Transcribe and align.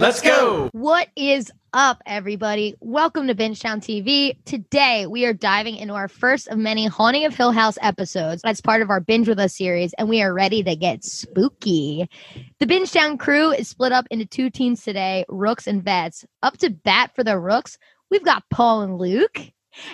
Let's 0.00 0.20
go. 0.20 0.68
What 0.70 1.08
is 1.16 1.50
up, 1.72 2.00
everybody? 2.06 2.76
Welcome 2.78 3.26
to 3.26 3.34
Bingetown 3.34 3.78
TV. 3.78 4.36
Today, 4.44 5.06
we 5.08 5.24
are 5.24 5.32
diving 5.32 5.74
into 5.74 5.94
our 5.94 6.06
first 6.06 6.46
of 6.46 6.56
many 6.56 6.86
Haunting 6.86 7.24
of 7.24 7.34
Hill 7.34 7.50
House 7.50 7.76
episodes 7.82 8.40
as 8.44 8.60
part 8.60 8.80
of 8.80 8.90
our 8.90 9.00
Binge 9.00 9.26
With 9.26 9.40
Us 9.40 9.56
series, 9.56 9.92
and 9.94 10.08
we 10.08 10.22
are 10.22 10.32
ready 10.32 10.62
to 10.62 10.76
get 10.76 11.02
spooky. 11.02 12.08
The 12.60 12.66
Bingetown 12.66 13.18
crew 13.18 13.50
is 13.50 13.68
split 13.68 13.90
up 13.90 14.06
into 14.08 14.24
two 14.24 14.50
teams 14.50 14.84
today 14.84 15.24
Rooks 15.28 15.66
and 15.66 15.82
Vets. 15.82 16.24
Up 16.44 16.56
to 16.58 16.70
bat 16.70 17.10
for 17.16 17.24
the 17.24 17.36
Rooks, 17.36 17.76
we've 18.08 18.24
got 18.24 18.44
Paul 18.50 18.82
and 18.82 18.98
Luke. 18.98 19.50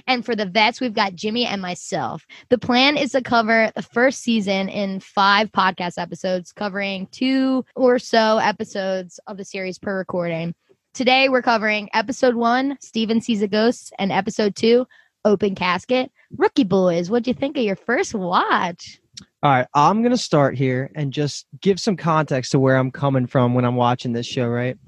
And 0.06 0.24
for 0.24 0.34
the 0.36 0.46
vets, 0.46 0.80
we've 0.80 0.94
got 0.94 1.14
Jimmy 1.14 1.46
and 1.46 1.60
myself. 1.60 2.26
The 2.48 2.58
plan 2.58 2.96
is 2.96 3.12
to 3.12 3.22
cover 3.22 3.70
the 3.74 3.82
first 3.82 4.22
season 4.22 4.68
in 4.68 5.00
five 5.00 5.50
podcast 5.52 5.94
episodes, 5.98 6.52
covering 6.52 7.06
two 7.08 7.64
or 7.74 7.98
so 7.98 8.38
episodes 8.38 9.20
of 9.26 9.36
the 9.36 9.44
series 9.44 9.78
per 9.78 9.96
recording. 9.96 10.54
Today, 10.92 11.28
we're 11.28 11.42
covering 11.42 11.88
episode 11.92 12.36
one, 12.36 12.78
Steven 12.80 13.20
Sees 13.20 13.42
a 13.42 13.48
Ghost, 13.48 13.92
and 13.98 14.12
episode 14.12 14.54
two, 14.54 14.86
Open 15.24 15.54
Casket. 15.54 16.12
Rookie 16.36 16.64
boys, 16.64 17.10
what'd 17.10 17.26
you 17.26 17.34
think 17.34 17.56
of 17.56 17.64
your 17.64 17.76
first 17.76 18.14
watch? 18.14 19.00
All 19.42 19.50
right, 19.50 19.66
I'm 19.74 20.02
going 20.02 20.12
to 20.12 20.18
start 20.18 20.56
here 20.56 20.90
and 20.94 21.12
just 21.12 21.46
give 21.60 21.78
some 21.78 21.96
context 21.96 22.52
to 22.52 22.58
where 22.58 22.76
I'm 22.76 22.90
coming 22.90 23.26
from 23.26 23.54
when 23.54 23.64
I'm 23.64 23.76
watching 23.76 24.12
this 24.12 24.26
show, 24.26 24.46
right? 24.46 24.78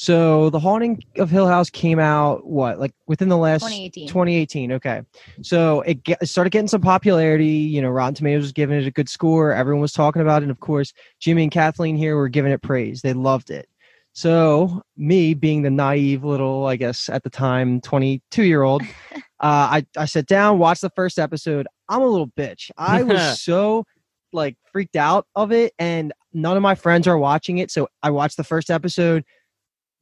So, 0.00 0.48
The 0.48 0.58
Haunting 0.58 1.04
of 1.18 1.28
Hill 1.28 1.46
House 1.46 1.68
came 1.68 1.98
out 1.98 2.46
what, 2.46 2.80
like 2.80 2.94
within 3.06 3.28
the 3.28 3.36
last 3.36 3.64
2018. 3.64 4.08
2018. 4.08 4.72
Okay. 4.72 5.02
So, 5.42 5.82
it, 5.82 6.02
get, 6.04 6.22
it 6.22 6.26
started 6.28 6.48
getting 6.48 6.68
some 6.68 6.80
popularity, 6.80 7.44
you 7.44 7.82
know, 7.82 7.90
Rotten 7.90 8.14
Tomatoes 8.14 8.44
was 8.44 8.52
giving 8.52 8.80
it 8.80 8.86
a 8.86 8.90
good 8.90 9.10
score, 9.10 9.52
everyone 9.52 9.82
was 9.82 9.92
talking 9.92 10.22
about 10.22 10.40
it, 10.40 10.44
and 10.44 10.50
of 10.50 10.60
course, 10.60 10.94
Jimmy 11.18 11.42
and 11.42 11.52
Kathleen 11.52 11.98
here 11.98 12.16
were 12.16 12.30
giving 12.30 12.50
it 12.50 12.62
praise. 12.62 13.02
They 13.02 13.12
loved 13.12 13.50
it. 13.50 13.68
So, 14.14 14.80
me 14.96 15.34
being 15.34 15.60
the 15.60 15.70
naive 15.70 16.24
little, 16.24 16.64
I 16.64 16.76
guess 16.76 17.10
at 17.10 17.22
the 17.22 17.28
time, 17.28 17.82
22 17.82 18.44
year 18.44 18.62
old, 18.62 18.80
uh, 19.12 19.20
I, 19.40 19.86
I 19.98 20.06
sat 20.06 20.24
down, 20.24 20.58
watched 20.58 20.80
the 20.80 20.88
first 20.96 21.18
episode. 21.18 21.66
I'm 21.90 22.00
a 22.00 22.08
little 22.08 22.28
bitch. 22.28 22.70
I 22.78 23.02
was 23.02 23.42
so 23.42 23.84
like 24.32 24.56
freaked 24.72 24.96
out 24.96 25.26
of 25.36 25.52
it, 25.52 25.74
and 25.78 26.14
none 26.32 26.56
of 26.56 26.62
my 26.62 26.74
friends 26.74 27.06
are 27.06 27.18
watching 27.18 27.58
it. 27.58 27.70
So, 27.70 27.88
I 28.02 28.08
watched 28.08 28.38
the 28.38 28.44
first 28.44 28.70
episode. 28.70 29.26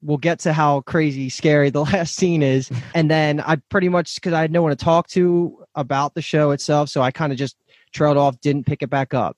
We'll 0.03 0.19
get 0.19 0.39
to 0.41 0.53
how 0.53 0.83
crazy 0.83 1.29
scary 1.29 1.71
the 1.71 1.81
last 1.85 2.15
scene 2.15 2.43
is. 2.43 2.71
And 2.95 3.11
then 3.11 3.41
I 3.41 3.57
pretty 3.69 3.89
much, 3.89 4.15
because 4.17 4.33
I 4.33 4.41
had 4.41 4.53
no 4.53 4.63
one 4.63 4.71
to 4.71 4.77
talk 4.77 5.09
to 5.09 5.65
about 5.75 6.15
the 6.15 6.23
show 6.23 6.53
itself. 6.53 6.89
So, 6.89 7.03
I 7.03 7.11
kind 7.11 7.33
of 7.33 7.39
just 7.39 7.57
trailed 7.93 8.17
off, 8.17 8.41
didn't 8.41 8.67
pick 8.67 8.83
it 8.83 8.91
back 8.91 9.15
up 9.15 9.37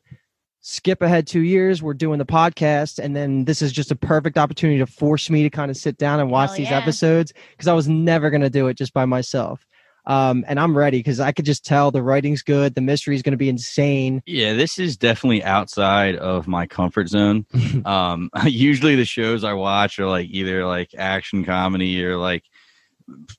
skip 0.62 1.00
ahead 1.00 1.26
two 1.26 1.40
years 1.40 1.82
we're 1.82 1.94
doing 1.94 2.18
the 2.18 2.26
podcast 2.26 2.98
and 2.98 3.16
then 3.16 3.46
this 3.46 3.62
is 3.62 3.72
just 3.72 3.90
a 3.90 3.96
perfect 3.96 4.36
opportunity 4.36 4.78
to 4.78 4.86
force 4.86 5.30
me 5.30 5.42
to 5.42 5.48
kind 5.48 5.70
of 5.70 5.76
sit 5.76 5.96
down 5.96 6.20
and 6.20 6.30
watch 6.30 6.50
Hell 6.50 6.58
these 6.58 6.70
yeah. 6.70 6.78
episodes 6.78 7.32
because 7.52 7.66
i 7.66 7.72
was 7.72 7.88
never 7.88 8.28
going 8.28 8.42
to 8.42 8.50
do 8.50 8.68
it 8.68 8.74
just 8.74 8.92
by 8.92 9.06
myself 9.06 9.66
um, 10.06 10.44
and 10.48 10.58
i'm 10.58 10.76
ready 10.76 10.98
because 10.98 11.20
i 11.20 11.32
could 11.32 11.44
just 11.44 11.64
tell 11.64 11.90
the 11.90 12.02
writing's 12.02 12.42
good 12.42 12.74
the 12.74 12.80
mystery 12.80 13.14
is 13.14 13.22
going 13.22 13.32
to 13.32 13.36
be 13.36 13.48
insane 13.48 14.22
Yeah, 14.26 14.54
this 14.54 14.78
is 14.78 14.96
definitely 14.96 15.42
outside 15.44 16.16
of 16.16 16.48
my 16.48 16.66
comfort 16.66 17.08
zone. 17.08 17.46
um, 17.84 18.30
usually 18.44 18.96
the 18.96 19.04
shows 19.04 19.44
I 19.44 19.52
watch 19.52 19.98
are 19.98 20.08
like 20.08 20.28
either 20.30 20.66
like 20.66 20.94
action 20.96 21.44
comedy 21.44 22.04
or 22.04 22.16
like 22.16 22.44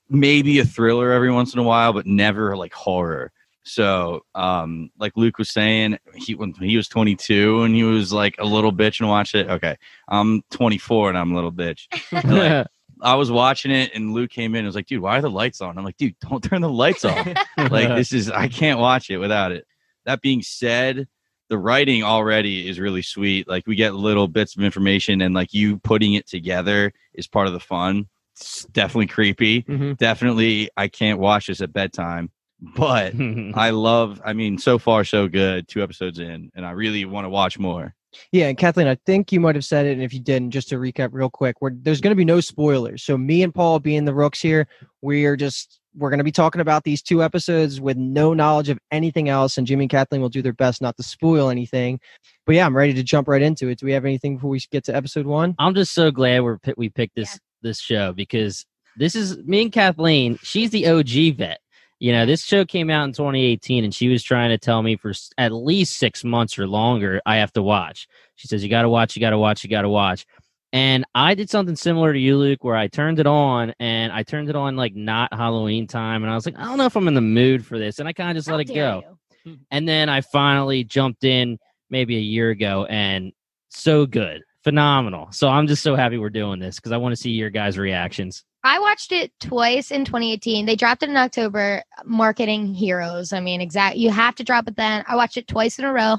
maybe 0.10 0.60
a 0.60 0.66
thriller 0.66 1.12
every 1.12 1.32
once 1.32 1.54
in 1.54 1.60
a 1.60 1.64
while, 1.64 1.94
but 1.94 2.06
never 2.06 2.58
like 2.58 2.74
horror. 2.74 3.32
So, 3.64 4.22
um, 4.34 4.90
like 4.98 5.16
Luke 5.16 5.38
was 5.38 5.52
saying, 5.52 6.00
he 6.16 6.34
when 6.34 6.54
he 6.54 6.78
was 6.78 6.88
22 6.88 7.64
and 7.64 7.76
he 7.76 7.84
was 7.84 8.12
like 8.12 8.36
a 8.40 8.46
little 8.46 8.74
bitch 8.74 9.00
and 9.00 9.10
watched 9.10 9.36
it. 9.36 9.50
Okay, 9.50 9.78
I'm 10.08 10.42
24 10.52 11.10
and 11.10 11.18
I'm 11.18 11.32
a 11.32 11.36
little 11.36 11.52
bitch. 11.52 11.88
Like, 12.12 12.68
I 13.02 13.16
was 13.16 13.32
watching 13.32 13.72
it 13.72 13.92
and 13.96 14.14
Luke 14.14 14.30
came 14.30 14.54
in 14.56 14.60
and 14.60 14.68
was 14.68 14.76
like, 14.76 14.88
dude, 14.88 15.02
why 15.02 15.18
are 15.18 15.22
the 15.22 15.30
lights 15.30 15.60
on? 15.62 15.78
I'm 15.78 15.84
like, 15.84 15.98
dude, 15.98 16.16
don't 16.30 16.44
turn 16.50 16.62
the 16.62 16.70
lights 16.70 17.04
off. 17.06 17.28
like 17.58 17.88
this 17.96 18.14
is 18.14 18.30
I 18.30 18.48
can't 18.48 18.80
watch 18.80 19.10
it 19.10 19.18
without 19.18 19.52
it. 19.52 19.66
That 20.06 20.22
being 20.22 20.42
said, 20.42 21.08
the 21.50 21.58
writing 21.58 22.04
already 22.04 22.70
is 22.70 22.80
really 22.80 23.02
sweet. 23.02 23.48
Like 23.48 23.68
we 23.68 23.76
get 23.76 23.94
little 23.94 24.28
bits 24.28 24.56
of 24.56 24.64
information 24.64 25.22
and 25.22 25.34
like 25.36 25.54
you 25.54 25.78
putting 25.80 26.14
it 26.14 26.28
together 26.28 26.94
is 27.14 27.28
part 27.28 27.48
of 27.48 27.54
the 27.54 27.60
fun. 27.60 28.08
It's 28.36 28.66
definitely 28.66 29.08
creepy. 29.08 29.64
Mhm. 29.64 29.98
Definitely 29.98 30.70
I 30.78 30.88
can't 30.88 31.20
watch 31.20 31.48
this 31.48 31.62
at 31.62 31.74
bedtime. 31.74 32.32
But 32.76 33.14
I 33.56 33.72
love 33.72 34.22
I 34.24 34.34
mean, 34.34 34.58
so 34.60 34.78
far 34.78 35.04
so 35.04 35.28
good, 35.28 35.68
two 35.68 35.82
episodes 35.84 36.20
in, 36.20 36.52
and 36.56 36.66
I 36.66 36.72
really 36.72 37.06
want 37.06 37.26
to 37.26 37.30
watch 37.30 37.58
more. 37.60 37.96
Yeah, 38.32 38.48
and 38.48 38.58
Kathleen, 38.58 38.88
I 38.88 38.96
think 39.06 39.32
you 39.32 39.40
might 39.40 39.56
have 39.56 39.66
said 39.66 39.86
it, 39.86 39.94
and 39.94 40.04
if 40.04 40.14
you 40.14 40.20
didn't, 40.20 40.52
just 40.52 40.70
to 40.70 40.76
recap 40.76 41.10
real 41.12 41.30
quick, 41.30 41.62
we're, 41.62 41.72
there's 41.74 42.02
going 42.02 42.12
to 42.12 42.16
be 42.16 42.26
no 42.26 42.42
spoilers. 42.42 43.04
So 43.04 43.18
me 43.18 43.44
and 43.44 43.54
Paul 43.54 43.80
being 43.80 44.06
the 44.06 44.14
rooks 44.14 44.42
here, 44.42 44.68
we're 45.02 45.36
just 45.36 45.80
we're 45.96 46.10
going 46.10 46.20
to 46.20 46.24
be 46.24 46.32
talking 46.32 46.62
about 46.62 46.84
these 46.84 47.02
two 47.02 47.22
episodes 47.22 47.82
with 47.82 47.98
no 47.98 48.34
knowledge 48.34 48.70
of 48.70 48.80
anything 48.92 49.30
else, 49.30 49.58
and 49.58 49.68
Jimmy 49.68 49.86
and 49.86 49.90
Kathleen 49.92 50.22
will 50.22 50.30
do 50.30 50.42
their 50.42 50.54
best 50.54 50.82
not 50.82 50.96
to 50.98 51.04
spoil 51.04 51.50
anything. 51.50 52.00
But 52.46 52.56
yeah, 52.56 52.66
I'm 52.66 52.76
ready 52.76 52.94
to 52.94 53.04
jump 53.04 53.28
right 53.28 53.42
into 53.42 53.68
it. 53.68 53.80
Do 53.80 53.86
we 53.86 53.94
have 53.94 54.06
anything 54.06 54.36
before 54.36 54.50
we 54.50 54.60
get 54.72 54.84
to 54.86 54.96
episode 54.96 55.26
one? 55.26 55.56
I'm 55.60 55.76
just 55.76 55.94
so 55.94 56.12
glad 56.12 56.44
we're 56.44 56.58
we 56.78 56.90
picked 56.90 57.16
this 57.16 57.40
this 57.62 57.80
show 57.80 58.14
because 58.14 58.66
this 58.98 59.16
is 59.16 59.38
me 59.40 59.64
and 59.64 59.72
Kathleen. 59.72 60.38
She's 60.44 60.70
the 60.72 60.88
OG 60.88 61.38
vet. 61.38 61.60
You 62.02 62.12
know, 62.14 62.26
this 62.26 62.44
show 62.44 62.66
came 62.66 62.90
out 62.90 63.04
in 63.04 63.14
2018, 63.14 63.84
and 63.84 63.94
she 63.94 64.08
was 64.08 64.24
trying 64.24 64.50
to 64.50 64.58
tell 64.58 64.82
me 64.82 64.96
for 64.96 65.14
at 65.38 65.52
least 65.52 66.00
six 66.00 66.24
months 66.24 66.58
or 66.58 66.68
longer 66.68 67.22
I 67.28 67.36
have 67.38 67.54
to 67.54 67.62
watch. 67.62 68.08
She 68.38 68.48
says, 68.48 68.64
"You 68.64 68.72
got 68.72 68.82
to 68.82 68.90
watch. 68.90 69.16
You 69.16 69.20
got 69.20 69.30
to 69.30 69.38
watch. 69.38 69.64
You 69.64 69.70
got 69.70 69.84
to 69.84 69.90
watch." 69.90 70.26
And 70.74 71.06
I 71.14 71.36
did 71.36 71.52
something 71.52 71.76
similar 71.76 72.12
to 72.12 72.18
you, 72.18 72.38
Luke, 72.38 72.64
where 72.64 72.76
I 72.76 72.88
turned 72.88 73.20
it 73.20 73.28
on, 73.28 73.76
and 73.80 74.12
I 74.12 74.24
turned 74.24 74.50
it 74.50 74.56
on 74.56 74.76
like 74.76 74.96
not 74.96 75.32
Halloween 75.32 75.86
time, 75.86 76.24
and 76.24 76.32
I 76.32 76.34
was 76.34 76.48
like, 76.48 76.58
I 76.58 76.64
don't 76.64 76.80
know 76.80 76.88
if 76.88 76.96
I'm 76.96 77.08
in 77.08 77.14
the 77.14 77.22
mood 77.22 77.64
for 77.64 77.78
this, 77.78 78.00
and 78.00 78.08
I 78.08 78.14
kind 78.14 78.32
of 78.32 78.36
just 78.36 78.50
How 78.50 78.56
let 78.56 78.68
it 78.68 78.74
go. 78.74 79.04
you. 79.46 79.60
And 79.70 79.88
then 79.88 80.10
I 80.10 80.22
finally 80.22 80.84
jumped 80.84 81.24
in 81.24 81.60
maybe 81.92 82.18
a 82.18 82.22
year 82.22 82.50
ago 82.50 82.86
and 82.86 83.32
so 83.70 84.08
good. 84.08 84.42
Phenomenal. 84.64 85.28
So 85.32 85.50
I'm 85.50 85.68
just 85.68 85.84
so 85.84 85.96
happy 85.96 86.18
we're 86.18 86.32
doing 86.32 86.60
this 86.60 86.78
because 86.78 86.94
I 86.94 86.98
want 86.98 87.14
to 87.14 87.22
see 87.22 87.32
your 87.32 87.52
guys' 87.52 87.78
reactions. 87.78 88.44
I 88.64 88.80
watched 88.80 89.12
it 89.12 89.32
twice 89.40 89.92
in 89.92 90.06
2018. 90.06 90.66
They 90.66 90.76
dropped 90.76 91.04
it 91.04 91.10
in 91.10 91.18
October. 91.18 91.84
Marketing 92.06 92.74
heroes. 92.74 93.34
I 93.34 93.40
mean, 93.40 93.62
exact. 93.62 93.98
You 93.98 94.12
have 94.12 94.36
to 94.36 94.44
drop 94.44 94.68
it 94.68 94.76
then. 94.76 95.04
I 95.08 95.16
watched 95.16 95.38
it 95.38 95.48
twice 95.48 95.80
in 95.80 95.86
a 95.86 95.94
row, 95.94 96.18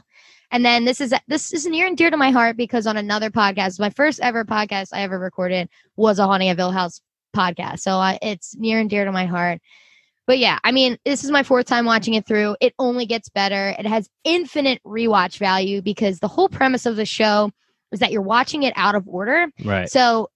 and 0.50 0.64
then 0.64 0.84
this 0.84 1.00
is 1.00 1.14
this 1.28 1.52
is 1.52 1.66
near 1.66 1.86
and 1.86 1.96
dear 1.96 2.10
to 2.10 2.16
my 2.16 2.30
heart 2.30 2.56
because 2.56 2.86
on 2.86 2.96
another 2.96 3.30
podcast, 3.30 3.78
my 3.78 3.90
first 3.90 4.20
ever 4.20 4.44
podcast 4.44 4.88
I 4.92 5.02
ever 5.02 5.18
recorded 5.18 5.68
was 5.96 6.18
a 6.18 6.26
Haunting 6.26 6.50
of 6.50 6.58
Hill 6.58 6.72
House 6.72 7.00
podcast. 7.34 7.80
So 7.80 7.92
I, 7.92 8.18
it's 8.22 8.56
near 8.56 8.78
and 8.78 8.90
dear 8.90 9.04
to 9.04 9.12
my 9.12 9.26
heart. 9.26 9.60
But 10.26 10.38
yeah, 10.38 10.58
I 10.62 10.72
mean, 10.72 10.98
this 11.04 11.24
is 11.24 11.30
my 11.30 11.42
fourth 11.42 11.66
time 11.66 11.84
watching 11.84 12.14
it 12.14 12.26
through. 12.26 12.56
It 12.60 12.74
only 12.78 13.06
gets 13.06 13.28
better. 13.28 13.74
It 13.78 13.86
has 13.86 14.08
infinite 14.24 14.80
rewatch 14.84 15.38
value 15.38 15.82
because 15.82 16.20
the 16.20 16.28
whole 16.28 16.48
premise 16.48 16.86
of 16.86 16.96
the 16.96 17.04
show 17.04 17.50
is 17.90 18.00
that 18.00 18.12
you're 18.12 18.22
watching 18.22 18.62
it 18.62 18.72
out 18.76 18.94
of 18.94 19.08
order. 19.08 19.48
Right. 19.64 19.90
So 19.90 20.30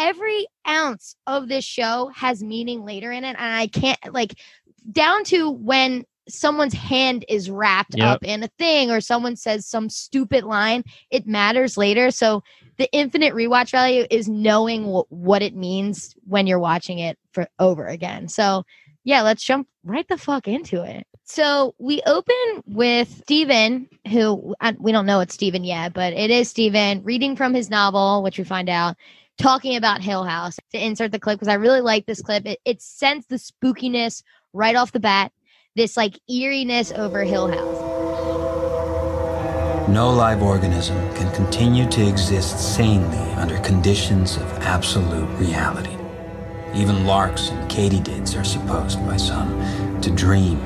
every 0.00 0.46
ounce 0.66 1.14
of 1.26 1.48
this 1.48 1.64
show 1.64 2.10
has 2.16 2.42
meaning 2.42 2.84
later 2.84 3.12
in 3.12 3.24
it. 3.24 3.36
And 3.38 3.54
I 3.54 3.66
can't 3.68 3.98
like 4.12 4.34
down 4.90 5.24
to 5.24 5.50
when 5.50 6.04
someone's 6.28 6.74
hand 6.74 7.24
is 7.28 7.50
wrapped 7.50 7.96
Yep. 7.96 8.20
up 8.20 8.24
in 8.24 8.42
a 8.42 8.48
thing 8.58 8.90
or 8.90 9.00
someone 9.00 9.36
says 9.36 9.66
some 9.66 9.88
stupid 9.90 10.44
line, 10.44 10.84
it 11.10 11.26
matters 11.26 11.76
later. 11.76 12.10
So 12.10 12.42
the 12.78 12.90
infinite 12.92 13.34
rewatch 13.34 13.72
value 13.72 14.06
is 14.10 14.28
knowing 14.28 14.84
wh- 14.84 15.10
what 15.12 15.42
it 15.42 15.54
means 15.54 16.14
when 16.26 16.46
you're 16.46 16.58
watching 16.58 16.98
it 16.98 17.18
for 17.32 17.46
over 17.58 17.86
again. 17.86 18.28
So 18.28 18.64
yeah, 19.04 19.22
let's 19.22 19.44
jump 19.44 19.68
right 19.84 20.06
the 20.08 20.18
fuck 20.18 20.46
into 20.48 20.82
it. 20.82 21.06
So 21.24 21.74
we 21.78 22.02
open 22.06 22.62
with 22.66 23.08
Steven, 23.08 23.88
who 24.10 24.54
uh, 24.60 24.72
we 24.78 24.92
don't 24.92 25.06
know 25.06 25.20
it's 25.20 25.34
Steven 25.34 25.64
yet, 25.64 25.92
but 25.94 26.12
it 26.12 26.30
is 26.30 26.48
Steven 26.50 27.02
reading 27.02 27.36
from 27.36 27.54
his 27.54 27.70
novel, 27.70 28.22
which 28.22 28.38
we 28.38 28.44
find 28.44 28.68
out, 28.68 28.96
talking 29.40 29.76
about 29.76 30.02
Hill 30.02 30.24
House. 30.24 30.56
To 30.72 30.84
insert 30.84 31.12
the 31.12 31.18
clip, 31.18 31.36
because 31.36 31.48
I 31.48 31.54
really 31.54 31.80
like 31.80 32.06
this 32.06 32.22
clip, 32.22 32.46
it, 32.46 32.60
it 32.64 32.82
sends 32.82 33.26
the 33.26 33.36
spookiness 33.36 34.22
right 34.52 34.76
off 34.76 34.92
the 34.92 35.00
bat, 35.00 35.32
this 35.76 35.96
like 35.96 36.18
eeriness 36.28 36.92
over 36.92 37.24
Hill 37.24 37.48
House. 37.48 37.80
No 39.88 40.10
live 40.10 40.42
organism 40.42 40.96
can 41.14 41.34
continue 41.34 41.88
to 41.88 42.06
exist 42.06 42.76
sanely 42.76 43.32
under 43.32 43.58
conditions 43.60 44.36
of 44.36 44.52
absolute 44.60 45.28
reality. 45.38 45.96
Even 46.74 47.06
larks 47.06 47.48
and 47.48 47.68
katydids 47.68 48.40
are 48.40 48.44
supposed 48.44 49.04
by 49.06 49.16
some 49.16 50.00
to 50.00 50.10
dream. 50.10 50.58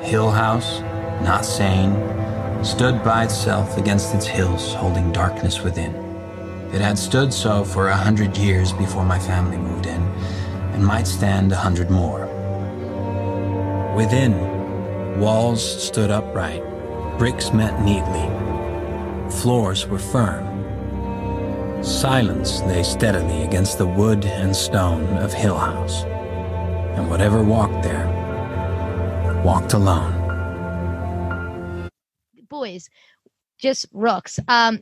Hill 0.00 0.30
House, 0.30 0.80
not 1.22 1.44
sane, 1.44 1.92
stood 2.64 3.02
by 3.04 3.24
itself 3.24 3.76
against 3.76 4.14
its 4.14 4.26
hills, 4.26 4.72
holding 4.72 5.12
darkness 5.12 5.60
within. 5.62 6.09
It 6.72 6.80
had 6.80 6.98
stood 6.98 7.32
so 7.32 7.64
for 7.64 7.88
a 7.88 7.96
hundred 7.96 8.36
years 8.36 8.72
before 8.72 9.04
my 9.04 9.18
family 9.18 9.56
moved 9.56 9.86
in, 9.86 10.02
and 10.72 10.86
might 10.86 11.06
stand 11.06 11.52
a 11.52 11.56
hundred 11.56 11.90
more. 11.90 12.26
Within, 13.96 15.18
walls 15.18 15.62
stood 15.82 16.10
upright, 16.10 16.62
bricks 17.18 17.52
met 17.52 17.82
neatly, 17.82 18.28
floors 19.40 19.86
were 19.86 19.98
firm. 19.98 20.46
Silence 21.82 22.60
lay 22.62 22.82
steadily 22.82 23.42
against 23.42 23.78
the 23.78 23.86
wood 23.86 24.24
and 24.24 24.54
stone 24.54 25.06
of 25.18 25.32
Hill 25.32 25.58
House, 25.58 26.04
and 26.96 27.10
whatever 27.10 27.42
walked 27.42 27.82
there 27.82 28.20
walked 29.44 29.72
alone. 29.72 30.16
Boys, 32.48 32.88
just 33.58 33.86
rooks. 33.92 34.38
Um, 34.48 34.80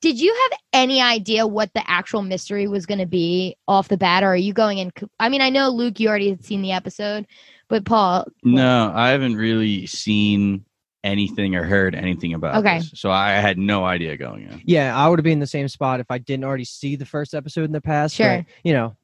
did 0.00 0.20
you 0.20 0.34
have 0.50 0.58
any 0.72 1.00
idea 1.00 1.46
what 1.46 1.72
the 1.74 1.88
actual 1.90 2.22
mystery 2.22 2.68
was 2.68 2.84
going 2.86 2.98
to 3.00 3.06
be 3.06 3.56
off 3.66 3.88
the 3.88 3.96
bat, 3.96 4.22
or 4.22 4.28
are 4.28 4.36
you 4.36 4.52
going 4.52 4.78
in? 4.78 4.92
I 5.18 5.28
mean, 5.28 5.40
I 5.40 5.50
know 5.50 5.68
Luke, 5.70 5.98
you 6.00 6.08
already 6.08 6.28
had 6.30 6.44
seen 6.44 6.62
the 6.62 6.72
episode, 6.72 7.26
but 7.68 7.84
Paul, 7.84 8.26
No, 8.44 8.92
I 8.94 9.08
haven't 9.10 9.36
really 9.36 9.86
seen 9.86 10.64
anything 11.02 11.54
or 11.56 11.64
heard 11.64 11.94
anything 11.94 12.34
about 12.34 12.56
Okay. 12.56 12.78
this. 12.80 12.92
So 12.96 13.10
I 13.10 13.30
had 13.32 13.56
no 13.56 13.84
idea 13.86 14.18
going 14.18 14.42
in. 14.42 14.60
Yeah, 14.66 14.94
I 14.94 15.08
would 15.08 15.18
have 15.18 15.24
been 15.24 15.34
in 15.34 15.38
the 15.40 15.46
same 15.46 15.66
spot 15.68 15.98
if 16.00 16.10
I 16.10 16.18
didn't 16.18 16.44
already 16.44 16.64
see 16.66 16.94
the 16.96 17.06
first 17.06 17.32
episode 17.34 17.64
in 17.64 17.72
the 17.72 17.80
past. 17.80 18.16
Sure. 18.16 18.38
but, 18.38 18.44
you 18.64 18.74
know, 18.74 18.96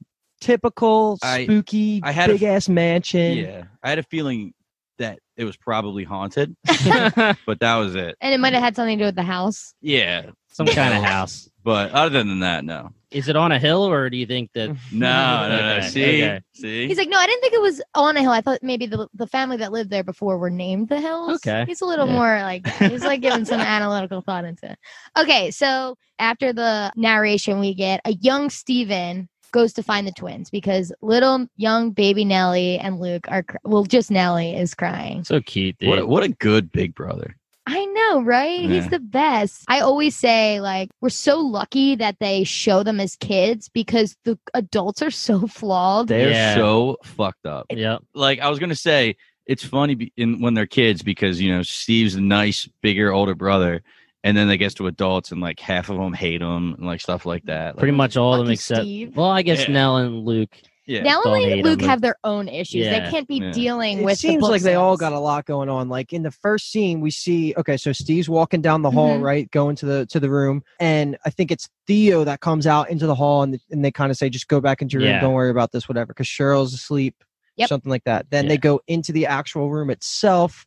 typical 0.43 1.17
spooky 1.17 2.00
I 2.05 2.12
had 2.12 2.29
a 2.29 2.34
big 2.34 2.43
ass 2.43 2.69
mansion. 2.69 3.38
Yeah. 3.38 3.64
I 3.82 3.88
had 3.88 3.99
a 3.99 4.02
feeling 4.02 4.52
that 4.99 5.19
it 5.38 5.44
was 5.44 5.56
probably 5.56 6.05
haunted, 6.05 6.55
but 6.67 7.61
that 7.61 7.76
was 7.76 7.94
it. 7.94 8.17
and 8.20 8.34
it 8.34 8.38
might 8.40 8.52
have 8.52 8.62
had 8.62 8.76
something 8.76 8.99
to 8.99 9.05
do 9.05 9.08
with 9.08 9.14
the 9.17 9.22
house. 9.22 9.75
Yeah. 9.81 10.31
Kind 10.64 10.94
of 10.94 11.03
house. 11.03 11.49
But 11.64 11.91
other 11.93 12.23
than 12.23 12.41
that, 12.41 12.64
no. 12.64 12.91
Is 13.11 13.29
it 13.29 13.37
on 13.37 13.50
a 13.53 13.58
hill, 13.58 13.82
or 13.82 14.08
do 14.11 14.17
you 14.17 14.26
think 14.26 14.53
that? 14.55 14.69
No, 14.93 15.49
no, 15.49 15.56
no. 15.56 15.76
Okay, 15.79 15.88
See? 15.88 16.23
okay. 16.25 16.41
See? 16.55 16.87
He's 16.88 16.97
like, 16.99 17.08
no, 17.08 17.19
I 17.19 17.26
didn't 17.26 17.41
think 17.41 17.55
it 17.55 17.61
was 17.61 17.82
on 17.94 18.17
a 18.17 18.20
hill. 18.20 18.31
I 18.31 18.41
thought 18.41 18.61
maybe 18.62 18.87
the 18.87 19.08
the 19.14 19.26
family 19.26 19.56
that 19.58 19.73
lived 19.73 19.91
there 19.91 20.05
before 20.05 20.38
were 20.38 20.50
named 20.50 20.88
the 20.88 21.00
hills. 21.00 21.37
Okay. 21.37 21.64
he's 21.67 21.81
a 21.81 21.87
little 21.87 22.06
Yeah. 22.06 22.12
more 22.14 22.41
like 22.43 22.67
he's 22.79 23.05
like 23.05 23.20
giving 23.20 23.44
some 23.44 23.61
analytical 23.76 24.20
thought 24.20 24.44
into 24.44 24.70
it. 24.70 24.79
Okay, 25.19 25.50
so 25.50 25.97
after 26.19 26.53
the 26.53 26.93
narration, 26.97 27.58
we 27.61 27.75
get 27.75 28.00
a 28.05 28.12
young 28.12 28.49
Steven 28.50 29.29
goes 29.53 29.73
to 29.75 29.82
find 29.82 30.06
the 30.06 30.12
twins 30.12 30.50
because 30.50 30.93
little 31.00 31.47
young 31.56 31.91
baby 31.93 32.25
Nellie 32.25 32.79
and 32.79 33.00
Luke 33.00 33.26
are 33.29 33.43
cr- 33.44 33.56
well, 33.64 33.85
just 33.85 34.11
Nellie 34.11 34.55
is 34.56 34.75
crying. 34.75 35.25
So 35.25 35.41
cute, 35.41 35.79
dude. 35.79 35.88
what, 35.88 35.99
a, 36.00 36.06
what 36.06 36.23
a 36.25 36.29
good 36.29 36.70
big 36.73 36.94
brother. 36.94 37.37
I 37.68 37.84
know, 37.84 38.22
right? 38.22 38.60
He's 38.60 38.88
the 38.88 39.00
best. 39.00 39.64
I 39.66 39.80
always 39.80 40.14
say, 40.14 40.60
like, 40.60 40.88
we're 41.00 41.08
so 41.08 41.40
lucky 41.40 41.96
that 41.96 42.18
they 42.20 42.44
show 42.44 42.84
them 42.84 43.00
as 43.00 43.16
kids 43.16 43.68
because 43.68 44.16
the 44.24 44.38
adults 44.54 45.02
are 45.02 45.10
so 45.10 45.46
flawed. 45.48 46.08
They're 46.08 46.30
Yeah. 46.30 46.54
so 46.54 46.96
fucked 47.02 47.44
up. 47.46 47.66
Yeah. 47.70 47.98
Like 48.14 48.38
I 48.40 48.48
was 48.48 48.58
gonna 48.60 48.76
say, 48.76 49.16
it's 49.46 49.64
funny 49.64 49.94
be- 49.96 50.12
in 50.16 50.40
when 50.40 50.54
they're 50.54 50.66
kids 50.66 51.02
because 51.02 51.40
you 51.40 51.50
know 51.50 51.62
Steve's 51.62 52.14
a 52.14 52.20
nice, 52.20 52.68
bigger, 52.82 53.12
older 53.12 53.34
brother, 53.34 53.82
and 54.22 54.36
then 54.36 54.48
they 54.48 54.56
get 54.56 54.74
to 54.76 54.86
adults 54.86 55.32
and 55.32 55.40
like 55.40 55.58
half 55.60 55.88
of 55.88 55.96
them 55.98 56.12
hate 56.12 56.42
him 56.42 56.74
and 56.74 56.86
like 56.86 57.00
stuff 57.00 57.26
like 57.26 57.42
mm. 57.44 57.46
that. 57.46 57.74
Like, 57.74 57.78
Pretty 57.78 57.96
much 57.96 58.16
all 58.16 58.34
of 58.34 58.44
them 58.44 58.52
except. 58.52 58.82
Steve. 58.82 59.16
Well, 59.16 59.30
I 59.30 59.42
guess 59.42 59.66
Yeah. 59.66 59.74
Nell 59.74 59.96
and 59.96 60.24
Luke. 60.24 60.56
Yeah. 60.86 61.02
Now 61.02 61.20
don't 61.22 61.34
only 61.34 61.62
Luke 61.62 61.80
him, 61.82 61.88
have 61.88 62.00
their 62.00 62.16
own 62.22 62.46
issues. 62.48 62.84
Yeah. 62.86 63.04
They 63.04 63.10
can't 63.10 63.26
be 63.26 63.36
Yeah. 63.38 63.50
dealing 63.50 63.98
It 63.98 64.04
with. 64.04 64.12
It 64.14 64.18
seems 64.18 64.42
the 64.42 64.48
like 64.48 64.62
they 64.62 64.74
all 64.76 64.96
got 64.96 65.12
a 65.12 65.18
lot 65.18 65.44
going 65.44 65.68
on. 65.68 65.88
Like 65.88 66.12
in 66.12 66.22
the 66.22 66.30
first 66.30 66.70
scene, 66.70 67.00
we 67.00 67.10
see 67.10 67.54
okay, 67.56 67.76
so 67.76 67.92
Steve's 67.92 68.28
walking 68.28 68.60
down 68.62 68.82
the 68.82 68.90
hall, 68.90 69.18
Mhm. 69.18 69.22
right, 69.22 69.50
going 69.50 69.74
to 69.76 69.86
the 69.86 70.06
to 70.06 70.20
the 70.20 70.30
room, 70.30 70.62
and 70.78 71.16
I 71.24 71.30
think 71.30 71.50
it's 71.50 71.68
Theo 71.86 72.24
that 72.24 72.40
comes 72.40 72.66
out 72.66 72.88
into 72.88 73.06
the 73.06 73.14
hall, 73.16 73.42
and 73.42 73.58
and 73.70 73.84
they 73.84 73.90
kind 73.90 74.10
of 74.10 74.16
say, 74.16 74.28
just 74.28 74.48
go 74.48 74.60
back 74.60 74.80
into 74.80 74.98
your 75.00 75.10
room, 75.10 75.20
don't 75.20 75.34
worry 75.34 75.50
about 75.50 75.72
this, 75.72 75.88
whatever, 75.88 76.08
because 76.08 76.26
Cheryl's 76.28 76.72
asleep, 76.72 77.16
Yep. 77.56 77.68
something 77.68 77.90
like 77.90 78.04
that. 78.04 78.26
Then 78.30 78.44
Yeah. 78.44 78.50
they 78.50 78.58
go 78.58 78.80
into 78.86 79.12
the 79.12 79.26
actual 79.26 79.70
room 79.70 79.90
itself. 79.90 80.66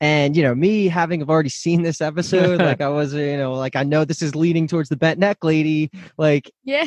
And 0.00 0.36
you 0.36 0.42
know, 0.42 0.54
me 0.54 0.88
having 0.88 1.20
have 1.20 1.30
already 1.30 1.48
seen 1.48 1.82
this 1.82 2.00
episode, 2.02 2.60
like 2.60 2.80
I 2.82 2.88
was, 2.88 3.14
you 3.14 3.36
know, 3.38 3.54
like 3.54 3.74
I 3.76 3.82
know 3.82 4.04
this 4.04 4.20
is 4.22 4.36
leading 4.36 4.66
towards 4.68 4.90
the 4.90 4.96
bent 4.96 5.18
neck 5.18 5.38
lady. 5.42 5.90
Like 6.18 6.50
Yeah, 6.64 6.84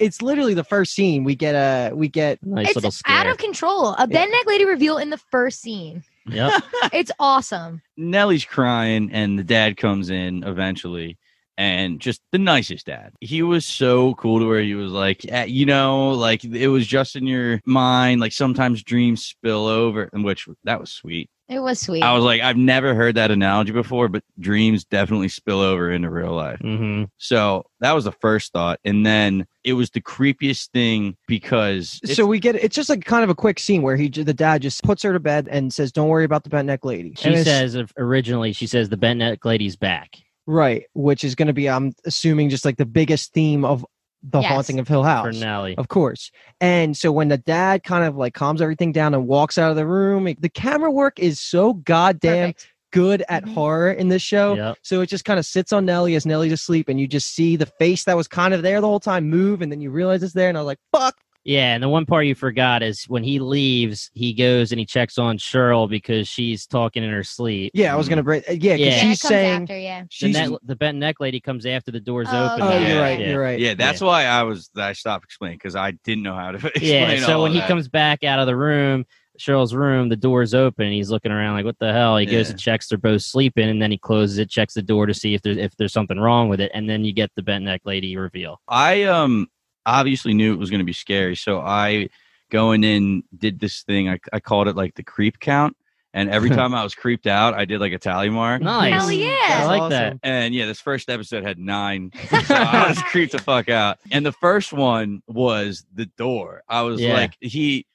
it's 0.00 0.22
literally 0.22 0.54
the 0.54 0.64
first 0.64 0.94
scene. 0.94 1.24
We 1.24 1.34
get 1.34 1.54
a, 1.54 1.94
we 1.94 2.08
get 2.08 2.44
Nice 2.44 2.74
little 2.74 2.88
it's 2.88 2.98
scare. 2.98 3.16
out 3.16 3.26
of 3.26 3.38
control. 3.38 3.94
A 3.98 4.06
bed 4.06 4.28
neck 4.30 4.46
lady 4.46 4.64
reveal 4.64 4.98
in 4.98 5.10
the 5.10 5.18
first 5.30 5.60
scene. 5.60 6.02
Yeah, 6.26 6.58
It's 6.92 7.12
awesome. 7.18 7.82
Nellie's 7.96 8.44
crying, 8.44 9.10
and 9.12 9.38
the 9.38 9.44
dad 9.44 9.76
comes 9.76 10.10
in 10.10 10.42
eventually, 10.42 11.18
and 11.56 12.00
just 12.00 12.20
the 12.32 12.38
nicest 12.38 12.86
dad. 12.86 13.12
He 13.20 13.42
was 13.42 13.64
so 13.64 14.14
cool 14.14 14.40
to 14.40 14.46
where 14.48 14.60
he 14.60 14.74
was 14.74 14.90
like, 14.90 15.24
eh, 15.28 15.44
you 15.44 15.66
know, 15.66 16.10
like 16.10 16.44
it 16.44 16.68
was 16.68 16.86
just 16.86 17.14
in 17.16 17.26
your 17.26 17.60
mind. 17.64 18.20
Like 18.20 18.32
sometimes 18.32 18.82
dreams 18.82 19.24
spill 19.24 19.66
over, 19.66 20.10
and 20.12 20.24
which 20.24 20.48
that 20.64 20.80
was 20.80 20.90
sweet. 20.90 21.30
It 21.48 21.60
was 21.60 21.78
sweet. 21.80 22.02
I 22.02 22.12
was 22.12 22.24
like, 22.24 22.40
I've 22.42 22.56
never 22.56 22.92
heard 22.94 23.14
that 23.14 23.30
analogy 23.30 23.70
before, 23.70 24.08
but 24.08 24.24
dreams 24.40 24.84
definitely 24.84 25.28
spill 25.28 25.60
over 25.60 25.90
into 25.92 26.10
real 26.10 26.32
life. 26.32 26.58
hmm 26.60 27.04
So 27.18 27.66
that 27.80 27.92
was 27.94 28.04
the 28.04 28.10
first 28.12 28.52
thought, 28.52 28.80
and 28.84 29.06
then 29.06 29.46
it 29.62 29.74
was 29.74 29.90
the 29.90 30.00
creepiest 30.00 30.70
thing 30.70 31.16
because 31.28 32.00
so 32.04 32.26
we 32.26 32.40
get 32.40 32.56
it's 32.56 32.74
just 32.74 32.88
like 32.88 33.04
kind 33.04 33.22
of 33.22 33.30
a 33.30 33.34
quick 33.34 33.58
scene 33.60 33.82
where 33.82 33.96
he 33.96 34.08
the 34.08 34.34
dad 34.34 34.62
just 34.62 34.82
puts 34.82 35.02
her 35.04 35.12
to 35.12 35.20
bed 35.20 35.46
and 35.50 35.72
says, 35.72 35.92
"Don't 35.92 36.08
worry 36.08 36.24
about 36.24 36.42
the 36.42 36.50
bent 36.50 36.66
neck 36.66 36.84
lady." 36.84 37.14
She 37.16 37.28
And 37.34 37.44
says 37.44 37.74
of- 37.76 37.92
originally, 37.96 38.52
she 38.52 38.66
says 38.66 38.88
the 38.88 38.96
bent 38.96 39.18
neck 39.20 39.44
lady's 39.44 39.76
back. 39.76 40.16
right, 40.46 40.84
which 40.94 41.22
is 41.24 41.34
going 41.34 41.48
to 41.48 41.52
be, 41.52 41.68
I'm 41.68 41.92
assuming, 42.04 42.48
just 42.50 42.64
like 42.64 42.76
the 42.76 42.86
biggest 42.86 43.32
theme 43.32 43.64
of 43.64 43.84
the 44.28 44.40
Yes. 44.40 44.50
haunting 44.52 44.78
of 44.80 44.88
Hill 44.88 45.02
House. 45.04 45.38
Nellie. 45.38 45.76
Of 45.78 45.88
course. 45.88 46.30
And 46.60 46.96
so 46.96 47.12
when 47.12 47.28
the 47.28 47.38
dad 47.38 47.84
kind 47.84 48.04
of 48.04 48.16
like 48.16 48.34
calms 48.34 48.60
everything 48.60 48.92
down 48.92 49.14
and 49.14 49.26
walks 49.28 49.56
out 49.58 49.70
of 49.70 49.76
the 49.76 49.86
room, 49.86 50.26
it- 50.26 50.40
the 50.42 50.48
camera 50.48 50.90
work 50.90 51.18
is 51.18 51.40
so 51.40 51.74
goddamn 51.74 52.48
Perfect. 52.54 52.68
good 52.92 53.22
at 53.28 53.44
Mhm. 53.44 53.54
horror 53.54 53.90
in 53.92 54.08
this 54.08 54.22
show. 54.22 54.54
Yep. 54.54 54.78
So 54.82 55.00
it 55.00 55.08
just 55.08 55.24
kind 55.24 55.38
of 55.38 55.46
sits 55.46 55.72
on 55.72 55.84
Nellie 55.86 56.14
as 56.14 56.26
Nellie's 56.26 56.52
asleep, 56.52 56.88
and 56.88 56.98
you 56.98 57.06
just 57.06 57.34
see 57.34 57.56
the 57.56 57.66
face 57.66 58.04
that 58.04 58.16
was 58.16 58.26
kind 58.26 58.52
of 58.54 58.62
there 58.62 58.80
the 58.80 58.86
whole 58.86 59.00
time 59.00 59.28
move, 59.28 59.62
and 59.62 59.70
then 59.70 59.80
you 59.80 59.90
realize 59.90 60.22
it's 60.22 60.32
there, 60.34 60.48
and 60.48 60.56
I 60.58 60.60
was 60.62 60.66
like, 60.66 60.78
"Fuck!" 60.92 61.16
Yeah, 61.46 61.74
and 61.74 61.82
the 61.82 61.88
one 61.88 62.06
part 62.06 62.26
you 62.26 62.34
forgot 62.34 62.82
is 62.82 63.04
when 63.04 63.22
he 63.22 63.38
leaves, 63.38 64.10
he 64.14 64.32
goes 64.34 64.72
and 64.72 64.80
he 64.80 64.84
checks 64.84 65.16
on 65.16 65.38
Cheryl 65.38 65.88
because 65.88 66.26
she's 66.26 66.66
talking 66.66 67.04
in 67.04 67.10
her 67.10 67.22
sleep. 67.22 67.70
Yeah, 67.72 67.92
I 67.92 67.96
was 67.96 68.08
gonna 68.08 68.24
break. 68.24 68.44
Yeah, 68.48 68.52
because 68.54 68.78
Yeah. 68.80 68.86
Yeah, 68.86 68.98
she's 69.00 69.20
saying, 69.20 69.62
after, 69.62 69.78
yeah. 69.78 70.04
The, 70.20 70.32
net, 70.32 70.50
the 70.64 70.74
bent 70.74 70.98
neck 70.98 71.20
lady 71.20 71.38
comes 71.40 71.64
after 71.64 71.92
the 71.92 72.00
doors 72.00 72.26
Oh, 72.30 72.44
open. 72.54 72.66
oh, 72.66 72.70
yeah. 72.72 72.88
you're 72.88 73.00
right. 73.00 73.20
Yeah. 73.20 73.28
You're 73.30 73.42
right. 73.42 73.58
yeah, 73.60 73.74
that's 73.74 74.00
why 74.00 74.24
I 74.24 74.42
was 74.42 74.70
I 74.76 74.92
stopped 74.92 75.24
explaining 75.24 75.58
because 75.58 75.76
I 75.76 75.92
didn't 75.92 76.24
know 76.24 76.34
how 76.34 76.50
to 76.50 76.56
explain. 76.66 76.82
Yeah, 77.20 77.24
so 77.24 77.36
all 77.36 77.42
when 77.44 77.50
of 77.52 77.54
he 77.54 77.60
that. 77.60 77.68
comes 77.68 77.86
back 77.86 78.24
out 78.24 78.40
of 78.40 78.46
the 78.48 78.56
room, 78.56 79.06
Cheryl's 79.38 79.72
room, 79.74 80.08
the 80.08 80.16
door's 80.16 80.52
open. 80.52 80.86
And 80.86 80.94
he's 80.94 81.10
looking 81.10 81.30
around 81.30 81.54
like, 81.54 81.64
"What 81.64 81.78
the 81.78 81.92
hell?" 81.92 82.16
He 82.16 82.26
goes 82.26 82.50
and 82.50 82.58
checks 82.58 82.88
they're 82.88 82.98
both 82.98 83.22
sleeping, 83.22 83.68
and 83.68 83.80
then 83.80 83.92
he 83.92 83.98
closes 83.98 84.38
it, 84.38 84.50
checks 84.50 84.74
the 84.74 84.82
door 84.82 85.06
to 85.06 85.14
see 85.14 85.34
if 85.34 85.42
there's 85.42 85.58
if 85.58 85.76
there's 85.76 85.92
something 85.92 86.18
wrong 86.18 86.48
with 86.48 86.60
it, 86.60 86.72
and 86.74 86.90
then 86.90 87.04
you 87.04 87.12
get 87.12 87.30
the 87.36 87.42
bent 87.42 87.64
neck 87.64 87.82
lady 87.84 88.16
reveal. 88.16 88.60
I 88.66 89.04
um 89.04 89.46
obviously 89.86 90.34
knew 90.34 90.52
it 90.52 90.58
was 90.58 90.68
going 90.70 90.80
to 90.80 90.84
be 90.84 90.92
scary, 90.92 91.36
so 91.36 91.60
I 91.60 92.10
going 92.50 92.84
in 92.84 93.22
did 93.36 93.58
this 93.60 93.82
thing. 93.82 94.08
I 94.08 94.18
I 94.32 94.40
called 94.40 94.68
it 94.68 94.76
like 94.76 94.94
the 94.96 95.02
creep 95.02 95.38
count, 95.40 95.76
and 96.12 96.28
every 96.30 96.50
time 96.58 96.74
I 96.74 96.82
was 96.82 96.94
creeped 96.94 97.26
out, 97.26 97.54
I 97.54 97.64
did 97.64 97.80
like 97.80 97.92
a 97.92 97.98
tally 97.98 98.28
mark. 98.28 98.60
Nice. 98.62 98.92
Hell 98.92 99.12
yeah. 99.12 99.60
I 99.62 99.64
like 99.66 99.82
awesome. 99.82 99.90
that. 99.90 100.18
And 100.22 100.54
yeah, 100.54 100.66
this 100.66 100.80
first 100.80 101.08
episode 101.08 101.44
had 101.44 101.58
nine. 101.58 102.10
so 102.44 102.54
I 102.54 102.88
was 102.88 103.00
creeped 103.04 103.32
the 103.32 103.38
fuck 103.38 103.68
out. 103.68 103.98
And 104.10 104.24
the 104.26 104.32
first 104.32 104.72
one 104.72 105.22
was 105.26 105.84
the 105.94 106.06
door. 106.06 106.62
I 106.68 106.82
was 106.82 107.00
Yeah. 107.00 107.14
like, 107.14 107.34
he 107.40 107.86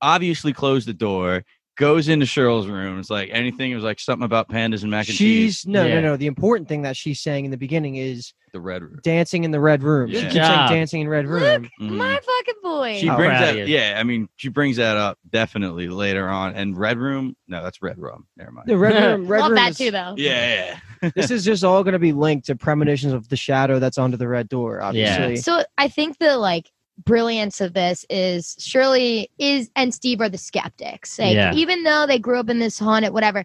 obviously 0.00 0.52
closed 0.52 0.86
the 0.88 0.92
door, 0.94 1.44
goes 1.76 2.08
into 2.08 2.26
Cheryl's 2.26 2.66
room. 2.66 2.98
It's 3.00 3.10
like 3.10 3.30
anything. 3.32 3.70
It 3.72 3.74
was 3.74 3.84
like 3.84 3.98
something 3.98 4.24
about 4.24 4.48
pandas 4.48 4.82
and 4.82 4.90
mac 4.90 5.08
and 5.08 5.16
cheese. 5.16 5.56
She's 5.62 5.66
no, 5.66 5.84
Yeah. 5.84 5.96
no, 5.96 6.00
no. 6.00 6.16
The 6.16 6.26
important 6.26 6.68
thing 6.68 6.82
that 6.82 6.96
she's 6.96 7.20
saying 7.20 7.44
in 7.44 7.50
the 7.50 7.56
beginning 7.56 7.96
is 7.96 8.32
The 8.52 8.60
red 8.60 8.82
room. 8.82 9.00
dancing 9.02 9.42
in 9.44 9.50
the 9.50 9.58
red 9.60 9.82
room. 9.82 10.08
She 10.10 10.16
Yeah. 10.16 10.20
keeps 10.22 10.34
saying 10.34 10.44
job. 10.46 10.70
dancing 10.70 11.00
in 11.00 11.08
red 11.08 11.26
Look, 11.26 11.42
room. 11.42 11.68
Mhm. 11.80 11.90
My 11.96 12.14
fucking 12.14 12.54
boy. 12.62 12.98
She 13.00 13.08
Oh. 13.08 13.16
brings 13.16 13.30
Proud 13.32 13.42
of 13.48 13.54
that. 13.56 13.68
you. 13.68 13.74
Yeah, 13.74 13.96
I 13.98 14.04
mean, 14.04 14.28
she 14.36 14.48
brings 14.48 14.76
that 14.76 14.96
up 14.96 15.18
definitely 15.28 15.88
later 15.88 16.28
on. 16.28 16.54
And 16.54 16.76
red 16.78 16.98
room. 16.98 17.34
No, 17.48 17.62
that's 17.62 17.82
red 17.82 17.98
room. 17.98 18.26
Never 18.36 18.52
mind. 18.52 18.68
The 18.68 18.78
red 18.78 18.94
room. 19.18 19.26
Red 19.28 19.40
Love 19.40 19.50
room 19.50 19.56
that 19.56 19.70
is- 19.72 19.78
too, 19.78 19.90
though. 19.90 20.14
Yeah, 20.16 20.78
yeah. 21.02 21.10
this 21.16 21.30
is 21.32 21.44
just 21.44 21.64
all 21.64 21.82
going 21.82 21.92
to 21.94 21.98
be 21.98 22.12
linked 22.12 22.46
to 22.46 22.54
premonitions 22.56 23.12
of 23.12 23.28
the 23.28 23.36
shadow 23.36 23.78
that's 23.80 23.98
under 23.98 24.16
the 24.16 24.28
red 24.28 24.48
door. 24.48 24.78
Yeah. 24.80 24.86
Obviously, 24.88 25.36
So 25.36 25.64
I 25.76 25.88
think 25.88 26.18
the 26.18 26.36
like 26.38 26.70
brilliance 27.04 27.60
of 27.60 27.74
this 27.74 28.04
is 28.08 28.56
Shirley 28.58 29.30
is 29.38 29.70
and 29.76 29.92
Steve 29.92 30.20
are 30.20 30.28
the 30.28 30.38
skeptics. 30.38 31.18
Like 31.18 31.34
Yeah. 31.34 31.52
even 31.54 31.82
though 31.82 32.06
they 32.06 32.18
grew 32.18 32.38
up 32.38 32.48
in 32.48 32.58
this 32.58 32.78
haunted 32.78 33.12
whatever, 33.12 33.44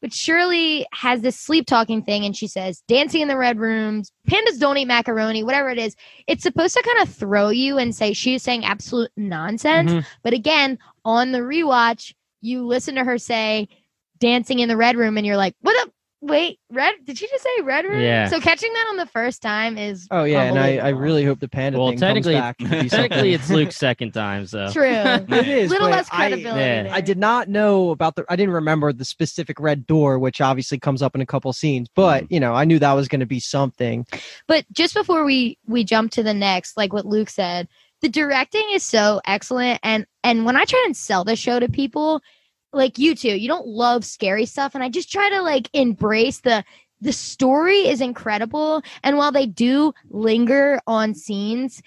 but 0.00 0.12
Shirley 0.12 0.86
has 0.92 1.20
this 1.20 1.38
sleep 1.38 1.66
talking 1.66 2.02
thing 2.02 2.24
and 2.24 2.36
she 2.36 2.46
says 2.46 2.82
dancing 2.88 3.20
in 3.22 3.28
the 3.28 3.36
red 3.36 3.58
rooms, 3.58 4.12
pandas 4.28 4.58
don't 4.58 4.76
eat 4.78 4.86
macaroni, 4.86 5.42
whatever 5.42 5.70
it 5.70 5.78
is. 5.78 5.96
It's 6.26 6.42
supposed 6.42 6.74
to 6.74 6.82
kind 6.82 7.06
of 7.06 7.14
throw 7.14 7.50
you 7.50 7.78
and 7.78 7.94
say 7.94 8.12
she's 8.12 8.42
saying 8.42 8.64
absolute 8.64 9.10
nonsense. 9.16 9.92
Mhm. 9.92 10.06
But 10.22 10.32
again, 10.32 10.78
on 11.04 11.32
the 11.32 11.40
rewatch, 11.40 12.14
you 12.40 12.66
listen 12.66 12.94
to 12.96 13.04
her 13.04 13.18
say 13.18 13.68
dancing 14.18 14.58
in 14.60 14.68
the 14.68 14.76
red 14.76 14.96
room 14.96 15.16
and 15.16 15.26
you're 15.26 15.36
like, 15.36 15.54
what 15.60 15.72
the 15.84 15.92
wait, 16.26 16.58
red? 16.70 16.94
Did 17.04 17.20
you 17.20 17.28
just 17.28 17.42
say 17.42 17.62
red 17.62 17.84
room? 17.84 18.00
Yeah. 18.00 18.28
So 18.28 18.40
catching 18.40 18.72
that 18.72 18.86
on 18.90 18.96
the 18.96 19.06
first 19.06 19.42
time 19.42 19.78
is 19.78 20.06
Oh 20.10 20.24
yeah, 20.24 20.42
and 20.42 20.58
I, 20.58 20.76
I 20.78 20.88
really 20.90 21.24
hope 21.24 21.40
the 21.40 21.48
panda 21.48 21.78
Well, 21.78 21.88
thing 21.88 21.98
comes 21.98 22.24
technically- 22.26 22.34
back. 22.34 22.58
Technically, 22.58 22.88
something. 22.88 23.32
it's 23.32 23.50
Luke's 23.50 23.76
second 23.76 24.12
time, 24.12 24.46
so 24.46 24.70
true. 24.72 24.84
it 24.92 25.48
is 25.48 25.70
Little 25.70 25.88
but 25.88 25.92
less 25.96 26.08
I- 26.12 26.16
credibility. 26.28 26.60
Yeah. 26.88 26.88
I 26.94 27.00
did 27.00 27.18
not 27.18 27.48
know 27.48 27.90
about 27.90 28.16
the. 28.16 28.24
I 28.28 28.36
didn't 28.36 28.54
remember 28.54 28.92
the 28.92 29.04
specific 29.04 29.58
red 29.60 29.86
door, 29.86 30.18
which 30.18 30.40
obviously 30.40 30.78
comes 30.78 31.02
up 31.02 31.14
in 31.14 31.20
a 31.20 31.26
couple 31.26 31.52
scenes. 31.52 31.88
But 31.94 32.24
Mm-hmm. 32.24 32.34
you 32.34 32.40
know, 32.40 32.54
I 32.54 32.64
knew 32.64 32.78
that 32.78 32.92
was 32.92 33.08
going 33.08 33.20
to 33.20 33.26
be 33.26 33.40
something. 33.40 34.06
But 34.46 34.64
just 34.72 34.94
before 34.94 35.24
we 35.24 35.58
we 35.66 35.84
jump 35.84 36.12
to 36.12 36.22
the 36.22 36.34
next, 36.34 36.76
like 36.76 36.92
what 36.92 37.06
Luke 37.06 37.30
said, 37.30 37.68
the 38.02 38.08
directing 38.08 38.64
is 38.72 38.82
so 38.82 39.20
excellent, 39.26 39.80
and 39.82 40.06
and 40.24 40.44
when 40.44 40.56
I 40.56 40.64
try 40.64 40.82
and 40.86 40.96
sell 40.96 41.24
the 41.24 41.36
show 41.36 41.58
to 41.60 41.68
people, 41.68 42.20
like 42.72 42.98
you 42.98 43.14
too, 43.14 43.36
you 43.36 43.48
don't 43.48 43.66
love 43.66 44.04
scary 44.04 44.46
stuff, 44.46 44.74
and 44.74 44.82
I 44.82 44.88
just 44.88 45.10
try 45.10 45.30
to 45.30 45.42
like 45.42 45.68
embrace 45.72 46.40
the 46.40 46.64
the 47.00 47.12
story 47.12 47.88
is 47.88 48.00
incredible, 48.00 48.82
and 49.02 49.18
while 49.18 49.32
they 49.32 49.46
do 49.46 49.92
linger 50.08 50.80
on 50.86 51.14
scenes, 51.14 51.82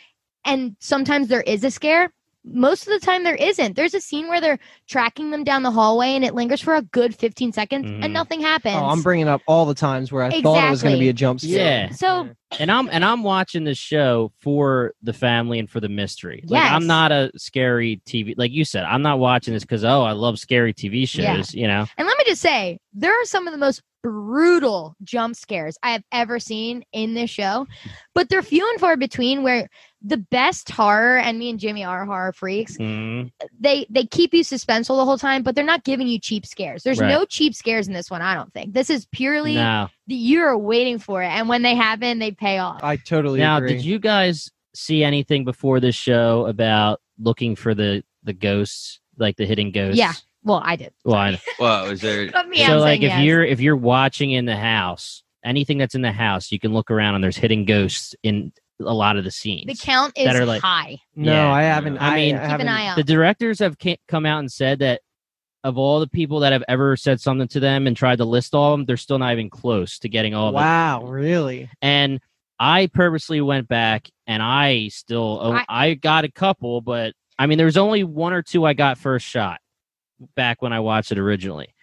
and 0.46 0.76
sometimes 0.80 1.28
there 1.28 1.42
is 1.42 1.64
a 1.64 1.72
scare. 1.72 2.14
Most 2.46 2.88
of 2.88 2.94
the 3.00 3.06
time 3.06 3.24
there 3.24 3.36
isn't. 3.36 3.76
There's 3.76 3.94
a 3.94 4.00
scene 4.02 4.28
where 4.30 4.40
they're 4.40 4.60
tracking 4.88 5.32
them 5.32 5.44
down 5.44 5.64
the 5.64 5.72
hallway 5.72 6.10
and 6.16 6.24
it 6.24 6.34
lingers 6.34 6.62
for 6.62 6.74
a 6.76 6.82
good 6.82 7.14
15 7.16 7.52
seconds 7.52 7.86
Mhm. 7.86 8.04
and 8.04 8.14
nothing 8.14 8.40
happens. 8.42 8.76
Oh, 8.78 8.86
I'm 8.86 9.02
bringing 9.02 9.28
up 9.28 9.42
all 9.46 9.66
the 9.66 9.74
times 9.74 10.12
where 10.12 10.24
I 10.24 10.42
thought 10.42 10.66
it 10.68 10.70
was 10.70 10.82
going 10.82 10.96
to 10.96 11.00
be 11.00 11.10
a 11.10 11.14
jump 11.14 11.42
scare. 11.42 11.88
Yeah. 11.88 11.92
so 11.92 12.30
and 12.60 12.72
I'm 12.72 12.90
and 12.90 13.04
I'm 13.06 13.22
watching 13.24 13.64
this 13.66 13.78
show 13.78 14.32
for 14.40 14.94
the 15.04 15.14
family 15.14 15.60
and 15.60 15.70
for 15.70 15.80
the 15.80 15.90
mystery. 15.90 16.44
Like 16.48 16.64
Yes. 16.64 16.72
I'm 16.74 16.88
not 16.88 17.12
a 17.12 17.32
scary 17.36 18.02
TV 18.08 18.34
like 18.38 18.52
you 18.52 18.64
said. 18.66 18.86
I'm 18.86 19.02
not 19.02 19.20
watching 19.20 19.54
this 19.54 19.64
because 19.64 19.84
oh 19.84 20.02
I 20.04 20.14
love 20.14 20.40
scary 20.40 20.74
TV 20.74 21.08
shows. 21.08 21.54
Yeah. 21.54 21.62
You 21.62 21.68
know. 21.68 21.86
And 21.98 22.08
let 22.08 22.18
me 22.18 22.24
just 22.26 22.42
say, 22.42 22.80
there 22.94 23.12
are 23.12 23.26
some 23.26 23.48
of 23.48 23.52
the 23.52 23.60
most 23.60 23.82
brutal 24.02 24.96
jump 25.04 25.36
scares 25.36 25.78
I 25.84 25.92
have 25.92 26.04
ever 26.12 26.40
seen 26.40 26.84
in 26.94 27.14
this 27.14 27.30
show, 27.30 27.68
but 28.16 28.30
they're 28.30 28.42
few 28.42 28.68
and 28.72 28.80
far 28.80 28.98
between. 28.98 29.44
Where 29.44 29.70
the 30.02 30.18
best 30.18 30.70
horror, 30.70 31.18
and 31.18 31.38
me 31.38 31.50
and 31.50 31.60
Jimmy 31.60 31.84
are 31.84 32.06
horror 32.06 32.32
freaks, 32.32 32.78
Mhm. 32.78 33.32
they 33.60 33.86
they 33.90 34.06
keep 34.06 34.34
you 34.34 34.44
suspenseful 34.44 34.98
the 34.98 35.06
whole 35.06 35.18
time, 35.18 35.44
but 35.44 35.56
they're 35.56 35.64
not 35.66 35.84
giving 35.84 36.08
you 36.08 36.20
cheap 36.20 36.46
scares. 36.46 36.84
There's 36.84 37.00
Right. 37.00 37.10
no 37.10 37.26
cheap 37.26 37.54
scares 37.54 37.88
in 37.88 37.94
this 37.94 38.10
one. 38.10 38.22
I 38.22 38.34
don't 38.36 38.54
think 38.54 38.74
this 38.74 38.90
is 38.90 39.06
purely 39.12 39.56
Now, 39.56 39.90
the 40.08 40.16
you're 40.16 40.58
waiting 40.58 41.00
for 41.00 41.22
it, 41.22 41.28
and 41.28 41.50
when 41.50 41.62
they 41.62 41.76
happen, 41.76 42.20
they 42.20 42.32
pay 42.32 42.60
off. 42.60 42.84
I 42.84 42.96
totally 42.96 43.40
now, 43.40 43.58
agree. 43.58 43.74
did 43.74 43.84
you 43.86 44.00
guys 44.00 44.50
see 44.74 45.04
anything 45.04 45.44
before 45.44 45.80
this 45.80 45.96
show 45.96 46.46
about 46.46 47.02
looking 47.18 47.56
for 47.56 47.74
the 47.76 48.04
the 48.24 48.34
ghosts, 48.34 49.00
like 49.18 49.36
the 49.38 49.46
hidden 49.46 49.72
ghosts? 49.72 49.98
Yeah. 49.98 50.14
Well, 50.44 50.62
I 50.64 50.76
did. 50.76 50.94
Well, 51.04 51.16
I, 51.18 51.42
Well, 51.60 51.86
is 51.88 52.02
there? 52.02 52.30
Cut 52.30 52.48
me 52.48 52.58
so 52.58 52.74
out 52.76 52.80
like 52.82 53.00
if 53.02 53.10
yes. 53.10 53.22
you're 53.24 53.44
if 53.44 53.60
you're 53.60 53.76
watching 53.76 54.32
in 54.32 54.46
the 54.46 54.56
house, 54.56 55.24
anything 55.44 55.78
that's 55.78 55.96
in 55.96 56.02
the 56.02 56.12
house, 56.12 56.52
you 56.52 56.60
can 56.60 56.74
look 56.74 56.90
around 56.92 57.16
and 57.16 57.24
there's 57.24 57.38
hidden 57.38 57.66
ghosts 57.66 58.16
in 58.24 58.52
a 58.82 58.94
lot 58.94 59.18
of 59.18 59.26
the 59.26 59.32
scenes. 59.32 59.66
the 59.68 59.76
count 59.86 60.14
is 60.18 60.24
that 60.26 60.38
are 60.38 60.46
like- 60.46 60.62
high. 60.62 60.98
no, 61.16 61.34
Yeah. 61.34 61.52
I 61.52 61.64
haven't. 61.64 61.98
I 61.98 62.08
I, 62.08 62.16
mean- 62.16 62.36
I 62.36 62.40
Keep 62.40 62.42
Keep 62.42 62.50
haven't, 62.50 62.68
an 62.68 62.74
eye 62.74 62.88
out. 62.88 62.96
the 62.96 63.04
directors 63.04 63.60
have 63.60 63.76
come 64.08 64.26
out 64.26 64.40
and 64.40 64.50
said 64.52 64.80
that 64.80 65.02
of 65.66 65.78
all 65.78 66.00
the 66.00 66.08
people 66.08 66.40
that 66.40 66.54
have 66.54 66.64
ever 66.70 66.96
said 66.96 67.20
something 67.20 67.50
to 67.50 67.60
them 67.60 67.86
and 67.88 67.98
tried 67.98 68.20
to 68.20 68.24
list 68.26 68.56
all 68.56 68.74
of 68.74 68.80
them, 68.80 68.86
they're 68.86 68.96
still 68.96 69.20
not 69.20 69.34
even 69.34 69.50
close 69.50 70.00
to 70.00 70.08
getting 70.08 70.34
all 70.34 70.48
of 70.48 70.54
them. 70.54 70.62
Wow, 70.64 71.04
really? 71.04 71.70
And 71.82 72.22
I 72.58 72.88
purposely 72.88 73.42
went 73.42 73.68
back 73.68 74.10
and 74.26 74.42
I 74.42 74.88
still 74.88 75.40
oh, 75.42 75.52
I- 75.52 75.66
I, 75.68 75.94
got 75.96 76.24
a 76.24 76.32
couple, 76.32 76.80
but 76.80 77.14
I 77.38 77.48
mean 77.48 77.58
there's 77.58 77.76
only 77.76 78.06
one 78.06 78.32
or 78.32 78.42
two 78.42 78.64
I 78.66 78.72
got 78.74 78.98
first 78.98 79.26
shot 79.26 79.60
back 80.36 80.62
when 80.62 80.74
I 80.74 80.80
watched 80.80 81.12
it 81.12 81.20
originally. 81.20 81.74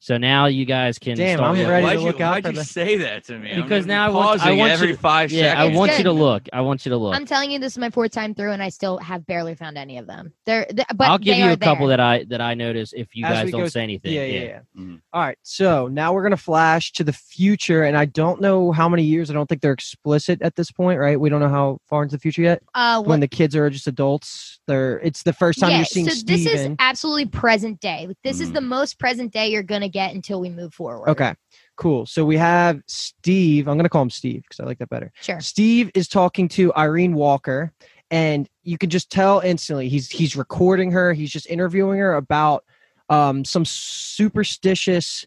So 0.00 0.16
now 0.16 0.46
you 0.46 0.64
guys 0.64 0.96
can 0.96 1.16
Damn, 1.16 1.38
start 1.38 1.50
I'm 1.50 1.56
looking. 1.56 1.70
ready 1.70 1.84
why'd 1.84 1.96
to 1.96 2.02
you, 2.02 2.08
out 2.24 2.30
why'd 2.34 2.44
for 2.44 2.50
you 2.50 2.56
the- 2.58 2.64
say 2.64 2.96
that 2.98 3.24
to 3.24 3.36
me? 3.38 3.50
I'm 3.52 3.62
Because 3.62 3.84
now 3.84 4.06
I 4.06 4.10
want- 4.10 4.26
I 4.40 4.44
pausing 4.44 4.58
want 4.58 4.68
you 4.70 4.74
every 4.74 4.92
to- 4.92 4.96
five 4.98 5.32
Yeah, 5.32 5.54
I 5.60 5.64
seconds. 5.64 5.76
want 5.76 5.98
you 5.98 6.04
to 6.04 6.12
look. 6.12 6.42
I 6.52 6.60
want 6.60 6.86
you 6.86 6.90
to 6.90 6.96
look. 6.96 7.16
I'm 7.16 7.26
telling 7.26 7.50
you, 7.50 7.58
this 7.58 7.72
is 7.72 7.78
my 7.78 7.90
fourth 7.90 8.12
time 8.12 8.32
through, 8.32 8.52
and 8.52 8.62
I 8.62 8.68
still 8.68 8.98
have 8.98 9.26
barely 9.26 9.56
found 9.56 9.76
any 9.76 9.98
of 9.98 10.06
them. 10.06 10.32
They're, 10.46 10.68
they 10.72 10.84
but 10.94 11.08
I'll 11.08 11.18
give 11.18 11.34
they 11.34 11.42
you 11.42 11.48
are 11.48 11.52
a 11.52 11.56
couple 11.56 11.88
there. 11.88 11.96
that 11.96 12.00
I 12.04 12.24
that 12.28 12.40
I 12.40 12.54
notice 12.54 12.92
if 12.96 13.08
you 13.16 13.26
As 13.26 13.32
guys 13.32 13.50
don't 13.50 13.62
go- 13.62 13.68
say 13.68 13.82
anything. 13.82 14.12
Yeah, 14.12 14.22
yeah, 14.24 14.40
yeah. 14.40 14.60
Mhm. 14.80 15.00
All 15.12 15.20
right, 15.20 15.38
so 15.42 15.88
now 15.88 16.12
we're 16.12 16.22
gonna 16.22 16.36
flash 16.36 16.92
to 16.92 17.02
the 17.02 17.12
future, 17.12 17.82
and 17.82 17.96
I 17.96 18.04
don't 18.04 18.40
know 18.40 18.70
how 18.70 18.88
many 18.88 19.02
years. 19.02 19.30
I 19.30 19.34
don't 19.34 19.48
think 19.48 19.62
they're 19.62 19.72
explicit 19.72 20.40
at 20.42 20.54
this 20.54 20.70
point, 20.70 21.00
right? 21.00 21.18
We 21.18 21.28
don't 21.28 21.40
know 21.40 21.48
how 21.48 21.78
far 21.88 22.04
into 22.04 22.14
the 22.14 22.20
future 22.20 22.42
yet. 22.42 22.62
Uh, 22.72 23.02
When 23.02 23.18
the 23.18 23.26
kids 23.28 23.56
are 23.56 23.68
just 23.68 23.88
adults, 23.88 24.60
they're. 24.68 25.00
It's 25.00 25.24
the 25.24 25.32
first 25.32 25.58
time 25.58 25.70
yeah, 25.70 25.76
you're 25.78 25.86
seeing 25.86 26.08
so 26.08 26.22
this 26.24 26.46
is 26.46 26.70
absolutely 26.78 27.26
present 27.26 27.80
day. 27.80 28.04
Like, 28.06 28.16
This 28.22 28.40
is 28.40 28.50
Mhm. 28.50 28.54
the 28.54 28.60
most 28.60 28.98
present 29.00 29.32
day 29.32 29.48
you're 29.50 29.62
gonna 29.64 29.87
get 29.88 30.14
until 30.14 30.40
we 30.40 30.48
move 30.50 30.72
forward. 30.74 31.08
Okay, 31.08 31.34
cool. 31.76 32.06
So 32.06 32.24
we 32.24 32.36
have 32.36 32.80
Steve. 32.86 33.68
I'm 33.68 33.76
gonna 33.76 33.88
call 33.88 34.02
him 34.02 34.10
Steve 34.10 34.42
because 34.42 34.60
I 34.60 34.64
like 34.64 34.78
that 34.78 34.88
better. 34.90 35.12
sure. 35.20 35.40
Steve 35.40 35.90
is 35.94 36.08
talking 36.08 36.48
to 36.50 36.72
Irene 36.74 37.14
Walker, 37.14 37.72
and 38.10 38.48
you 38.64 38.78
can 38.78 38.90
just 38.90 39.10
tell 39.10 39.40
instantly 39.40 39.88
he's 39.88 40.08
he's 40.10 40.36
recording 40.36 40.90
her. 40.92 41.12
He's 41.12 41.30
just 41.30 41.46
interviewing 41.48 41.98
her 41.98 42.14
about 42.14 42.64
um, 43.08 43.44
some 43.44 43.64
superstitious 43.64 45.26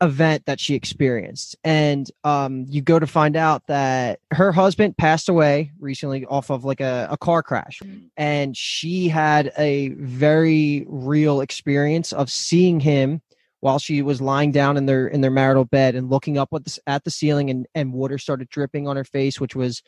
event 0.00 0.44
that 0.46 0.58
she 0.58 0.74
experienced, 0.74 1.56
and 1.62 2.10
um, 2.24 2.66
you 2.68 2.82
go 2.82 2.98
to 2.98 3.06
find 3.06 3.36
out 3.36 3.66
that 3.68 4.18
her 4.32 4.50
husband 4.52 4.96
passed 4.96 5.28
away 5.28 5.70
recently 5.78 6.26
off 6.26 6.50
of 6.50 6.64
like 6.64 6.80
a, 6.80 7.06
a 7.10 7.16
car 7.16 7.42
crash, 7.42 7.80
Mm. 7.82 8.10
and 8.16 8.56
she 8.56 9.08
had 9.08 9.52
a 9.56 9.90
very 9.90 10.84
real 10.88 11.40
experience 11.40 12.12
of 12.12 12.28
seeing 12.30 12.80
him 12.80 13.22
while 13.64 13.78
she 13.78 14.02
was 14.02 14.20
lying 14.20 14.52
down 14.52 14.76
in 14.76 14.84
their 14.84 15.06
in 15.06 15.22
their 15.22 15.30
marital 15.30 15.64
bed 15.64 15.94
and 15.94 16.10
looking 16.10 16.36
up 16.36 16.50
at 16.52 16.64
the, 16.64 16.78
at 16.86 17.02
the 17.04 17.10
ceiling 17.10 17.48
and 17.48 17.66
and 17.74 17.92
water 17.92 18.18
started 18.18 18.48
dripping 18.50 18.86
on 18.86 18.96
her 18.96 19.04
face 19.04 19.40
which 19.40 19.56
was 19.56 19.82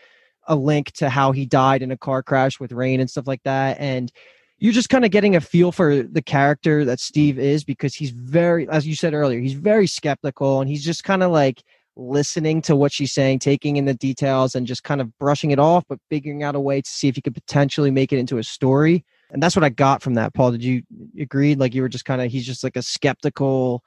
a 0.47 0.56
link 0.56 0.92
to 0.92 1.09
how 1.09 1.33
he 1.33 1.47
died 1.47 1.83
in 1.83 1.90
a 1.90 1.99
car 1.99 2.23
crash 2.23 2.61
with 2.61 2.73
rain 2.73 3.00
and 3.00 3.11
stuff 3.11 3.26
like 3.26 3.42
that. 3.45 3.76
And 3.80 4.11
you're 4.59 4.73
just 4.73 4.88
kind 4.88 5.04
of 5.04 5.11
getting 5.11 5.37
a 5.37 5.40
feel 5.40 5.73
for 5.73 6.02
the 6.02 6.23
character 6.23 6.85
that 6.85 7.00
Steve 7.00 7.38
is 7.38 7.64
because 7.64 7.95
he's 7.95 8.11
very 8.11 8.68
as 8.71 8.87
you 8.87 8.95
said 8.95 9.12
earlier 9.12 9.40
he's 9.40 9.52
very 9.52 9.87
skeptical 9.87 10.61
and 10.61 10.71
he's 10.71 10.85
just 10.85 11.04
kind 11.04 11.23
of 11.23 11.30
like 11.30 11.62
listening 11.95 12.62
to 12.62 12.75
what 12.76 12.92
she's 12.92 13.12
saying 13.12 13.38
taking 13.38 13.76
in 13.76 13.85
the 13.85 13.95
details 13.95 14.54
and 14.54 14.66
just 14.66 14.83
kind 14.83 15.00
of 15.00 15.16
brushing 15.18 15.50
it 15.50 15.59
off 15.59 15.85
but 15.88 15.99
figuring 16.09 16.42
out 16.42 16.54
a 16.54 16.61
way 16.61 16.80
to 16.80 16.90
see 16.90 17.09
if 17.09 17.16
he 17.16 17.23
could 17.23 17.35
potentially 17.35 17.90
make 17.90 18.12
it 18.12 18.18
into 18.18 18.38
a 18.38 18.42
story 18.42 19.04
and 19.30 19.42
that's 19.42 19.56
what 19.56 19.64
I 19.64 19.68
got 19.68 20.02
from 20.02 20.14
that 20.14 20.35
Paul 20.35 20.52
did 20.52 20.64
you 20.64 20.83
agree 21.18 21.54
like 21.54 21.75
you 21.75 21.83
were 21.83 21.88
just 21.88 22.04
kind 22.04 22.21
of 22.23 22.30
he's 22.30 22.47
just 22.47 22.64
like 22.64 22.76
a 22.76 22.83
skeptical 22.83 23.83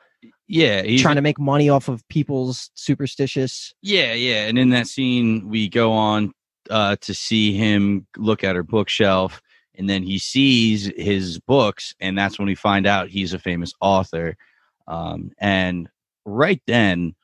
Yeah, 0.48 0.81
trying 0.98 1.15
to 1.15 1.22
make 1.22 1.39
money 1.39 1.69
off 1.69 1.88
of 1.88 2.08
people's 2.10 2.72
superstitious. 2.74 3.74
Yeah, 3.81 4.13
yeah. 4.13 4.48
And 4.48 4.58
in 4.58 4.69
that 4.72 4.88
scene, 4.88 5.48
we 5.48 5.69
go 5.69 5.91
on 5.93 6.34
uh, 6.69 6.98
to 7.01 7.13
see 7.13 7.53
him 7.53 8.08
look 8.17 8.43
at 8.43 8.55
her 8.55 8.63
bookshelf, 8.63 9.41
and 9.75 9.89
then 9.89 10.03
he 10.03 10.19
sees 10.19 10.91
his 10.98 11.39
books, 11.39 11.96
and 12.00 12.17
that's 12.17 12.38
when 12.38 12.48
we 12.48 12.55
find 12.55 12.86
out 12.86 13.10
he's 13.10 13.34
a 13.34 13.39
famous 13.39 13.74
author. 13.79 14.36
Um, 14.88 15.31
and 15.38 15.89
right 16.25 16.62
then, 16.67 17.15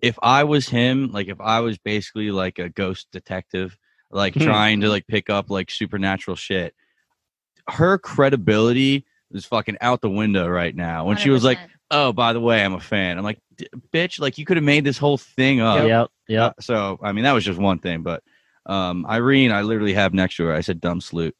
if 0.00 0.18
I 0.22 0.44
was 0.44 0.68
him, 0.68 1.10
like 1.12 1.28
if 1.28 1.40
I 1.40 1.60
was 1.60 1.78
basically 1.78 2.30
like 2.30 2.58
a 2.58 2.68
ghost 2.68 3.08
detective, 3.12 3.76
like 4.10 4.34
Hmm. 4.34 4.40
trying 4.40 4.80
to 4.80 4.88
like 4.88 5.06
pick 5.06 5.30
up 5.30 5.50
like 5.50 5.70
supernatural 5.70 6.36
shit, 6.36 6.74
her 7.68 7.98
credibility 7.98 9.04
is 9.30 9.44
fucking 9.44 9.78
out 9.80 10.00
the 10.00 10.10
window 10.10 10.48
right 10.48 10.74
now. 10.74 11.06
When 11.06 11.16
she 11.16 11.30
was 11.30 11.44
like, 11.44 11.58
oh, 11.90 12.12
by 12.12 12.32
the 12.32 12.40
way, 12.40 12.64
I'm 12.64 12.74
a 12.74 12.80
fan. 12.80 13.18
I'm 13.18 13.24
like, 13.24 13.40
bitch, 13.92 14.20
like 14.20 14.38
you 14.38 14.44
could 14.44 14.56
have 14.56 14.64
made 14.64 14.84
this 14.84 14.98
whole 14.98 15.18
thing 15.18 15.60
up. 15.60 15.86
Yep. 15.86 16.08
Yep. 16.28 16.54
So, 16.60 16.98
I 17.02 17.12
mean, 17.12 17.24
that 17.24 17.32
was 17.32 17.44
just 17.44 17.58
one 17.58 17.78
thing. 17.78 18.02
But 18.02 18.22
um, 18.66 19.06
Irene, 19.06 19.52
I 19.52 19.62
literally 19.62 19.94
have 19.94 20.14
next 20.14 20.36
to 20.36 20.44
her. 20.44 20.54
I 20.54 20.60
said, 20.60 20.80
dumb 20.80 21.00
sloot. 21.00 21.36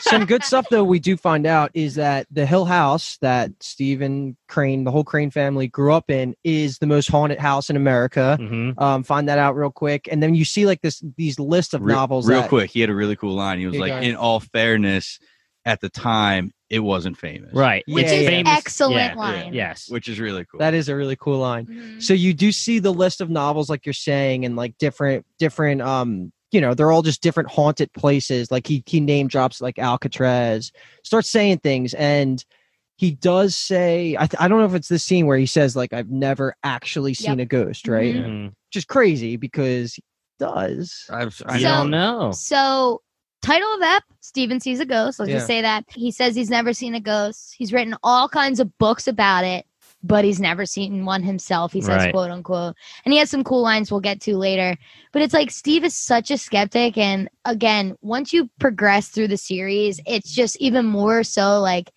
Some 0.00 0.24
good 0.26 0.42
stuff 0.44 0.66
though 0.70 0.84
we 0.84 0.98
do 0.98 1.16
find 1.16 1.46
out 1.46 1.70
is 1.74 1.94
that 1.96 2.26
the 2.30 2.44
Hill 2.46 2.64
House 2.64 3.18
that 3.20 3.50
Steven 3.60 4.36
Crane, 4.48 4.84
the 4.84 4.90
whole 4.90 5.04
Crane 5.04 5.30
family 5.30 5.68
grew 5.68 5.92
up 5.92 6.10
in, 6.10 6.34
is 6.44 6.78
the 6.78 6.86
most 6.86 7.08
haunted 7.08 7.38
house 7.38 7.70
in 7.70 7.76
America. 7.76 8.36
hmm 8.40 8.70
Um, 8.78 9.02
find 9.02 9.28
that 9.28 9.38
out 9.38 9.56
real 9.56 9.70
quick, 9.70 10.08
and 10.10 10.22
then 10.22 10.34
you 10.34 10.44
see 10.44 10.66
like 10.66 10.80
this 10.82 11.02
these 11.16 11.38
list 11.38 11.74
of 11.74 11.82
Re- 11.82 11.92
novels. 11.94 12.28
Real 12.28 12.40
that- 12.42 12.48
quick, 12.48 12.70
he 12.70 12.80
had 12.80 12.90
a 12.90 12.94
really 12.94 13.16
cool 13.16 13.34
line. 13.34 13.58
He 13.58 13.66
was 13.66 13.74
Here 13.74 13.80
like, 13.80 13.92
go. 13.92 14.00
in 14.00 14.16
all 14.16 14.40
fairness, 14.40 15.18
at 15.64 15.80
the 15.80 15.88
time, 15.88 16.50
it 16.68 16.80
wasn't 16.80 17.16
famous. 17.16 17.52
Right. 17.54 17.84
Which 17.86 18.04
It's 18.06 18.12
is 18.14 18.26
famous. 18.26 18.52
excellent 18.56 19.12
yeah, 19.12 19.14
line. 19.14 19.54
Yes. 19.54 19.88
Which 19.88 20.08
is 20.08 20.18
really 20.18 20.44
cool. 20.44 20.58
That 20.58 20.74
is 20.74 20.88
a 20.88 20.96
really 20.96 21.14
cool 21.14 21.38
line. 21.38 21.66
Mhm. 21.66 22.02
So 22.02 22.14
you 22.14 22.34
do 22.34 22.50
see 22.50 22.80
the 22.80 22.92
list 22.92 23.20
of 23.20 23.30
novels, 23.30 23.70
like 23.70 23.86
you're 23.86 23.92
saying, 23.92 24.44
and 24.44 24.56
like 24.56 24.76
different 24.78 25.24
different 25.38 25.80
um 25.82 26.32
you 26.52 26.60
know 26.60 26.74
they're 26.74 26.92
all 26.92 27.02
just 27.02 27.22
different 27.22 27.50
haunted 27.50 27.92
places 27.94 28.50
like 28.50 28.66
he 28.66 28.82
he 28.86 29.00
name 29.00 29.26
drops 29.26 29.60
like 29.60 29.78
alcatraz 29.78 30.70
starts 31.02 31.28
saying 31.28 31.58
things 31.58 31.94
and 31.94 32.44
he 32.96 33.10
does 33.12 33.56
say 33.56 34.14
I, 34.18 34.26
th- 34.26 34.40
I 34.40 34.46
don't 34.48 34.58
know 34.60 34.66
if 34.66 34.74
it's 34.74 34.88
this 34.88 35.02
scene 35.02 35.26
where 35.26 35.38
he 35.38 35.46
says 35.46 35.74
like 35.74 35.92
i've 35.92 36.10
never 36.10 36.54
actually 36.62 37.14
seen 37.14 37.40
a 37.40 37.46
ghost 37.46 37.88
right 37.88 38.14
Mhm. 38.14 38.24
Mhm. 38.26 38.46
which 38.48 38.76
is 38.76 38.84
crazy 38.84 39.36
because 39.36 39.94
he 39.94 40.02
does 40.38 41.06
I've, 41.10 41.42
I 41.46 41.54
I 41.54 41.58
So- 41.58 41.64
don't 41.64 41.90
know. 41.90 42.32
So, 42.32 43.00
title 43.42 43.72
of 43.74 43.82
ep: 43.82 44.02
Steven 44.20 44.60
sees 44.60 44.78
a 44.80 44.84
ghost. 44.86 45.18
Let's 45.18 45.30
just 45.32 45.46
say 45.46 45.62
that 45.62 45.84
he 45.88 46.10
says 46.10 46.34
he's 46.36 46.50
never 46.50 46.72
seen 46.72 46.94
a 46.94 47.00
ghost. 47.00 47.54
He's 47.56 47.72
written 47.72 47.96
all 48.02 48.28
kinds 48.28 48.58
of 48.60 48.76
books 48.78 49.06
about 49.08 49.44
it. 49.44 49.64
But 50.02 50.24
he's 50.24 50.40
never 50.40 50.66
seen 50.66 51.04
one 51.04 51.22
himself. 51.22 51.72
He 51.72 51.80
says, 51.80 52.02
Right. 52.02 52.12
quote 52.12 52.30
unquote. 52.30 52.76
And 53.04 53.12
he 53.12 53.18
has 53.18 53.30
some 53.30 53.44
cool 53.44 53.62
lines 53.62 53.90
we'll 53.90 54.00
get 54.00 54.20
to 54.22 54.36
later. 54.36 54.76
But 55.12 55.22
it's 55.22 55.34
like 55.34 55.50
Steve 55.50 55.84
is 55.84 55.96
such 55.96 56.30
a 56.30 56.38
skeptic. 56.38 56.98
And 56.98 57.28
again, 57.44 57.96
once 58.00 58.32
you 58.32 58.50
progress 58.58 59.08
through 59.08 59.28
the 59.28 59.36
series, 59.36 60.00
it's 60.06 60.32
just 60.32 60.56
even 60.60 60.86
more 60.86 61.22
so 61.22 61.60
like 61.60 61.92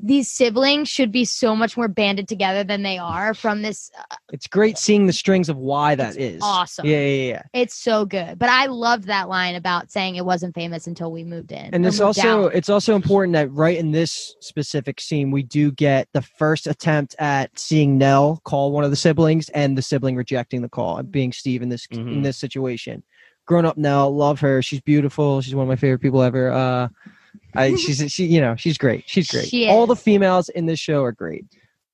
these 0.00 0.30
siblings 0.30 0.88
should 0.88 1.10
be 1.10 1.24
so 1.24 1.56
much 1.56 1.76
more 1.76 1.88
banded 1.88 2.28
together 2.28 2.62
than 2.62 2.82
they 2.82 2.98
are 2.98 3.34
from 3.34 3.62
this. 3.62 3.90
uh, 3.98 4.16
It's 4.32 4.46
great 4.46 4.78
seeing 4.78 5.06
the 5.06 5.12
strings 5.12 5.48
of 5.48 5.56
why 5.56 5.94
that 5.96 6.10
It's 6.16 6.36
is. 6.36 6.40
awesome. 6.42 6.86
Yeah, 6.86 7.00
yeah, 7.00 7.32
yeah. 7.32 7.42
It's 7.52 7.74
so 7.74 8.04
good. 8.04 8.38
But 8.38 8.48
I 8.48 8.66
loved 8.66 9.04
that 9.04 9.28
line 9.28 9.54
about 9.56 9.90
saying 9.90 10.16
it 10.16 10.24
wasn't 10.24 10.54
famous 10.54 10.86
until 10.86 11.10
we 11.10 11.24
moved 11.24 11.52
in. 11.52 11.70
And 11.74 11.84
it's 11.84 12.00
also 12.00 12.46
out. 12.46 12.54
it's 12.54 12.68
also 12.68 12.94
important 12.94 13.32
that 13.34 13.50
right 13.50 13.76
in 13.76 13.90
this 13.90 14.36
specific 14.40 15.00
scene 15.00 15.30
we 15.30 15.42
do 15.42 15.72
get 15.72 16.08
the 16.12 16.22
first 16.22 16.66
attempt 16.66 17.16
at 17.18 17.58
seeing 17.58 17.98
Nell 17.98 18.40
call 18.44 18.70
one 18.72 18.84
of 18.84 18.90
the 18.90 18.96
siblings 18.96 19.48
and 19.50 19.76
the 19.76 19.82
sibling 19.82 20.14
rejecting 20.16 20.62
the 20.62 20.68
call, 20.68 20.98
and 20.98 21.10
being 21.10 21.32
Steve 21.32 21.62
in 21.62 21.68
this 21.68 21.86
in 21.90 22.20
Mhm. 22.20 22.22
this 22.22 22.38
situation. 22.38 23.02
Grown 23.46 23.64
up 23.66 23.76
Nell, 23.76 24.14
love 24.14 24.38
her. 24.40 24.62
She's 24.62 24.80
beautiful. 24.80 25.40
She's 25.40 25.54
one 25.54 25.64
of 25.64 25.68
my 25.68 25.74
favorite 25.76 25.98
people 26.00 26.22
ever. 26.22 26.52
Uh 26.52 26.88
I 27.54 27.74
she's 27.76 28.10
she 28.12 28.26
you 28.26 28.40
know, 28.40 28.56
she's 28.56 28.78
great. 28.78 29.04
She's 29.06 29.28
great. 29.30 29.46
She 29.48 29.68
All 29.68 29.86
the 29.86 29.96
females 29.96 30.48
in 30.50 30.66
this 30.66 30.78
show 30.80 31.02
are 31.04 31.12
great. 31.12 31.44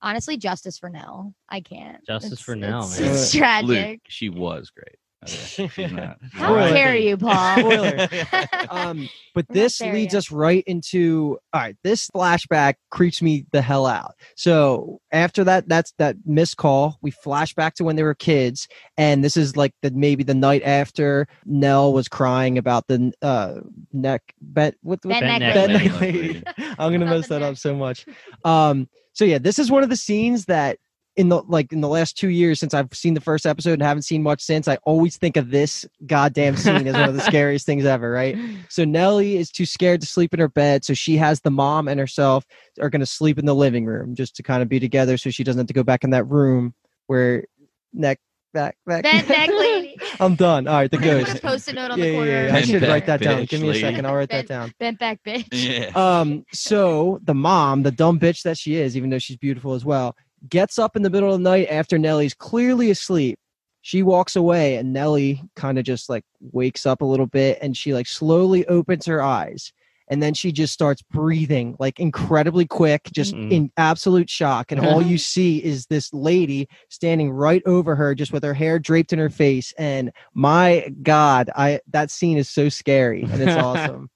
honestly 0.03 0.37
justice 0.37 0.79
for 0.79 0.89
Nell. 0.89 1.35
I 1.49 1.61
can't. 1.61 2.05
Justice 2.07 2.33
It's- 2.33 2.45
for 2.45 2.55
Nell, 2.57 2.85
It's, 2.85 3.01
man. 3.01 3.11
it's 3.11 3.35
Luke, 3.35 3.41
tragic. 3.41 4.01
she 4.09 4.29
was 4.29 4.71
great. 4.71 4.97
Okay, 5.25 5.69
she's 5.69 5.93
not. 5.93 6.19
How 6.33 6.55
Right. 6.55 6.73
dare 6.73 6.97
you, 6.97 7.17
Paul? 7.17 7.59
Spoiler. 7.59 8.09
um, 8.71 9.11
but 9.35 9.47
We're 9.49 9.55
this 9.55 9.83
leads 9.83 10.15
yet. 10.15 10.19
us 10.19 10.31
right 10.31 10.65
into 10.67 11.39
all 11.53 11.61
right. 11.61 11.77
This 11.85 12.09
flashback 12.09 12.75
creeps 12.91 13.23
me 13.23 13.45
the 13.53 13.63
hell 13.63 13.87
out. 13.87 14.15
So 14.37 15.01
after 15.13 15.45
that, 15.45 15.69
that's 15.69 15.93
that 15.99 16.17
missed 16.25 16.57
call. 16.57 16.99
We 17.03 17.11
flash 17.11 17.55
back 17.55 17.75
to 17.77 17.85
when 17.85 17.97
they 17.97 18.03
were 18.03 18.15
kids, 18.15 18.69
and 18.97 19.23
this 19.25 19.37
is 19.37 19.57
like 19.57 19.73
the 19.83 19.91
maybe 19.91 20.25
the 20.25 20.35
night 20.35 20.63
after 20.65 21.27
Nell 21.45 21.93
was 21.93 22.09
crying 22.09 22.59
about 22.59 22.87
the 22.89 23.13
uh 23.23 23.61
neck 23.93 24.23
bet 24.41 24.75
what 24.83 25.01
what 25.05 25.19
Bet 25.21 25.21
Bet 25.21 25.41
neck 25.41 25.55
bet 25.55 25.71
lady. 25.71 25.89
neck 25.91 26.01
lady. 26.01 26.43
I'm 26.79 26.93
gonna 26.93 27.07
mess 27.07 27.29
that 27.29 27.41
neck. 27.41 27.51
up 27.51 27.57
so 27.57 27.75
much. 27.77 28.07
Um, 28.45 28.89
so 29.13 29.25
yeah, 29.25 29.39
this 29.39 29.59
is 29.59 29.71
one 29.71 29.83
of 29.83 29.89
the 29.91 29.97
scenes 29.97 30.47
that 30.47 30.79
in 31.19 31.29
the 31.29 31.43
like 31.49 31.73
in 31.73 31.81
the 31.83 31.89
last 31.89 32.17
two 32.17 32.29
years 32.29 32.61
since 32.61 32.73
I've 32.73 32.89
seen 32.95 33.13
the 33.15 33.21
first 33.21 33.45
episode 33.45 33.73
and 33.75 33.83
haven't 33.83 34.03
seen 34.05 34.23
much 34.23 34.41
since, 34.41 34.69
I 34.69 34.77
always 34.85 35.17
think 35.19 35.37
of 35.37 35.51
this 35.51 35.85
goddamn 36.07 36.57
scene 36.57 36.87
as 36.87 36.95
one 36.95 37.09
of 37.09 37.15
the 37.17 37.21
scariest 37.33 37.67
things 37.67 37.85
ever, 37.85 38.11
right? 38.11 38.39
So 38.71 38.85
Nellie 38.85 39.37
is 39.37 39.51
too 39.51 39.67
scared 39.67 40.01
to 40.01 40.07
sleep 40.07 40.33
in 40.33 40.41
her 40.41 40.49
bed, 40.49 40.85
so 40.85 40.95
she 40.95 41.17
has 41.17 41.41
the 41.41 41.51
mom 41.51 41.89
and 41.89 41.99
herself 42.01 42.47
are 42.81 42.89
gonna 42.89 43.05
sleep 43.05 43.39
in 43.39 43.45
the 43.47 43.55
living 43.55 43.85
room 43.85 44.15
just 44.15 44.37
to 44.37 44.43
kind 44.43 44.63
of 44.63 44.69
be 44.69 44.81
together 44.81 45.19
so 45.19 45.29
she 45.29 45.43
doesn't 45.45 45.59
have 45.59 45.67
to 45.67 45.75
go 45.75 45.83
back 45.83 46.05
in 46.05 46.11
that 46.11 46.25
room 46.25 46.73
where 47.09 47.45
neck 47.93 48.21
back 48.55 48.77
back 48.87 49.03
Bet 49.03 49.29
neck 49.29 49.51
lady. 49.51 49.97
I'm 50.21 50.35
done. 50.37 50.67
All 50.69 50.75
right, 50.75 50.91
the 50.91 50.97
Put 50.99 51.05
ghost. 51.05 51.43
post-it 51.43 51.75
note 51.75 51.91
on 51.91 51.99
Yeah, 51.99 52.05
the 52.05 52.11
yeah, 52.11 52.17
corner. 52.17 52.47
yeah, 52.47 52.55
I 52.57 52.61
should 52.63 52.81
back 52.81 52.91
write 52.91 53.07
that 53.07 53.21
down. 53.21 53.43
bitch 53.43 53.49
Give 53.49 53.61
me 53.61 53.71
a 53.71 53.75
second. 53.75 54.07
I'll 54.07 54.15
write 54.15 54.31
that 54.31 54.47
down. 54.47 54.73
Bent 54.79 54.99
back 54.99 55.21
bitch. 55.27 55.47
Yeah. 55.53 55.91
Um, 55.95 56.45
so 56.53 57.19
the 57.25 57.35
mom, 57.35 57.83
the 57.83 57.91
dumb 57.91 58.19
bitch 58.21 58.43
that 58.43 58.57
she 58.57 58.77
is, 58.77 58.97
even 58.97 59.11
though 59.11 59.19
she's 59.19 59.37
beautiful 59.37 59.75
as 59.75 59.85
well, 59.85 60.15
gets 60.49 60.79
up 60.79 60.97
in 60.97 61.03
the 61.03 61.11
middle 61.11 61.33
of 61.33 61.41
the 61.41 61.49
night 61.51 61.69
after 61.71 61.99
Nellie's 61.99 62.35
clearly 62.35 62.91
asleep. 62.91 63.39
She 63.83 64.03
walks 64.03 64.37
away 64.37 64.77
and 64.77 64.93
Nellie 64.93 65.43
kind 65.57 65.79
of 65.79 65.85
just 65.85 66.09
like 66.09 66.25
wakes 66.41 66.85
up 66.87 67.01
a 67.01 67.07
little 67.07 67.27
bit 67.27 67.59
and 67.63 67.77
she 67.77 67.95
like 67.95 68.07
slowly 68.07 68.67
opens 68.67 69.07
her 69.07 69.23
eyes. 69.23 69.73
And 70.11 70.23
then 70.23 70.33
she 70.33 70.53
just 70.53 70.73
starts 70.73 71.03
breathing 71.03 71.77
like 71.79 72.01
incredibly 72.01 72.67
quick, 72.67 73.11
just 73.13 73.35
Mhm. 73.35 73.51
in 73.53 73.71
absolute 73.77 74.31
shock. 74.31 74.73
And 74.73 74.81
all 74.81 75.03
you 75.03 75.19
see 75.19 75.63
is 75.63 75.87
this 75.87 76.13
lady 76.15 76.67
standing 76.89 77.31
right 77.31 77.63
over 77.67 77.95
her, 77.95 78.15
just 78.15 78.33
with 78.33 78.43
her 78.43 78.55
hair 78.55 78.79
draped 78.79 79.13
in 79.13 79.19
her 79.19 79.29
face. 79.29 79.73
And 79.79 80.11
my 80.35 80.93
God, 81.03 81.51
I 81.55 81.81
that 81.93 82.11
scene 82.11 82.39
is 82.39 82.49
so 82.49 82.69
scary 82.71 83.23
and 83.23 83.43
it's 83.43 83.57
awesome. 83.57 84.09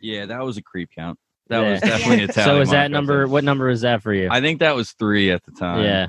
Yeah, 0.00 0.26
that 0.26 0.42
was 0.44 0.56
a 0.56 0.62
creep 0.62 0.90
count. 0.96 1.18
That 1.50 1.60
Yeah. 1.60 1.70
was 1.72 1.80
definitely 1.82 2.24
a 2.24 2.28
tally 2.28 2.44
So 2.56 2.60
is 2.62 2.70
that 2.70 2.90
number? 2.90 3.24
think. 3.24 3.32
What 3.32 3.44
number 3.44 3.68
is 3.68 3.82
that 3.82 4.02
for 4.02 4.14
you? 4.14 4.28
I 4.30 4.40
think 4.40 4.60
that 4.60 4.74
was 4.74 4.92
three 4.92 5.30
at 5.30 5.44
the 5.44 5.52
time. 5.52 5.84
yeah. 5.84 6.06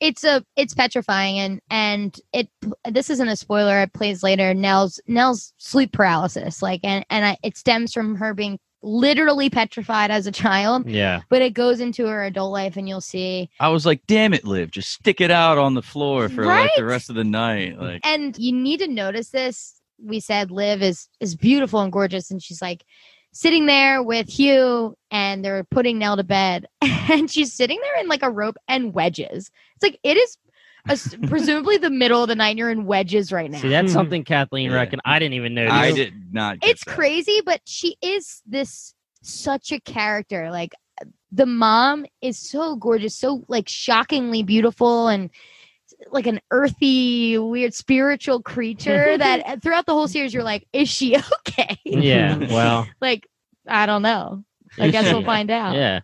it's 0.00 0.24
a 0.24 0.44
it's 0.56 0.74
petrifying 0.74 1.38
and 1.38 1.60
and 1.70 2.20
it 2.32 2.48
this 2.90 3.08
isn't 3.08 3.28
a 3.28 3.36
spoiler 3.36 3.80
it 3.82 3.92
plays 3.92 4.22
later 4.24 4.52
nell's 4.52 5.00
nell's 5.06 5.52
sleep 5.58 5.92
paralysis 5.92 6.60
like 6.60 6.80
and 6.82 7.06
and 7.08 7.24
I, 7.24 7.36
it 7.44 7.56
stems 7.56 7.92
from 7.92 8.16
her 8.16 8.34
being 8.34 8.58
literally 8.82 9.48
petrified 9.48 10.10
as 10.10 10.26
a 10.26 10.32
child 10.32 10.88
Yeah. 10.88 11.20
but 11.30 11.40
it 11.40 11.54
goes 11.54 11.78
into 11.78 12.08
her 12.08 12.24
adult 12.24 12.52
life 12.52 12.76
and 12.76 12.88
you'll 12.88 13.00
see 13.00 13.48
I 13.60 13.68
was 13.68 13.86
like, 13.86 14.00
damn 14.08 14.34
it, 14.34 14.44
Liv, 14.44 14.72
just 14.72 14.90
stick 14.90 15.20
it 15.20 15.30
out 15.30 15.56
on 15.56 15.74
the 15.74 15.82
floor 15.82 16.28
for 16.28 16.44
like 16.44 16.72
the 16.76 16.84
rest 16.84 17.08
of 17.08 17.14
the 17.14 17.22
night. 17.22 17.78
Like, 17.78 18.04
and 18.04 18.36
you 18.36 18.52
need 18.52 18.80
to 18.80 18.88
notice 18.88 19.28
this 19.30 19.80
we 20.04 20.18
said 20.18 20.50
liv 20.50 20.82
is 20.82 21.06
is 21.20 21.36
beautiful 21.36 21.80
and 21.80 21.92
gorgeous 21.92 22.32
and 22.32 22.42
she's 22.42 22.60
like 22.60 22.82
sitting 23.32 23.66
there 23.66 24.02
with 24.02 24.28
hugh 24.28 24.94
and 25.10 25.44
they're 25.44 25.64
putting 25.64 25.98
nell 25.98 26.16
to 26.16 26.24
bed 26.24 26.66
and 26.82 27.30
she's 27.30 27.52
sitting 27.52 27.78
there 27.82 28.00
in 28.02 28.08
like 28.08 28.22
a 28.22 28.30
rope 28.30 28.56
and 28.68 28.92
wedges 28.94 29.50
it's 29.76 29.82
like 29.82 29.98
it 30.02 30.16
is 30.16 30.36
a 30.88 30.92
s 30.92 31.14
presumably 31.26 31.76
the 31.78 31.90
middle 31.90 32.22
of 32.22 32.28
the 32.28 32.34
night 32.34 32.50
and 32.50 32.58
you're 32.58 32.70
in 32.70 32.84
wedges 32.86 33.32
right 33.32 33.50
now 33.50 33.60
See, 33.60 33.68
that's 33.68 33.90
Hmm. 33.90 33.94
something 33.94 34.24
Kathleen 34.24 34.70
Yeah. 34.70 34.76
reckoned. 34.76 35.02
I 35.04 35.18
didn't 35.18 35.34
even 35.34 35.54
know. 35.54 35.66
I 35.68 35.92
did 35.92 36.12
not. 36.32 36.60
Get 36.60 36.70
it's 36.72 36.84
that. 36.84 36.94
crazy 36.94 37.40
but 37.44 37.60
she 37.64 37.96
is 38.02 38.42
this 38.46 38.94
such 39.22 39.70
a 39.72 39.80
character 39.80 40.50
like 40.50 40.72
the 41.30 41.46
mom 41.46 42.04
is 42.20 42.38
so 42.38 42.76
gorgeous 42.76 43.16
so 43.16 43.44
like 43.48 43.68
shockingly 43.68 44.42
beautiful 44.42 45.08
and 45.08 45.30
like 46.10 46.26
an 46.26 46.40
earthy 46.50 47.38
weird 47.38 47.74
spiritual 47.74 48.42
creature 48.42 49.16
that 49.18 49.42
eh, 49.44 49.56
throughout 49.62 49.86
the 49.86 49.92
whole 49.92 50.08
series 50.08 50.32
you're 50.34 50.42
like 50.42 50.66
is 50.72 50.88
she 50.88 51.16
okay 51.48 51.78
Yeah. 51.84 52.36
Well. 52.50 52.88
like 53.00 53.26
i 53.66 53.86
don't 53.86 54.02
know 54.02 54.44
i 54.78 54.90
guess 54.90 55.04
we'll 55.12 55.24
find 55.24 55.50
out 55.50 55.74
Yeah. 55.74 56.00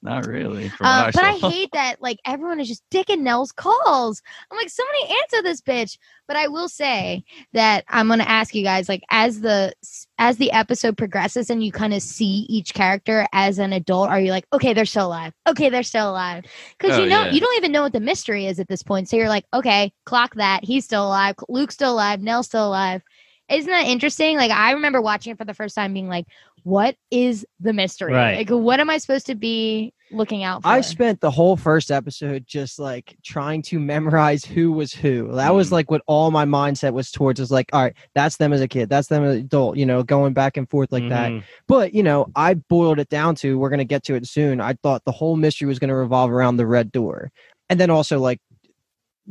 Not 0.00 0.26
really. 0.26 0.70
Uh, 0.80 1.10
but 1.12 1.24
I 1.24 1.32
I 1.32 1.38
hate 1.50 1.70
that 1.72 2.00
like 2.00 2.18
everyone 2.24 2.60
is 2.60 2.68
just 2.68 2.84
dicking 2.90 3.20
Nell's 3.20 3.50
calls. 3.52 4.22
I'm 4.50 4.56
like, 4.56 4.68
somebody 4.70 5.12
answer 5.22 5.42
this 5.42 5.60
bitch. 5.60 5.98
But 6.28 6.36
I 6.36 6.46
will 6.48 6.68
say 6.68 7.24
that 7.52 7.84
I'm 7.88 8.06
gonna 8.08 8.22
ask 8.24 8.54
you 8.54 8.62
guys, 8.62 8.88
like, 8.88 9.02
as 9.10 9.40
the 9.40 9.72
as 10.18 10.36
the 10.36 10.52
episode 10.52 10.96
progresses 10.96 11.50
and 11.50 11.64
you 11.64 11.72
kind 11.72 11.94
of 11.94 12.02
see 12.02 12.46
each 12.48 12.74
character 12.74 13.26
as 13.32 13.58
an 13.58 13.72
adult, 13.72 14.08
are 14.10 14.20
you 14.20 14.30
like, 14.30 14.46
okay, 14.52 14.72
they're 14.72 14.84
still 14.84 15.06
alive? 15.06 15.32
Okay, 15.48 15.68
they're 15.68 15.82
still 15.82 16.10
alive. 16.10 16.44
Because 16.78 16.96
Oh, 16.98 17.02
you 17.02 17.08
know 17.08 17.24
yeah. 17.24 17.30
you 17.32 17.40
don't 17.40 17.56
even 17.56 17.72
know 17.72 17.82
what 17.82 17.92
the 17.92 18.00
mystery 18.00 18.46
is 18.46 18.60
at 18.60 18.68
this 18.68 18.82
point. 18.82 19.08
So 19.08 19.16
you're 19.16 19.28
like, 19.28 19.46
okay, 19.52 19.92
clock 20.06 20.34
that. 20.36 20.64
He's 20.64 20.84
still 20.84 21.06
alive. 21.06 21.34
Luke's 21.48 21.74
still 21.74 21.94
alive. 21.94 22.20
Nell's 22.20 22.46
still 22.46 22.68
alive. 22.68 23.02
Isn't 23.48 23.70
that 23.70 23.86
interesting? 23.86 24.36
Like 24.36 24.50
I 24.50 24.72
remember 24.72 25.00
watching 25.00 25.32
it 25.32 25.38
for 25.38 25.46
the 25.46 25.54
first 25.54 25.74
time, 25.74 25.94
being 25.94 26.08
like, 26.08 26.26
"What 26.64 26.96
is 27.10 27.46
the 27.60 27.72
mystery? 27.72 28.12
Right. 28.12 28.36
Like, 28.38 28.50
what 28.50 28.80
am 28.80 28.90
I 28.90 28.98
supposed 28.98 29.26
to 29.26 29.34
be 29.34 29.92
looking 30.10 30.42
out 30.42 30.62
for?" 30.62 30.68
I 30.68 30.80
spent 30.80 31.20
the 31.20 31.30
whole 31.30 31.56
first 31.56 31.90
episode 31.90 32.44
just 32.46 32.78
like 32.78 33.16
trying 33.24 33.62
to 33.62 33.78
memorize 33.78 34.44
who 34.44 34.72
was 34.72 34.92
who. 34.92 35.32
That 35.32 35.54
was 35.54 35.68
Mhm. 35.68 35.72
like 35.72 35.90
what 35.90 36.02
all 36.06 36.30
my 36.30 36.44
mindset 36.44 36.92
was 36.92 37.10
towards 37.10 37.40
is 37.40 37.50
like, 37.50 37.68
all 37.72 37.82
right, 37.82 37.94
that's 38.14 38.36
them 38.36 38.52
as 38.52 38.60
a 38.60 38.68
kid, 38.68 38.88
that's 38.88 39.08
them 39.08 39.24
as 39.24 39.34
an 39.36 39.40
adult, 39.40 39.76
you 39.76 39.86
know, 39.86 40.02
going 40.02 40.32
back 40.32 40.56
and 40.56 40.68
forth 40.68 40.92
like 40.92 41.08
that. 41.08 41.30
Mhm. 41.30 41.42
But, 41.66 41.94
you 41.94 42.02
know, 42.02 42.26
I 42.34 42.54
boiled 42.54 42.98
it 42.98 43.08
down 43.08 43.34
to 43.36 43.58
we're 43.58 43.70
going 43.70 43.78
to 43.78 43.84
get 43.84 44.04
to 44.04 44.14
it 44.14 44.26
soon. 44.26 44.60
I 44.60 44.74
thought 44.74 45.04
the 45.04 45.12
whole 45.12 45.36
mystery 45.36 45.66
was 45.68 45.78
going 45.78 45.88
to 45.88 45.94
revolve 45.94 46.30
around 46.30 46.56
the 46.56 46.66
red 46.66 46.90
door. 46.92 47.30
And 47.70 47.78
then 47.78 47.90
also 47.90 48.18
like 48.18 48.40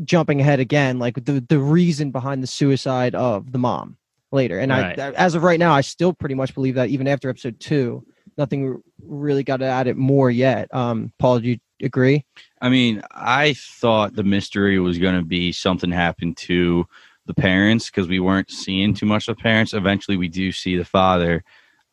jumping 0.03 0.39
ahead 0.41 0.59
again, 0.59 0.99
like 0.99 1.15
the 1.25 1.43
the 1.49 1.57
reason 1.59 2.11
behind 2.11 2.43
the 2.43 2.47
suicide 2.47 3.15
of 3.15 3.51
the 3.51 3.57
mom 3.57 3.97
later. 4.31 4.59
And 4.59 4.71
Right. 4.71 4.99
I 4.99 5.11
as 5.11 5.35
of 5.35 5.43
right 5.43 5.59
now, 5.59 5.73
I 5.73 5.81
still 5.81 6.13
pretty 6.13 6.35
much 6.35 6.53
believe 6.53 6.75
that 6.75 6.89
even 6.89 7.07
after 7.07 7.29
episode 7.29 7.59
2, 7.59 8.03
nothing 8.37 8.81
really 9.01 9.43
got 9.43 9.61
at 9.61 9.87
it 9.87 9.97
more 9.97 10.29
yet. 10.29 10.73
Um 10.73 11.11
Paul, 11.19 11.39
do 11.39 11.49
you 11.49 11.59
agree? 11.81 12.25
I 12.61 12.69
mean, 12.69 13.01
I 13.11 13.53
thought 13.53 14.15
the 14.15 14.23
mystery 14.23 14.79
was 14.79 14.97
going 14.97 15.15
to 15.15 15.25
be 15.25 15.51
something 15.51 15.91
happened 15.91 16.37
to 16.37 16.85
the 17.25 17.33
parents 17.33 17.87
because 17.87 18.07
we 18.07 18.19
weren't 18.19 18.49
seeing 18.49 18.93
too 18.93 19.05
much 19.05 19.27
of 19.27 19.35
the 19.35 19.43
parents. 19.43 19.73
Eventually, 19.73 20.17
we 20.17 20.27
do 20.27 20.51
see 20.51 20.77
the 20.77 20.85
father 20.85 21.43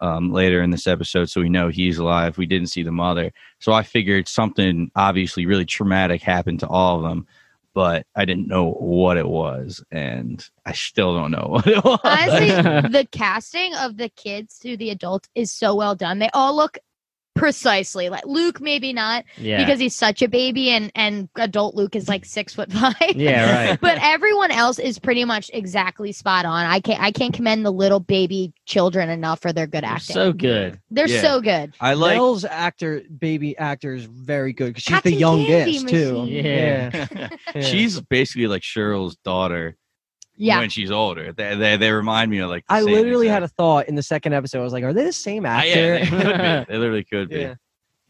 um, 0.00 0.32
later 0.32 0.62
in 0.62 0.70
this 0.70 0.86
episode, 0.86 1.28
so 1.28 1.40
we 1.40 1.48
know 1.48 1.68
he's 1.68 1.98
alive. 1.98 2.38
We 2.38 2.46
didn't 2.46 2.68
see 2.68 2.82
the 2.82 2.92
mother, 2.92 3.32
so 3.58 3.72
I 3.72 3.82
figured 3.82 4.28
something 4.28 4.90
obviously 4.96 5.46
really 5.46 5.64
traumatic 5.64 6.22
happened 6.22 6.60
to 6.60 6.68
all 6.68 6.96
of 6.96 7.02
them, 7.02 7.26
but 7.74 8.06
I 8.14 8.24
didn't 8.24 8.48
know 8.48 8.70
what 8.70 9.16
it 9.16 9.28
was, 9.28 9.84
and 9.90 10.46
I 10.64 10.72
still 10.72 11.14
don't 11.14 11.32
know 11.32 11.46
what 11.50 11.66
it 11.66 11.84
was. 11.84 12.00
Honestly, 12.04 12.48
the 12.88 13.06
casting 13.10 13.74
of 13.74 13.96
the 13.96 14.08
kids 14.08 14.58
to 14.60 14.76
the 14.76 14.90
adults 14.90 15.28
is 15.34 15.52
so 15.52 15.74
well 15.74 15.94
done. 15.94 16.20
They 16.20 16.30
all 16.32 16.56
look 16.56 16.78
Precisely. 17.44 18.08
Like 18.08 18.24
Luke, 18.24 18.58
maybe 18.58 18.94
not 18.94 19.24
Yeah. 19.36 19.58
because 19.58 19.78
he's 19.78 19.94
such 19.94 20.22
a 20.22 20.28
baby, 20.28 20.70
and 20.70 20.90
and 20.94 21.28
adult 21.36 21.74
Luke 21.74 21.94
is 21.94 22.08
like 22.08 22.24
six 22.24 22.54
foot 22.54 22.72
five. 22.72 22.94
yeah, 23.14 23.68
right. 23.68 23.80
but 23.82 23.98
everyone 24.00 24.50
else 24.50 24.78
is 24.78 24.98
pretty 24.98 25.26
much 25.26 25.50
exactly 25.52 26.10
spot 26.12 26.46
on. 26.46 26.64
I 26.64 26.80
can't 26.80 27.02
I 27.02 27.10
can't 27.10 27.34
commend 27.34 27.66
the 27.66 27.70
little 27.70 28.00
baby 28.00 28.54
children 28.64 29.10
enough 29.10 29.42
for 29.42 29.52
their 29.52 29.66
good 29.66 29.84
They're 29.84 29.90
acting. 29.90 30.14
so 30.14 30.32
good. 30.32 30.80
They're 30.90 31.06
Yeah. 31.06 31.20
so 31.20 31.40
good. 31.42 31.74
I 31.80 31.92
like. 31.92 32.14
Nell's 32.14 32.46
actor, 32.46 33.02
baby 33.18 33.58
actor, 33.58 33.94
is 33.94 34.04
very 34.06 34.54
good 34.54 34.68
because 34.68 34.84
she's 34.84 34.94
Cotton 34.94 35.12
the 35.12 35.18
youngest 35.18 35.88
too. 35.88 36.12
machine. 36.22 36.44
Yeah. 36.44 37.06
Yeah. 37.54 37.60
She's 37.60 38.00
basically 38.00 38.46
like 38.46 38.62
Cheryl's 38.62 39.16
daughter 39.16 39.76
Yeah. 40.36 40.58
when 40.58 40.70
she's 40.70 40.90
older. 40.90 41.32
They, 41.32 41.54
they, 41.54 41.76
they 41.76 41.90
remind 41.92 42.30
me 42.30 42.38
of 42.38 42.50
like. 42.50 42.66
the 42.66 42.74
I 42.74 42.82
same 42.82 42.92
literally 42.92 43.28
had 43.28 43.42
a 43.42 43.48
thought 43.48 43.88
in 43.88 43.94
the 43.94 44.02
second 44.02 44.32
episode. 44.32 44.60
I 44.60 44.62
was 44.64 44.72
like, 44.72 44.84
are 44.84 44.92
they 44.92 45.04
the 45.04 45.12
same 45.12 45.46
actor? 45.46 45.68
yeah, 45.68 45.98
they 45.98 46.06
could. 46.06 46.66
They 46.68 46.78
literally 46.78 47.04
could 47.04 47.28
be. 47.28 47.40
Yeah. 47.40 47.54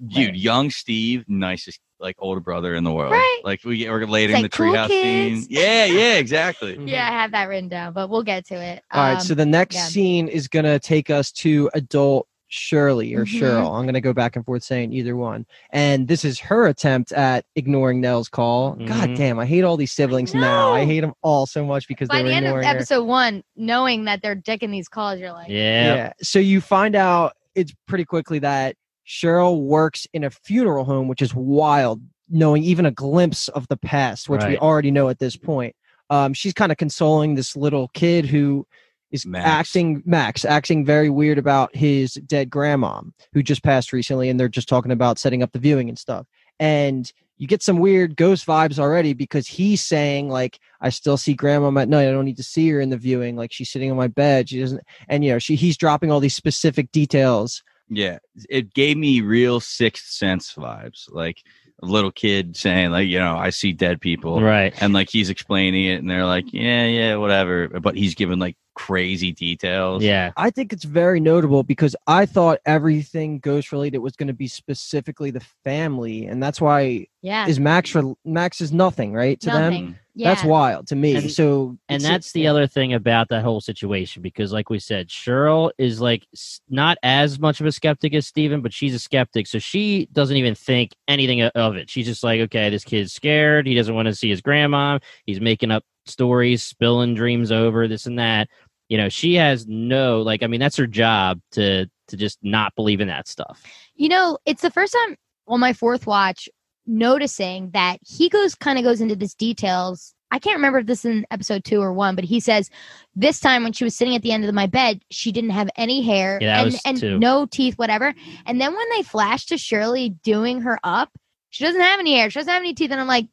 Dude, 0.07 0.37
young 0.37 0.71
Steve, 0.71 1.25
nicest 1.29 1.81
like 2.01 2.17
older 2.19 2.41
brother 2.41 2.75
in 2.75 2.83
the 2.85 2.93
world. 2.93 3.13
Right. 3.13 3.41
Like 3.45 3.63
we 3.65 3.79
get 3.79 3.91
we're 3.91 4.05
later 4.07 4.33
It's 4.33 4.39
in 4.39 4.43
like, 4.43 4.51
the 4.51 4.57
cool 4.57 4.73
treehouse 4.73 4.89
kids. 4.89 5.41
scene. 5.43 5.47
Yeah, 5.51 5.85
yeah, 5.87 6.15
exactly. 6.15 6.77
Yeah, 6.87 7.09
I 7.09 7.13
have 7.13 7.31
that 7.31 7.49
written 7.49 7.69
down, 7.69 7.93
but 7.93 8.11
we'll 8.11 8.25
get 8.25 8.45
to 8.49 8.55
it. 8.55 8.83
All 8.93 9.01
right. 9.03 9.15
Um, 9.15 9.21
So 9.21 9.35
the 9.35 9.47
next 9.47 9.77
yeah. 9.77 9.85
scene 9.87 10.29
is 10.29 10.49
gonna 10.49 10.79
take 10.79 11.11
us 11.11 11.31
to 11.33 11.71
adult 11.75 12.27
Shirley 12.55 13.15
or 13.15 13.25
Mhm. 13.25 13.41
Cheryl. 13.41 13.77
I'm 13.79 13.85
gonna 13.85 14.01
go 14.01 14.13
back 14.13 14.37
and 14.37 14.45
forth 14.45 14.63
saying 14.63 14.93
either 14.93 15.17
one. 15.17 15.45
And 15.71 16.07
this 16.07 16.25
is 16.25 16.39
her 16.39 16.67
attempt 16.69 17.11
at 17.13 17.45
ignoring 17.57 18.01
Nell's 18.01 18.29
call. 18.29 18.75
God 18.75 19.11
Mhm. 19.11 19.17
damn, 19.17 19.39
I 19.41 19.45
hate 19.47 19.65
all 19.65 19.77
these 19.77 19.93
siblings 19.93 20.35
now. 20.35 20.73
I 20.73 20.85
hate 20.85 21.01
them 21.01 21.15
all 21.23 21.47
so 21.47 21.65
much 21.67 21.89
because 21.89 22.09
by 22.09 22.19
they 22.19 22.23
were 22.23 22.29
the 22.29 22.35
end 22.37 22.47
of 22.47 22.51
ignoring 22.51 22.67
her. 22.69 22.75
episode 22.77 23.05
one, 23.05 23.43
knowing 23.57 24.05
that 24.05 24.23
they're 24.23 24.37
dicking 24.37 24.71
these 24.71 24.89
calls, 24.89 25.19
you're 25.19 25.33
like, 25.33 25.49
Yeah. 25.49 26.13
So 26.23 26.39
you 26.39 26.61
find 26.61 26.95
out 26.95 27.33
it's 27.57 27.73
pretty 27.89 28.05
quickly 28.05 28.39
that 28.39 28.77
Cheryl 29.07 29.61
works 29.61 30.07
in 30.15 30.23
a 30.23 30.31
funeral 30.31 30.85
home, 30.85 31.09
which 31.09 31.23
is 31.23 31.35
wild, 31.35 32.01
knowing 32.31 32.63
even 32.63 32.87
a 32.87 32.91
glimpse 32.93 33.49
of 33.49 33.67
the 33.69 33.77
past, 33.77 34.29
which 34.29 34.45
we 34.45 34.57
already 34.59 34.91
know 34.93 35.09
at 35.09 35.19
this 35.19 35.37
point. 35.37 35.75
Um, 36.09 36.35
she's 36.35 36.53
kind 36.53 36.71
of 36.71 36.79
consoling 36.79 37.35
this 37.35 37.57
little 37.57 37.89
kid 37.95 38.27
who 38.27 38.67
is 39.15 39.25
Max. 39.25 39.47
acting 39.47 40.03
Max, 40.05 40.45
acting 40.45 40.85
very 40.85 41.09
weird 41.09 41.39
about 41.39 41.75
his 41.75 42.15
dead 42.27 42.51
grandma 42.51 43.01
who 43.33 43.43
just 43.43 43.63
passed 43.63 43.93
recently, 43.93 44.29
and 44.29 44.39
they're 44.39 44.49
just 44.49 44.69
talking 44.69 44.93
about 44.93 45.19
setting 45.19 45.43
up 45.43 45.53
the 45.53 45.59
viewing 45.59 45.89
and 45.89 45.99
stuff. 45.99 46.27
And 46.59 47.11
you 47.37 47.47
get 47.47 47.63
some 47.63 47.79
weird 47.79 48.17
ghost 48.17 48.47
vibes 48.47 48.79
already 48.79 49.13
because 49.13 49.47
he's 49.47 49.83
saying 49.83 50.29
like, 50.29 50.59
"I 50.81 50.89
still 50.89 51.17
see 51.17 51.35
grandma 51.35 51.81
at 51.81 51.89
night. 51.89 52.09
I 52.09 52.13
don't 52.13 52.25
need 52.25 52.37
to 52.39 52.43
see 52.43 52.69
her 52.71 52.81
in 52.81 52.91
the 52.91 52.97
viewing. 52.97 53.37
Like 53.37 53.53
she's 53.53 53.71
sitting 53.71 53.91
on 53.91 53.97
my 53.97 54.09
bed. 54.09 54.49
She 54.49 54.61
doesn't." 54.61 54.83
And 55.09 55.25
you 55.25 55.33
know, 55.33 55.39
she 55.39 55.55
he's 55.55 55.77
dropping 55.77 56.11
all 56.11 56.21
these 56.21 56.37
specific 56.37 56.91
details. 56.91 57.63
Yeah. 57.89 58.19
It 58.49 58.75
gave 58.75 58.97
me 58.97 59.21
real 59.21 59.61
sixth 59.61 60.07
sense 60.07 60.55
vibes. 60.55 61.11
Like 61.11 61.43
a 61.83 61.87
little 61.87 62.11
kid 62.11 62.57
saying, 62.57 62.91
like, 62.91 63.09
you 63.09 63.19
know, 63.19 63.37
I 63.37 63.51
see 63.51 63.73
dead 63.73 64.01
people. 64.01 64.41
Right. 64.41 64.75
And 64.81 64.93
like 64.93 65.11
he's 65.11 65.31
explaining 65.31 65.85
it 65.87 65.97
and 65.97 66.11
they're 66.11 66.27
like, 66.27 66.47
Yeah, 66.53 66.87
yeah, 66.87 67.17
whatever. 67.17 67.69
But 67.69 67.97
he's 67.97 68.15
giving 68.15 68.39
like 68.39 68.57
crazy 68.75 69.33
details. 69.33 70.03
Yeah. 70.03 70.33
I 70.37 70.51
think 70.51 70.73
it's 70.73 70.85
very 70.85 71.21
notable 71.21 71.63
because 71.63 71.95
I 72.07 72.27
thought 72.27 72.59
everything 72.67 73.39
ghost 73.39 73.73
related 73.73 73.99
was 73.99 74.17
going 74.17 74.27
to 74.29 74.33
be 74.35 74.49
specifically 74.49 75.31
the 75.31 75.43
family, 75.65 76.27
and 76.27 76.43
that's 76.43 76.61
why 76.61 77.07
yeah, 77.23 77.47
is 77.47 77.59
Max 77.59 77.95
re- 77.95 78.15
Max 78.25 78.61
is 78.61 78.73
nothing 78.73 79.13
right 79.15 79.41
to 79.41 79.51
them. 79.51 79.73
Mm. 79.73 79.95
Yeah. 80.17 80.33
That's 80.35 80.45
wild 80.45 80.87
to 80.89 80.97
me. 80.97 81.17
And- 81.17 81.31
so 81.31 81.77
And 81.89 81.97
it's- 82.03 82.03
that's 82.09 82.33
the 82.33 82.47
other 82.47 82.67
thing 82.69 82.93
about 82.95 83.29
that 83.31 83.43
whole 83.43 83.61
situation 83.61 84.23
because, 84.23 84.53
like 84.53 84.71
we 84.71 84.79
said, 84.79 85.09
Cheryl 85.09 85.71
is 85.79 86.01
like 86.01 86.25
not 86.69 86.99
as 87.03 87.41
much 87.41 87.61
of 87.61 87.67
a 87.67 87.73
skeptic 87.73 88.15
as 88.15 88.27
Steven, 88.27 88.61
but 88.61 88.73
she's 88.73 88.95
a 88.95 88.99
skeptic. 89.01 89.47
So 89.49 89.59
she 89.59 90.07
doesn't 90.13 90.37
even 90.37 90.55
think 90.55 90.93
anything 91.09 91.43
of 91.43 91.77
it. 91.77 91.91
She's 91.91 92.07
just 92.07 92.23
like, 92.23 92.41
okay, 92.43 92.71
this 92.71 92.85
kid's 92.85 93.13
scared. 93.13 93.67
He 93.67 93.75
doesn't 93.75 93.95
want 93.95 94.07
to 94.07 94.15
see 94.15 94.29
his 94.31 94.41
grandma. 94.41 94.99
He's 95.27 95.41
making 95.41 95.73
up 95.73 95.83
stories, 96.07 96.63
spilling 96.63 97.15
dreams 97.15 97.51
over 97.51 97.89
this 97.89 98.07
and 98.07 98.19
that. 98.19 98.49
You 98.95 98.99
know, 98.99 99.09
she 99.09 99.35
has 99.35 99.67
no 99.67 100.23
like. 100.23 100.45
I 100.45 100.47
mean, 100.47 100.61
that's 100.61 100.77
her 100.77 100.87
job 100.87 101.41
to 101.51 101.87
to 102.07 102.17
just 102.17 102.39
not 102.43 102.77
believe 102.77 103.01
in 103.01 103.09
that 103.09 103.27
stuff. 103.27 103.61
You 103.97 104.09
know, 104.09 104.39
it's 104.47 104.63
the 104.63 104.71
first 104.71 104.95
time 104.95 105.17
on 105.49 105.59
my 105.59 105.73
fourth 105.73 106.07
watch 106.07 106.49
noticing 106.87 107.71
that 107.73 107.99
he 108.07 108.29
goes 108.29 108.55
kind 108.55 108.79
of 108.79 108.85
goes 108.85 109.01
into 109.01 109.17
this 109.17 109.35
details. 109.35 110.15
I 110.31 110.39
can't 110.39 110.55
remember 110.55 110.79
if 110.79 110.87
this 110.87 111.01
is 111.05 111.07
in 111.07 111.27
episode 111.33 111.65
two 111.65 111.81
or 111.81 111.93
one, 111.93 112.15
but 112.15 112.23
he 112.23 112.39
says 112.39 112.71
this 113.17 113.41
time 113.41 113.65
when 113.65 113.73
she 113.73 113.83
was 113.83 113.97
sitting 113.97 114.15
at 114.15 114.23
the 114.23 114.31
end 114.31 114.45
of 114.45 114.55
my 114.55 114.69
bed, 114.69 115.03
she 115.11 115.33
didn't 115.33 115.51
have 115.51 115.71
any 115.75 116.01
hair 116.01 116.39
Yeah, 116.41 116.63
and, 116.63 116.79
and 116.87 116.97
two. 116.97 117.19
no 117.19 117.47
teeth, 117.47 117.75
whatever. 117.77 118.15
And 118.47 118.61
then 118.61 118.77
when 118.77 118.89
they 118.91 119.03
flash 119.03 119.47
to 119.47 119.59
Shirley 119.59 120.11
doing 120.23 120.61
her 120.61 120.79
up, 120.85 121.11
she 121.51 121.65
doesn't 121.65 121.81
have 121.81 121.99
any 121.99 122.17
hair, 122.17 122.31
she 122.31 122.39
doesn't 122.39 122.53
have 122.53 122.63
any 122.63 122.75
teeth, 122.75 122.93
and 122.93 123.01
I'm 123.01 123.09
like, 123.09 123.27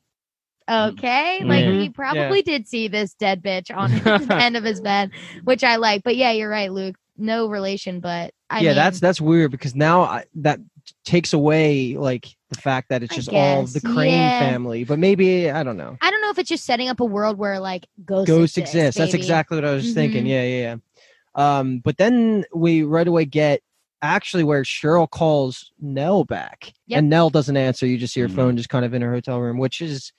okay, 0.69 1.43
like 1.43 1.65
Mhm. 1.65 1.82
he 1.82 1.89
probably 1.89 2.41
did 2.41 2.67
see 2.67 2.88
this 2.88 3.13
dead 3.13 3.41
bitch 3.41 3.76
on 3.76 3.91
the 4.28 4.36
end 4.36 4.58
of 4.58 4.63
his 4.63 4.82
bed, 4.82 5.12
which 5.43 5.63
I 5.63 5.76
like. 5.78 6.04
But 6.04 6.15
yeah, 6.15 6.32
you're 6.32 6.50
right, 6.50 6.71
Luke. 6.71 6.95
No 7.17 7.47
relation, 7.47 8.00
but 8.00 8.34
I 8.50 8.62
yeah, 8.62 8.69
mean, 8.69 8.76
that's 8.78 9.00
that's 9.00 9.21
weird 9.21 9.52
because 9.52 9.76
now 9.76 10.02
I, 10.02 10.26
that 10.36 10.60
takes 11.06 11.34
away 11.34 11.95
like 11.95 12.28
the 12.50 12.60
fact 12.60 12.89
that 12.89 13.04
it's 13.04 13.13
just 13.13 13.30
all 13.30 13.63
the 13.65 13.80
Crane 13.82 14.12
yeah. 14.13 14.39
family. 14.39 14.84
But 14.84 14.97
maybe 14.97 15.52
I 15.52 15.62
don't 15.63 15.78
know. 15.78 15.97
I 16.02 16.10
don't 16.10 16.21
know 16.21 16.32
if 16.32 16.39
it's 16.39 16.50
just 16.50 16.65
setting 16.65 16.89
up 16.89 17.00
a 17.00 17.06
world 17.06 17.38
where 17.38 17.60
like 17.60 17.86
ghosts, 18.06 18.28
Ghosts 18.28 18.58
exist. 18.58 18.76
exist. 18.76 18.97
That's 18.97 19.13
exactly 19.13 19.56
what 19.58 19.65
I 19.65 19.71
was 19.74 19.93
thinking. 19.93 20.26
Mhm. 20.26 20.30
Yeah, 20.30 20.43
yeah, 20.43 20.76
yeah. 21.36 21.60
Um, 21.60 21.80
but 21.80 21.97
then 21.97 22.45
we 22.54 22.84
right 22.84 23.08
away 23.08 23.26
get 23.26 23.62
actually 24.02 24.43
where 24.43 24.63
Cheryl 24.63 25.08
calls 25.10 25.71
Nell 25.80 26.24
back, 26.24 26.74
Yep. 26.88 26.97
and 26.97 27.10
Nell 27.10 27.30
doesn't 27.30 27.56
answer. 27.56 27.86
You 27.86 27.97
just 28.00 28.13
see 28.13 28.21
her 28.21 28.28
Mhm. 28.30 28.36
phone 28.36 28.58
just 28.58 28.69
kind 28.69 28.84
of 28.84 28.93
in 28.93 29.02
her 29.04 29.12
hotel 29.13 29.39
room, 29.39 29.58
which 29.60 29.82
is. 29.82 30.12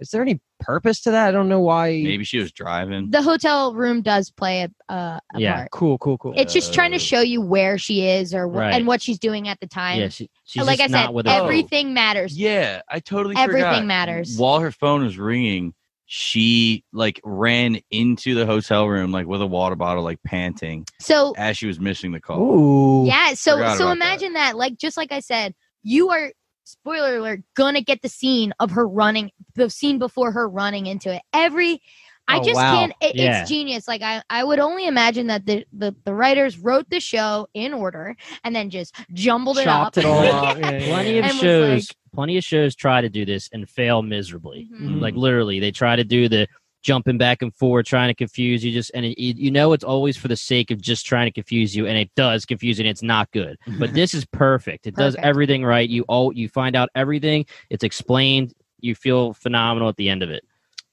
Is 0.00 0.10
there 0.10 0.22
any 0.22 0.40
purpose 0.60 1.00
to 1.02 1.10
that? 1.12 1.28
I 1.28 1.30
don't 1.30 1.48
know 1.48 1.60
why. 1.60 1.90
Maybe 2.02 2.24
she 2.24 2.38
was 2.38 2.50
driving. 2.52 3.10
The 3.10 3.22
hotel 3.22 3.74
room 3.74 4.02
does 4.02 4.30
play 4.30 4.62
a, 4.62 4.92
a, 4.92 5.20
a 5.34 5.38
Yeah. 5.40 5.54
part. 5.56 5.70
Cool, 5.70 5.98
cool, 5.98 6.18
cool. 6.18 6.34
It's 6.36 6.52
just 6.52 6.74
trying 6.74 6.90
to 6.90 6.96
Uh, 6.96 7.00
show 7.00 7.20
you 7.20 7.40
where 7.40 7.78
she 7.78 8.06
is 8.06 8.34
or 8.34 8.48
wh- 8.48 8.56
Right. 8.56 8.74
and 8.74 8.86
what 8.86 9.00
she's 9.02 9.18
doing 9.18 9.46
at 9.48 9.60
the 9.60 9.66
time. 9.68 10.00
yeah, 10.00 10.08
she, 10.08 10.28
she's 10.44 10.66
like 10.66 10.80
I 10.80 10.86
said, 10.86 10.90
not 10.90 11.14
with 11.14 11.26
her. 11.26 11.32
everything 11.32 11.94
matters. 11.94 12.36
Yeah, 12.36 12.82
I 12.88 12.98
totally 13.00 13.36
Everything 13.36 13.62
forgot. 13.62 13.84
matters. 13.86 14.36
While 14.36 14.60
her 14.60 14.72
phone 14.72 15.04
was 15.04 15.16
ringing, 15.16 15.74
she 16.06 16.84
like 16.92 17.20
ran 17.24 17.78
into 17.90 18.34
the 18.34 18.46
hotel 18.46 18.88
room 18.88 19.10
like 19.12 19.26
with 19.26 19.40
a 19.42 19.46
water 19.46 19.76
bottle, 19.76 20.02
like 20.02 20.22
panting 20.24 20.86
So 21.00 21.34
as 21.36 21.56
she 21.56 21.66
was 21.66 21.78
missing 21.80 22.12
the 22.12 22.20
call. 22.20 22.40
Ooh. 22.40 23.06
yeah, 23.06 23.34
so 23.34 23.52
Forgot 23.56 23.78
so 23.78 23.84
about 23.84 23.92
imagine 23.96 24.32
that. 24.34 24.56
Like 24.56 24.76
just 24.76 24.96
like 24.96 25.12
I 25.12 25.20
said, 25.20 25.54
you 25.82 26.10
are 26.10 26.32
spoiler 26.64 27.18
alert 27.18 27.40
gonna 27.54 27.80
get 27.82 28.02
the 28.02 28.08
scene 28.08 28.52
of 28.58 28.70
her 28.72 28.86
running, 28.88 29.30
the 29.54 29.70
scene 29.70 29.98
before 29.98 30.32
her 30.32 30.48
running 30.48 30.86
into 30.86 31.14
it. 31.14 31.22
Every 31.32 31.80
I 32.26 32.38
Oh, 32.38 32.42
just 32.42 32.56
wow. 32.56 32.74
can't. 32.74 32.92
It, 33.02 33.16
Yeah. 33.16 33.42
It's 33.42 33.50
genius. 33.50 33.86
Like 33.86 34.00
I, 34.00 34.22
I 34.30 34.44
would 34.44 34.58
only 34.58 34.86
imagine 34.86 35.26
that 35.26 35.44
the, 35.44 35.66
the 35.74 35.94
the 36.04 36.14
writers 36.14 36.58
wrote 36.58 36.88
the 36.88 36.98
show 36.98 37.46
in 37.52 37.74
order 37.74 38.16
and 38.44 38.56
then 38.56 38.70
just 38.70 38.94
jumbled 39.12 39.58
it 39.58 39.64
Chopped 39.64 39.98
up. 39.98 40.04
it 40.04 40.06
all 40.08 40.24
up. 40.26 40.58
Yeah, 40.58 40.70
yeah, 40.70 40.86
plenty 40.86 41.18
of 41.18 41.24
And 41.26 41.32
was 41.34 41.40
shows 41.40 41.88
plenty 42.14 42.38
of 42.38 42.44
shows 42.44 42.74
try 42.74 43.02
to 43.02 43.10
do 43.10 43.26
this 43.26 43.50
and 43.52 43.68
fail 43.68 44.00
miserably 44.00 44.68
Mhm. 44.72 45.00
like 45.00 45.14
literally 45.14 45.60
they 45.60 45.70
try 45.70 45.96
to 45.96 46.04
do 46.04 46.28
the 46.28 46.46
jumping 46.84 47.18
back 47.18 47.42
and 47.42 47.52
forth 47.54 47.86
trying 47.86 48.08
to 48.08 48.14
confuse 48.14 48.62
you 48.62 48.70
just 48.70 48.90
and 48.94 49.04
it, 49.04 49.20
you 49.20 49.34
you 49.36 49.50
know 49.50 49.72
it's 49.72 49.82
always 49.82 50.16
for 50.16 50.28
the 50.28 50.36
sake 50.36 50.70
of 50.70 50.80
just 50.80 51.04
trying 51.04 51.26
to 51.26 51.32
confuse 51.32 51.74
you 51.74 51.86
and 51.86 51.98
it 51.98 52.10
does 52.14 52.44
confuse 52.44 52.78
you 52.78 52.84
and 52.84 52.90
it's 52.90 53.02
not 53.02 53.28
good 53.32 53.58
but 53.80 53.92
this 53.94 54.14
is 54.14 54.24
perfect 54.26 54.86
it 54.86 54.94
does 54.94 55.16
everything 55.16 55.64
right 55.64 55.88
you 55.88 56.04
all 56.04 56.32
you 56.32 56.48
find 56.48 56.76
out 56.76 56.88
everything 56.94 57.44
it's 57.70 57.82
explained 57.82 58.54
you 58.80 58.94
feel 58.94 59.32
phenomenal 59.32 59.88
at 59.88 59.96
the 59.96 60.08
end 60.08 60.22
of 60.22 60.30
it 60.30 60.44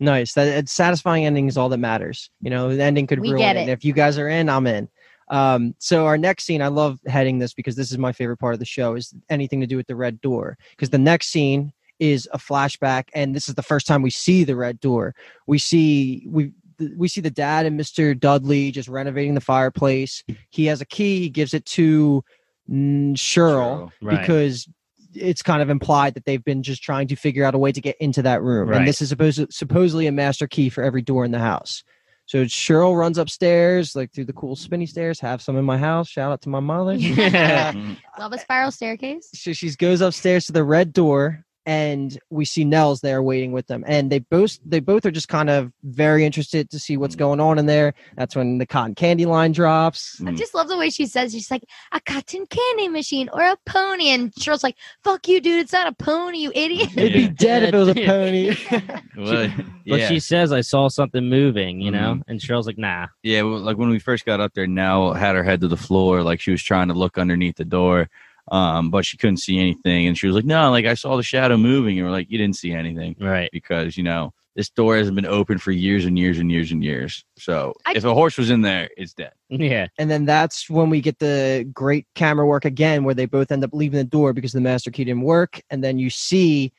Nice. 0.01 0.33
That 0.33 0.47
it's 0.47 0.71
satisfying 0.71 1.25
ending 1.25 1.47
is 1.47 1.57
all 1.57 1.69
that 1.69 1.77
matters. 1.77 2.31
You 2.41 2.49
know, 2.49 2.75
the 2.75 2.81
ending 2.83 3.05
could 3.05 3.19
We 3.19 3.29
ruin 3.29 3.37
get 3.37 3.55
it. 3.55 3.59
it. 3.59 3.61
And 3.61 3.69
if 3.69 3.85
you 3.85 3.93
guys 3.93 4.17
are 4.17 4.29
in, 4.29 4.49
I'm 4.49 4.65
in. 4.65 4.89
Um, 5.29 5.75
so 5.77 6.07
our 6.07 6.17
next 6.17 6.43
scene, 6.45 6.61
I 6.61 6.67
love 6.69 6.99
heading 7.05 7.37
this 7.37 7.53
because 7.53 7.75
this 7.75 7.91
is 7.91 7.99
my 7.99 8.11
favorite 8.11 8.37
part 8.37 8.53
of 8.53 8.59
the 8.59 8.65
show, 8.65 8.95
is 8.95 9.13
anything 9.29 9.61
to 9.61 9.67
do 9.67 9.77
with 9.77 9.85
the 9.85 9.95
red 9.95 10.19
door. 10.19 10.57
Because 10.71 10.89
the 10.89 10.97
next 10.97 11.27
scene 11.27 11.71
is 12.01 12.27
a 12.33 12.37
flashback, 12.37 13.05
and 13.13 13.33
this 13.33 13.47
is 13.47 13.55
the 13.55 13.63
first 13.63 13.87
time 13.87 14.01
we 14.01 14.09
see 14.09 14.43
the 14.43 14.55
red 14.57 14.79
door. 14.81 15.15
We 15.47 15.57
see 15.59 16.25
we 16.27 16.51
we 16.97 17.07
see 17.07 17.21
the 17.21 17.29
dad 17.29 17.65
and 17.67 17.79
Mr. 17.79 18.19
Dudley 18.19 18.71
just 18.71 18.89
renovating 18.89 19.35
the 19.35 19.39
fireplace. 19.41 20.23
He 20.49 20.65
has 20.65 20.81
a 20.81 20.85
key. 20.85 21.19
He 21.19 21.29
gives 21.29 21.53
it 21.53 21.63
to 21.67 22.23
mm, 22.69 23.13
Cheryl 23.13 23.91
Right. 24.01 24.19
because 24.19 24.67
it's 25.13 25.43
kind 25.43 25.61
of 25.61 25.69
implied 25.69 26.15
that 26.15 26.25
they've 26.25 26.43
been 26.43 26.63
just 26.63 26.81
trying 26.81 27.07
to 27.09 27.15
figure 27.15 27.43
out 27.45 27.53
a 27.53 27.59
way 27.59 27.71
to 27.71 27.81
get 27.81 27.97
into 27.99 28.23
that 28.23 28.41
room. 28.41 28.69
Right. 28.69 28.79
And 28.79 28.87
this 28.87 28.99
is 29.01 29.09
supposed 29.09 29.53
supposedly 29.53 30.07
a 30.07 30.11
master 30.11 30.47
key 30.47 30.69
for 30.69 30.83
every 30.83 31.03
door 31.03 31.23
in 31.23 31.31
the 31.31 31.39
house. 31.39 31.83
So 32.25 32.45
Cheryl 32.45 32.97
runs 32.97 33.17
upstairs, 33.17 33.93
like 33.95 34.13
through 34.13 34.25
the 34.25 34.33
cool 34.33 34.55
spinny 34.55 34.85
stairs. 34.85 35.19
Have 35.19 35.41
some 35.41 35.57
in 35.57 35.65
my 35.65 35.77
house. 35.77 36.07
Shout 36.07 36.31
out 36.31 36.41
to 36.43 36.49
my 36.49 36.61
mother. 36.61 36.95
Yeah. 36.95 37.73
Love 38.19 38.31
a 38.33 38.39
spiral 38.39 38.71
staircase. 38.71 39.29
so 39.33 39.51
she 39.53 39.69
goes 39.75 40.01
upstairs 40.01 40.45
to 40.45 40.53
the 40.53 40.63
red 40.63 40.93
door, 40.93 41.43
and 41.65 42.17
we 42.29 42.43
see 42.45 42.63
Nels 42.65 43.01
there 43.01 43.21
waiting 43.21 43.51
with 43.51 43.67
them, 43.67 43.83
and 43.87 44.11
they 44.11 44.19
both 44.19 44.59
they 44.65 44.79
both 44.79 45.05
are 45.05 45.11
just 45.11 45.27
kind 45.27 45.49
of 45.49 45.71
very 45.83 46.25
interested 46.25 46.69
to 46.71 46.79
see 46.79 46.97
what's 46.97 47.15
Mm. 47.15 47.19
going 47.19 47.39
on 47.39 47.59
in 47.59 47.65
there. 47.65 47.93
That's 48.17 48.35
when 48.35 48.57
the 48.57 48.65
cotton 48.65 48.95
candy 48.95 49.25
line 49.25 49.51
drops. 49.51 50.19
I 50.21 50.31
Mm. 50.31 50.37
just 50.37 50.53
love 50.55 50.67
the 50.67 50.77
way 50.77 50.89
she 50.89 51.05
says 51.05 51.31
she's 51.33 51.51
like 51.51 51.63
a 51.91 51.99
cotton 52.01 52.45
candy 52.47 52.87
machine 52.87 53.29
or 53.33 53.41
a 53.41 53.57
pony, 53.65 54.09
and 54.09 54.31
Cheryl's 54.33 54.63
like, 54.63 54.75
"Fuck 55.03 55.27
you, 55.27 55.39
dude! 55.41 55.59
It's 55.61 55.73
not 55.73 55.87
a 55.87 55.91
pony, 55.93 56.39
you 56.39 56.51
idiot." 56.55 56.89
It'd 56.97 57.13
be 57.13 57.27
dead 57.27 57.63
if 57.63 57.73
it 57.73 57.77
was 57.77 57.89
a 57.89 57.93
pony. 58.05 58.55
Well, 59.17 59.49
But 59.85 59.99
yeah. 59.99 60.07
she 60.07 60.19
says 60.19 60.51
I 60.51 60.61
saw 60.61 60.87
something 60.87 61.27
moving, 61.29 61.81
you 61.81 61.91
know, 61.91 62.15
Mhm. 62.15 62.21
and 62.27 62.39
Cheryl's 62.39 62.65
like, 62.65 62.77
nah. 62.77 63.07
Yeah, 63.23 63.41
well, 63.43 63.59
like 63.59 63.77
when 63.77 63.89
we 63.89 63.99
first 63.99 64.25
got 64.25 64.39
up 64.39 64.53
there, 64.53 64.65
Nell 64.67 65.13
had 65.13 65.35
her 65.35 65.43
head 65.43 65.61
to 65.61 65.67
the 65.67 65.77
floor, 65.77 66.23
like 66.23 66.39
she 66.39 66.51
was 66.51 66.63
trying 66.63 66.87
to 66.87 66.93
look 66.93 67.17
underneath 67.17 67.57
the 67.57 67.65
door, 67.65 68.09
um, 68.49 68.89
but 68.89 69.05
she 69.05 69.17
couldn't 69.17 69.37
see 69.37 69.59
anything. 69.59 70.07
And 70.07 70.17
she 70.17 70.27
was 70.27 70.35
like, 70.35 70.45
"No, 70.45 70.71
like 70.71 70.85
I 70.85 70.93
saw 70.93 71.17
the 71.17 71.23
shadow 71.23 71.57
moving." 71.57 71.97
And 71.97 72.05
we're 72.07 72.11
like, 72.11 72.29
"You 72.31 72.37
didn't 72.37 72.55
see 72.55 72.71
anything 72.71 73.15
Right. 73.19 73.49
because 73.51 73.97
you 73.97 74.03
know 74.03 74.33
this 74.55 74.69
door 74.69 74.97
hasn't 74.97 75.15
been 75.15 75.25
open 75.25 75.57
for 75.57 75.71
years 75.71 76.05
and 76.05 76.19
years 76.19 76.37
and 76.37 76.51
years 76.51 76.71
and 76.71 76.83
years. 76.83 77.23
So 77.37 77.73
I- 77.85 77.93
if 77.95 78.03
a 78.03 78.13
horse 78.13 78.37
was 78.37 78.49
in 78.49 78.61
there, 78.61 78.89
it's 78.97 79.13
dead." 79.13 79.33
Yeah. 79.49 79.87
and 79.97 80.09
then 80.09 80.25
that's 80.25 80.69
when 80.69 80.89
we 80.89 81.01
get 81.01 81.19
the 81.19 81.69
great 81.73 82.05
camera 82.15 82.45
work 82.45 82.65
again, 82.65 83.03
where 83.03 83.13
they 83.15 83.25
both 83.25 83.51
end 83.51 83.63
up 83.63 83.71
leaving 83.73 83.97
the 83.97 84.03
door 84.03 84.33
because 84.33 84.51
the 84.53 84.61
master 84.61 84.91
key 84.91 85.03
didn't 85.05 85.21
work, 85.23 85.61
and 85.69 85.83
then 85.83 85.99
you 85.99 86.09
see 86.09 86.71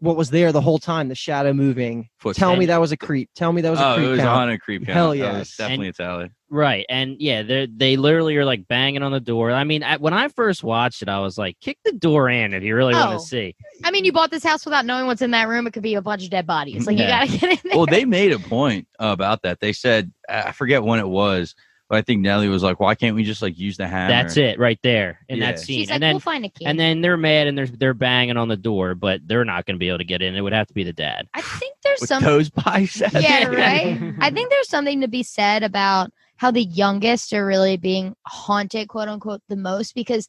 what 0.00 0.14
was 0.16 0.28
there 0.28 0.52
the 0.52 0.60
whole 0.60 0.78
time, 0.78 1.08
the 1.08 1.14
shadow 1.14 1.54
moving. 1.54 2.06
Footsteps. 2.18 2.38
Tell 2.40 2.54
me 2.54 2.66
that 2.66 2.78
was 2.80 2.92
a 2.92 2.98
creep. 2.98 3.30
Tell 3.34 3.50
me 3.50 3.62
that 3.62 3.70
was 3.70 3.80
a 3.80 3.86
oh, 3.92 3.94
creep 3.94 4.06
it 4.06 4.10
was 4.10 4.20
count. 4.20 4.40
on 4.42 4.50
a 4.50 4.58
creep 4.58 4.84
count. 4.84 4.94
Hell 4.94 5.10
That 5.12 5.16
yes. 5.16 5.38
was 5.38 5.56
definitely 5.56 5.88
Italian. 5.88 6.34
Right. 6.48 6.86
And 6.88 7.16
yeah, 7.20 7.42
they 7.42 7.66
they 7.66 7.96
literally 7.96 8.36
are 8.36 8.44
like 8.44 8.68
banging 8.68 9.02
on 9.02 9.10
the 9.12 9.18
door. 9.20 9.50
I 9.50 9.64
mean, 9.64 9.82
I, 9.82 9.96
when 9.96 10.12
I 10.14 10.28
first 10.28 10.62
watched 10.62 11.02
it, 11.02 11.08
I 11.08 11.18
was 11.18 11.36
like, 11.36 11.58
kick 11.60 11.78
the 11.84 11.90
door 11.92 12.30
in 12.30 12.54
if 12.54 12.62
you 12.62 12.76
really 12.76 12.94
want 12.94 13.14
Oh. 13.14 13.18
to 13.18 13.20
see. 13.20 13.56
I 13.82 13.90
mean, 13.90 14.04
you 14.04 14.12
bought 14.12 14.30
this 14.30 14.44
house 14.44 14.64
without 14.64 14.86
knowing 14.86 15.06
what's 15.06 15.22
in 15.22 15.32
that 15.32 15.48
room. 15.48 15.66
It 15.66 15.72
could 15.72 15.82
be 15.82 15.94
a 15.94 16.02
bunch 16.02 16.22
of 16.24 16.30
dead 16.30 16.46
bodies. 16.46 16.86
Like 16.86 16.98
Yeah. 16.98 17.24
you 17.24 17.28
gotta 17.28 17.38
get 17.46 17.50
in 17.64 17.70
there. 17.70 17.76
well, 17.76 17.86
they 17.86 18.04
made 18.04 18.32
a 18.32 18.38
point 18.38 18.86
about 19.00 19.42
that. 19.42 19.58
They 19.60 19.72
said, 19.72 20.12
I 20.28 20.52
forget 20.52 20.84
when 20.84 21.00
it 21.00 21.08
was, 21.08 21.56
but 21.88 21.98
I 21.98 22.02
think 22.02 22.20
Nellie 22.20 22.48
was 22.48 22.62
like, 22.64 22.80
"Why 22.80 22.94
can't 22.96 23.14
we 23.14 23.22
just 23.24 23.42
like 23.42 23.56
use 23.58 23.76
the 23.76 23.86
hammer?" 23.86 24.08
That's 24.12 24.36
it 24.36 24.58
right 24.58 24.78
there 24.82 25.20
in 25.28 25.38
Yeah. 25.38 25.52
that 25.52 25.60
scene. 25.60 25.78
She's 25.80 25.88
like, 25.88 25.94
and 25.94 26.02
then 26.02 26.14
"We'll 26.14 26.20
find 26.20 26.44
a 26.44 26.48
key." 26.48 26.64
and 26.66 26.78
then 26.80 27.00
they're 27.00 27.16
mad 27.16 27.46
and 27.48 27.56
they're 27.58 27.66
they're 27.66 27.94
banging 27.94 28.36
on 28.36 28.48
the 28.48 28.56
door, 28.56 28.94
but 28.96 29.20
they're 29.26 29.44
not 29.44 29.66
going 29.66 29.76
to 29.76 29.78
be 29.78 29.88
able 29.88 29.98
to 29.98 30.04
get 30.04 30.20
in. 30.22 30.34
It 30.36 30.40
would 30.42 30.52
have 30.52 30.66
to 30.68 30.74
be 30.74 30.82
the 30.84 30.92
dad. 30.92 31.28
I 31.34 31.40
think 31.42 31.76
there's 31.84 32.00
With 32.00 32.08
some. 32.08 32.22
those 32.24 32.50
biceps. 32.50 33.14
Yeah, 33.20 33.46
right. 33.46 34.14
I 34.20 34.30
think 34.30 34.50
there's 34.50 34.68
something 34.68 35.00
to 35.02 35.08
be 35.08 35.22
said 35.22 35.62
about 35.62 36.12
how 36.36 36.50
the 36.50 36.64
youngest 36.64 37.32
are 37.32 37.46
really 37.46 37.76
being 37.76 38.14
haunted, 38.26 38.88
quote 38.88 39.08
unquote, 39.08 39.40
the 39.48 39.56
most 39.56 39.94
because 39.94 40.28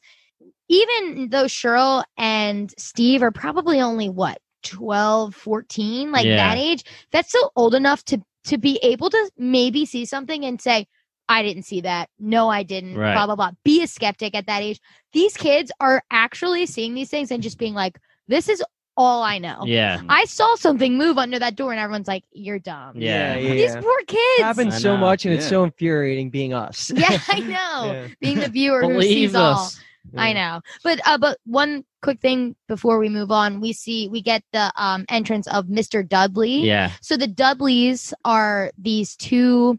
even 0.68 1.28
though 1.30 1.44
Cheryl 1.44 2.04
and 2.16 2.72
Steve 2.78 3.22
are 3.22 3.30
probably 3.30 3.80
only 3.80 4.08
what 4.08 4.38
12, 4.62 5.34
14, 5.34 6.12
like 6.12 6.26
Yeah. 6.26 6.36
that 6.36 6.58
age, 6.58 6.84
that's 7.10 7.28
still 7.28 7.52
old 7.56 7.74
enough 7.74 8.04
to 8.06 8.20
to 8.44 8.56
be 8.56 8.78
able 8.82 9.10
to 9.10 9.30
maybe 9.36 9.84
see 9.84 10.04
something 10.06 10.44
and 10.44 10.60
say, 10.60 10.86
I 11.28 11.42
didn't 11.42 11.64
see 11.64 11.82
that. 11.82 12.08
No, 12.18 12.48
I 12.48 12.62
didn't. 12.62 12.96
Right. 12.96 13.12
Blah 13.14 13.26
blah 13.26 13.36
blah. 13.36 13.50
Be 13.64 13.82
a 13.82 13.86
skeptic 13.86 14.34
at 14.34 14.46
that 14.46 14.62
age. 14.62 14.80
These 15.12 15.36
kids 15.36 15.70
are 15.80 16.02
actually 16.10 16.64
seeing 16.66 16.94
these 16.94 17.10
things 17.10 17.30
and 17.30 17.42
just 17.42 17.58
being 17.58 17.74
like, 17.74 17.98
this 18.26 18.48
is 18.48 18.62
all 18.98 19.22
I 19.22 19.38
know. 19.38 19.62
Yeah. 19.64 20.02
I 20.08 20.24
saw 20.24 20.56
something 20.56 20.98
move 20.98 21.16
under 21.18 21.38
that 21.38 21.54
door, 21.54 21.70
and 21.70 21.80
everyone's 21.80 22.08
like, 22.08 22.24
"You're 22.32 22.58
dumb." 22.58 23.00
Yeah. 23.00 23.36
yeah, 23.36 23.52
These 23.54 23.74
yeah. 23.76 23.80
poor 23.80 23.98
kids. 24.06 24.20
It 24.40 24.42
happens 24.42 24.82
so 24.82 24.96
much, 24.96 25.24
and 25.24 25.32
it's 25.32 25.48
so 25.48 25.64
infuriating 25.64 26.28
being 26.30 26.52
us. 26.52 26.90
Yeah, 26.96 27.18
I 27.28 27.38
know. 27.40 27.92
Yeah. 27.92 28.08
Being 28.20 28.40
the 28.40 28.48
viewer 28.48 28.82
who 28.82 28.88
Believe 28.94 29.30
sees 29.30 29.34
all. 29.36 29.54
us. 29.54 29.80
I 30.16 30.32
know. 30.32 30.62
But 30.82 31.00
uh, 31.06 31.16
but 31.18 31.38
one 31.44 31.84
quick 32.02 32.20
thing 32.20 32.56
before 32.66 32.98
we 32.98 33.08
move 33.08 33.30
on, 33.30 33.60
we 33.60 33.72
see 33.72 34.08
we 34.08 34.20
get 34.20 34.42
the 34.52 34.72
um 34.74 35.04
entrance 35.08 35.46
of 35.46 35.66
Mr. 35.66 36.06
Dudley. 36.06 36.62
Yeah. 36.66 36.90
So 37.00 37.16
the 37.16 37.26
Dudleys 37.28 38.12
are 38.24 38.72
these 38.78 39.14
two 39.16 39.78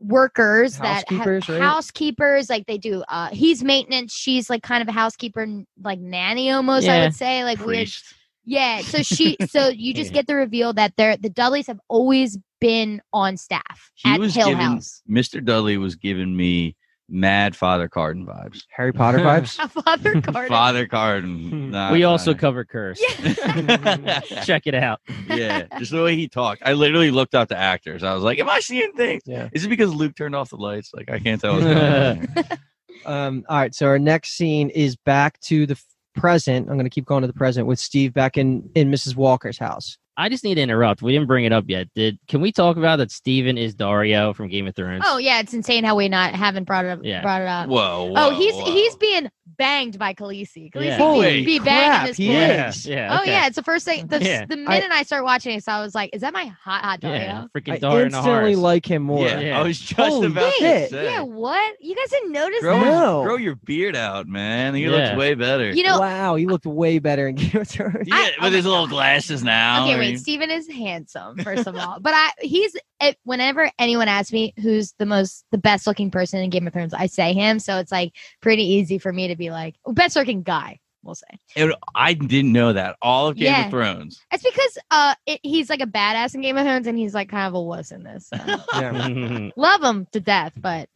workers 0.00 0.78
that 0.78 1.08
have 1.08 1.18
Housekeepers, 1.18 1.48
right? 1.48 1.60
housekeepers 1.60 2.48
like 2.50 2.66
they 2.66 2.78
do 2.78 3.04
uh 3.08 3.28
he's 3.32 3.62
maintenance 3.62 4.14
she's 4.14 4.48
like 4.48 4.62
kind 4.62 4.80
of 4.80 4.88
a 4.88 4.92
housekeeper 4.92 5.46
like 5.82 5.98
nanny 6.00 6.50
almost 6.50 6.88
i 6.88 7.00
would 7.04 7.14
say 7.14 7.44
like 7.44 7.58
weird 7.58 7.80
Priest. 7.80 8.14
Yeah. 8.44 8.80
So 8.82 9.02
she 9.02 9.36
so 9.48 9.68
you 9.68 9.94
just 9.94 10.12
get 10.14 10.26
the 10.26 10.34
reveal 10.34 10.72
that 10.74 10.94
they're 10.96 11.16
the 11.16 11.30
Dudleys 11.30 11.66
have 11.66 11.80
always 11.88 12.38
been 12.60 13.00
on 13.12 13.36
staff 13.36 13.90
He 13.94 14.10
at 14.10 14.20
was 14.20 14.34
Hill 14.34 14.48
giving 14.48 14.60
House. 14.60 15.02
Mr. 15.08 15.44
Dudley 15.44 15.78
was 15.78 15.94
giving 15.96 16.36
me 16.36 16.76
mad 17.12 17.56
Father 17.56 17.88
Carden 17.88 18.24
vibes. 18.24 18.62
Harry 18.70 18.92
Potter 18.92 19.18
vibes. 19.18 19.56
Father 19.84 20.20
Carter. 20.22 20.48
Father 20.48 20.86
Carden. 20.86 21.70
Nah, 21.70 21.90
we 21.92 22.04
also 22.04 22.32
nah. 22.32 22.38
cover 22.38 22.64
curse. 22.64 23.02
Yeah. 23.20 24.20
Check 24.44 24.66
it 24.66 24.74
out. 24.74 25.00
yeah, 25.28 25.64
just 25.78 25.90
the 25.90 26.02
way 26.02 26.14
he 26.16 26.28
talked. 26.28 26.62
I 26.64 26.74
literally 26.74 27.10
looked 27.10 27.34
up 27.34 27.48
the 27.48 27.56
actors. 27.56 28.02
I 28.02 28.14
was 28.14 28.22
like, 28.22 28.38
"Am 28.38 28.48
I 28.48 28.60
seeing 28.60 28.92
things? 28.92 29.22
Yeah. 29.26 29.48
Is 29.52 29.64
it 29.64 29.68
because 29.68 29.92
Luke 29.94 30.14
turned 30.14 30.36
off 30.36 30.50
the 30.50 30.56
lights? 30.56 30.92
Like 30.94 31.10
I 31.10 31.18
can't 31.18 31.40
tell 31.40 31.54
what's 31.54 31.64
going 31.64 31.78
on." 31.78 32.58
Um, 33.06 33.44
all 33.48 33.56
right, 33.56 33.74
so 33.74 33.86
our 33.86 33.98
next 33.98 34.36
scene 34.36 34.68
is 34.70 34.94
back 34.94 35.40
to 35.40 35.66
the 35.66 35.72
f- 35.72 35.84
present. 36.20 36.68
I'm 36.68 36.74
going 36.74 36.84
to 36.84 36.90
keep 36.90 37.06
going 37.06 37.22
to 37.22 37.26
the 37.26 37.32
present 37.32 37.66
with 37.66 37.78
Steve 37.78 38.12
back 38.12 38.36
in 38.36 38.68
in 38.74 38.90
Mrs. 38.90 39.16
Walker's 39.16 39.58
house. 39.58 39.96
I 40.20 40.28
just 40.28 40.44
need 40.44 40.56
to 40.56 40.60
interrupt. 40.60 41.00
We 41.02 41.12
didn't 41.12 41.26
bring 41.28 41.44
it 41.46 41.52
up 41.52 41.64
yet. 41.68 41.88
Did 41.94 42.18
can 42.28 42.40
we 42.40 42.52
talk 42.52 42.76
about 42.76 42.96
that 42.96 43.10
Steven 43.10 43.56
is 43.56 43.74
Daario 43.74 44.34
from 44.34 44.48
Game 44.48 44.66
of 44.66 44.76
Thrones? 44.76 45.02
Oh 45.06 45.16
yeah, 45.18 45.40
it's 45.40 45.54
insane 45.54 45.82
how 45.84 45.96
we 45.96 46.08
not 46.08 46.34
haven't 46.34 46.64
brought 46.64 46.84
it 46.84 46.90
up. 46.90 47.00
Yeah. 47.02 47.22
Brought 47.22 47.40
it 47.42 47.48
up. 47.48 47.68
Whoa, 47.68 48.12
oh, 48.16 48.30
he's 48.38 48.54
whoa. 48.54 48.64
he's 48.70 48.94
being 48.96 49.30
banged 49.56 49.98
by 49.98 50.14
Khaleesi. 50.14 50.70
Khaleesi 50.72 50.84
Yeah. 50.84 50.96
be, 50.96 51.02
Holy 51.02 51.44
be 51.44 51.58
crap, 51.58 51.66
banging 51.66 52.06
this 52.08 52.16
he 52.18 52.26
boy. 52.28 52.32
yeah. 52.34 52.68
is. 52.68 52.86
Yeah. 52.86 53.18
Oh 53.20 53.24
yeah, 53.24 53.46
it's 53.46 53.56
the 53.56 53.62
first 53.62 53.84
thing. 53.84 54.06
The, 54.06 54.22
Yeah. 54.22 54.44
the 54.46 54.56
minute 54.56 54.90
I, 54.90 55.02
start 55.02 55.24
watching 55.24 55.56
it, 55.56 55.64
so 55.64 55.72
I 55.72 55.80
was 55.82 55.94
like, 55.94 56.10
"Is 56.14 56.20
that 56.20 56.32
my 56.32 56.44
hot 56.46 56.84
hot 56.84 57.00
Daario?" 57.00 57.18
Yeah. 57.18 57.44
Freaking 57.56 57.72
I 57.72 57.78
Daario 57.78 58.04
instantly 58.06 58.56
like 58.56 58.86
him 58.90 59.02
more. 59.02 59.26
Yeah, 59.26 59.40
Yeah. 59.40 59.58
I 59.60 59.62
was 59.62 59.78
just 59.78 59.98
Holy 59.98 60.26
about 60.28 60.52
shit. 60.54 60.90
to 60.90 60.96
say. 60.96 61.04
Yeah, 61.04 61.22
what? 61.22 61.76
You 61.80 61.94
guys 61.96 62.10
didn't 62.10 62.32
notice 62.32 62.60
Grow, 62.60 62.78
that? 62.78 62.84
No. 62.84 63.22
grow 63.24 63.36
your 63.36 63.56
beard 63.56 63.96
out, 63.96 64.28
man. 64.28 64.74
He 64.74 64.84
Yeah. 64.84 64.90
looks 64.90 65.16
way 65.16 65.34
better. 65.34 65.70
You 65.72 65.82
know, 65.82 65.98
wow, 66.00 66.36
he 66.36 66.46
looked 66.46 66.66
way 66.66 66.98
better 66.98 67.26
in 67.28 67.34
Game 67.36 67.60
of 67.60 67.68
Thrones. 67.68 68.06
yeah, 68.06 68.28
oh 68.40 68.44
with 68.44 68.52
his 68.54 68.64
little 68.66 68.86
glasses 68.86 69.42
now. 69.42 69.84
Okay, 69.84 69.98
wait. 69.98 70.09
Mean- 70.10 70.18
Steven 70.18 70.50
is 70.50 70.68
handsome, 70.68 71.38
first 71.38 71.66
of 71.66 71.76
all. 71.76 71.98
But 72.00 72.14
I 72.14 72.30
he's 72.40 72.76
it, 73.00 73.16
whenever 73.24 73.70
anyone 73.78 74.08
asks 74.08 74.32
me 74.32 74.52
who's 74.60 74.92
the 74.98 75.06
most 75.06 75.44
the 75.52 75.58
best 75.58 75.86
looking 75.86 76.10
person 76.10 76.40
in 76.40 76.50
Game 76.50 76.66
of 76.66 76.72
Thrones, 76.72 76.94
I 76.94 77.06
say 77.06 77.32
him. 77.32 77.58
So 77.58 77.78
it's 77.78 77.92
like 77.92 78.14
pretty 78.42 78.62
easy 78.64 78.98
for 78.98 79.12
me 79.12 79.28
to 79.28 79.36
be 79.36 79.50
like 79.50 79.76
oh, 79.84 79.92
best 79.92 80.16
looking 80.16 80.42
guy. 80.42 80.78
We'll 81.02 81.14
say 81.14 81.26
It- 81.56 81.74
I 81.94 82.12
didn't 82.12 82.52
know 82.52 82.74
that. 82.74 82.96
All 83.00 83.28
of 83.28 83.36
Game 83.36 83.46
Yeah. 83.46 83.64
of 83.66 83.70
Thrones. 83.70 84.20
it's 84.32 84.42
because 84.42 84.78
uh 84.90 85.14
it, 85.26 85.40
he's 85.42 85.70
like 85.70 85.80
a 85.80 85.86
badass 85.86 86.34
in 86.34 86.42
Game 86.42 86.56
of 86.58 86.64
Thrones, 86.64 86.86
and 86.86 86.98
he's 86.98 87.14
like 87.14 87.30
kind 87.30 87.46
of 87.46 87.54
a 87.54 87.62
wuss 87.62 87.90
in 87.90 88.02
this. 88.02 88.28
so. 88.28 88.36
Yeah. 88.74 89.48
Love 89.56 89.82
him 89.82 90.06
to 90.12 90.20
death, 90.20 90.52
but 90.56 90.88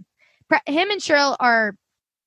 pr- 0.49 0.57
him 0.67 0.91
and 0.91 1.01
Cheryl 1.01 1.37
are 1.41 1.75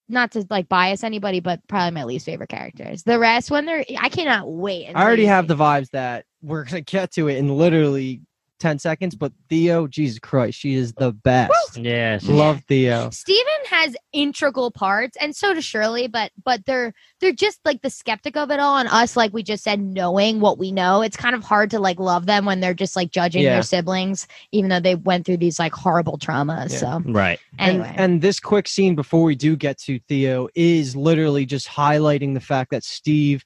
not 0.10 0.32
to 0.32 0.46
like 0.50 0.70
bias 0.70 1.04
anybody, 1.04 1.42
but 1.42 1.60
probably 1.68 1.92
my 1.92 2.06
least 2.06 2.26
favorite 2.26 2.48
characters. 2.50 3.04
The 3.04 3.20
rest, 3.20 3.52
when 3.52 3.66
they're, 3.66 3.84
I 4.00 4.08
cannot 4.08 4.50
wait. 4.50 4.88
I 4.96 5.04
already 5.04 5.26
have 5.26 5.48
the 5.50 5.56
vibes 5.58 5.90
that 5.92 6.24
we're 6.42 6.64
gonna 6.66 6.82
get 6.82 7.12
to 7.14 7.28
it 7.28 7.38
in 7.38 7.50
literally 7.58 8.22
ten 8.60 8.80
seconds. 8.80 9.14
But 9.16 9.32
Theo, 9.50 9.86
Jesus 9.86 10.18
Christ, 10.18 10.58
she 10.58 10.74
is 10.74 10.92
the 10.94 11.12
best. 11.12 11.78
yeah. 11.78 12.18
she- 12.18 12.28
Love 12.32 12.62
Theo. 12.68 13.12
Steven 13.12 13.44
has 13.70 13.96
integral 14.14 14.72
parts, 14.72 15.16
and 15.22 15.36
so 15.36 15.54
does 15.54 15.64
Shirley, 15.64 16.08
but 16.08 16.32
but 16.44 16.66
they're 16.66 16.92
they're 17.20 17.32
just 17.34 17.60
like 17.66 17.84
the 17.84 17.90
skeptic 17.92 18.36
of 18.36 18.50
it 18.50 18.60
all, 18.60 18.78
and 18.78 18.90
us, 18.90 19.16
like 19.16 19.32
we 19.32 19.44
just 19.44 19.64
said, 19.64 19.80
knowing 19.80 20.40
what 20.40 20.58
we 20.58 20.72
know. 20.72 21.04
It's 21.04 21.16
kind 21.18 21.36
of 21.36 21.44
hard 21.44 21.70
to 21.72 21.80
like 21.80 22.00
love 22.00 22.26
them 22.26 22.46
when 22.46 22.60
they're 22.60 22.74
just 22.74 22.96
like 22.96 23.12
judging 23.12 23.44
Yeah. 23.44 23.54
their 23.54 23.62
siblings, 23.64 24.28
even 24.52 24.70
though 24.72 24.80
they 24.80 24.96
went 24.96 25.26
through 25.28 25.38
these 25.38 25.60
like 25.60 25.74
horrible 25.74 26.18
traumas. 26.18 26.72
Yeah. 26.72 26.78
So 26.78 27.02
Right. 27.06 27.40
anyway, 27.60 27.90
And, 27.90 28.00
and 28.14 28.22
this 28.24 28.40
quick 28.40 28.68
scene 28.68 28.96
before 28.96 29.22
we 29.24 29.36
do 29.36 29.56
get 29.56 29.78
to 29.82 30.00
Theo 30.08 30.48
is 30.56 30.96
literally 30.96 31.46
just 31.46 31.68
highlighting 31.68 32.34
the 32.34 32.40
fact 32.42 32.72
that 32.72 32.84
Steve 32.84 33.44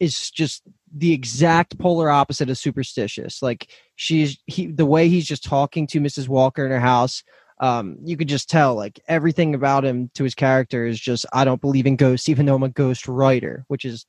is 0.00 0.30
just 0.32 0.62
the 0.98 1.12
exact 1.12 1.78
polar 1.78 2.10
opposite 2.10 2.50
of 2.50 2.58
superstitious. 2.58 3.42
Like 3.42 3.68
she's 3.96 4.38
he 4.46 4.66
the 4.66 4.86
way 4.86 5.08
he's 5.08 5.26
just 5.26 5.44
talking 5.44 5.86
to 5.88 6.00
Mrs. 6.00 6.28
Walker 6.28 6.64
in 6.64 6.72
her 6.72 6.80
house. 6.80 7.22
Um, 7.60 7.96
you 8.04 8.16
could 8.16 8.28
just 8.28 8.48
tell 8.48 8.74
like 8.74 9.00
everything 9.08 9.54
about 9.54 9.84
him 9.84 10.10
to 10.14 10.24
his 10.24 10.34
character 10.34 10.86
is 10.86 11.00
just 11.00 11.26
I 11.32 11.44
don't 11.44 11.60
believe 11.60 11.86
in 11.86 11.96
ghosts, 11.96 12.28
even 12.28 12.46
though 12.46 12.54
I'm 12.54 12.62
a 12.62 12.68
ghost 12.68 13.08
writer, 13.08 13.64
which 13.68 13.84
is 13.84 14.06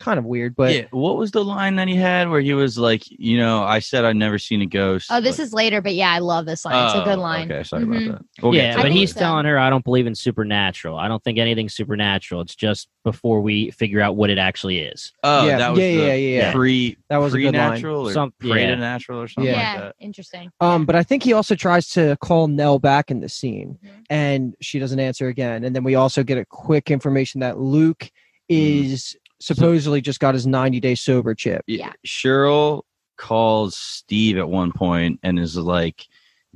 kind 0.00 0.18
of 0.18 0.24
weird. 0.24 0.56
But 0.56 0.74
yeah, 0.74 0.82
what 0.90 1.16
was 1.16 1.30
the 1.30 1.44
line 1.44 1.76
that 1.76 1.88
he 1.88 1.94
had 1.96 2.28
where 2.28 2.40
he 2.40 2.52
was 2.52 2.76
like, 2.76 3.02
you 3.08 3.38
know, 3.38 3.62
I 3.62 3.78
said 3.78 4.04
I'd 4.04 4.16
never 4.16 4.38
seen 4.38 4.60
a 4.60 4.66
ghost. 4.66 5.08
oh, 5.10 5.20
this 5.20 5.38
like- 5.38 5.46
is 5.46 5.52
later, 5.52 5.80
but 5.80 5.94
yeah, 5.94 6.10
I 6.10 6.18
love 6.18 6.46
this 6.46 6.64
line. 6.64 6.84
It's 6.86 6.94
a 6.94 7.02
Oh, 7.02 7.04
good 7.04 7.18
line. 7.18 7.50
Okay, 7.50 7.62
sorry 7.62 7.84
Mhm. 7.84 8.06
about 8.06 8.18
that. 8.18 8.42
We'll 8.42 8.54
yeah, 8.54 8.76
but 8.80 8.90
he's 8.92 9.12
so. 9.12 9.20
telling 9.20 9.46
her 9.46 9.58
I 9.58 9.70
don't 9.70 9.84
believe 9.84 10.06
in 10.06 10.14
supernatural. 10.14 10.98
I 10.98 11.08
don't 11.08 11.22
think 11.22 11.38
anything's 11.38 11.74
supernatural. 11.74 12.40
It's 12.40 12.54
just 12.54 12.88
before 13.04 13.40
we 13.40 13.70
figure 13.70 14.00
out 14.00 14.16
what 14.16 14.30
it 14.30 14.38
actually 14.38 14.78
is. 14.80 15.12
Oh, 15.22 15.46
Yeah, 15.46 15.58
that 15.58 15.70
was 15.70 15.80
yeah, 15.80 15.86
the 15.86 15.92
yeah, 15.94 16.14
yeah, 16.14 16.38
yeah. 16.38 16.52
pre 16.52 16.96
that 17.10 17.18
was 17.18 17.34
a 17.34 17.38
good 17.38 17.54
line. 17.54 17.70
natural 17.74 18.08
or 18.08 18.12
Some- 18.12 18.32
yeah. 18.42 18.52
preternatural 18.52 19.20
or 19.20 19.28
something 19.28 19.52
Yeah, 19.52 19.72
like 19.74 19.80
that. 19.82 19.94
interesting. 20.00 20.50
Um, 20.60 20.86
but 20.86 20.96
I 20.96 21.02
think 21.02 21.22
he 21.22 21.32
also 21.32 21.54
tries 21.54 21.88
to 21.90 22.16
call 22.20 22.48
Nell 22.48 22.78
back 22.78 23.10
in 23.10 23.20
the 23.20 23.28
scene, 23.28 23.78
Mhm. 23.84 23.88
and 24.10 24.54
she 24.60 24.78
doesn't 24.78 24.98
answer 24.98 25.28
again. 25.28 25.64
And 25.64 25.74
then 25.76 25.84
we 25.84 25.94
also 25.94 26.22
get 26.24 26.38
a 26.38 26.44
quick 26.46 26.90
information 26.90 27.40
that 27.40 27.58
Luke 27.60 28.10
Mm. 28.50 28.84
is 28.90 29.16
supposedly 29.40 30.00
just 30.00 30.20
got 30.20 30.34
his 30.34 30.46
90 30.46 30.80
day 30.80 30.94
sober 30.94 31.34
chip. 31.34 31.62
Yeah. 31.66 31.92
Cheryl 32.06 32.82
calls 33.16 33.76
Steve 33.76 34.38
at 34.38 34.48
one 34.48 34.72
point 34.72 35.20
and 35.22 35.38
is 35.38 35.56
like, 35.56 36.06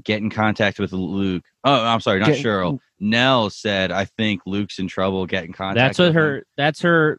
get 0.03 0.19
in 0.23 0.31
contact 0.31 0.79
with 0.79 0.93
Luke. 0.93 1.45
Oh, 1.65 1.85
I'm 1.85 2.01
sorry, 2.01 2.21
not 2.21 2.29
Get- 2.31 2.45
Cheryl. 2.45 2.79
Nell 3.01 3.51
said, 3.51 3.91
I 3.93 4.05
think 4.07 4.43
Luke's 4.47 4.79
in 4.79 4.89
trouble. 4.89 5.25
Get 5.27 5.45
in 5.45 5.53
contact. 5.53 5.77
That's 5.77 5.99
what 5.99 6.07
with 6.07 6.17
him." 6.17 6.23
her. 6.23 6.47
That's 6.57 6.81
her 6.83 7.19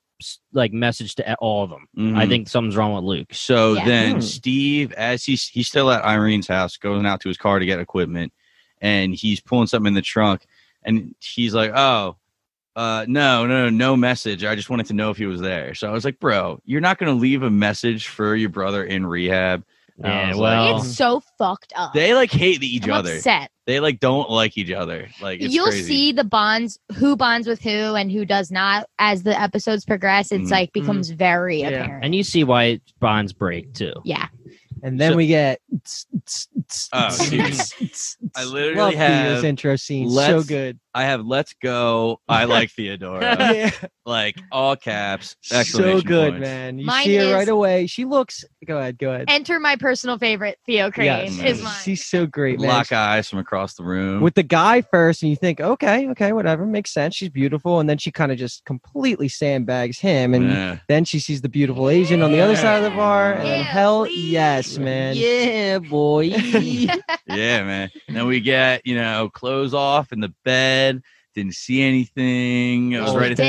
like 0.51 0.73
message 0.73 1.15
to 1.15 1.35
all 1.35 1.63
of 1.63 1.69
them. 1.69 1.87
I 2.17 2.25
Mhm. 2.25 2.29
think 2.29 2.49
something's 2.49 2.75
wrong 2.75 2.93
with 2.93 3.05
Luke. 3.05 3.33
So 3.33 3.75
Yeah. 3.75 3.85
then 3.85 4.15
Hmm. 4.15 4.19
Steve, 4.21 4.91
as 4.93 5.23
he's 5.23 5.47
he's 5.47 5.67
still 5.69 5.89
at 5.91 6.03
Irene's 6.03 6.47
house, 6.47 6.75
going 6.75 7.05
out 7.05 7.21
to 7.21 7.29
his 7.29 7.37
car 7.37 7.59
to 7.59 7.65
get 7.65 7.79
equipment, 7.79 8.33
and 8.81 9.15
he's 9.15 9.39
pulling 9.39 9.67
something 9.67 9.87
in 9.87 9.93
the 9.93 10.01
trunk, 10.01 10.45
and 10.83 11.15
he's 11.21 11.53
like, 11.53 11.71
"Oh, 11.73 12.17
uh, 12.79 13.05
no, 13.07 13.45
no, 13.45 13.69
no 13.69 13.95
message. 13.97 14.43
I 14.45 14.55
just 14.55 14.69
wanted 14.69 14.85
to 14.87 14.93
know 14.93 15.09
if 15.09 15.17
he 15.17 15.25
was 15.25 15.41
there." 15.41 15.73
So 15.75 15.87
I 15.89 15.91
was 15.91 16.05
like, 16.05 16.19
"Bro, 16.19 16.61
you're 16.65 16.81
not 16.81 16.97
going 16.97 17.13
to 17.13 17.19
leave 17.19 17.43
a 17.43 17.49
message 17.49 18.07
for 18.07 18.35
your 18.35 18.49
brother 18.49 18.83
in 18.83 19.05
rehab." 19.05 19.63
And 20.01 20.07
I 20.07 20.29
Yeah, 20.29 20.35
well- 20.35 20.73
like, 20.75 20.83
it's 20.85 20.95
so 20.95 21.21
fucked 21.37 21.73
up. 21.75 21.93
they 21.93 22.13
like 22.13 22.31
hate 22.31 22.63
each 22.63 22.85
I'm 22.85 22.91
other. 22.93 23.15
upset. 23.15 23.51
They 23.65 23.81
like 23.81 23.99
don't 23.99 24.29
like 24.29 24.57
each 24.57 24.71
other. 24.71 25.09
Like 25.21 25.41
it's 25.41 25.53
You'll 25.53 25.65
crazy. 25.67 25.83
see 25.87 26.11
the 26.13 26.23
bonds, 26.23 26.79
who 26.95 27.15
bonds 27.17 27.47
with 27.47 27.61
who 27.61 27.95
and 27.95 28.09
who 28.11 28.23
does 28.25 28.49
not 28.49 28.87
as 28.97 29.23
the 29.23 29.37
episodes 29.39 29.83
progress. 29.85 30.31
It's 30.31 30.47
Mhm. 30.47 30.51
like 30.51 30.71
becomes 30.73 31.09
very 31.09 31.59
Yeah. 31.61 31.67
apparent. 31.83 32.05
And 32.05 32.15
you 32.15 32.23
see 32.23 32.43
why 32.45 32.79
bonds 33.01 33.33
break 33.33 33.73
too. 33.73 33.93
yeah. 34.05 34.27
And 34.81 34.97
then 35.01 35.11
So- 35.11 35.17
we 35.17 35.27
get. 35.27 35.59
Oh. 36.93 37.17
I 38.35 38.43
literally 38.45 38.75
Love 38.75 38.93
have- 38.95 39.25
Theo's 39.33 39.43
intro 39.43 39.75
scene. 39.75 40.09
So 40.09 40.43
good. 40.43 40.79
I 40.93 41.03
have 41.05 41.25
"Let's 41.25 41.53
Go." 41.61 42.19
I 42.29 42.45
like 42.45 42.71
Theodora. 42.71 43.21
yeah. 43.53 43.71
like 44.05 44.35
all 44.51 44.75
caps. 44.75 45.35
So 45.41 46.01
good, 46.01 46.33
points. 46.33 46.41
man. 46.41 46.79
You 46.79 46.85
Mine 46.85 47.03
see 47.05 47.15
her 47.15 47.23
is- 47.25 47.33
right 47.33 47.47
away. 47.49 47.87
She 47.87 48.05
looks. 48.05 48.43
Go 48.65 48.77
ahead. 48.79 48.97
Go 48.97 49.11
ahead. 49.11 49.25
Enter 49.29 49.59
my 49.59 49.75
personal 49.75 50.17
favorite, 50.17 50.57
Theo 50.65 50.89
Crane, 50.91 51.05
Yes. 51.05 51.39
is 51.43 51.63
mine. 51.63 51.73
She's 51.83 52.05
so 52.05 52.25
great, 52.25 52.59
man. 52.59 52.69
Lock 52.69 52.91
eyes 52.91 53.29
from 53.29 53.39
across 53.39 53.75
the 53.75 53.83
room. 53.83 54.21
with 54.21 54.33
the 54.35 54.43
guy 54.43 54.81
first, 54.81 55.21
and 55.21 55.29
you 55.29 55.35
think, 55.35 55.61
okay, 55.61 56.07
okay, 56.09 56.33
whatever, 56.33 56.65
makes 56.65 56.91
sense. 56.91 57.15
She's 57.15 57.29
beautiful, 57.29 57.79
and 57.79 57.89
then 57.89 57.97
she 57.97 58.11
kind 58.11 58.31
of 58.31 58.37
just 58.37 58.65
completely 58.65 59.27
sandbags 59.29 59.99
him, 59.99 60.33
and 60.33 60.49
Yeah. 60.49 60.77
then 60.87 61.05
she 61.05 61.19
sees 61.19 61.41
the 61.41 61.49
beautiful 61.49 61.89
Asian 61.89 62.21
on 62.21 62.31
the 62.31 62.39
other 62.39 62.55
side 62.55 62.77
of 62.83 62.83
the 62.91 62.95
bar, 62.97 63.33
and 63.33 63.47
Yeah, 63.47 63.61
hell 63.61 64.05
please. 64.05 64.31
yes, 64.31 64.77
man. 64.77 65.15
Yeah, 65.15 65.79
boy. 65.79 66.21
yeah, 66.23 67.63
man. 67.63 67.89
And 68.07 68.17
then 68.17 68.27
we 68.27 68.39
get 68.41 68.81
you 68.85 68.95
know 68.95 69.29
clothes 69.33 69.73
off 69.73 70.11
in 70.11 70.19
the 70.19 70.33
bed. 70.43 70.78
Didn't 71.35 71.53
see 71.53 71.81
anything. 71.83 72.93
It 72.93 73.01
was 73.01 73.11
Oh, 73.11 73.17
right. 73.19 73.31
At 73.31 73.37
the, 73.37 73.43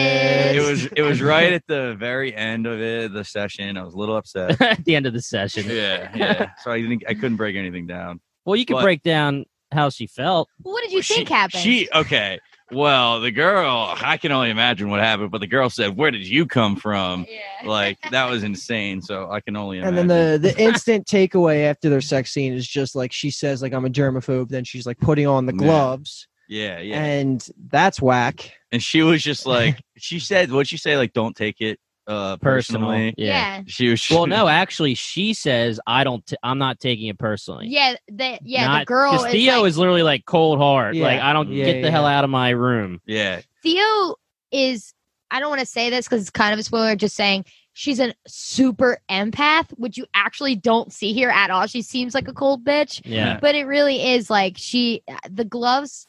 it 0.57 0.61
was 0.69 0.85
it 0.87 1.03
was 1.03 1.23
right 1.23 1.53
at 1.53 1.67
the 1.67 1.95
very 1.99 2.35
end 2.35 2.67
of 2.67 2.81
it. 2.81 3.13
The 3.13 3.25
session. 3.25 3.77
I 3.79 3.83
was 3.83 3.95
a 3.95 3.97
little 3.99 4.17
upset. 4.17 4.61
At 4.61 4.85
the 4.85 4.95
end 4.97 5.07
of 5.07 5.13
the 5.15 5.23
session. 5.23 5.65
yeah, 5.67 6.11
yeah. 6.15 6.51
So 6.63 6.71
I 6.71 6.81
didn't. 6.83 7.05
I 7.09 7.15
couldn't 7.15 7.37
break 7.37 7.57
anything 7.57 7.87
down. 7.87 8.21
Well, 8.45 8.57
you 8.57 8.67
could 8.67 8.75
But- 8.75 8.83
break 8.83 9.03
down 9.03 9.47
how 9.73 9.89
she 9.89 10.07
felt. 10.07 10.49
what 10.63 10.83
did 10.83 10.93
you 10.93 11.01
She- 11.03 11.15
think 11.15 11.29
happened? 11.31 11.63
She 11.63 11.89
okay. 11.95 12.39
Well, 12.73 13.21
the 13.21 13.33
girl. 13.33 13.95
I 14.01 14.17
can 14.17 14.31
only 14.31 14.51
imagine 14.51 14.91
what 14.91 15.01
happened. 15.01 15.31
But 15.33 15.41
the 15.41 15.47
girl 15.49 15.71
said, 15.71 15.97
"Where 15.97 16.11
did 16.13 16.25
you 16.27 16.47
come 16.47 16.77
from?" 16.77 17.27
yeah. 17.29 17.67
Like 17.69 17.99
that 18.11 18.29
was 18.31 18.45
insane. 18.45 19.01
So 19.03 19.29
I 19.31 19.41
can 19.41 19.57
only 19.57 19.79
And 19.81 19.97
then 19.97 20.07
the 20.07 20.39
the 20.41 20.57
instant 20.63 21.07
takeaway 21.07 21.65
after 21.65 21.89
their 21.89 22.01
sex 22.03 22.31
scene 22.33 22.53
is 22.53 22.69
just 22.69 22.95
like 22.95 23.11
she 23.13 23.31
says, 23.31 23.63
like 23.63 23.73
I'm 23.73 23.87
a 23.87 23.91
germaphobe. 23.91 24.49
Then 24.51 24.65
she's 24.65 24.87
like 24.87 24.99
putting 25.01 25.27
on 25.27 25.47
the 25.47 25.53
Yeah. 25.53 25.59
gloves, 25.65 26.29
yeah, 26.51 26.79
yeah. 26.81 27.03
and 27.03 27.49
that's 27.69 28.03
whack. 28.03 28.53
and 28.73 28.83
she 28.83 29.03
was 29.03 29.23
just 29.23 29.47
like 29.47 29.81
she 29.97 30.19
said 30.19 30.51
what 30.53 30.67
she 30.67 30.77
say 30.77 30.97
like 30.97 31.13
don't 31.15 31.35
take 31.37 31.61
it 31.61 31.79
uh 32.07 32.37
Personal. 32.39 32.83
personally 32.89 33.15
yeah. 33.17 33.63
she 33.67 33.89
was 33.89 34.05
Well, 34.11 34.27
no, 34.37 34.49
actually, 34.49 34.95
she 34.95 35.33
says, 35.33 35.79
"I 35.87 36.03
don't. 36.03 36.27
T- 36.27 36.37
I'm 36.43 36.59
not 36.59 36.81
taking 36.81 37.07
it 37.07 37.19
personally." 37.19 37.69
Yeah, 37.69 37.95
the 38.09 38.39
yeah, 38.43 38.67
Not- 38.67 38.81
the 38.81 38.87
girl 38.87 39.13
'cause 39.13 39.27
is 39.27 39.33
Theo 39.33 39.61
like, 39.61 39.69
is 39.69 39.79
literally 39.79 40.03
like 40.03 40.25
cold 40.27 40.59
hard. 40.59 40.97
Yeah. 40.97 41.05
Like 41.05 41.21
I 41.21 41.33
don't 41.33 41.53
Yeah, 41.53 41.65
get 41.67 41.73
the 41.75 41.79
yeah, 41.83 41.91
hell 41.91 42.07
out 42.07 42.25
of 42.25 42.31
my 42.31 42.51
room. 42.51 43.01
yeah 43.07 43.41
Theo 43.63 44.17
is 44.51 44.93
I 45.31 45.39
don't 45.39 45.51
want 45.51 45.61
to 45.61 45.67
say 45.67 45.89
this 45.91 46.07
because 46.09 46.23
it's 46.23 46.31
kind 46.31 46.53
of 46.53 46.59
a 46.59 46.63
spoiler, 46.65 46.97
just 46.97 47.15
saying 47.15 47.45
she's 47.75 48.01
a 48.01 48.13
super 48.27 48.99
empath, 49.09 49.71
which 49.77 49.97
you 49.97 50.05
actually 50.15 50.57
don't 50.57 50.93
see 50.93 51.13
here 51.13 51.31
at 51.31 51.51
all. 51.51 51.67
She 51.69 51.83
seems 51.83 52.15
like 52.15 52.27
a 52.27 52.33
cold 52.33 52.65
bitch, 52.65 53.01
Yeah. 53.05 53.39
but 53.41 53.55
it 53.55 53.65
really 53.67 54.11
is 54.15 54.29
like 54.29 54.55
she 54.57 55.05
the 55.31 55.45
gloves 55.45 56.09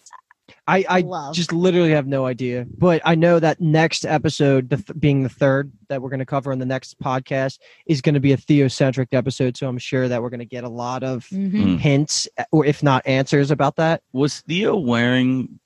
I 0.72 0.86
I 0.90 1.02
love. 1.02 1.36
just 1.36 1.52
literally 1.52 1.92
have 1.92 2.08
no 2.08 2.26
idea, 2.26 2.66
but 2.78 3.02
I 3.06 3.16
know 3.16 3.40
that 3.40 3.60
next 3.60 4.06
episode, 4.06 4.70
the 4.70 4.78
th- 4.78 5.00
being 5.00 5.24
the 5.24 5.30
third 5.30 5.72
that 5.90 6.02
we're 6.02 6.10
going 6.10 6.20
to 6.20 6.26
cover 6.26 6.52
in 6.52 6.60
the 6.60 6.66
next 6.66 7.00
podcast, 7.00 7.60
is 7.86 8.02
going 8.02 8.14
to 8.16 8.20
be 8.20 8.32
a 8.32 8.38
theocentric 8.38 9.08
episode. 9.12 9.58
So 9.58 9.68
I'm 9.68 9.78
sure 9.78 10.08
that 10.08 10.22
we're 10.22 10.30
going 10.30 10.40
to 10.40 10.46
get 10.46 10.64
a 10.64 10.70
lot 10.70 11.04
of 11.04 11.26
Mhm. 11.30 11.52
Mm. 11.52 11.80
hints, 11.80 12.28
or 12.52 12.66
if 12.66 12.82
not 12.84 13.06
answers, 13.06 13.52
about 13.52 13.76
that. 13.76 14.02
was 14.14 14.42
theo 14.42 14.78
wearing 14.78 15.60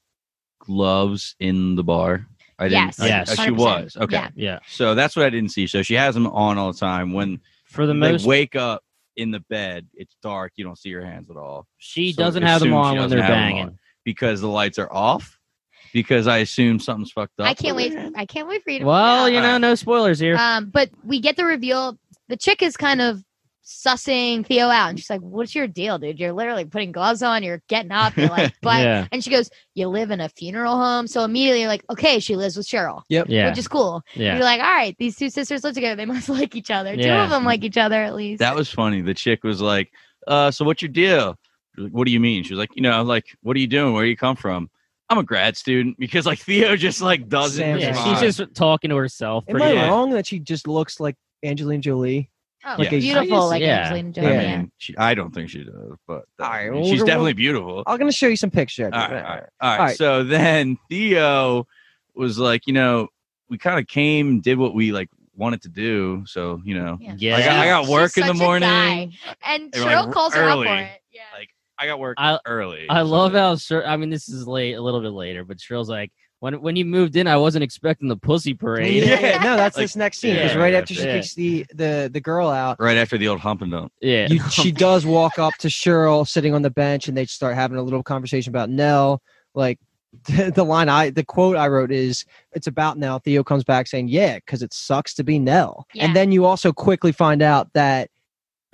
gloves 0.59 1.35
in 1.39 1.75
the 1.75 1.83
bar 1.83 2.25
i 2.57 2.63
didn't 2.67 2.85
Yes. 2.85 2.99
I- 2.99 3.07
Yes. 3.07 3.37
uh, 3.39 3.43
she 3.43 3.51
was 3.51 3.97
okay 3.97 4.15
Yeah. 4.15 4.29
Yeah. 4.35 4.59
so 4.67 4.95
that's 4.95 5.15
what 5.15 5.25
i 5.25 5.29
didn't 5.29 5.51
see 5.51 5.67
so 5.67 5.81
she 5.83 5.93
has 5.95 6.15
them 6.15 6.25
on 6.27 6.57
all 6.57 6.71
the 6.71 6.79
time 6.79 7.13
when 7.13 7.39
For 7.65 7.85
the 7.85 7.93
they 7.93 7.99
most, 8.13 8.25
wake 8.25 8.55
up 8.55 8.81
in 9.17 9.31
the 9.31 9.41
bed 9.41 9.85
it's 9.93 10.15
dark 10.23 10.53
you 10.55 10.63
don't 10.63 10.77
see 10.77 10.91
her 10.91 11.05
hands 11.05 11.29
at 11.29 11.37
all 11.37 11.67
she 11.77 12.13
So 12.13 12.23
doesn't 12.23 12.43
have 12.43 12.61
them 12.61 12.73
on 12.73 12.97
when 12.97 13.09
they're 13.09 13.21
have 13.21 13.29
'em 13.31 13.37
banging. 13.37 13.79
On 14.05 14.11
because 14.13 14.41
the 14.41 14.47
lights 14.47 14.77
are 14.79 14.91
off 14.91 15.37
because 15.93 16.27
i 16.27 16.37
assume 16.39 16.79
something's 16.79 17.11
fucked 17.11 17.39
up 17.39 17.47
I 17.47 17.53
can't 17.53 17.75
wait. 17.75 17.95
I 18.15 18.25
can't 18.25 18.47
wait 18.47 18.63
for 18.63 18.69
you 18.71 18.79
to. 18.79 18.85
Well, 18.85 19.29
you 19.29 19.39
know, 19.41 19.57
no 19.57 19.75
spoilers 19.75 20.19
here. 20.19 20.35
Um, 20.35 20.69
but 20.69 20.89
we 21.03 21.19
get 21.19 21.35
the 21.37 21.45
reveal. 21.45 21.97
The 22.27 22.35
chick 22.37 22.61
is 22.61 22.75
kind 22.75 23.01
of 23.01 23.23
sussing 23.65 24.45
Theo 24.45 24.67
out, 24.67 24.89
and 24.89 24.99
she's 24.99 25.09
like, 25.09 25.21
"What's 25.21 25.55
your 25.55 25.67
deal, 25.67 25.97
dude? 25.97 26.19
You're 26.19 26.33
literally 26.33 26.65
putting 26.65 26.91
gloves 26.91 27.21
on. 27.23 27.43
You're 27.43 27.61
getting 27.69 27.91
up. 27.91 28.15
You're 28.17 28.27
like, 28.27 28.53
but." 28.61 28.81
yeah. 28.83 29.07
And 29.11 29.23
she 29.23 29.29
goes, 29.29 29.49
"You 29.73 29.87
live 29.87 30.11
in 30.11 30.19
a 30.21 30.29
funeral 30.29 30.75
home." 30.75 31.07
So 31.07 31.23
immediately, 31.23 31.61
you're 31.61 31.69
like, 31.69 31.85
"Okay, 31.89 32.19
she 32.19 32.35
lives 32.35 32.57
with 32.57 32.67
Cheryl, 32.67 33.03
Yep. 33.09 33.27
Yeah. 33.29 33.49
which 33.49 33.57
is 33.57 33.67
cool." 33.67 34.01
yeah. 34.15 34.35
You're 34.35 34.43
like, 34.43 34.59
"All 34.61 34.73
right, 34.73 34.95
these 34.99 35.15
two 35.15 35.29
sisters 35.29 35.63
live 35.63 35.75
together. 35.75 35.95
They 35.95 36.05
must 36.05 36.29
like 36.39 36.55
each 36.55 36.71
other. 36.71 36.95
Two 36.95 37.09
of 37.09 37.29
them 37.29 37.45
like 37.45 37.63
each 37.63 37.77
other 37.77 38.01
at 38.03 38.15
least." 38.15 38.39
that 38.39 38.55
was 38.55 38.69
funny 38.69 39.01
the 39.01 39.13
chick 39.13 39.43
was 39.43 39.61
like 39.61 39.91
uh 40.27 40.49
so 40.51 40.65
what's 40.65 40.81
your 40.81 40.89
deal 40.89 41.23
She 41.25 41.29
was 41.29 41.35
like, 41.77 41.91
what 41.91 42.05
do 42.05 42.11
you 42.11 42.19
mean 42.19 42.43
she 42.43 42.53
was 42.53 42.59
like 42.59 42.69
you 42.75 42.81
know 42.81 43.01
like 43.03 43.25
what 43.41 43.55
are 43.55 43.59
you 43.59 43.67
doing 43.67 43.93
where 43.93 44.03
do 44.03 44.09
you 44.09 44.17
come 44.17 44.35
from 44.35 44.69
i'm 45.09 45.17
a 45.17 45.23
grad 45.23 45.55
student 45.57 45.95
because 45.99 46.25
like 46.25 46.39
theo 46.39 46.75
just 46.75 47.01
like 47.01 47.27
doesn't 47.29 47.79
yeah, 47.79 47.87
respond. 47.89 48.17
she's 48.19 48.35
just 48.37 48.53
talking 48.55 48.89
to 48.89 48.95
herself. 48.95 49.43
Am 49.47 49.55
Pretty 49.57 49.77
I 49.77 49.81
much. 49.81 49.89
wrong 49.89 50.09
that 50.11 50.25
she 50.27 50.39
just 50.39 50.67
looks 50.67 50.99
like 50.99 51.15
Angelina 51.43 51.81
Jolie? 51.81 52.29
oh, 52.65 52.75
like 52.79 52.91
a- 52.91 52.99
beautiful, 52.99 53.41
I 53.43 53.45
like 53.45 53.61
yeah. 53.61 53.81
Angelina 53.93 54.11
Jolie. 54.11 54.27
I 54.47 54.57
mean, 54.57 54.71
she, 54.79 54.97
I 54.97 55.13
don't 55.13 55.31
think 55.31 55.49
she 55.51 55.63
does, 55.63 55.93
but 56.07 56.25
uh, 56.39 56.43
All 56.43 56.49
right, 56.49 56.61
I 56.67 56.69
mean, 56.71 56.81
well, 56.81 56.89
she's 56.89 57.01
we're- 57.01 57.07
definitely 57.07 57.33
beautiful. 57.33 57.83
I'm 57.85 57.97
going 57.99 58.09
to 58.09 58.15
show 58.17 58.27
you 58.27 58.35
some 58.35 58.49
pictures. 58.49 58.89
All 58.91 58.99
right, 58.99 59.11
all 59.11 59.15
right, 59.15 59.23
all 59.23 59.69
right. 59.69 59.77
All 59.79 59.85
right. 59.85 59.95
So 59.97 60.23
then 60.23 60.77
Theo 60.89 61.67
was 62.15 62.39
like, 62.39 62.65
you 62.65 62.73
know, 62.73 63.09
we 63.49 63.59
kind 63.59 63.79
of 63.79 63.85
came, 63.85 64.39
did 64.41 64.57
what 64.57 64.73
we 64.73 64.91
like 64.91 65.09
wanted 65.35 65.61
to 65.63 65.69
do. 65.69 66.23
So 66.25 66.59
you 66.65 66.73
know, 66.81 66.97
Yeah. 66.99 67.13
Yeah. 67.17 67.35
I 67.35 67.39
got, 67.41 67.55
I 67.57 67.65
got 67.67 67.81
She's 67.83 67.91
work 67.91 68.17
in 68.17 68.21
the 68.21 68.27
such 68.29 68.35
a 68.37 68.39
morning. 68.43 68.69
guy. 68.69 69.09
And 69.45 69.71
They 69.71 69.79
Cheryl 69.79 70.05
like, 70.05 70.13
calls 70.13 70.33
her 70.33 70.43
out 70.43 70.63
for 70.63 70.69
early. 70.71 70.79
it. 70.83 71.01
Yeah. 71.11 71.21
Like 71.37 71.49
I 71.77 71.87
got 71.87 71.99
work 71.99 72.15
I- 72.19 72.39
early. 72.45 72.85
I 72.89 72.99
So, 73.01 73.05
love 73.05 73.33
like, 73.33 73.41
how 73.41 73.55
Sher- 73.55 73.85
I 73.85 73.97
mean 73.97 74.09
this 74.09 74.29
is 74.29 74.47
late 74.47 74.73
a 74.73 74.81
little 74.81 75.01
bit 75.01 75.11
later, 75.11 75.43
but 75.43 75.57
Cheryl's 75.57 75.89
like 75.89 76.11
when 76.39 76.61
when 76.61 76.75
you 76.75 76.85
moved 76.85 77.15
in, 77.15 77.27
I 77.27 77.37
wasn't 77.37 77.63
expecting 77.63 78.07
the 78.07 78.17
pussy 78.17 78.53
parade. 78.53 79.03
Yeah, 79.03 79.37
no, 79.43 79.55
that's 79.55 79.77
Like, 79.77 79.83
this 79.85 79.95
next 79.95 80.19
scene 80.19 80.35
because 80.35 80.53
yeah, 80.53 80.59
right 80.59 80.73
yeah, 80.73 80.79
after 80.79 80.93
she 80.93 81.03
yeah. 81.05 81.13
kicks 81.15 81.33
the, 81.33 81.65
the 81.73 82.09
the 82.11 82.19
girl 82.21 82.49
out, 82.49 82.79
right 82.79 82.97
after 82.97 83.17
the 83.17 83.27
old 83.27 83.39
hump 83.39 83.61
and 83.61 83.71
dump. 83.71 83.91
Yeah. 84.01 84.27
you, 84.29 84.39
she 84.51 84.71
does 84.71 85.05
walk 85.05 85.39
up 85.39 85.53
to 85.59 85.67
Cheryl 85.69 86.27
sitting 86.27 86.53
on 86.53 86.61
the 86.61 86.69
bench, 86.69 87.07
and 87.07 87.17
they 87.17 87.25
start 87.25 87.55
having 87.55 87.77
a 87.77 87.81
little 87.81 88.03
conversation 88.03 88.51
about 88.51 88.69
Nell. 88.69 89.21
Like 89.53 89.79
the 90.27 90.63
line 90.63 90.87
I, 90.89 91.09
the 91.09 91.23
quote 91.25 91.57
I 91.57 91.67
wrote 91.67 91.91
is, 91.91 92.25
"It's 92.53 92.67
about 92.67 92.97
Nell." 92.97 93.19
Theo 93.19 93.43
comes 93.43 93.63
back 93.63 93.87
saying, 93.87 94.09
"Yeah, 94.09 94.35
because 94.35 94.61
it 94.61 94.73
sucks 94.73 95.13
to 95.15 95.23
be 95.23 95.39
Nell." 95.39 95.87
Yeah. 95.93 96.05
And 96.05 96.15
then 96.15 96.31
you 96.31 96.45
also 96.45 96.71
quickly 96.73 97.11
find 97.11 97.41
out 97.41 97.71
that 97.73 98.09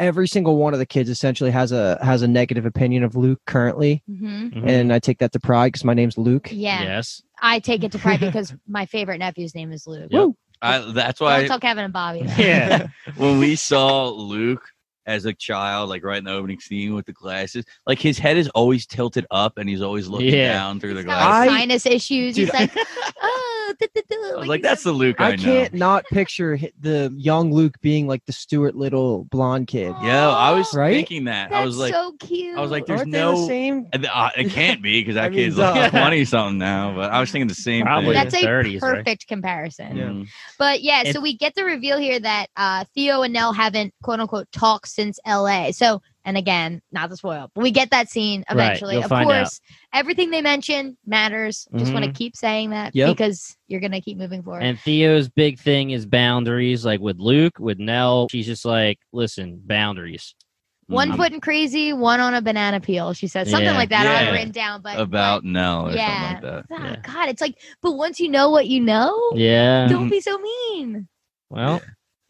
every 0.02 0.28
single 0.28 0.58
one 0.58 0.74
of 0.74 0.80
the 0.80 0.86
kids 0.86 1.10
essentially 1.10 1.52
has 1.52 1.72
a 1.72 1.98
has 2.04 2.22
a 2.22 2.28
negative 2.28 2.66
opinion 2.66 3.04
of 3.04 3.16
Luke 3.16 3.40
currently, 3.46 4.04
hmm 4.08 4.48
Mhm. 4.50 4.68
and 4.68 4.92
I 4.94 5.00
take 5.00 5.20
that 5.20 5.32
to 5.34 5.40
pride 5.40 5.68
because 5.70 5.84
my 5.86 5.94
name's 5.94 6.18
Luke. 6.18 6.50
Yeah. 6.52 6.82
Yes. 6.84 7.22
I 7.42 7.60
take 7.60 7.84
it 7.84 7.92
to 7.94 8.00
pride 8.00 8.20
because 8.28 8.54
my 8.68 8.86
favorite 8.86 9.20
nephew's 9.20 9.56
name 9.56 9.72
is 9.72 9.88
Luke. 9.88 10.10
Yep. 10.12 10.30
I, 10.64 10.80
that's 10.92 11.20
Don't 11.20 11.28
why 11.28 11.48
tell 11.48 11.60
Kevin 11.60 11.86
and 11.86 11.94
Bobby. 11.94 12.24
that. 12.24 12.38
Yeah. 12.40 12.88
when 13.18 13.40
we 13.40 13.56
saw 13.56 14.10
Luke 14.10 14.64
as 15.06 15.26
a 15.26 15.34
child, 15.34 15.90
like 15.90 16.04
right 16.04 16.18
in 16.20 16.24
the 16.24 16.32
opening 16.32 16.60
scene 16.60 16.94
with 16.94 17.06
the 17.06 17.14
glasses. 17.14 17.66
Like 17.86 18.00
his 18.00 18.18
head 18.20 18.38
is 18.38 18.48
always 18.50 18.86
tilted 18.86 19.26
up, 19.32 19.58
and 19.58 19.68
he's 19.70 19.82
always 19.82 20.08
looking 20.08 20.34
Yeah. 20.34 20.54
down 20.54 20.80
through 20.80 20.94
the 20.94 21.00
He's 21.02 21.06
got, 21.08 21.20
glasses. 21.48 21.54
I- 21.54 21.60
sinus 21.60 21.86
issues. 21.86 22.36
Dude, 22.36 22.50
He's 22.50 22.54
like, 22.54 22.72
oh, 23.22 23.74
duh, 23.80 23.88
duh, 23.96 24.02
duh," 24.10 24.16
I 24.16 24.40
was 24.40 24.48
like, 24.48 24.60
he's 24.60 24.64
that's 24.70 24.84
the 24.84 24.92
Luke 24.92 25.16
I, 25.20 25.30
I 25.32 25.36
know. 25.36 25.44
can't 25.44 25.74
not 25.74 26.06
picture 26.06 26.58
the 26.80 27.14
young 27.18 27.52
Luke 27.54 27.76
being 27.82 28.08
like 28.08 28.24
the 28.26 28.34
Stuart 28.34 28.76
Little 28.76 29.26
blonde 29.26 29.68
kid. 29.68 29.94
Yeah, 30.04 30.30
I 30.30 30.52
was 30.52 30.74
Right? 30.74 30.94
thinking 30.96 31.26
that. 31.26 31.50
That's 31.50 31.62
I 31.62 31.66
was 31.66 31.78
like, 31.78 31.94
so 31.94 32.14
cute. 32.20 32.58
I 32.58 32.62
was 32.62 32.72
like, 32.72 32.86
there's 32.86 33.02
Aren't 33.02 33.12
no. 33.12 33.42
the 33.42 33.48
same? 33.48 33.88
Uh, 33.94 34.30
it 34.38 34.50
can't 34.52 34.82
be 34.82 35.02
because 35.02 35.16
that 35.16 35.26
I 35.26 35.30
mean, 35.30 35.40
kid's 35.40 35.58
like 35.58 35.92
duh. 35.92 36.00
twenty 36.00 36.26
something 36.26 36.58
now. 36.58 36.96
But 36.96 37.12
I 37.12 37.20
was 37.20 37.32
thinking 37.32 37.48
the 37.48 37.56
same 37.56 37.86
Probably. 37.86 38.14
thing. 38.16 38.24
that's 38.24 38.34
in 38.36 38.40
a 38.40 38.64
the 38.64 38.70
30s, 38.78 38.82
right? 38.82 38.96
perfect 38.98 39.28
comparison. 39.28 39.96
Yeah. 39.98 40.04
Mhm. 40.06 40.28
But 40.60 40.82
yeah, 40.82 41.04
And- 41.06 41.14
so 41.16 41.22
we 41.22 41.36
get 41.38 41.56
the 41.56 41.64
reveal 41.66 41.98
here 41.98 42.20
that 42.20 42.48
uh, 42.56 42.86
Theo 42.94 43.22
and 43.24 43.34
Nell 43.34 43.54
haven't 43.54 43.94
quote 44.04 44.20
unquote 44.20 44.52
talked 44.52 44.88
since 44.92 45.20
LA. 45.28 45.72
So, 45.72 46.02
and 46.26 46.38
again, 46.38 46.82
not 46.92 47.10
to 47.10 47.18
spoil, 47.18 47.50
but 47.54 47.62
we 47.62 47.72
get 47.72 47.90
that 47.92 48.10
scene 48.10 48.44
eventually. 48.50 48.96
you'll 48.96 49.04
of 49.04 49.10
find 49.10 49.28
course, 49.28 49.60
everything 49.94 50.30
they 50.30 50.42
mention 50.42 50.98
matters. 51.06 51.68
Just 51.76 51.94
want 51.94 52.04
to 52.06 52.12
mm-hmm. 52.12 52.16
keep 52.18 52.36
saying 52.36 52.70
that 52.72 52.96
Yep. 52.96 53.10
because 53.16 53.58
you're 53.68 53.80
going 53.80 53.92
to 53.92 54.02
keep 54.02 54.18
moving 54.18 54.44
forward. 54.44 54.64
And 54.64 54.80
Theo's 54.80 55.30
big 55.30 55.60
thing 55.60 55.92
is 55.92 56.06
boundaries. 56.06 56.86
Like 56.86 57.00
with 57.00 57.18
Luke, 57.20 57.58
with 57.60 57.80
Nell, 57.80 58.28
she's 58.30 58.46
just 58.46 58.66
like, 58.66 59.00
listen, 59.12 59.62
boundaries. 59.66 60.36
Mm. 60.90 60.96
one 60.96 61.12
Mhm. 61.12 61.16
foot 61.18 61.32
in 61.32 61.40
crazy, 61.42 61.94
one 61.94 62.20
on 62.20 62.34
a 62.34 62.42
banana 62.42 62.82
peel. 62.82 63.14
She 63.14 63.28
said 63.28 63.48
something 63.48 63.66
Yeah. 63.66 63.78
like 63.78 63.90
that. 63.90 64.06
I 64.06 64.10
have 64.12 64.22
Yeah. 64.24 64.30
it 64.30 64.34
written 64.34 64.52
down, 64.52 64.82
but 64.82 65.00
about 65.00 65.44
Nell 65.46 65.88
or 65.88 65.92
yeah. 65.94 66.32
something 66.32 66.50
like 66.50 66.68
that. 66.68 66.76
Oh, 66.80 66.84
Yeah. 66.84 66.96
God, 67.02 67.30
it's 67.30 67.42
like, 67.42 67.56
but 67.82 67.92
once 67.94 68.20
you 68.20 68.28
know 68.30 68.50
what 68.50 68.68
you 68.68 68.82
know, 68.82 69.32
Yeah. 69.34 69.88
don't 69.88 70.02
mm-hmm. 70.02 70.10
be 70.10 70.20
so 70.22 70.38
mean. 70.38 71.08
Well, 71.50 71.82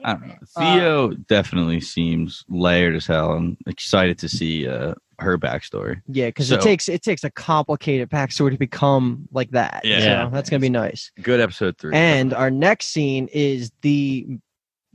I 0.04 0.14
don't 0.14 0.28
know. 0.28 0.36
Theo 0.58 1.08
definitely 1.28 1.82
seems 1.82 2.44
layered 2.50 2.96
as 2.96 3.06
hell. 3.08 3.34
I'm 3.34 3.58
excited 3.68 4.18
to 4.20 4.30
see 4.30 4.68
uh, 4.68 4.94
her 5.20 5.38
backstory. 5.38 6.02
Yeah, 6.08 6.28
because 6.28 6.48
So- 6.50 6.56
it 6.56 6.62
takes 6.62 6.90
it 6.90 7.02
takes 7.04 7.24
a 7.24 7.30
complicated 7.32 8.10
backstory 8.10 8.52
to 8.52 8.58
become 8.58 9.28
like 9.32 9.52
that. 9.52 9.82
Yeah. 9.84 10.26
so 10.28 10.30
that's 10.34 10.50
gonna 10.50 10.60
be 10.62 10.70
nice. 10.70 11.12
Good 11.22 11.40
episode 11.40 11.78
three. 11.78 11.96
And 11.96 12.34
our 12.34 12.50
next 12.52 12.88
scene 12.88 13.28
is 13.32 13.72
the 13.82 14.28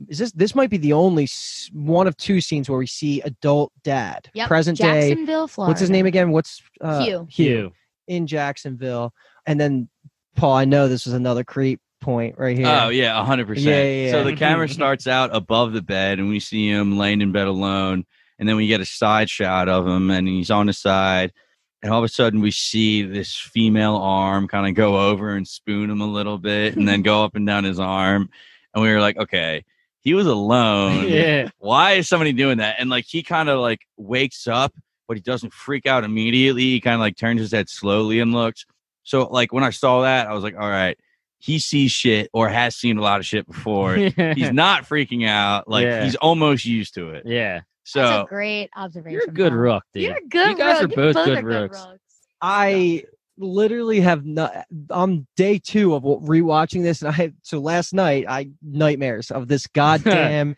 is 0.09 0.19
this 0.19 0.31
this 0.33 0.53
might 0.53 0.69
be 0.69 0.77
the 0.77 0.93
only 0.93 1.27
one 1.73 2.05
of 2.07 2.15
two 2.17 2.39
scenes 2.41 2.69
where 2.69 2.77
we 2.77 2.85
see 2.87 3.21
adult 3.21 3.71
dad, 3.83 4.29
Yep. 4.35 4.47
present 4.47 4.77
day. 4.77 5.09
Jacksonville, 5.09 5.47
Florida. 5.47 5.69
What's 5.71 5.81
his 5.81 5.89
name 5.89 6.05
again? 6.05 6.31
What's 6.31 6.61
uh, 6.81 7.03
Hugh. 7.03 7.27
Hugh. 7.31 7.71
in 8.07 8.27
Jacksonville, 8.27 9.13
and 9.47 9.59
then 9.59 9.89
Paul. 10.35 10.55
I 10.55 10.65
know 10.65 10.87
this 10.87 11.05
was 11.05 11.15
another 11.15 11.43
creep 11.43 11.79
point 11.99 12.37
right 12.37 12.57
here. 12.57 12.67
Oh 12.67 12.89
yeah, 12.89 13.23
hundred 13.23 13.47
percent. 13.47 13.67
Yeah, 13.67 13.83
yeah, 13.83 14.11
So 14.11 14.23
the 14.23 14.35
camera 14.35 14.69
starts 14.69 15.07
out 15.07 15.35
above 15.35 15.73
the 15.73 15.81
bed, 15.81 16.19
and 16.19 16.29
we 16.29 16.39
see 16.39 16.69
him 16.69 16.97
laying 16.97 17.21
in 17.21 17.31
bed 17.31 17.47
alone, 17.47 18.05
and 18.39 18.47
then 18.47 18.55
we 18.55 18.67
get 18.67 18.81
a 18.81 18.85
side 18.85 19.29
shot 19.29 19.69
of 19.69 19.87
him, 19.87 20.09
and 20.09 20.27
he's 20.27 20.51
on 20.51 20.67
the 20.67 20.73
side, 20.73 21.33
and 21.81 21.91
all 21.91 21.99
of 21.99 22.05
a 22.05 22.09
sudden 22.09 22.41
we 22.41 22.51
see 22.51 23.03
this 23.03 23.35
female 23.35 23.95
arm 23.95 24.47
kind 24.47 24.67
of 24.67 24.75
go 24.75 25.09
over 25.09 25.35
and 25.35 25.47
spoon 25.47 25.89
him 25.89 26.01
a 26.01 26.07
little 26.07 26.37
bit, 26.37 26.75
and 26.75 26.87
then 26.87 27.01
go 27.01 27.23
up 27.23 27.35
and 27.35 27.45
down 27.45 27.63
his 27.63 27.79
arm, 27.79 28.29
and 28.73 28.83
we 28.83 28.91
were 28.91 29.01
like, 29.01 29.17
okay, 29.17 29.63
he 30.01 30.13
was 30.13 30.27
alone. 30.27 31.07
yeah. 31.09 31.49
Why 31.57 31.93
is 31.93 32.07
somebody 32.07 32.31
doing 32.31 32.59
that? 32.59 32.77
And 32.79 32.89
like 32.89 33.05
he 33.05 33.23
kind 33.23 33.49
of 33.49 33.59
like 33.59 33.81
wakes 33.97 34.47
up, 34.47 34.73
but 35.07 35.17
he 35.17 35.21
doesn't 35.21 35.53
freak 35.53 35.85
out 35.85 36.03
immediately. 36.03 36.63
He 36.63 36.79
kind 36.79 36.93
of 36.93 37.01
like 37.01 37.17
turns 37.17 37.41
his 37.41 37.51
head 37.51 37.69
slowly 37.69 38.19
and 38.19 38.33
looks. 38.33 38.65
So 39.03 39.23
like 39.27 39.51
when 39.51 39.63
I 39.63 39.69
saw 39.69 40.01
that, 40.01 40.27
I 40.27 40.33
was 40.33 40.43
like, 40.43 40.55
all 40.55 40.69
right, 40.69 40.97
he 41.39 41.59
sees 41.59 41.91
shit 41.91 42.29
or 42.33 42.49
has 42.49 42.75
seen 42.75 42.97
a 42.97 43.01
lot 43.01 43.19
of 43.19 43.25
shit 43.25 43.45
before. 43.47 43.95
he's 43.95 44.11
not 44.51 44.83
freaking 44.83 45.27
out. 45.27 45.67
Like 45.67 45.85
Yeah. 45.85 46.03
he's 46.03 46.15
almost 46.15 46.65
used 46.65 46.95
to 46.95 47.11
it. 47.11 47.23
yeah. 47.25 47.61
That's 47.93 47.95
a 48.09 48.21
So 48.21 48.25
great 48.27 48.69
observation. 48.75 49.13
You're 49.13 49.29
a 49.29 49.33
good 49.33 49.49
Paul. 49.51 49.57
rook, 49.59 49.83
dude. 49.93 50.03
You're 50.03 50.17
a 50.17 50.27
good 50.27 50.49
You 50.49 50.57
guys 50.57 50.81
rook. 50.81 50.91
are 50.91 50.95
both 50.95 51.13
both 51.15 51.25
good 51.25 51.37
are 51.37 51.45
rooks. 51.45 51.85
rooks. 51.87 51.99
I 52.41 53.03
literally 53.37 53.99
have 54.01 54.25
not. 54.25 54.65
I'm 54.89 55.27
day 55.35 55.59
two 55.59 55.93
of 55.95 56.03
wa- 56.03 56.19
rewatching 56.19 56.83
this, 56.83 57.01
and 57.01 57.09
I 57.09 57.11
had 57.13 57.35
so 57.43 57.59
last 57.59 57.93
night 57.93 58.25
I 58.27 58.49
nightmares 58.61 59.31
of 59.31 59.47
this 59.47 59.67
goddamn 59.73 60.55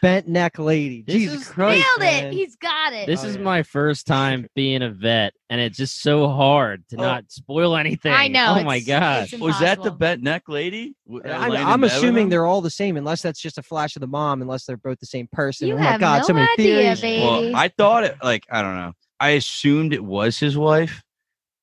bent 0.00 0.28
neck 0.28 0.58
lady. 0.58 1.02
This 1.06 1.14
Jesus 1.16 1.42
is- 1.42 1.48
Christ, 1.48 1.84
Nailed 1.98 2.12
it. 2.12 2.32
He's 2.32 2.56
got 2.56 2.92
it. 2.92 3.06
This 3.06 3.24
Oh, 3.24 3.28
is 3.28 3.36
yeah. 3.36 3.42
my 3.42 3.62
first 3.62 4.06
time 4.06 4.46
being 4.54 4.82
a 4.82 4.90
vet, 4.90 5.34
and 5.50 5.60
it's 5.60 5.76
just 5.76 6.02
so 6.02 6.28
hard 6.28 6.84
to 6.90 6.96
Oh. 6.98 7.02
not 7.02 7.30
spoil 7.30 7.76
anything. 7.76 8.12
I 8.12 8.28
know. 8.28 8.56
Oh 8.58 8.64
my 8.64 8.76
it's- 8.76 8.86
gosh. 8.86 9.32
it's 9.32 9.42
was 9.42 9.58
that 9.60 9.82
the 9.82 9.90
bent 9.90 10.22
neck 10.22 10.44
lady? 10.48 10.94
I'm, 11.24 11.52
I'm 11.52 11.84
assuming 11.84 12.28
they're 12.28 12.46
all 12.46 12.60
the 12.60 12.70
same, 12.70 12.96
unless 12.96 13.22
that's 13.22 13.40
just 13.40 13.58
a 13.58 13.62
flash 13.62 13.96
of 13.96 14.00
the 14.00 14.06
mom, 14.06 14.42
unless 14.42 14.64
they're 14.64 14.76
both 14.76 14.98
the 15.00 15.06
same 15.06 15.28
person. 15.32 15.68
You 15.68 15.74
oh 15.74 15.78
my 15.78 15.98
god, 15.98 16.18
no 16.18 16.24
so 16.24 16.32
many 16.32 16.48
idea, 16.58 16.76
theories. 16.82 17.00
baby. 17.00 17.22
Well, 17.24 17.56
I 17.56 17.68
thought 17.68 18.04
it 18.04 18.16
like 18.22 18.44
I 18.50 18.62
don't 18.62 18.76
know. 18.76 18.92
I 19.20 19.30
assumed 19.30 19.92
it 19.92 20.04
was 20.04 20.38
his 20.38 20.56
wife 20.56 21.02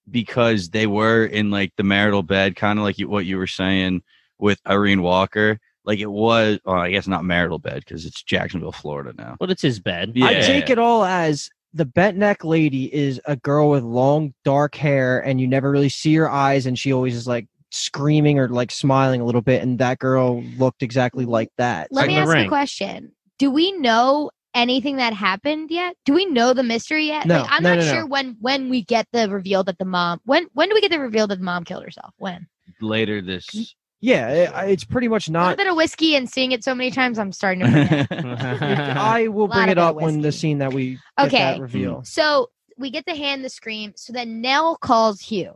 because 0.10 0.70
they 0.70 0.88
were 0.88 1.26
in 1.26 1.52
like 1.52 1.74
the 1.78 1.84
marital 1.84 2.24
bed, 2.24 2.56
kind 2.56 2.80
of 2.80 2.84
like 2.84 2.98
you, 2.98 3.08
what 3.08 3.26
you 3.26 3.38
were 3.38 3.48
saying 3.48 4.02
with 4.40 4.60
Irene 4.68 5.02
Walker. 5.02 5.60
Like 5.84 6.00
it 6.00 6.12
was, 6.12 6.60
well, 6.64 6.76
I 6.76 6.92
guess 6.92 7.08
not 7.08 7.24
marital 7.24 7.60
bed 7.60 7.84
because 7.86 8.06
it's 8.06 8.22
Jacksonville, 8.22 8.72
Florida 8.72 9.14
now. 9.18 9.36
But 9.40 9.50
it's 9.50 9.64
his 9.64 9.80
bed. 9.80 10.12
Yeah. 10.16 10.28
I 10.28 10.34
take 10.36 10.70
it 10.70 10.78
all 10.78 11.04
as 11.04 11.50
the 11.74 11.86
bent 11.86 12.18
neck 12.18 12.44
lady 12.44 12.94
is 12.94 13.20
a 13.26 13.36
girl 13.36 13.70
with 13.70 13.84
long 13.84 14.34
dark 14.44 14.76
hair, 14.76 15.20
and 15.20 15.40
you 15.40 15.48
never 15.48 15.72
really 15.72 15.90
see 15.90 16.14
her 16.16 16.30
eyes, 16.30 16.66
and 16.66 16.78
she 16.78 16.94
always 16.94 17.16
is 17.16 17.28
like 17.28 17.48
screaming 17.72 18.38
or 18.38 18.50
like 18.50 18.72
smiling 18.72 19.22
a 19.22 19.26
little 19.26 19.42
bit, 19.42 19.64
and 19.64 19.80
that 19.80 20.00
girl 20.00 20.44
looked 20.58 20.84
exactly 20.84 21.26
like 21.26 21.50
that. 21.58 21.88
Let 21.92 22.02
Like 22.02 22.08
me 22.10 22.16
the 22.16 22.22
ask 22.22 22.36
a 22.36 22.48
question. 22.48 23.12
Do 23.40 23.50
we 23.50 23.72
know 23.72 24.30
anything 24.54 24.98
that 24.98 25.14
happened 25.14 25.72
yet? 25.72 25.96
Do 26.06 26.14
we 26.14 26.26
know 26.26 26.54
the 26.54 26.64
mystery 26.64 27.08
yet? 27.08 27.26
No, 27.26 27.42
like, 27.42 27.52
I'm 27.52 27.64
no, 27.64 27.70
not 27.70 27.80
no, 27.80 27.86
no. 27.86 27.92
sure 27.94 28.06
when 28.08 28.38
when 28.40 28.70
we 28.70 28.84
get 28.84 29.08
the 29.12 29.30
reveal 29.30 29.64
that 29.66 29.78
the 29.78 29.86
mom 29.86 30.20
when 30.26 30.48
when 30.54 30.70
do 30.70 30.76
we 30.76 30.82
get 30.82 30.92
the 30.92 31.00
reveal 31.00 31.28
that 31.28 31.38
the 31.40 31.44
mom 31.44 31.64
killed 31.64 31.84
herself? 31.84 32.14
When? 32.18 32.48
Later 32.82 33.22
this. 33.22 33.76
Yeah, 34.04 34.30
it, 34.30 34.52
it's 34.72 34.84
pretty 34.84 35.08
much 35.08 35.28
A 35.28 35.32
not. 35.32 35.58
bit 35.58 35.68
of 35.68 35.76
whiskey 35.76 36.16
and 36.16 36.28
seeing 36.28 36.52
it 36.54 36.64
so 36.64 36.74
many 36.74 36.90
times, 36.90 37.20
I'm 37.20 37.32
starting 37.32 37.64
to. 37.72 38.08
I 38.98 39.28
will 39.28 39.48
bring 39.48 39.70
it 39.70 39.78
up 39.78 39.96
when 39.96 40.22
the 40.22 40.32
scene 40.32 40.58
that 40.58 40.74
we 40.74 40.94
get 41.18 41.28
Okay. 41.28 41.38
that 41.38 41.60
reveal. 41.60 42.02
so 42.04 42.50
we 42.78 42.90
get 42.90 43.06
the 43.06 43.16
hand 43.16 43.46
the 43.46 43.50
scream. 43.50 43.94
So 43.96 44.12
then 44.14 44.42
Nell 44.42 44.76
calls 44.78 45.20
Hugh. 45.22 45.54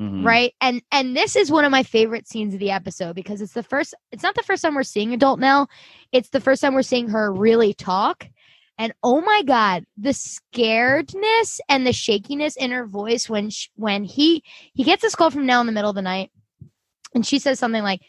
Mhm. 0.00 0.24
right 0.24 0.54
and 0.60 0.80
and 0.92 1.16
this 1.16 1.34
is 1.34 1.50
one 1.50 1.64
of 1.64 1.72
my 1.72 1.82
favorite 1.82 2.28
scenes 2.28 2.54
of 2.54 2.60
the 2.60 2.70
episode 2.70 3.16
because 3.16 3.40
it's 3.40 3.54
the 3.54 3.64
first 3.64 3.94
it's 4.12 4.22
not 4.22 4.36
the 4.36 4.44
first 4.44 4.62
time 4.62 4.76
we're 4.76 4.84
seeing 4.84 5.12
adult 5.12 5.40
nell 5.40 5.68
it's 6.12 6.28
the 6.28 6.38
first 6.38 6.62
time 6.62 6.72
we're 6.74 6.82
seeing 6.82 7.08
her 7.08 7.32
really 7.32 7.74
talk 7.74 8.28
and 8.78 8.92
oh 9.02 9.20
my 9.20 9.42
god 9.46 9.84
the 9.96 10.12
scaredness 10.12 11.60
and 11.68 11.86
the 11.86 11.92
shakiness 11.92 12.56
in 12.56 12.70
her 12.70 12.86
voice 12.86 13.28
when 13.28 13.50
sh- 13.50 13.68
when 13.76 14.04
he 14.04 14.42
he 14.74 14.84
gets 14.84 15.02
this 15.02 15.14
call 15.14 15.30
from 15.30 15.46
nell 15.46 15.60
in 15.60 15.66
the 15.66 15.72
middle 15.72 15.90
of 15.90 15.96
the 15.96 16.02
night 16.02 16.30
and 17.14 17.26
she 17.26 17.38
says 17.38 17.58
something 17.58 17.82
like 17.82 18.00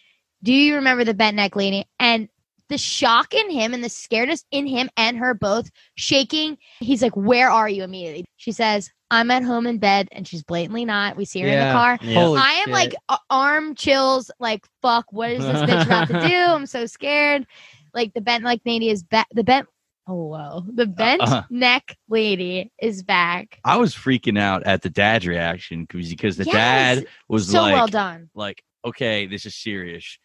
do 0.43 0.53
you 0.53 0.75
remember 0.75 1.03
the 1.03 1.13
bent 1.13 1.35
neck 1.35 1.55
lady 1.55 1.85
and 1.99 2.29
the 2.69 2.77
shock 2.77 3.33
in 3.33 3.49
him 3.49 3.73
and 3.73 3.83
the 3.83 3.87
scaredness 3.89 4.43
in 4.51 4.67
him 4.67 4.89
and 4.95 5.17
her 5.17 5.33
both 5.33 5.69
shaking 5.95 6.57
he's 6.79 7.01
like 7.01 7.15
where 7.15 7.49
are 7.49 7.67
you 7.69 7.83
immediately 7.83 8.25
she 8.37 8.51
says 8.51 8.91
i'm 9.09 9.31
at 9.31 9.41
home 9.43 9.65
in 9.65 9.79
bed 9.79 10.07
and 10.11 10.27
she's 10.27 10.43
blatantly 10.43 10.85
not 10.85 11.17
we 11.17 11.25
see 11.25 11.39
her 11.41 11.47
in 11.47 11.53
the 11.67 11.73
car 11.73 11.97
Yeah. 12.01 12.19
I 12.37 12.51
am 12.53 12.65
shit. 12.65 12.73
like 12.73 12.93
arm 13.31 13.73
chills, 13.75 14.29
like 14.39 14.65
fuck. 14.81 15.11
What 15.11 15.31
is 15.31 15.39
this 15.39 15.61
bitch 15.69 15.85
about 15.85 16.07
to 16.09 16.27
do? 16.27 16.35
I'm 16.35 16.65
so 16.65 16.85
scared. 16.85 17.45
Like 17.93 18.13
the 18.13 18.21
bent 18.21 18.43
like 18.43 18.61
lady 18.65 18.89
is 18.89 19.01
back. 19.03 19.27
The 19.33 19.43
bent. 19.43 19.67
Oh 20.11 20.25
whoa, 20.29 20.63
the 20.73 20.87
bent 20.87 21.21
Uh-huh. 21.21 21.43
neck 21.51 21.95
lady 22.09 22.71
is 22.81 23.03
back. 23.03 23.59
I 23.63 23.77
was 23.77 23.93
freaking 23.93 24.39
out 24.39 24.63
at 24.63 24.81
the 24.81 24.89
dad's 24.89 25.27
reaction 25.27 25.85
because 25.85 26.09
because 26.09 26.35
the 26.37 26.45
Yes! 26.45 26.53
dad 26.97 27.07
was 27.27 27.47
So 27.49 27.61
like, 27.61 27.73
well 27.75 27.87
done. 27.87 28.29
like, 28.33 28.63
okay, 28.83 29.27
this 29.27 29.45
is 29.45 29.55
serious. 29.55 30.17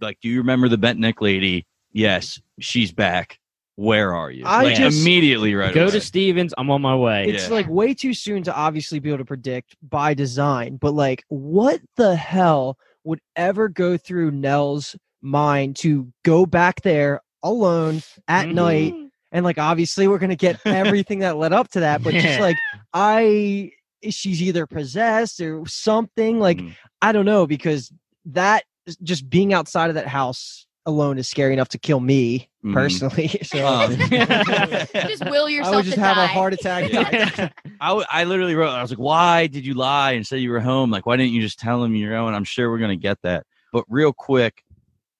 Like, 0.00 0.18
do 0.22 0.28
you 0.28 0.38
remember 0.38 0.68
the 0.68 0.78
bent 0.78 1.00
neck 1.00 1.20
lady? 1.20 1.66
Yes, 1.92 2.40
she's 2.60 2.92
back. 2.92 3.40
Where 3.74 4.14
are 4.14 4.30
you? 4.30 4.44
I 4.46 4.62
like 4.64 4.76
just- 4.76 5.00
immediately 5.00 5.54
right 5.54 5.74
Go 5.74 5.82
away. 5.84 5.90
to 5.92 6.00
Stevens. 6.00 6.54
I'm 6.56 6.70
on 6.70 6.80
my 6.82 6.94
way. 6.94 7.26
it's 7.28 7.48
Yeah. 7.48 7.54
like 7.54 7.68
way 7.68 7.94
too 7.94 8.14
soon 8.14 8.42
to 8.44 8.54
obviously 8.54 8.98
be 9.00 9.08
able 9.08 9.18
to 9.18 9.24
predict 9.24 9.74
by 9.82 10.14
design, 10.14 10.76
but 10.76 10.92
like, 10.94 11.24
what 11.28 11.80
the 11.96 12.14
hell 12.14 12.78
would 13.04 13.20
ever 13.34 13.68
go 13.68 13.96
through 13.96 14.30
Nell's 14.32 14.94
mind 15.22 15.74
to 15.76 16.12
go 16.24 16.44
back 16.46 16.82
there 16.82 17.20
alone 17.42 18.02
at 18.28 18.46
Mhm. 18.48 18.54
night? 18.54 18.94
And 19.32 19.44
like, 19.44 19.58
obviously, 19.58 20.08
we're 20.08 20.18
gonna 20.18 20.36
get 20.36 20.58
everything 20.66 21.18
that 21.20 21.36
led 21.36 21.52
up 21.52 21.68
to 21.72 21.80
that, 21.80 22.02
but 22.02 22.14
just 22.14 22.40
like, 22.40 22.56
I, 22.94 23.72
she's 24.08 24.40
either 24.42 24.66
possessed 24.66 25.40
or 25.40 25.66
something. 25.66 26.38
Like, 26.40 26.58
Mhm. 26.58 26.74
I 27.02 27.12
don't 27.12 27.26
know 27.26 27.46
because 27.46 27.92
that 28.26 28.64
just 29.02 29.28
being 29.28 29.52
outside 29.52 29.88
of 29.90 29.94
that 29.94 30.06
house 30.08 30.66
alone 30.86 31.18
is 31.18 31.28
scary 31.28 31.52
enough 31.52 31.68
to 31.68 31.78
kill 31.78 32.00
me 32.00 32.48
Mhm. 32.64 32.72
personally. 32.72 33.28
So 33.44 33.66
Um, 33.66 33.96
just 35.08 35.24
will 35.28 35.48
yourself 35.48 35.74
I 35.74 35.76
would 35.76 35.84
just 35.84 35.96
to 35.96 36.00
have 36.00 36.16
die. 36.16 36.24
a 36.24 36.26
heart 36.28 36.54
attack. 36.54 36.90
Yeah. 36.90 37.50
I, 37.80 37.88
w- 37.88 38.06
I 38.10 38.24
literally 38.24 38.54
wrote, 38.54 38.70
I 38.70 38.80
was 38.80 38.90
like, 38.90 38.98
why 38.98 39.46
did 39.46 39.66
you 39.66 39.74
lie 39.74 40.12
and 40.12 40.26
say 40.26 40.38
you 40.38 40.50
were 40.50 40.60
home? 40.60 40.90
Like, 40.90 41.04
why 41.04 41.16
didn't 41.16 41.32
you 41.32 41.42
just 41.42 41.58
tell 41.58 41.84
him 41.84 41.94
you're 41.94 42.12
going? 42.12 42.34
I'm 42.34 42.44
sure 42.44 42.70
we're 42.70 42.78
going 42.78 42.98
to 42.98 43.02
get 43.02 43.18
that. 43.22 43.44
But 43.72 43.84
real 43.88 44.12
quick, 44.14 44.64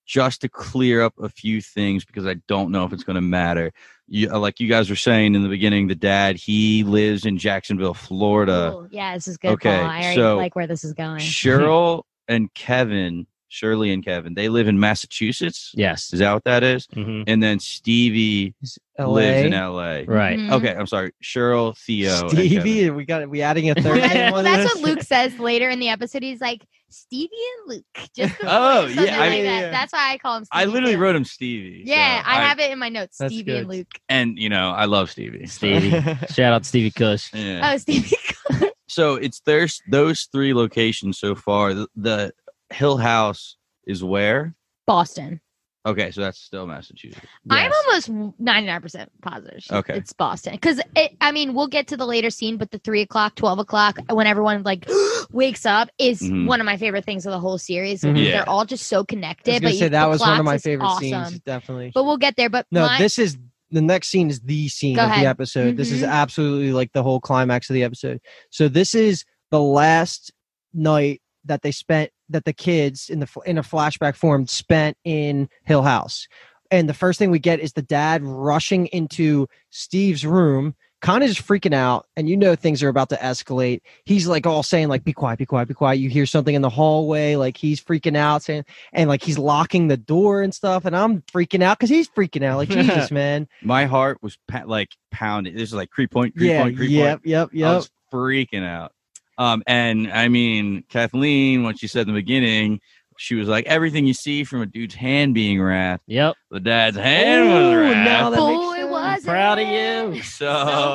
just 0.07 0.41
to 0.41 0.49
clear 0.49 1.03
up 1.03 1.13
a 1.21 1.29
few 1.29 1.61
things 1.61 2.03
because 2.03 2.25
I 2.25 2.35
don't 2.47 2.71
know 2.71 2.83
if 2.83 2.91
it's 2.93 3.03
going 3.03 3.15
to 3.15 3.21
matter. 3.21 3.71
You, 4.09 4.29
uh, 4.31 4.39
like 4.39 4.59
you 4.59 4.67
guys 4.67 4.89
were 4.89 4.95
saying 4.95 5.35
in 5.35 5.43
the 5.43 5.49
beginning, 5.49 5.87
the 5.87 5.95
dad 5.95 6.35
he 6.35 6.83
lives 6.83 7.25
in 7.25 7.37
Jacksonville, 7.37 7.93
Florida. 7.93 8.73
Ooh, 8.75 8.87
yeah, 8.91 9.13
this 9.13 9.27
is 9.27 9.37
good. 9.37 9.51
okay, 9.51 9.77
Paul. 9.77 9.85
I 9.85 9.99
already 10.01 10.15
so 10.15 10.37
like 10.37 10.55
where 10.55 10.67
this 10.67 10.83
is 10.83 10.93
going. 10.93 11.19
Cheryl 11.19 12.03
and 12.27 12.53
Kevin, 12.53 13.25
Shirley 13.47 13.91
and 13.91 14.03
Kevin, 14.05 14.33
they 14.35 14.49
live 14.49 14.67
in 14.67 14.79
Massachusetts. 14.79 15.71
Yes. 15.75 16.13
Is 16.13 16.19
that 16.19 16.33
what 16.33 16.43
that 16.43 16.63
is? 16.63 16.87
hmm 16.93 17.23
And 17.27 17.41
then 17.41 17.59
Stevie 17.59 18.53
lives 18.97 19.45
in 19.45 19.51
LA. 19.53 20.03
Right. 20.07 20.37
Mhm. 20.37 20.51
Okay, 20.51 20.75
I'm 20.75 20.87
sorry. 20.87 21.11
Cheryl, 21.23 21.75
Theo, 21.77 22.21
and 22.21 22.31
Stevie, 22.31 22.55
Kevin. 22.55 22.95
we 22.95 23.05
got 23.05 23.29
we 23.29 23.41
adding 23.41 23.69
a 23.69 23.75
third 23.75 24.01
That- 24.01 24.13
name 24.13 24.31
well, 24.33 24.39
on 24.39 24.43
that's 24.43 24.75
what 24.75 24.83
Luke 24.83 25.01
says 25.03 25.37
later 25.39 25.69
in 25.69 25.79
the 25.79 25.89
episode. 25.89 26.21
He's 26.23 26.41
like 26.41 26.63
Stevie 26.89 27.29
and 27.59 27.75
Luke. 27.77 28.09
Just 28.15 28.35
Oh, 28.43 28.85
yeah, 28.85 29.01
like 29.01 29.09
I- 29.09 29.29
that. 29.29 29.43
yeah. 29.43 29.69
That's 29.71 29.93
why 29.93 30.11
I 30.13 30.17
call 30.17 30.37
him. 30.37 30.45
Stevie 30.45 30.61
I 30.61 30.65
literally 30.65 30.95
too. 30.95 30.99
wrote 31.01 31.15
him 31.15 31.25
Stevie. 31.25 31.85
so 31.85 31.91
Yeah, 31.91 32.23
I, 32.25 32.35
have 32.43 32.59
it 32.59 32.71
in 32.71 32.79
my 32.79 32.89
notes. 32.89 33.17
That's 33.17 33.33
Stevie 33.33 33.57
and. 33.57 33.67
Luke. 33.67 33.87
and 34.09 34.37
you 34.37 34.49
know 34.49 34.71
I 34.71 34.85
love 34.85 35.09
Stevie. 35.11 35.45
Stevie. 35.47 35.91
Shout 36.33 36.53
out 36.53 36.65
Stevie 36.65 36.91
Cush. 36.91 37.33
Yeah. 37.33 37.71
Oh, 37.73 37.77
Stevie. 37.77 38.15
Cush. 38.49 38.69
so 38.87 39.15
it's 39.15 39.41
there's 39.45 39.81
those 39.89 40.27
three 40.31 40.53
locations 40.53 41.19
so 41.19 41.35
far. 41.35 41.73
The, 41.73 41.87
the 41.95 42.33
Hill 42.71 42.97
House 42.97 43.57
is 43.85 44.03
where? 44.03 44.55
Boston. 44.85 45.41
Okay, 45.85 46.11
so 46.11 46.21
that's 46.21 46.39
still 46.39 46.67
Massachusetts. 46.67 47.25
I'm 47.49 47.71
Yes. 47.71 48.09
almost 48.09 48.35
99% 48.39 49.07
positive 49.21 49.63
she- 49.63 49.73
Okay. 49.73 49.95
it's 49.95 50.11
Boston. 50.11 50.53
Because, 50.53 50.81
I 51.21 51.31
mean, 51.31 51.53
we'll 51.53 51.67
get 51.67 51.87
to 51.87 51.97
the 51.97 52.05
later 52.05 52.29
scene, 52.29 52.57
but 52.57 52.69
the 52.71 52.79
3 52.79 53.01
o'clock, 53.01 53.35
12 53.35 53.59
o'clock, 53.59 53.97
when 54.09 54.27
everyone 54.27 54.63
like 54.63 54.85
wakes 55.31 55.65
up 55.65 55.89
is 55.97 56.21
Mhm. 56.21 56.47
one 56.47 56.59
of 56.59 56.65
my 56.65 56.75
favorite 56.75 57.05
things 57.05 57.25
of 57.25 57.31
the 57.31 57.39
whole 57.39 57.57
series. 57.57 58.01
Mhm. 58.03 58.17
Yeah. 58.23 58.31
They're 58.31 58.49
all 58.49 58.65
just 58.65 58.87
so 58.87 58.97
I 58.97 58.99
was 58.99 59.05
connected. 59.07 59.51
gonna 59.51 59.61
But 59.61 59.73
say 59.75 59.85
you, 59.85 59.89
that 59.89 60.03
the 60.03 60.09
was 60.09 60.19
one 60.19 60.29
of 60.31 60.35
clocks 60.35 60.45
my 60.45 60.55
is 60.55 60.63
favorite 60.63 60.85
awesome. 60.85 61.25
scenes, 61.25 61.39
definitely. 61.41 61.91
But 61.93 62.03
we'll 62.03 62.17
get 62.17 62.35
there. 62.35 62.49
But 62.49 62.65
No, 62.71 62.85
my, 62.85 62.97
this 62.97 63.17
is 63.17 63.37
the 63.71 63.81
next 63.81 64.09
scene 64.09 64.29
is 64.29 64.41
the 64.41 64.67
scene 64.67 64.95
Go 64.97 65.03
of 65.03 65.09
ahead. 65.11 65.23
the 65.23 65.29
episode. 65.29 65.77
This 65.77 65.91
is 65.91 66.01
Mhm. 66.01 66.09
absolutely 66.09 66.73
like 66.73 66.91
the 66.91 67.03
whole 67.03 67.21
climax 67.21 67.69
of 67.69 67.75
the 67.75 67.83
episode. 67.83 68.19
So 68.49 68.67
this 68.67 68.93
is 68.93 69.23
the 69.49 69.61
last 69.61 70.31
night 70.73 71.21
that 71.45 71.61
they 71.61 71.71
spent 71.71 72.11
that 72.29 72.45
the 72.45 72.53
kids 72.53 73.09
in 73.09 73.19
the 73.19 73.27
in 73.45 73.57
a 73.57 73.63
flashback 73.63 74.15
form 74.15 74.47
spent 74.47 74.97
in 75.03 75.49
Hill 75.65 75.83
House. 75.83 76.27
And 76.71 76.87
the 76.87 76.93
first 76.93 77.17
thing 77.17 77.31
we 77.31 77.39
get 77.39 77.59
is 77.59 77.73
the 77.73 77.81
dad 77.81 78.23
rushing 78.23 78.85
into 78.87 79.47
Steve's 79.71 80.23
room, 80.23 80.75
kind 81.01 81.23
of 81.23 81.29
just 81.29 81.47
freaking 81.47 81.73
out, 81.73 82.05
and 82.15 82.29
you 82.29 82.37
know 82.37 82.55
things 82.55 82.83
are 82.83 82.89
about 82.89 83.09
to 83.09 83.15
escalate. 83.15 83.81
He's 84.05 84.27
like 84.27 84.45
all 84.45 84.61
saying 84.61 84.87
like 84.87 85.03
be 85.03 85.13
quiet, 85.13 85.39
be 85.39 85.47
quiet, 85.47 85.67
be 85.67 85.73
quiet. 85.73 85.95
You 85.95 86.09
hear 86.09 86.27
something 86.27 86.53
in 86.53 86.61
the 86.61 86.69
hallway 86.69 87.35
like 87.35 87.57
he's 87.57 87.81
freaking 87.81 88.15
out 88.15 88.43
saying 88.43 88.65
and 88.93 89.09
like 89.09 89.23
he's 89.23 89.39
locking 89.39 89.87
the 89.87 89.97
door 89.97 90.41
and 90.43 90.53
stuff 90.53 90.85
and 90.85 90.95
I'm 90.95 91.21
freaking 91.23 91.63
out 91.63 91.79
cuz 91.79 91.89
he's 91.89 92.09
freaking 92.09 92.43
out 92.43 92.57
like 92.57 92.69
Jesus, 92.69 93.09
man. 93.09 93.47
My 93.63 93.85
heart 93.85 94.19
was 94.21 94.37
pa- 94.47 94.63
like 94.65 94.89
pounding. 95.09 95.55
This 95.55 95.69
is 95.69 95.73
like 95.73 95.89
creep 95.89 96.11
point, 96.11 96.35
creep 96.35 96.51
yeah, 96.51 96.63
point, 96.63 96.77
creep 96.77 96.91
yep, 96.91 97.19
point. 97.19 97.27
yep, 97.27 97.49
I 97.51 97.57
yep. 97.57 97.75
was 97.77 97.89
freaking 98.13 98.63
out. 98.63 98.91
Um, 99.39 99.63
and 99.65 100.11
I 100.11 100.27
mean, 100.27 100.83
Kathleen, 100.89 101.63
what 101.63 101.79
she 101.79 101.87
said 101.87 102.01
in 102.01 102.13
the 102.13 102.19
beginning, 102.19 102.79
she 103.17 103.35
was 103.35 103.47
like, 103.47 103.65
everything 103.65 104.05
you 104.05 104.13
see 104.13 104.43
from 104.43 104.61
a 104.61 104.65
dude's 104.65 104.93
hand 104.95 105.33
being 105.33 105.61
wrapped, 105.61 106.03
Yep. 106.07 106.35
the 106.51 106.59
dad's 106.59 106.95
hand 106.97 107.49
was 107.49 107.63
Ooh, 107.73 107.79
wrapped. 107.79 108.05
now 108.05 108.29
that 108.29 108.37
makes 108.37 108.75
sense. 108.75 108.89
was 108.91 109.23
Proud 109.25 109.59
of 109.59 109.67
it. 109.67 110.15
you. 110.15 110.21
So, 110.23 110.45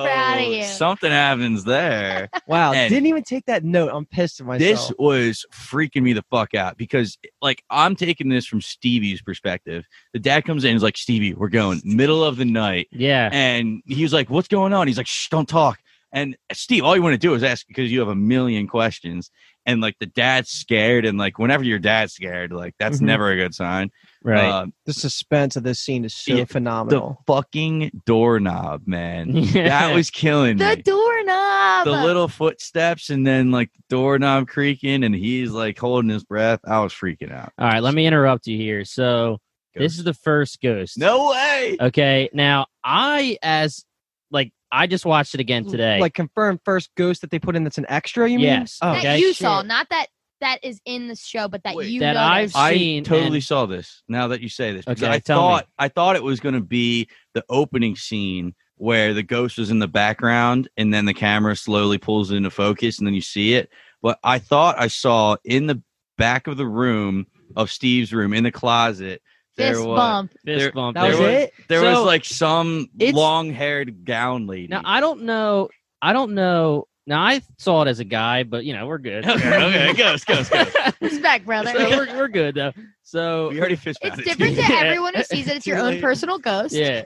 proud 0.04 0.40
of 0.40 0.46
you. 0.52 0.64
something 0.64 1.10
happens 1.10 1.64
there. 1.64 2.28
Wow, 2.46 2.72
And- 2.72 2.90
didn't 2.92 3.06
even 3.06 3.22
take 3.24 3.44
that 3.46 3.64
note. 3.64 3.90
I'm 3.92 4.04
pissed 4.06 4.40
at 4.40 4.46
myself. 4.46 4.60
this 4.88 4.92
was 4.98 5.44
freaking 5.52 6.02
me 6.02 6.12
the 6.12 6.24
fuck 6.30 6.54
out 6.54 6.76
because 6.76 7.16
like 7.42 7.62
I'm 7.70 7.96
taking 7.96 8.28
this 8.28 8.46
from 8.46 8.60
Stevie's 8.60 9.22
perspective. 9.22 9.84
The 10.12 10.18
dad 10.18 10.44
comes 10.44 10.64
in 10.64 10.70
and 10.70 10.76
is 10.76 10.82
like, 10.82 10.96
Stevie, 10.98 11.32
we're 11.34 11.48
going 11.48 11.80
middle 11.84 12.22
of 12.24 12.36
the 12.36 12.44
night. 12.44 12.88
Yeah. 12.92 13.30
And 13.32 13.82
he 13.86 14.02
was 14.02 14.12
like, 14.12 14.28
What's 14.30 14.48
going 14.48 14.72
on? 14.74 14.86
He's 14.88 14.98
like, 14.98 15.06
Shh, 15.06 15.28
don't 15.30 15.48
talk. 15.48 15.78
And 16.14 16.36
Steve, 16.52 16.84
all 16.84 16.94
you 16.96 17.02
want 17.02 17.12
to 17.14 17.18
do 17.18 17.34
is 17.34 17.42
ask 17.42 17.66
because 17.66 17.90
you 17.92 17.98
have 17.98 18.08
a 18.08 18.14
million 18.14 18.66
questions. 18.68 19.30
And 19.66 19.80
like 19.80 19.96
the 19.98 20.06
dad's 20.06 20.50
scared, 20.50 21.04
and 21.06 21.18
like 21.18 21.38
whenever 21.38 21.64
your 21.64 21.78
dad's 21.78 22.12
scared, 22.12 22.52
like 22.52 22.74
that's 22.78 22.98
Mhm. 22.98 23.06
never 23.06 23.30
a 23.30 23.36
good 23.36 23.54
sign. 23.54 23.90
Right. 24.22 24.44
Um, 24.44 24.74
the 24.86 24.92
suspense 24.92 25.56
of 25.56 25.62
this 25.64 25.80
scene 25.80 26.04
is 26.04 26.14
so 26.14 26.34
Yeah, 26.34 26.44
the 26.44 27.16
fucking 27.26 28.02
doorknob, 28.06 28.82
man. 28.86 29.30
Yeah. 29.34 29.68
That 29.68 29.94
was 29.94 30.10
killing 30.10 30.58
The 30.58 30.64
me. 30.66 30.74
The 30.76 30.82
doorknob. 30.82 31.84
the 31.86 31.92
little 32.06 32.28
footsteps 32.28 33.10
and 33.10 33.26
then 33.26 33.50
like 33.50 33.70
the 33.72 33.82
doorknob 33.88 34.48
creaking 34.48 35.02
and 35.02 35.14
he's 35.14 35.50
like 35.50 35.78
holding 35.78 36.10
his 36.10 36.24
breath. 36.24 36.60
I 36.66 36.80
was 36.80 36.92
freaking 36.92 37.32
out. 37.32 37.52
All 37.58 37.66
right. 37.66 37.82
Let 37.82 37.94
me 37.94 38.06
interrupt 38.06 38.46
you 38.46 38.56
here. 38.58 38.84
So 38.84 39.38
this 39.74 39.96
is 39.98 40.04
the 40.04 40.14
first 40.14 40.60
ghost. 40.62 40.98
No 40.98 41.30
way. 41.30 41.76
Okay. 41.80 42.28
Now 42.34 42.66
I 42.84 43.38
as 43.42 43.84
like 44.30 44.52
I 44.74 44.86
just 44.86 45.06
watched 45.06 45.34
it 45.34 45.40
again 45.40 45.64
today. 45.66 46.00
Like 46.00 46.14
confirmed 46.14 46.60
first 46.64 46.90
ghost 46.96 47.20
that 47.20 47.30
they 47.30 47.38
put 47.38 47.54
in 47.56 47.64
that's 47.64 47.78
an 47.78 47.86
extra, 47.88 48.28
you 48.28 48.38
mean? 48.38 48.46
Yes. 48.46 48.78
Oh, 48.82 48.92
that 48.92 48.98
okay. 48.98 49.18
you 49.20 49.32
saw, 49.32 49.62
not 49.62 49.88
that 49.90 50.06
that 50.40 50.58
is 50.62 50.80
in 50.84 51.06
the 51.08 51.16
show, 51.16 51.48
but 51.48 51.62
that 51.62 51.74
Wait. 51.76 51.88
you 51.88 52.00
That 52.00 52.14
noticed. 52.14 52.56
I've 52.56 52.72
I 52.74 53.00
totally 53.00 53.36
and- 53.36 53.44
saw 53.44 53.66
this 53.66 54.02
now 54.08 54.28
that 54.28 54.40
you 54.40 54.48
say 54.48 54.72
this 54.72 54.84
because 54.84 55.02
Okay, 55.02 55.12
I 55.12 55.18
tell 55.20 55.40
me. 55.40 55.42
thought 55.54 55.66
I 55.78 55.88
thought 55.88 56.16
it 56.16 56.22
was 56.24 56.40
going 56.40 56.54
to 56.56 56.60
be 56.60 57.08
the 57.34 57.44
opening 57.48 57.96
scene 57.96 58.54
where 58.76 59.14
the 59.14 59.22
ghost 59.22 59.56
was 59.56 59.70
in 59.70 59.78
the 59.78 59.86
background 59.88 60.68
and 60.76 60.92
then 60.92 61.04
the 61.04 61.14
camera 61.14 61.54
slowly 61.56 61.96
pulls 61.96 62.30
it 62.32 62.36
into 62.36 62.50
focus 62.50 62.98
and 62.98 63.06
then 63.06 63.14
you 63.14 63.20
see 63.22 63.54
it. 63.54 63.70
But 64.02 64.18
I 64.24 64.38
thought 64.40 64.78
I 64.78 64.88
saw 64.88 65.36
in 65.44 65.66
the 65.68 65.80
back 66.18 66.46
of 66.48 66.56
the 66.56 66.66
room 66.66 67.26
of 67.56 67.70
Steve's 67.70 68.12
room 68.12 68.34
in 68.34 68.44
the 68.44 68.50
closet 68.50 69.22
there 69.56 69.74
Fist 69.74 69.86
was 69.86 69.96
bump. 69.96 70.32
Fist 70.44 70.44
there- 70.44 70.72
bump. 70.72 70.94
That 70.96 71.02
There 71.02 71.10
was 71.12 71.20
was- 71.20 71.28
it? 71.28 71.52
there 71.68 71.82
was 71.82 72.04
like 72.04 72.24
some 72.24 72.88
long-haired 72.98 74.04
gown 74.04 74.46
lady. 74.46 74.68
Now 74.68 74.82
I 74.84 75.00
don't 75.00 75.22
know. 75.22 75.68
I 76.02 76.12
don't 76.12 76.34
know. 76.34 76.86
Now 77.06 77.22
I 77.22 77.42
saw 77.58 77.82
it 77.82 77.88
as 77.88 78.00
a 78.00 78.04
guy, 78.04 78.44
but 78.44 78.64
you 78.64 78.72
know 78.74 78.86
we're 78.86 78.98
good. 78.98 79.26
okay, 79.28 79.64
okay, 79.64 79.92
ghost, 79.92 80.26
ghost, 80.26 80.50
ghost. 80.50 80.74
Respect, 81.00 81.44
brother. 81.44 81.70
so 81.70 81.90
we're, 81.90 82.16
we're 82.16 82.28
good 82.28 82.54
though. 82.54 82.72
So 83.02 83.50
We 83.50 83.58
already 83.60 83.76
fist 83.76 83.98
it's 84.02 84.16
different 84.16 84.56
to 84.56 84.62
Yeah. 84.62 84.80
everyone 84.84 85.12
who 85.14 85.22
sees 85.22 85.46
it. 85.46 85.56
It's 85.58 85.66
your 85.68 85.78
own 85.78 86.00
personal 86.00 86.38
ghost. 86.38 86.72
yeah, 86.74 87.04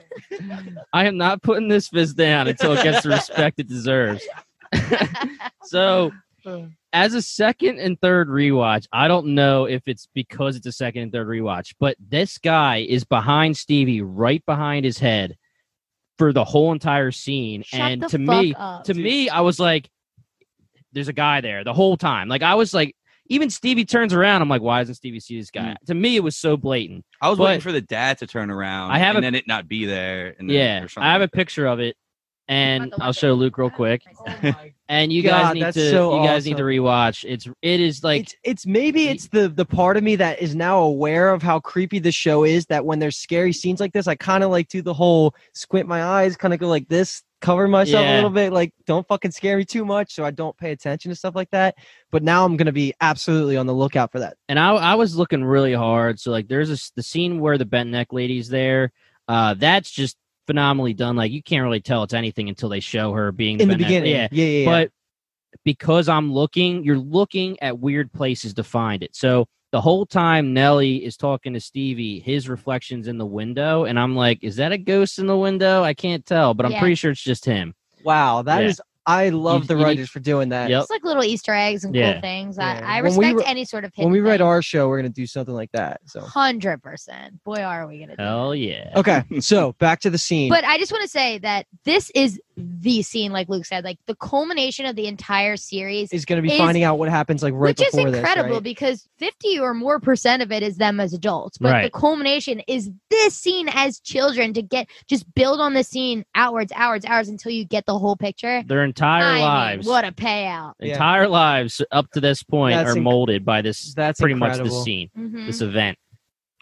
I 0.93 1.05
am 1.05 1.17
not 1.17 1.41
putting 1.43 1.67
this 1.67 1.89
fist 1.89 2.15
down 2.15 2.47
until 2.47 2.71
it 2.73 2.83
gets 2.83 3.03
the 3.03 3.09
respect 3.09 3.59
it 3.59 3.67
deserves. 3.67 4.25
so 5.63 6.11
uh. 6.45 6.61
As 6.93 7.13
a 7.13 7.21
second 7.21 7.79
and 7.79 7.99
third 8.01 8.27
rewatch, 8.29 8.87
I 8.91 9.07
don't 9.07 9.27
know 9.27 9.65
if 9.65 9.83
it's 9.87 10.07
because 10.13 10.55
it's 10.55 10.65
a 10.65 10.71
second 10.71 11.03
and 11.03 11.11
third 11.11 11.27
rewatch, 11.27 11.73
but 11.79 11.95
this 11.99 12.37
guy 12.37 12.77
is 12.77 13.03
behind 13.03 13.55
Stevie, 13.57 14.01
right 14.01 14.43
behind 14.45 14.85
his 14.85 14.97
head 14.97 15.37
for 16.17 16.33
the 16.33 16.43
whole 16.43 16.71
entire 16.71 17.11
scene. 17.11 17.61
Shut 17.63 17.79
and 17.79 18.07
to 18.09 18.17
me, 18.17 18.53
up. 18.57 18.83
to 18.85 18.93
me, 18.93 19.29
I 19.29 19.41
was 19.41 19.59
like, 19.59 19.89
there's 20.91 21.07
a 21.07 21.13
guy 21.13 21.41
there 21.41 21.63
the 21.63 21.73
whole 21.73 21.95
time. 21.97 22.27
Like 22.27 22.41
I 22.41 22.55
was 22.55 22.73
like, 22.73 22.95
even 23.27 23.51
Stevie 23.51 23.85
turns 23.85 24.11
around. 24.11 24.41
I'm 24.41 24.49
like, 24.49 24.63
why 24.63 24.79
doesn't 24.81 24.95
Stevie 24.95 25.19
see 25.19 25.39
this 25.39 25.51
guy? 25.51 25.75
Mm. 25.79 25.85
To 25.85 25.93
me, 25.93 26.15
it 26.15 26.23
was 26.23 26.35
so 26.35 26.57
blatant. 26.57 27.05
I 27.21 27.29
was 27.29 27.37
But- 27.37 27.43
waiting 27.43 27.61
for 27.61 27.71
the 27.71 27.81
dad 27.81 28.17
to 28.17 28.27
turn 28.27 28.49
around. 28.49 28.89
I 28.91 28.97
have 28.97 29.15
and 29.15 29.23
a- 29.23 29.27
then 29.27 29.35
it 29.35 29.47
not 29.47 29.67
be 29.67 29.85
there. 29.85 30.35
And 30.39 30.49
then, 30.49 30.55
Yeah, 30.57 30.87
I 30.97 31.11
have 31.11 31.21
a 31.21 31.25
like 31.25 31.31
that. 31.31 31.37
picture 31.37 31.67
of 31.67 31.79
it, 31.79 31.95
and 32.47 32.91
I'll 32.99 33.13
show. 33.13 33.33
Luke 33.35 33.59
real 33.59 33.69
quick. 33.69 34.01
Oh 34.27 34.53
And 34.89 35.13
you 35.13 35.21
guys 35.21 35.43
God, 35.43 35.53
need 35.53 35.73
to 35.73 35.91
so 35.91 36.19
you 36.19 36.27
guys 36.27 36.45
need 36.45 36.57
to 36.57 36.63
rewatch. 36.63 37.23
It's 37.27 37.47
it 37.61 37.79
is 37.79 38.03
like 38.03 38.21
it's 38.23 38.35
it's 38.43 38.65
maybe 38.65 39.07
it's 39.07 39.27
the 39.27 39.47
the 39.47 39.65
part 39.65 39.95
of 39.97 40.03
me 40.03 40.15
that 40.17 40.41
is 40.41 40.55
now 40.55 40.81
aware 40.81 41.29
of 41.29 41.43
how 41.43 41.59
creepy 41.59 41.99
the 41.99 42.11
show 42.11 42.43
is 42.43 42.65
that 42.65 42.83
when 42.83 42.97
there's 42.97 43.15
scary 43.15 43.53
scenes 43.53 43.79
like 43.79 43.93
this 43.93 44.07
i 44.07 44.15
kind 44.15 44.43
of 44.43 44.49
like 44.49 44.67
do 44.67 44.81
the 44.81 44.93
whole 44.93 45.35
squint 45.53 45.87
my 45.87 46.03
eyes 46.03 46.35
kind 46.35 46.55
of 46.55 46.59
go 46.59 46.67
like 46.67 46.87
this 46.87 47.21
cover 47.39 47.67
myself 47.67 48.05
a 48.05 48.15
little 48.15 48.29
bit 48.31 48.51
like 48.51 48.73
don't 48.85 49.07
fucking 49.07 49.31
scare 49.31 49.57
me 49.57 49.63
too 49.63 49.85
much 49.85 50.13
so 50.13 50.25
i 50.25 50.31
don't 50.31 50.57
pay 50.57 50.71
attention 50.71 51.09
to 51.09 51.15
stuff 51.15 51.35
like 51.35 51.49
that 51.51 51.75
but 52.11 52.23
now 52.23 52.43
i'm 52.43 52.57
gonna 52.57 52.71
be 52.71 52.93
absolutely 52.99 53.55
on 53.55 53.67
the 53.67 53.73
lookout 53.73 54.11
for 54.11 54.19
that 54.19 54.35
and 54.49 54.57
I 54.59 54.71
I 54.73 54.95
was 54.95 55.15
looking 55.15 55.43
really 55.43 55.73
hard. 55.73 56.19
So 56.19 56.31
like 56.31 56.47
there's 56.47 56.71
a 56.71 56.91
the 56.95 57.03
scene 57.03 57.39
where 57.39 57.57
the 57.57 57.65
bent 57.65 57.91
neck 57.91 58.11
lady's 58.11 58.49
there. 58.49 58.91
Uh, 59.27 59.53
that's 59.53 59.91
just 59.91 60.17
phenomenally 60.49 60.95
done. 60.95 61.15
Like 61.15 61.31
you 61.31 61.43
can't 61.43 61.61
really 61.63 61.79
tell 61.79 62.01
it's 62.01 62.13
anything 62.15 62.49
until 62.49 62.69
they 62.69 62.79
show 62.79 63.13
her 63.13 63.31
being 63.31 63.59
in 63.59 63.67
the 63.67 63.75
bent 63.75 63.83
beginning 63.83 64.11
Yeah, 64.11 64.27
yeah 64.31 64.45
yeah, 64.45 64.59
yeah. 64.59 64.65
but 64.65 64.91
because 65.63 66.09
I'm 66.09 66.33
looking, 66.33 66.83
you're 66.83 66.97
looking 66.97 67.61
at 67.61 67.77
weird 67.77 68.11
places 68.11 68.55
to 68.55 68.63
find 68.63 69.03
it. 69.03 69.15
So 69.15 69.45
the 69.71 69.79
whole 69.79 70.07
time 70.07 70.51
Nellie 70.51 71.05
is 71.05 71.17
talking 71.17 71.53
to 71.53 71.59
Stevie, 71.59 72.19
his 72.19 72.49
reflections 72.49 73.07
in 73.07 73.19
the 73.19 73.27
window, 73.27 73.83
and 73.85 73.99
I'm 73.99 74.15
like, 74.15 74.39
is 74.43 74.55
that 74.55 74.71
a 74.71 74.77
ghost 74.79 75.19
in 75.19 75.27
the 75.27 75.37
window? 75.37 75.83
I 75.83 75.93
can't 75.93 76.25
tell, 76.25 76.55
but 76.55 76.65
I'm 76.65 76.71
Yeah. 76.71 76.79
pretty 76.79 76.95
sure 76.95 77.11
it's 77.11 77.21
just 77.21 77.45
him. 77.45 77.75
wow 78.03 78.41
that 78.41 78.63
is 78.63 78.79
Yeah. 78.79 78.88
I 79.05 79.29
love 79.29 79.61
You- 79.63 79.67
the 79.67 79.73
you 79.73 79.77
need- 79.79 79.83
writers 79.85 80.09
for 80.09 80.19
doing 80.19 80.49
that 80.49 80.69
Yep. 80.69 80.81
It's 80.81 80.89
like 80.91 81.03
little 81.03 81.23
Easter 81.23 81.53
eggs 81.53 81.83
and 81.83 81.95
Yeah. 81.95 82.13
cool 82.13 82.21
things. 82.21 82.57
Yeah. 82.59 82.81
I, 82.83 82.97
I 82.97 83.01
When 83.01 83.15
we 83.15 83.27
respect 83.33 83.49
any 83.49 83.65
sort 83.65 83.85
of 83.85 83.91
when 83.95 84.11
we 84.11 84.19
write 84.19 84.33
hidden 84.33 84.47
our 84.47 84.61
show 84.61 84.87
we're 84.87 84.97
gonna 84.97 85.09
do 85.09 85.25
something 85.25 85.53
like 85.55 85.71
that 85.73 86.01
so 86.05 86.21
hundred 86.21 86.81
percent. 86.83 87.43
Boy, 87.43 87.61
are 87.61 87.87
we 87.87 87.99
gonna 87.99 88.15
do 88.17 88.23
Hell 88.23 88.53
yeah. 88.55 88.91
okay 88.95 89.23
so 89.39 89.73
back 89.79 90.01
to 90.01 90.09
the 90.09 90.17
scene 90.17 90.49
But 90.49 90.63
I 90.65 90.77
just 90.77 90.91
want 90.91 91.03
to 91.03 91.09
say 91.09 91.39
that 91.39 91.65
this 91.85 92.11
is 92.15 92.39
the 92.61 93.01
scene, 93.03 93.31
like 93.31 93.47
Luke 93.47 93.65
said, 93.65 93.85
like 93.85 93.97
the 94.05 94.15
culmination 94.15 94.85
of 94.85 94.97
the 94.97 95.07
entire 95.07 95.55
series. 95.55 96.11
is 96.11 96.25
going 96.25 96.41
to 96.41 96.47
be 96.47 96.51
Is- 96.53 96.57
finding 96.59 96.83
out 96.83 96.99
what 96.99 97.07
happens 97.07 97.41
like 97.41 97.53
right 97.53 97.69
which 97.79 97.87
is 97.87 97.93
incredible 97.95 98.49
this. 98.49 98.55
Right? 98.55 98.63
because 98.63 99.07
50 99.17 99.59
or 99.59 99.73
more 99.73 99.99
percent 99.99 100.41
of 100.41 100.51
it 100.51 100.61
is 100.61 100.75
them 100.77 100.99
as 100.99 101.13
adults 101.13 101.57
but 101.57 101.83
the 101.83 101.89
culmination 101.89 102.61
is 102.67 102.89
this 103.09 103.33
scene 103.35 103.69
as 103.73 103.99
children 104.01 104.53
to 104.53 104.61
get 104.61 104.87
just 105.07 105.33
build 105.35 105.61
on 105.61 105.73
the 105.73 105.83
scene 105.85 106.25
outwards 106.35 106.71
outwards 106.75 107.05
hours 107.05 107.29
until 107.29 107.51
you 107.51 107.63
get 107.65 107.85
the 107.85 107.97
whole 107.97 108.17
picture 108.17 108.61
Their 108.67 108.83
entire 108.99 109.23
I 109.23 109.33
mean, 109.35 109.41
lives, 109.43 109.87
what 109.87 110.05
a 110.05 110.11
payout 110.11 110.73
Yeah. 110.79 110.93
entire 110.93 111.27
lives 111.27 111.81
up 111.91 112.09
to 112.11 112.19
this 112.21 112.43
point 112.43 112.75
That's 112.75 112.91
are 112.91 112.95
inc- 112.99 113.03
molded 113.03 113.45
by 113.45 113.61
this. 113.61 113.93
That's 113.93 114.19
pretty 114.19 114.35
much 114.35 114.51
incredible. 114.57 114.77
the 114.79 114.83
scene, 114.83 115.09
Mhm. 115.17 115.45
this 115.47 115.61
event. 115.61 115.97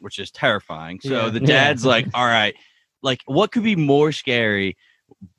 which 0.01 0.19
is 0.19 0.29
terrifying. 0.29 0.99
So 1.01 1.23
Yeah. 1.25 1.29
the 1.29 1.39
Yeah. 1.39 1.47
dad's 1.47 1.83
like, 1.83 2.05
"All 2.13 2.25
right, 2.27 2.53
like 3.01 3.19
what 3.25 3.51
could 3.51 3.63
be 3.63 3.75
more 3.75 4.11
scary?" 4.11 4.77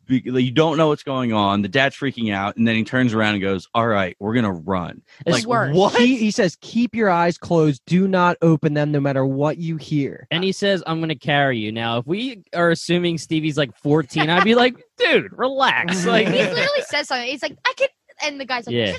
Be- 0.08 0.22
like, 0.30 0.44
You 0.44 0.50
don't 0.50 0.76
know 0.76 0.88
what's 0.88 1.02
going 1.02 1.32
on. 1.32 1.62
The 1.62 1.68
dad's 1.68 1.94
freaking 1.96 2.34
out, 2.34 2.56
and 2.56 2.66
then 2.66 2.74
he 2.74 2.82
turns 2.82 3.14
around 3.14 3.34
and 3.34 3.42
goes, 3.42 3.68
"All 3.74 3.86
right, 3.86 4.16
we're 4.18 4.34
gonna 4.34 4.52
run." 4.52 5.02
It's 5.26 5.46
worse. 5.46 5.96
He, 5.96 6.16
he 6.16 6.30
says, 6.30 6.56
"Keep 6.60 6.94
your 6.94 7.10
eyes 7.10 7.38
closed. 7.38 7.82
Do 7.86 8.08
not 8.08 8.36
open 8.42 8.74
them, 8.74 8.90
no 8.90 9.00
matter 9.00 9.24
what 9.24 9.58
you 9.58 9.76
hear." 9.76 10.26
And 10.30 10.42
he 10.42 10.52
says, 10.52 10.82
"I'm 10.86 10.98
going 10.98 11.10
to 11.10 11.14
carry 11.14 11.58
you." 11.58 11.70
Now, 11.70 11.98
if 11.98 12.06
we 12.06 12.42
are 12.54 12.70
assuming 12.70 13.18
Stevie's 13.18 13.56
like 13.58 13.76
14, 13.76 14.28
I'd 14.30 14.44
be 14.44 14.54
like, 14.54 14.76
"Dude, 14.98 15.30
relax." 15.36 15.98
Like 16.08 16.26
he 16.26 16.38
literally 16.38 16.82
says 16.86 17.08
something 17.08 17.28
he's 17.28 17.42
like 17.42 17.56
i 17.66 17.72
can 17.76 17.88
and 18.22 18.40
the 18.40 18.44
guy's 18.46 18.66
like 18.66 18.74
Yeah. 18.74 18.96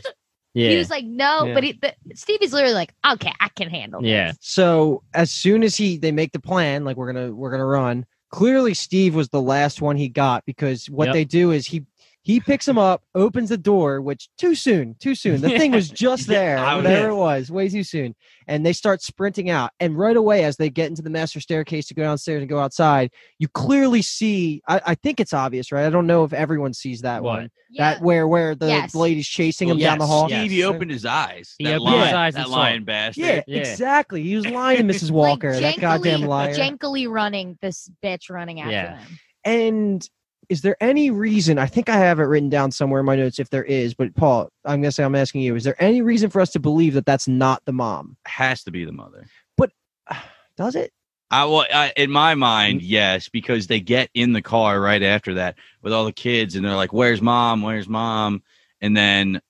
Yeah, 0.53 0.69
he 0.69 0.77
was 0.77 0.89
like 0.89 1.05
no 1.05 1.45
Yeah. 1.45 1.53
but 1.53 1.63
he, 1.63 1.71
the, 1.73 1.93
stevie's 2.15 2.53
literally 2.53 2.73
like 2.75 2.93
okay 3.11 3.31
i 3.39 3.49
can 3.49 3.69
handle 3.69 4.03
yeah. 4.03 4.29
this. 4.29 4.37
So 4.41 5.03
as 5.13 5.31
soon 5.31 5.63
as 5.63 5.75
he 5.75 5.97
they 5.97 6.11
make 6.11 6.31
the 6.31 6.39
plan, 6.39 6.85
like 6.85 6.97
we're 6.97 7.11
gonna 7.11 7.33
we're 7.33 7.51
gonna 7.51 7.65
run. 7.65 8.05
Clearly, 8.29 8.73
Steve 8.73 9.15
was 9.15 9.29
the 9.29 9.41
last 9.41 9.81
one 9.81 9.95
he 9.97 10.07
got 10.09 10.45
because 10.45 10.89
what 10.89 11.05
Yep. 11.07 11.13
they 11.13 11.25
do 11.25 11.51
is 11.51 11.65
he 11.65 11.83
he 12.29 12.39
picks 12.39 12.67
him 12.67 12.77
up, 12.77 13.01
opens 13.15 13.49
the 13.49 13.57
door, 13.57 14.01
which 14.01 14.29
too 14.37 14.53
soon, 14.53 14.95
too 14.99 15.15
soon. 15.15 15.41
The 15.41 15.49
thing 15.49 15.71
was 15.71 15.89
just 16.05 16.27
Yeah, 16.27 16.39
there, 16.39 16.57
I 16.59 16.75
was- 16.75 16.83
whatever 16.83 17.09
it 17.09 17.15
was, 17.15 17.49
way 17.49 17.69
too 17.69 17.83
soon. 17.83 18.15
And 18.47 18.63
they 18.63 18.73
start 18.73 19.01
sprinting 19.01 19.49
out. 19.49 19.71
And 19.79 19.97
right 19.97 20.15
away, 20.15 20.43
as 20.43 20.55
they 20.57 20.69
get 20.69 20.89
into 20.89 21.01
the 21.01 21.09
master 21.09 21.39
staircase 21.39 21.87
to 21.87 21.93
go 21.95 22.03
downstairs 22.03 22.41
and 22.41 22.49
go 22.49 22.59
outside, 22.59 23.11
you 23.39 23.47
clearly 23.47 24.01
see. 24.03 24.61
I, 24.67 24.81
I 24.85 24.95
think 24.95 25.19
it's 25.19 25.33
obvious, 25.33 25.71
right? 25.71 25.85
I 25.85 25.89
don't 25.89 26.05
know 26.07 26.23
if 26.23 26.31
everyone 26.33 26.73
sees 26.73 27.01
that 27.01 27.23
What? 27.23 27.39
one. 27.39 27.49
yeah 27.71 27.93
That 27.95 28.01
where 28.03 28.27
where 28.27 28.53
the 28.55 28.67
Yes. 28.67 28.93
lady's 28.93 29.27
chasing 29.27 29.67
Well, 29.69 29.77
him 29.77 29.81
down 29.81 29.97
the 29.97 30.03
yes, 30.05 30.09
hall. 30.11 30.29
yes. 30.29 30.51
He 30.51 30.63
opened 30.63 30.91
his 30.91 31.05
eyes. 31.05 31.55
He 31.57 31.65
that 31.65 31.75
opened 31.79 31.85
lion, 31.95 32.05
his 32.07 32.13
eyes 32.13 32.33
that 32.35 32.49
lion 32.49 32.83
bastard. 32.85 33.23
Yeah, 33.23 33.41
Yeah. 33.47 33.59
exactly. 33.61 34.21
He 34.23 34.35
was 34.35 34.45
lying 34.61 34.87
to 34.87 34.93
Mrs. 34.93 35.09
Walker, 35.11 35.51
like, 35.53 35.77
that 35.77 35.81
goddamn 35.81 36.21
jankily- 36.21 36.27
liar. 36.27 36.55
jankily 36.55 37.09
running 37.09 37.57
this 37.61 37.89
bitch 38.03 38.29
running 38.29 38.59
after 38.61 38.71
Yeah. 38.71 38.97
them 38.97 39.19
And 39.45 40.09
is 40.49 40.61
there 40.61 40.75
any 40.81 41.11
reason? 41.11 41.59
I 41.59 41.67
think 41.67 41.89
I 41.89 41.97
have 41.97 42.19
it 42.19 42.23
written 42.23 42.49
down 42.49 42.71
somewhere 42.71 42.99
in 42.99 43.05
my 43.05 43.15
notes 43.15 43.39
if 43.39 43.51
there 43.51 43.63
is, 43.63 43.93
but 43.93 44.15
Paul, 44.15 44.49
I'm 44.65 44.81
gonna 44.81 44.91
say 44.91 45.03
I'm 45.03 45.15
asking 45.15 45.41
you: 45.41 45.55
Is 45.55 45.63
there 45.63 45.81
any 45.81 46.01
reason 46.01 46.31
for 46.31 46.41
us 46.41 46.49
to 46.51 46.59
believe 46.59 46.95
that 46.95 47.05
that's 47.05 47.27
not 47.27 47.63
the 47.65 47.71
mom? 47.71 48.17
Has 48.25 48.63
to 48.63 48.71
be 48.71 48.83
the 48.83 48.91
mother. 48.91 49.27
But 49.55 49.71
does 50.57 50.75
it? 50.75 50.91
I, 51.31 51.45
well, 51.45 51.65
I, 51.71 51.93
in 51.95 52.09
my 52.09 52.33
mind, 52.33 52.81
yes, 52.81 53.29
because 53.29 53.67
they 53.67 53.79
get 53.79 54.09
in 54.15 54.33
the 54.33 54.41
car 54.41 54.81
right 54.81 55.03
after 55.03 55.35
that 55.35 55.55
with 55.83 55.93
all 55.93 56.05
the 56.05 56.11
kids, 56.11 56.55
and 56.55 56.65
they're 56.65 56.75
like, 56.75 56.93
"Where's 56.93 57.21
mom? 57.21 57.61
Where's 57.61 57.87
mom?" 57.87 58.41
And 58.81 58.97
then 58.97 59.41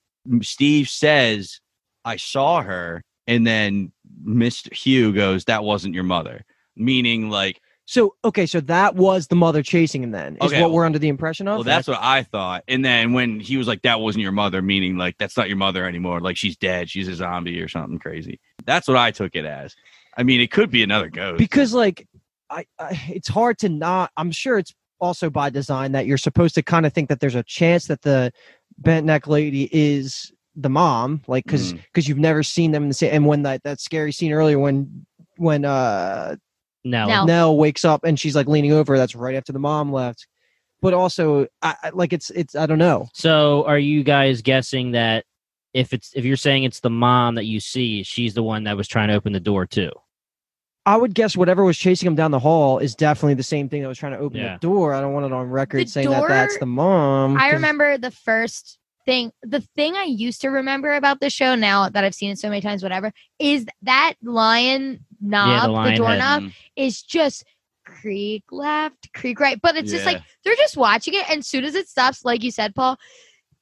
Steve 0.42 0.90
says, 0.90 1.60
"I 2.04 2.16
saw 2.16 2.60
her," 2.60 3.02
and 3.26 3.46
then 3.46 3.92
Mr. 4.22 4.70
Hugh 4.74 5.14
goes, 5.14 5.46
"That 5.46 5.64
wasn't 5.64 5.94
your 5.94 6.04
mother," 6.04 6.44
meaning 6.76 7.30
like, 7.30 7.62
So 7.90 8.14
okay, 8.24 8.46
so 8.46 8.60
that 8.60 8.94
was 8.94 9.26
the 9.26 9.34
mother 9.34 9.64
chasing 9.64 10.04
him. 10.04 10.12
Then 10.12 10.36
is 10.36 10.52
Okay, 10.52 10.62
what 10.62 10.70
we're 10.70 10.84
under 10.84 11.00
the 11.00 11.08
impression 11.08 11.48
of. 11.48 11.56
well, 11.56 11.64
that's 11.64 11.88
what 11.88 11.98
I 12.00 12.22
thought. 12.22 12.62
And 12.68 12.84
then 12.84 13.14
when 13.14 13.40
he 13.40 13.56
was 13.56 13.66
like, 13.66 13.82
"That 13.82 13.98
wasn't 13.98 14.22
your 14.22 14.30
mother," 14.30 14.62
meaning 14.62 14.96
like 14.96 15.18
that's 15.18 15.36
not 15.36 15.48
your 15.48 15.56
mother 15.56 15.84
anymore, 15.84 16.20
like 16.20 16.36
she's 16.36 16.56
dead, 16.56 16.88
she's 16.88 17.08
a 17.08 17.16
zombie 17.16 17.60
or 17.60 17.66
something 17.66 17.98
crazy. 17.98 18.38
That's 18.64 18.86
what 18.86 18.96
I 18.96 19.10
took 19.10 19.34
it 19.34 19.44
as. 19.44 19.74
I 20.16 20.22
mean, 20.22 20.40
it 20.40 20.52
could 20.52 20.70
be 20.70 20.84
another 20.84 21.08
ghost. 21.08 21.38
because 21.38 21.74
like 21.74 22.06
I, 22.48 22.64
I, 22.78 23.02
it's 23.08 23.26
hard 23.26 23.58
to 23.58 23.68
not. 23.68 24.12
I'm 24.16 24.30
sure 24.30 24.58
it's 24.58 24.72
also 25.00 25.28
by 25.28 25.50
design 25.50 25.90
that 25.90 26.06
you're 26.06 26.16
supposed 26.16 26.54
to 26.54 26.62
kind 26.62 26.86
of 26.86 26.92
think 26.92 27.08
that 27.08 27.18
there's 27.18 27.34
a 27.34 27.42
chance 27.42 27.86
that 27.86 28.02
the 28.02 28.30
bent 28.78 29.04
neck 29.04 29.26
lady 29.26 29.68
is 29.72 30.30
the 30.54 30.70
mom, 30.70 31.22
like 31.26 31.44
because 31.44 31.72
because 31.72 32.06
you've 32.06 32.18
never 32.18 32.44
seen 32.44 32.70
them 32.70 32.84
in 32.84 32.88
the 32.88 32.94
same. 32.94 33.12
And 33.12 33.26
when 33.26 33.42
that 33.42 33.64
that 33.64 33.80
scary 33.80 34.12
scene 34.12 34.30
earlier 34.30 34.60
when 34.60 35.06
when 35.38 35.64
uh 35.64 36.36
No, 36.84 37.06
No. 37.06 37.24
Nell 37.24 37.56
wakes 37.56 37.84
up 37.84 38.04
and 38.04 38.18
she's 38.18 38.34
like 38.34 38.46
leaning 38.46 38.72
over. 38.72 38.96
That's 38.96 39.14
right 39.14 39.34
after 39.34 39.52
the 39.52 39.58
mom 39.58 39.92
left. 39.92 40.26
But 40.82 40.94
also, 40.94 41.46
I, 41.60 41.74
I 41.82 41.90
like 41.90 42.12
it's 42.14 42.30
it's 42.30 42.54
I 42.54 42.64
don't 42.66 42.78
know. 42.78 43.08
So, 43.12 43.64
are 43.66 43.78
you 43.78 44.02
guys 44.02 44.40
guessing 44.40 44.92
that 44.92 45.24
if 45.74 45.92
it's 45.92 46.12
if 46.14 46.24
you're 46.24 46.36
saying 46.38 46.64
it's 46.64 46.80
the 46.80 46.88
mom 46.90 47.34
that 47.34 47.44
you 47.44 47.60
see, 47.60 48.02
she's 48.02 48.32
the 48.34 48.42
one 48.42 48.64
that 48.64 48.76
was 48.78 48.88
trying 48.88 49.08
to 49.08 49.14
open 49.14 49.32
the 49.34 49.40
door 49.40 49.66
too? 49.66 49.90
I 50.86 50.96
would 50.96 51.14
guess 51.14 51.36
whatever 51.36 51.62
was 51.64 51.76
chasing 51.76 52.06
him 52.06 52.14
down 52.14 52.30
the 52.30 52.38
hall 52.38 52.78
is 52.78 52.94
definitely 52.94 53.34
the 53.34 53.42
same 53.42 53.68
thing 53.68 53.82
that 53.82 53.88
was 53.88 53.98
trying 53.98 54.12
to 54.12 54.18
open 54.18 54.40
Yeah. 54.40 54.54
the 54.54 54.60
door. 54.60 54.94
I 54.94 55.02
don't 55.02 55.12
want 55.12 55.26
it 55.26 55.32
on 55.32 55.50
record 55.50 55.86
The 55.86 55.90
saying 55.90 56.08
that 56.08 56.26
that's 56.26 56.56
the 56.58 56.64
mom. 56.66 57.36
I 57.36 57.40
'cause- 57.50 57.52
remember 57.52 57.98
the 57.98 58.10
first 58.10 58.78
thing, 59.04 59.30
the 59.42 59.60
thing 59.76 59.94
I 59.96 60.04
used 60.04 60.40
to 60.40 60.48
remember 60.48 60.94
about 60.94 61.20
the 61.20 61.28
show 61.28 61.54
now 61.54 61.90
that 61.90 62.02
I've 62.04 62.14
seen 62.14 62.30
it 62.30 62.38
so 62.38 62.48
many 62.48 62.62
times, 62.62 62.82
whatever, 62.82 63.12
is 63.38 63.66
that 63.82 64.14
lion 64.22 65.04
knob, 65.20 65.62
the, 65.64 65.68
lion 65.72 65.90
head. 65.90 65.96
doorknob, 65.98 66.42
Mhm. 66.44 66.52
is 66.76 67.02
just 67.02 67.44
creak 67.84 68.44
left, 68.50 69.12
creak 69.14 69.40
right. 69.40 69.60
But 69.60 69.76
it's 69.76 69.90
just 69.90 70.06
like 70.06 70.22
they're 70.44 70.54
just 70.56 70.76
watching 70.76 71.14
it, 71.14 71.28
and 71.28 71.40
as 71.40 71.46
soon 71.48 71.64
as 71.64 71.74
it 71.74 71.88
stops, 71.88 72.24
like 72.24 72.42
you 72.42 72.50
said, 72.50 72.74
Paul, 72.74 72.98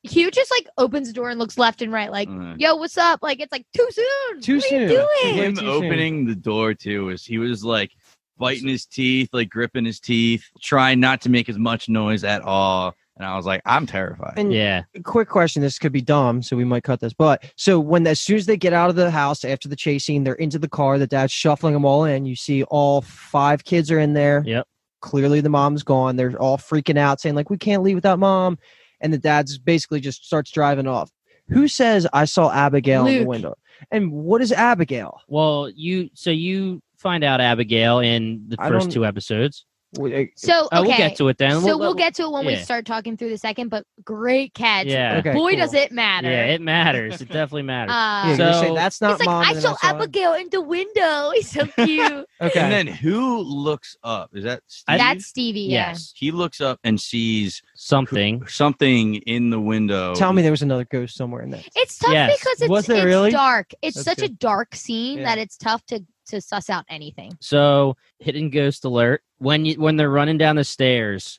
Hugh 0.05 0.31
just 0.31 0.51
like 0.51 0.67
opens 0.79 1.09
the 1.09 1.15
door 1.15 1.29
and 1.31 1.39
looks 1.39 1.59
left 1.59 1.83
and 1.83 1.93
right, 1.93 2.11
like, 2.11 2.29
Uh, 2.29 2.55
"Yo, 2.59 2.77
what's 2.77 2.97
up?" 2.99 3.21
Like 3.23 3.41
it's 3.41 3.51
like 3.53 3.67
too 3.77 3.89
soon. 3.91 4.41
Too 4.41 4.57
what 4.57 4.65
soon. 4.65 4.79
Are 4.79 4.83
you 4.83 4.89
doing? 5.23 5.35
Him 5.35 5.55
too 5.55 5.61
soon. 5.61 5.69
opening 5.69 6.25
the 6.27 6.35
door 6.37 6.75
too 6.75 7.07
was 7.07 7.25
he 7.25 7.39
was 7.39 7.65
like 7.65 7.91
biting 8.39 8.69
his 8.69 8.87
teeth, 8.87 9.31
like 9.33 9.49
gripping 9.51 9.85
his 9.85 9.99
teeth, 9.99 10.45
trying 10.63 11.01
not 11.01 11.21
to 11.23 11.29
make 11.29 11.49
as 11.49 11.59
much 11.59 11.89
noise 11.89 12.23
at 12.23 12.43
all. 12.43 12.95
And 13.19 13.27
I 13.27 13.37
was 13.37 13.47
like, 13.47 13.61
I'm 13.67 13.85
terrified. 13.85 14.35
And 14.37 14.53
Yeah, 14.53 14.85
quick 15.03 15.29
question. 15.29 15.61
This 15.61 15.79
could 15.79 15.93
be 15.93 16.01
dumb, 16.01 16.41
so 16.41 16.57
we 16.57 16.65
might 16.65 16.85
cut 16.85 17.01
this. 17.01 17.13
But 17.13 17.53
so 17.57 17.81
when 17.81 18.07
as 18.07 18.21
soon 18.21 18.37
as 18.37 18.47
they 18.47 18.57
get 18.57 18.73
out 18.73 18.91
of 18.91 18.97
the 18.97 19.11
house 19.11 19.45
after 19.45 19.69
the 19.69 19.77
chase 19.77 20.05
scene, 20.05 20.23
they're 20.23 20.35
into 20.35 20.59
the 20.59 20.69
car. 20.69 20.99
The 20.99 21.07
dad's 21.07 21.33
shuffling 21.33 21.75
them 21.75 21.85
all 21.85 22.05
in. 22.05 22.25
You 22.27 22.37
see 22.37 22.63
all 22.65 23.01
five 23.03 23.65
kids 23.65 23.91
are 23.91 23.99
in 23.99 24.15
there. 24.15 24.45
Yep. 24.47 24.67
Clearly, 25.01 25.41
the 25.41 25.49
mom's 25.49 25.83
gone. 25.83 26.17
They're 26.17 26.37
all 26.41 26.59
freaking 26.59 26.99
out, 26.99 27.21
saying 27.21 27.35
like, 27.35 27.51
"We 27.51 27.59
can't 27.59 27.83
leave 27.83 27.97
without 27.97 28.19
mom." 28.19 28.59
And 29.01 29.13
the 29.13 29.19
dad's 29.19 29.59
basically 29.59 30.01
just 30.01 30.25
starts 30.25 30.51
driving 30.51 30.89
off. 30.89 31.11
Who 31.49 31.69
says 31.69 32.07
I 32.13 32.25
saw 32.25 32.53
Abigail 32.53 33.07
in 33.07 33.21
the 33.21 33.25
window? 33.25 33.57
And 33.91 34.13
what 34.13 34.43
is 34.43 34.53
Abigail? 34.53 35.21
Well, 35.29 35.71
you 35.75 36.11
so 36.15 36.31
you 36.31 36.83
find 36.97 37.25
out 37.25 37.41
Abigail 37.41 38.01
in 38.01 38.45
the 38.49 38.57
I 38.59 38.69
first 38.69 38.91
two 38.91 39.07
episodes. 39.07 39.65
Wait, 39.97 40.29
uh, 40.29 40.31
So 40.37 40.67
okay, 40.67 40.69
Oh, 40.73 40.83
we'll 40.83 40.97
get 40.97 41.17
to 41.17 41.29
it 41.29 41.39
then. 41.39 41.61
so 41.63 41.79
we'll, 41.79 41.95
get 41.95 42.15
to 42.17 42.25
it 42.25 42.31
when 42.31 42.45
we 42.45 42.57
start 42.57 42.85
talking 42.85 43.17
through 43.17 43.31
the 43.31 43.39
second. 43.39 43.69
But 43.69 43.85
great 44.05 44.53
catch. 44.53 44.87
Yeah. 44.87 45.17
Okay, 45.19 45.33
Boy, 45.33 45.53
cool. 45.53 45.61
does 45.61 45.73
it 45.73 45.93
matter. 45.93 46.29
Yeah, 46.31 46.45
it 46.47 46.61
matters. 46.61 47.21
It 47.23 47.29
definitely 47.29 47.63
matters. 47.63 47.93
Uh, 47.93 47.95
Yeah, 47.97 48.29
you're 48.29 48.53
saying 48.61 48.67
So- 48.69 48.75
that's 48.75 49.01
not 49.01 49.11
He's 49.13 49.21
like, 49.21 49.27
mom. 49.27 49.45
I 49.45 49.59
saw. 49.59 49.77
Abigail 49.83 50.35
in 50.35 50.49
the 50.51 50.61
window. 50.61 51.31
He's 51.35 51.51
so 51.51 51.67
cute. 51.67 52.27
Okay. 52.41 52.61
And 52.61 52.71
then 52.73 52.87
who 52.87 53.39
looks 53.39 53.97
up? 54.05 54.31
Is 54.35 54.45
that 54.45 54.63
Steve? 54.69 54.99
That's 54.99 55.27
Stevie. 55.27 55.61
Yeah. 55.63 55.89
yes, 55.89 56.13
he 56.15 56.31
looks 56.31 56.61
up 56.61 56.79
and 56.85 57.01
sees 57.01 57.63
something. 57.81 58.45
something 58.49 59.15
in 59.17 59.51
the 59.51 59.61
window. 59.61 60.13
Tell 60.15 60.33
me 60.33 60.43
there 60.43 60.51
was 60.51 60.63
another 60.63 60.85
ghost 60.85 61.17
somewhere 61.17 61.43
in 61.43 61.51
there. 61.51 61.63
It's 61.77 61.97
tough 61.99 62.13
Yes. 62.13 62.39
because 62.39 62.61
it's, 62.63 62.69
Was 62.71 62.87
there 62.87 62.97
it's 62.99 63.05
really? 63.05 63.31
dark. 63.31 63.71
It's 63.83 63.95
That's 63.97 64.05
such 64.05 64.19
a 64.19 64.29
good. 64.29 64.39
dark 64.41 64.75
scene 64.75 65.19
Yeah. 65.19 65.25
that 65.25 65.39
it's 65.39 65.57
tough 65.57 65.85
to 65.87 66.05
to 66.27 66.43
suss 66.43 66.69
out 66.69 66.85
anything. 66.91 67.33
So 67.41 67.97
hidden 68.19 68.51
ghost 68.51 68.85
alert. 68.85 69.23
When 69.39 69.65
you 69.65 69.81
when 69.81 69.97
they're 69.97 70.11
running 70.11 70.37
down 70.39 70.57
the 70.57 70.65
stairs, 70.65 71.39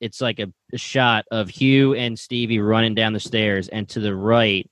it's 0.00 0.20
like 0.20 0.40
a, 0.40 0.48
a 0.72 0.78
shot 0.78 1.26
of 1.30 1.48
Hugh 1.48 1.94
and 1.94 2.18
Stevie 2.18 2.58
running 2.58 2.94
down 2.94 3.12
the 3.12 3.20
stairs, 3.20 3.68
and 3.68 3.88
to 3.90 4.00
the 4.00 4.16
right, 4.16 4.68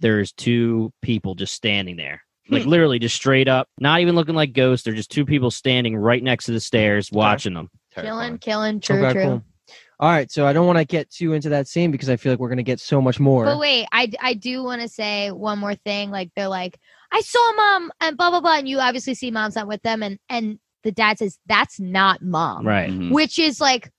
there's 0.00 0.32
two 0.32 0.92
people 1.02 1.34
just 1.34 1.54
standing 1.54 1.96
there. 1.96 2.22
Hmm. 2.46 2.54
Like 2.54 2.66
literally 2.66 2.98
just 3.00 3.16
straight 3.16 3.48
up, 3.48 3.68
not 3.80 4.00
even 4.00 4.14
looking 4.14 4.34
like 4.36 4.52
ghosts. 4.52 4.84
They're 4.84 4.94
just 4.94 5.10
two 5.10 5.24
people 5.24 5.50
standing 5.50 5.96
right 5.96 6.22
next 6.22 6.44
to 6.44 6.52
the 6.52 6.60
stairs 6.60 7.10
watching 7.10 7.54
them. 7.54 7.70
Killing, 7.94 8.36
killing, 8.38 8.80
true, 8.80 9.04
Okay, 9.04 9.12
true. 9.14 9.22
cool. 9.24 9.42
All 9.98 10.10
right, 10.10 10.30
so 10.30 10.46
I 10.46 10.52
don't 10.52 10.66
want 10.66 10.78
to 10.78 10.84
get 10.84 11.10
too 11.10 11.32
into 11.32 11.48
that 11.48 11.68
scene 11.68 11.90
because 11.90 12.10
I 12.10 12.16
feel 12.16 12.30
like 12.32 12.38
we're 12.38 12.48
going 12.50 12.58
to 12.58 12.62
get 12.62 12.80
so 12.80 13.00
much 13.00 13.18
more. 13.18 13.44
But 13.46 13.58
wait, 13.58 13.86
I, 13.92 14.10
I 14.20 14.34
do 14.34 14.62
want 14.62 14.82
to 14.82 14.88
say 14.88 15.30
one 15.30 15.58
more 15.58 15.74
thing. 15.74 16.10
Like 16.10 16.30
they're 16.36 16.48
like, 16.48 16.78
I 17.12 17.20
saw 17.22 17.52
mom 17.54 17.90
and 18.00 18.16
blah 18.16 18.28
blah 18.30 18.40
blah, 18.40 18.56
and 18.58 18.68
you 18.68 18.78
obviously 18.78 19.14
see 19.14 19.30
mom's 19.30 19.56
not 19.56 19.68
with 19.68 19.80
them, 19.82 20.02
and 20.02 20.18
and 20.28 20.58
the 20.82 20.92
dad 20.92 21.18
says 21.18 21.38
that's 21.46 21.80
not 21.80 22.20
mom, 22.22 22.66
Right. 22.66 22.90
Mhm. 22.90 23.10
which 23.10 23.38
is 23.38 23.58
like, 23.60 23.90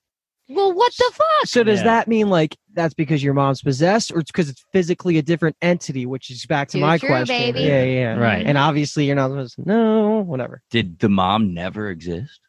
well, 0.48 0.72
what 0.72 0.94
the 0.98 1.12
fuck? 1.14 1.46
So 1.48 1.64
does 1.64 1.80
Yeah. 1.80 1.86
that 1.86 2.08
mean 2.08 2.30
like 2.30 2.56
that's 2.74 2.94
because 2.94 3.24
your 3.24 3.34
mom's 3.34 3.64
possessed, 3.64 4.12
or 4.12 4.20
it's 4.20 4.30
because 4.32 4.50
it's 4.50 4.64
physically 4.72 5.18
a 5.18 5.24
different 5.24 5.56
entity? 5.64 6.06
Which 6.06 6.30
is 6.30 6.46
back 6.46 6.68
to 6.70 6.78
Too 6.78 6.82
my 6.82 7.00
true, 7.00 7.10
question. 7.10 7.36
baby. 7.36 7.62
Yeah, 7.62 7.84
yeah, 7.84 7.92
yeah. 7.94 8.14
Right. 8.18 8.46
And 8.46 8.56
obviously, 8.58 9.06
you're 9.06 9.16
not 9.16 9.30
supposed 9.30 9.56
to. 9.56 9.68
No, 9.68 10.20
whatever. 10.20 10.62
Did 10.70 11.00
the 11.00 11.10
mom 11.10 11.56
never 11.56 11.90
exist? 11.90 12.40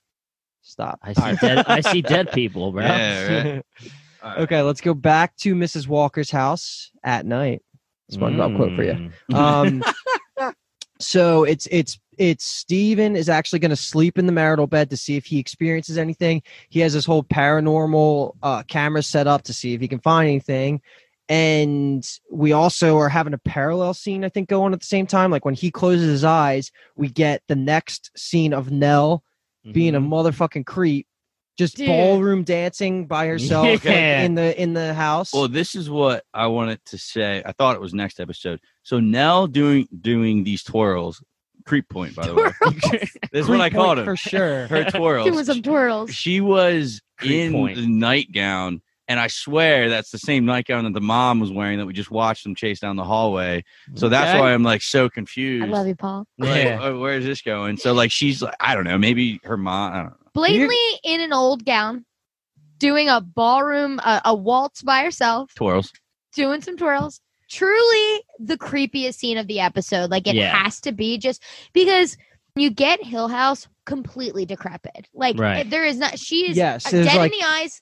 Stop. 0.69 1.01
I 1.03 1.15
see 1.15 1.47
dead. 1.47 1.65
I 1.67 1.81
see 1.81 2.03
dead 2.03 2.31
people, 2.35 2.73
bro. 2.73 2.83
Yeah, 2.83 3.53
right. 3.55 3.65
All 4.23 4.31
right. 4.31 4.39
Okay, 4.41 4.61
let's 4.61 4.83
go 4.83 4.93
back 4.93 5.35
to 5.39 5.55
Mrs. 5.55 5.89
Walker's 5.89 6.31
house 6.31 6.91
at 7.03 7.25
night. 7.25 7.63
SpongeBob 8.13 8.55
quote 8.57 8.77
for 8.77 8.83
you. 8.83 9.11
Mm. 9.31 9.83
Um, 10.41 10.55
so 11.01 11.45
it's 11.45 11.67
it's 11.71 11.99
it's 12.19 12.45
Steven 12.45 13.17
is 13.17 13.31
actually 13.31 13.61
going 13.61 13.71
to 13.71 13.77
sleep 13.77 14.19
in 14.19 14.27
the 14.27 14.33
marital 14.33 14.67
bed 14.67 14.91
to 14.91 14.97
see 14.97 15.17
if 15.17 15.25
he 15.25 15.39
experiences 15.39 15.97
anything. 15.97 16.43
He 16.69 16.81
has 16.81 16.93
this 16.93 17.07
whole 17.07 17.23
paranormal 17.23 18.37
uh, 18.43 18.63
camera 18.65 19.03
set 19.03 19.27
up 19.27 19.43
to 19.45 19.55
see 19.55 19.73
if 19.73 19.81
he 19.81 19.89
can 19.89 20.01
find 20.01 20.29
anything. 20.29 20.83
And 21.31 22.07
we 22.31 22.53
also 22.53 22.99
are 22.99 23.09
having 23.09 23.35
a 23.35 23.39
parallel 23.39 23.95
scene, 23.95 24.25
I 24.25 24.29
think, 24.29 24.49
going 24.49 24.73
at 24.73 24.81
the 24.81 24.87
same 24.87 25.07
time. 25.07 25.31
Like 25.31 25.45
when 25.45 25.55
he 25.55 25.71
closes 25.71 26.09
his 26.09 26.25
eyes, 26.25 26.73
we 26.97 27.09
get 27.09 27.43
the 27.49 27.57
next 27.57 28.11
scene 28.17 28.53
of 28.53 28.71
Nell 28.71 29.23
being 29.73 29.95
a 29.95 30.01
Mhm. 30.01 30.09
motherfucking 30.09 30.67
creep, 30.67 31.07
just 31.59 31.77
Dude. 31.77 31.87
ballroom 31.89 32.45
dancing 32.45 33.07
by 33.07 33.27
herself 33.33 33.67
like, 33.67 33.87
in 33.87 34.35
the 34.35 34.61
in 34.61 34.73
the 34.75 34.95
house. 34.95 35.33
Well, 35.33 35.49
this 35.49 35.75
is 35.75 35.91
what 35.91 36.25
I 36.33 36.47
wanted 36.47 36.81
to 36.87 36.99
say. 36.99 37.43
I 37.45 37.53
thought 37.53 37.75
it 37.75 37.81
was 37.81 37.95
next 37.95 38.21
episode. 38.21 38.61
So 38.83 39.01
Nell 39.01 39.47
doing 39.47 39.89
doing 40.01 40.45
these 40.45 40.63
twirls, 40.63 41.23
creep 41.67 41.89
point 41.89 42.15
by 42.15 42.27
the 42.27 42.35
way. 42.35 42.51
This 43.31 43.43
is 43.45 43.49
what 43.51 43.61
I 43.61 43.69
called 43.69 43.99
point 43.99 43.99
him. 44.01 44.05
for 44.07 44.17
sure. 44.17 44.67
Her 44.69 44.85
twirls. 44.91 45.29
Doing 45.31 45.45
some 45.45 45.61
twirls. 45.63 46.15
She 46.15 46.41
was 46.41 47.03
Creep 47.19 47.33
in 47.33 47.53
point. 47.53 47.77
the 47.77 47.87
nightgown, 47.87 48.81
and 49.09 49.19
I 49.19 49.27
swear 49.27 49.89
that's 49.89 50.11
the 50.11 50.19
same 50.19 50.45
nightgown 50.45 50.85
that 50.85 50.93
the 50.93 51.01
mom 51.01 51.41
was 51.41 51.51
wearing 51.51 51.79
that 51.79 51.87
we 51.87 51.93
just 51.95 52.11
watched 52.11 52.45
them 52.45 52.55
chase 52.55 52.79
down 52.81 52.97
the 52.97 53.05
hallway. 53.05 53.65
So 53.95 54.09
that's 54.09 54.31
Okay. 54.31 54.41
why 54.41 54.53
I'm 54.53 54.63
like 54.63 54.83
so 54.83 55.09
confused. 55.09 55.65
I 55.65 55.69
love 55.69 55.87
you, 55.87 55.95
Paul. 55.97 56.27
Like, 56.39 56.65
Yeah. 56.65 56.79
oh, 56.83 56.99
where's 57.01 57.25
this 57.25 57.41
going? 57.43 57.77
So 57.79 57.93
like 57.95 58.11
she's 58.11 58.43
like 58.43 58.55
I 58.61 58.75
don't 58.75 58.85
know, 58.85 58.99
maybe 58.99 59.41
her 59.45 59.57
mom. 59.57 59.93
I 59.93 59.97
don't 59.97 60.11
know. 60.11 60.17
Blatantly 60.35 60.77
in 61.05 61.21
an 61.21 61.33
old 61.33 61.65
gown, 61.65 62.05
doing 62.79 63.09
a 63.09 63.21
ballroom, 63.21 63.99
uh, 64.05 64.21
a 64.25 64.35
waltz 64.35 64.83
by 64.83 65.03
herself, 65.03 65.53
Twirls. 65.55 65.91
doing 66.35 66.61
some 66.61 66.77
twirls. 66.77 67.21
Truly 67.51 68.23
the 68.39 68.59
creepiest 68.59 69.15
scene 69.15 69.39
of 69.39 69.47
the 69.47 69.59
episode. 69.61 70.11
Like 70.11 70.27
it 70.27 70.35
Yeah. 70.37 70.55
has 70.55 70.81
to 70.83 70.93
be 70.93 71.17
just 71.19 71.43
because 71.73 72.17
you 72.55 72.69
get 72.71 73.03
Hill 73.03 73.29
House 73.29 73.67
completely 73.87 74.45
decrepit. 74.45 75.09
Like 75.15 75.39
Right. 75.39 75.69
there 75.69 75.87
is 75.87 75.97
not. 75.97 76.19
She 76.19 76.51
is 76.51 76.57
Yes, 76.59 76.85
dead 76.91 77.07
like- 77.07 77.33
in 77.33 77.39
the 77.39 77.47
eyes. 77.47 77.81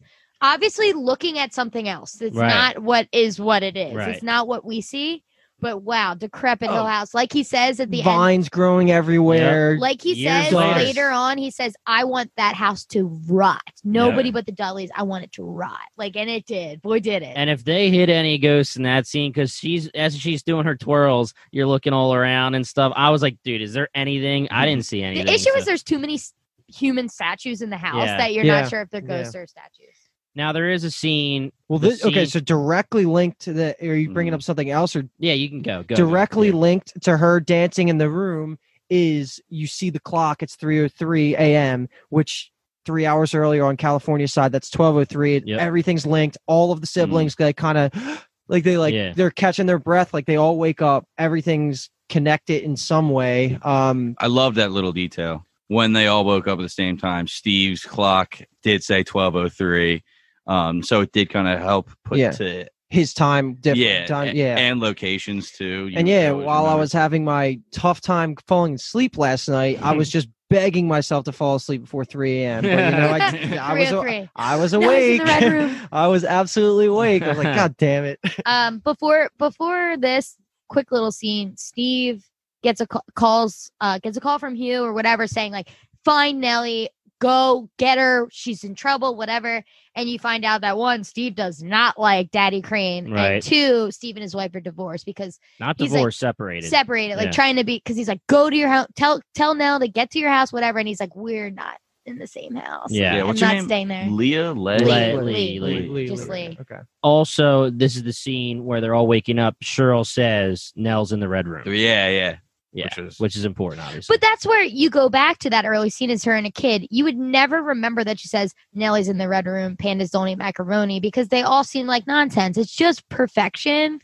Obviously, 0.55 0.93
looking 0.93 1.39
at 1.39 1.53
something 1.53 1.89
else. 1.89 2.21
It's 2.21 2.37
Right. 2.37 2.49
not 2.49 2.79
what 2.83 3.09
is 3.13 3.41
what 3.41 3.63
it 3.63 3.77
is. 3.77 3.95
Right. 3.95 4.09
It's 4.11 4.23
not 4.23 4.47
what 4.49 4.65
we 4.65 4.81
see. 4.81 5.23
But 5.59 5.83
wow, 5.83 6.13
decrepit 6.13 6.69
Oh. 6.69 6.75
Hill 6.75 6.85
House. 6.87 7.15
Like 7.15 7.33
he 7.33 7.43
says 7.43 7.81
at 7.81 7.91
the 7.91 8.01
end, 8.01 8.05
vines 8.05 8.49
growing 8.51 8.91
everywhere. 8.91 9.79
like 9.81 10.03
he 10.03 10.13
Years 10.13 10.45
says 10.45 10.53
later. 10.53 10.79
later 10.79 11.09
on, 11.11 11.39
he 11.39 11.51
says, 11.51 11.75
I 11.87 12.05
want 12.05 12.31
that 12.37 12.55
house 12.55 12.85
to 12.89 13.05
rot. 13.27 13.63
Nobody 13.83 14.29
Yeah. 14.29 14.33
but 14.35 14.45
the 14.45 14.53
Dudleys, 14.53 14.91
I 14.95 15.05
want 15.05 15.25
it 15.25 15.33
to 15.33 15.45
rot. 15.45 15.81
Like, 15.97 16.15
and 16.15 16.29
it 16.29 16.45
did. 16.45 16.83
Boy, 16.83 17.01
did 17.01 17.23
it. 17.23 17.33
And 17.35 17.49
if 17.49 17.65
they 17.65 17.89
hit 17.89 18.11
any 18.11 18.37
ghosts 18.37 18.77
in 18.77 18.83
that 18.83 19.07
scene, 19.07 19.33
because 19.33 19.55
she's 19.55 19.89
as 19.95 20.15
she's 20.19 20.43
doing 20.43 20.67
her 20.67 20.77
twirls, 20.77 21.33
you're 21.53 21.67
looking 21.67 21.95
all 21.95 22.13
around 22.15 22.55
and 22.55 22.67
stuff. 22.67 22.93
I 22.95 23.09
was 23.09 23.23
like, 23.23 23.39
dude, 23.43 23.63
is 23.63 23.73
there 23.73 23.89
anything? 23.95 24.49
I 24.51 24.67
didn't 24.67 24.85
see 24.85 25.03
anything. 25.03 25.25
the 25.25 25.33
issue 25.33 25.51
so- 25.53 25.57
is 25.57 25.65
there's 25.65 25.83
too 25.83 25.99
many 25.99 26.21
human 26.69 27.09
statues 27.09 27.63
in 27.63 27.71
the 27.71 27.77
house 27.79 28.05
Yeah. 28.07 28.17
that 28.19 28.35
you're 28.35 28.45
Yeah. 28.45 28.61
not 28.61 28.69
sure 28.71 28.83
if 28.83 28.91
they're 28.91 29.01
Yeah. 29.01 29.23
ghosts 29.23 29.35
or 29.35 29.47
statues. 29.47 29.95
Now 30.37 30.53
there 30.53 30.71
is 30.71 30.85
a 30.85 30.91
scene. 30.91 31.51
well, 31.69 31.79
the 31.81 31.89
this, 31.89 32.05
okay, 32.05 32.27
so 32.27 32.39
directly 32.39 33.05
linked 33.07 33.41
to 33.41 33.53
the. 33.53 33.77
Are 33.89 33.95
you 33.95 34.11
bringing 34.11 34.35
up 34.35 34.43
something 34.43 34.71
else, 34.71 34.95
or 34.95 35.09
Yeah, 35.19 35.33
you 35.33 35.49
can 35.49 35.63
go. 35.63 35.83
Go. 35.83 35.97
directly 35.97 36.51
go. 36.53 36.59
linked 36.59 37.03
to 37.03 37.17
her 37.17 37.41
dancing 37.41 37.89
in 37.89 37.99
the 37.99 38.11
room? 38.11 38.59
Is 38.89 39.41
you 39.49 39.67
see 39.67 39.91
the 39.91 39.99
clock? 39.99 40.43
It's 40.43 40.55
three 40.55 40.81
o 40.85 40.89
three 40.89 41.35
a.m., 41.35 41.89
which 42.11 42.53
three 42.85 43.05
hours 43.05 43.35
earlier 43.35 43.65
on 43.65 43.77
California 43.77 44.29
side, 44.29 44.53
that's 44.53 44.71
twelve 44.71 44.95
o 44.97 45.05
three. 45.05 45.43
Yep. 45.45 45.59
Everything's 45.59 46.07
linked. 46.07 46.37
All 46.47 46.71
of 46.71 46.81
the 46.81 46.87
siblings, 46.87 47.35
they 47.35 47.53
kind 47.53 47.79
of 47.79 48.27
like 48.49 48.63
they 48.63 48.79
like 48.79 48.95
Yeah. 48.95 49.13
they're 49.17 49.33
catching 49.33 49.67
their 49.67 49.81
breath. 49.81 50.15
Like 50.15 50.27
they 50.27 50.37
all 50.37 50.57
wake 50.57 50.83
up. 50.83 51.09
Everything's 51.19 51.91
connected 52.09 52.63
in 52.63 52.77
some 52.77 53.11
way. 53.11 53.59
Um, 53.63 54.15
I 54.21 54.29
love 54.29 54.55
that 54.55 54.71
little 54.71 54.93
detail. 54.93 55.45
When 55.69 55.93
they 55.95 56.07
all 56.07 56.25
woke 56.25 56.47
up 56.47 56.61
at 56.61 56.63
the 56.63 56.69
same 56.69 56.97
time, 56.97 57.27
Steve's 57.27 57.83
clock 57.83 58.39
did 58.63 58.85
say 58.85 58.99
1203. 59.03 60.05
Um, 60.47 60.83
so 60.83 61.01
it 61.01 61.13
did 61.13 61.29
kind 61.31 61.49
of 61.49 61.59
help 61.61 61.91
put 62.05 62.19
Yeah. 62.19 62.31
to 62.33 62.67
his 62.89 63.13
time 63.13 63.55
different. 63.55 63.79
yeah, 63.79 64.07
time, 64.07 64.29
a- 64.29 64.33
yeah. 64.33 64.57
and 64.59 64.79
locations 64.81 65.51
too. 65.51 65.91
And 65.95 66.09
yeah, 66.09 66.31
always 66.31 66.47
while 66.47 66.67
I 66.67 66.75
was 66.75 66.93
having 66.93 67.25
my 67.25 67.59
tough 67.73 68.01
time 68.01 68.37
falling 68.47 68.75
asleep 68.75 69.19
last 69.19 69.49
night, 69.49 69.81
I 69.83 69.93
was 69.93 70.09
just 70.09 70.29
begging 70.49 70.87
myself 70.87 71.25
to 71.25 71.33
fall 71.33 71.57
asleep 71.57 71.81
before 71.83 72.05
3 72.05 72.45
a.m. 72.45 72.63
But 72.63 72.71
you 72.71 72.77
know, 72.77 73.09
I, 73.11 73.59
I 73.75 73.75
was 73.77 74.29
I 74.37 74.57
was 74.57 74.73
Now 74.73 74.79
he's 74.79 74.81
in 74.81 74.83
awake. 74.85 75.19
the 75.19 75.25
red 75.27 75.53
room. 75.53 75.77
I 75.93 76.07
was 76.07 76.25
absolutely 76.25 76.87
awake. 76.87 77.25
I 77.25 77.29
was 77.31 77.39
like, 77.39 77.57
God 77.57 77.77
damn 77.79 78.05
it! 78.05 78.21
um, 78.47 78.79
before 78.79 79.31
before 79.39 79.97
this 79.99 80.37
quick 80.69 80.93
little 80.93 81.11
scene, 81.11 81.57
Steve 81.57 82.25
gets 82.63 82.81
a 82.81 82.87
ca- 82.87 83.01
calls 83.17 83.71
uh 83.81 83.99
gets 83.99 84.17
a 84.17 84.21
call 84.21 84.39
from 84.39 84.55
Hugh 84.55 84.85
or 84.85 84.93
whatever 84.93 85.27
saying 85.27 85.51
like, 85.51 85.71
find 86.05 86.41
Nellie, 86.41 86.89
go 87.19 87.69
get 87.79 87.99
her, 87.99 88.29
she's 88.31 88.63
in 88.63 88.77
trouble, 88.77 89.17
whatever. 89.17 89.65
And 89.97 90.09
you 90.11 90.19
find 90.19 90.45
out 90.45 90.61
that 90.61 90.77
one, 90.77 91.03
Steve 91.05 91.35
does 91.35 91.63
not 91.63 91.99
like 91.99 92.31
Daddy 92.31 92.61
Crane, 92.63 93.07
and 93.07 93.15
Right. 93.15 93.43
two, 93.43 93.91
Steve 93.91 94.15
and 94.17 94.23
his 94.23 94.35
wife 94.37 94.55
are 94.55 94.61
divorced 94.61 95.07
because 95.07 95.41
Not 95.59 95.77
He's 95.79 95.91
like, 95.91 95.99
divorced, 95.99 96.19
separated. 96.21 96.69
separated, 96.69 97.17
like 97.17 97.27
Yeah. 97.27 97.31
trying 97.33 97.57
to 97.57 97.65
be 97.65 97.79
because 97.83 97.97
he's 97.97 98.07
like, 98.09 98.21
go 98.29 98.51
to 98.51 98.55
your 98.57 98.69
house, 98.69 98.87
tell 98.95 99.21
tell 99.35 99.55
Nell 99.55 99.81
to 99.81 99.89
get 99.89 100.11
to 100.11 100.19
your 100.19 100.31
house, 100.31 100.53
whatever. 100.53 100.79
And 100.79 100.87
he's 100.87 101.01
like, 101.01 101.17
we're 101.17 101.51
not 101.51 101.79
in 102.05 102.19
the 102.19 102.27
same 102.27 102.55
house. 102.55 102.93
Yeah. 102.93 103.15
Yeah, 103.17 103.21
I'm 103.23 103.27
your 103.29 103.35
not 103.47 103.55
name? 103.55 103.65
staying 103.65 103.89
there. 103.89 104.07
Leah, 104.09 104.53
Le- 104.53 104.77
Lee, 104.79 105.19
Lee, 105.19 105.61
Lee, 105.61 105.89
Lee. 105.89 106.07
Just 106.07 106.29
Lee. 106.29 106.57
Okay. 106.61 106.79
also, 107.03 107.71
this 107.71 107.97
is 107.97 108.03
the 108.05 108.13
scene 108.13 108.65
where 108.65 108.81
they're 108.81 108.95
all 108.95 109.07
waking 109.09 109.39
up. 109.41 109.57
Cheryl 109.65 110.07
says 110.07 110.73
Nell's 110.77 111.11
in 111.11 111.21
the 111.21 111.29
red 111.29 111.49
room. 111.49 111.65
Yeah, 111.67 112.09
yeah. 112.11 112.37
Yeah, 112.77 112.85
Which 112.85 112.99
is- 112.99 113.19
which 113.19 113.37
is 113.37 113.45
important, 113.47 113.83
obviously. 113.83 114.13
But 114.15 114.21
that's 114.21 114.45
where 114.47 114.63
you 114.63 114.91
go 114.91 115.09
back 115.09 115.39
to 115.39 115.51
that 115.51 115.65
early 115.65 115.89
scene 115.91 116.11
as 116.11 116.23
her 116.25 116.35
and 116.35 116.47
a 116.47 116.51
kid. 116.51 116.87
You 116.91 117.05
would 117.05 117.17
never 117.17 117.63
remember 117.63 118.05
that 118.05 118.21
she 118.21 118.29
says 118.29 118.55
Nellie's 118.75 119.09
in 119.09 119.17
the 119.19 119.29
red 119.29 119.47
room, 119.47 119.77
pandas 119.77 120.11
don't 120.11 120.29
eat 120.29 120.37
macaroni 120.39 121.01
because 121.01 121.29
they 121.29 121.43
all 121.43 121.65
seem 121.65 121.87
like 121.87 122.07
nonsense. 122.07 122.59
It's 122.59 122.75
just 122.75 123.09
perfection. 123.09 124.01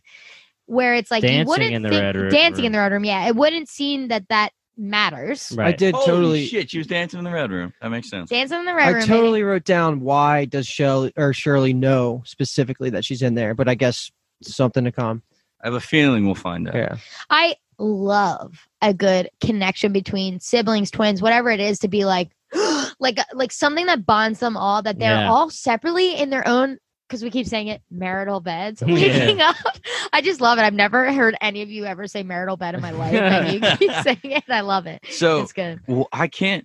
Where 0.67 0.95
it's 0.95 1.11
like 1.11 1.23
you 1.23 1.29
Dancing 1.29 1.49
wouldn't 1.49 1.73
in 1.75 1.83
the 1.83 1.89
think, 1.91 2.01
red 2.01 2.17
room- 2.17 2.31
dancing 2.31 2.65
in 2.65 2.73
the 2.73 2.79
red 2.79 2.93
room. 2.93 3.05
Yeah, 3.05 3.27
it 3.29 3.37
wouldn't 3.37 3.69
seem 3.69 4.09
that 4.09 4.29
that 4.29 4.53
matters. 4.79 5.53
right. 5.55 5.69
I 5.69 5.73
did 5.77 5.95
Holy 5.95 6.07
totally. 6.07 6.47
shit. 6.47 6.71
She 6.71 6.79
was 6.79 6.87
dancing 6.87 7.19
in 7.19 7.25
the 7.25 7.31
red 7.31 7.51
room. 7.51 7.75
That 7.83 7.91
makes 7.91 8.09
sense. 8.09 8.31
Dancing 8.31 8.61
in 8.61 8.65
the 8.65 8.75
red 8.75 8.89
I 8.89 8.91
room. 8.93 9.03
I 9.03 9.07
totally 9.07 9.43
wrote 9.43 9.65
down 9.65 10.01
why 10.01 10.47
does 10.47 10.67
Shirley 10.67 11.13
or 11.17 11.35
Shirley 11.35 11.75
know 11.75 12.23
specifically 12.25 12.89
that 12.91 13.05
she's 13.05 13.21
in 13.21 13.35
there, 13.35 13.55
but 13.55 13.69
I 13.69 13.75
guess 13.75 14.11
something 14.43 14.85
to 14.85 14.93
come. 14.93 15.23
I 15.63 15.67
have 15.67 15.75
a 15.75 15.81
feeling 15.81 16.25
we'll 16.25 16.35
find 16.35 16.67
out. 16.69 16.75
Yeah. 16.75 16.97
I 17.29 17.57
love 17.83 18.67
a 18.81 18.95
good 18.95 19.29
connection 19.41 19.93
between 19.93 20.41
siblings, 20.41 20.91
twins, 20.91 21.21
whatever 21.21 21.51
it 21.51 21.61
is, 21.61 21.79
to 21.81 21.89
be 21.89 22.05
like, 22.05 22.31
like, 23.01 23.19
uh, 23.19 23.25
like 23.35 23.53
something 23.53 23.87
that 23.87 24.07
bonds 24.07 24.39
them 24.41 24.57
all. 24.57 24.83
That 24.83 24.99
they're 24.99 25.15
Yeah. 25.23 25.31
all 25.31 25.51
separately 25.51 26.15
in 26.17 26.31
their 26.31 26.47
own. 26.47 26.79
Because 27.09 27.23
we 27.23 27.31
keep 27.31 27.47
saying 27.47 27.69
it, 27.69 27.83
marital 27.91 28.41
beds. 28.41 28.83
Yeah. 28.87 28.95
Waking 28.95 29.41
up, 29.43 29.57
I 30.15 30.23
just 30.23 30.41
love 30.41 30.59
it. 30.59 30.63
I've 30.63 30.73
never 30.73 31.13
heard 31.13 31.37
any 31.43 31.61
of 31.61 31.69
you 31.71 31.85
ever 31.85 32.07
say 32.07 32.23
marital 32.23 32.57
bed 32.57 32.75
in 32.75 32.81
my 32.81 32.91
life, 32.93 33.13
and 33.15 33.53
you 33.63 33.77
keep 33.77 33.93
saying 34.03 34.19
it. 34.25 34.45
I 34.49 34.61
love 34.63 34.87
it. 34.87 35.05
So 35.11 35.43
It's 35.43 35.53
good. 35.53 35.81
well, 35.89 36.09
I 36.13 36.29
can't 36.29 36.65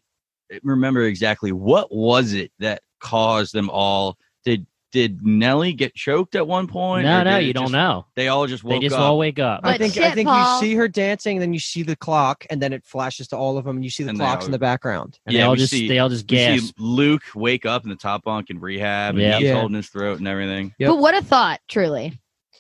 remember 0.64 1.02
exactly 1.02 1.52
what 1.52 1.94
was 1.94 2.32
it 2.34 2.52
that 2.60 2.82
caused 3.02 3.54
them 3.54 3.70
all. 3.70 4.18
Did 4.46 4.66
did 4.94 5.26
Nellie 5.26 5.74
get 5.74 5.94
choked 5.94 6.36
at 6.36 6.48
one 6.48 6.66
point? 6.68 7.06
no, 7.06 7.24
no, 7.24 7.32
did 7.38 7.44
it 7.44 7.48
you 7.48 7.54
don't 7.54 7.64
just- 7.66 7.74
know. 7.74 8.06
They 8.16 8.30
all 8.30 8.48
just 8.48 8.66
They 8.66 8.80
just 8.80 8.96
up. 8.96 9.02
all 9.02 9.18
wake 9.18 9.38
up. 9.38 9.62
But 9.64 9.74
I 9.74 9.78
think 9.78 9.98
I 9.98 10.12
think 10.12 10.28
Paul. 10.30 10.62
you 10.62 10.68
see 10.68 10.76
her 10.76 10.88
dancing, 10.88 11.40
then 11.40 11.54
you 11.54 11.60
see 11.60 11.84
the 11.84 11.96
clock, 11.96 12.46
and 12.50 12.62
then 12.62 12.72
it 12.74 12.86
flashes 12.86 13.28
to 13.30 13.38
all 13.38 13.58
of 13.58 13.66
them, 13.66 13.76
and 13.78 13.84
you 13.84 13.90
see 13.90 14.04
the 14.04 14.10
And 14.12 14.18
they 14.20 14.24
clocks 14.24 14.44
all- 14.44 14.46
in 14.48 14.52
the 14.52 14.60
background. 14.60 15.20
And 15.26 15.34
Yeah, 15.34 15.40
they 15.42 15.44
all 15.46 15.52
we 15.52 15.58
just 15.58 15.72
see- 15.74 15.88
they 15.90 16.00
all 16.00 16.10
just 16.10 16.30
We 16.32 16.38
see 16.38 16.44
gasp. 16.58 16.76
Luke 16.80 17.24
wake 17.36 17.66
up 17.66 17.84
in 17.84 17.90
the 17.90 17.96
top 17.98 18.24
bunk 18.24 18.50
in 18.50 18.60
rehab, 18.60 19.16
and 19.16 19.22
Yeah. 19.24 19.38
he's 19.40 19.48
Yeah. 19.50 19.60
holding 19.60 19.76
his 19.76 19.90
throat 19.90 20.20
and 20.20 20.28
everything. 20.28 20.74
Yep. 20.80 20.90
But 20.90 20.98
what 21.00 21.16
a 21.16 21.22
thought, 21.22 21.60
truly. 21.68 22.18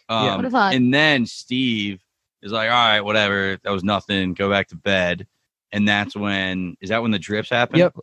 Yeah. 0.10 0.16
Um, 0.34 0.36
What 0.38 0.46
a 0.46 0.50
thought. 0.50 0.74
And 0.74 0.94
then 0.94 1.26
Steve 1.26 2.02
is 2.42 2.52
like, 2.52 2.70
"All 2.70 2.76
right, 2.76 3.02
whatever. 3.02 3.58
That 3.64 3.72
was 3.72 3.84
nothing. 3.84 4.34
Go 4.34 4.50
back 4.50 4.68
to 4.70 4.76
bed." 4.76 5.28
And 5.72 5.88
that's 5.88 6.16
when 6.16 6.76
is 6.82 6.90
that 6.90 7.02
when 7.02 7.12
the 7.12 7.20
drips 7.20 7.50
happen? 7.50 7.80
Yep. 7.80 7.96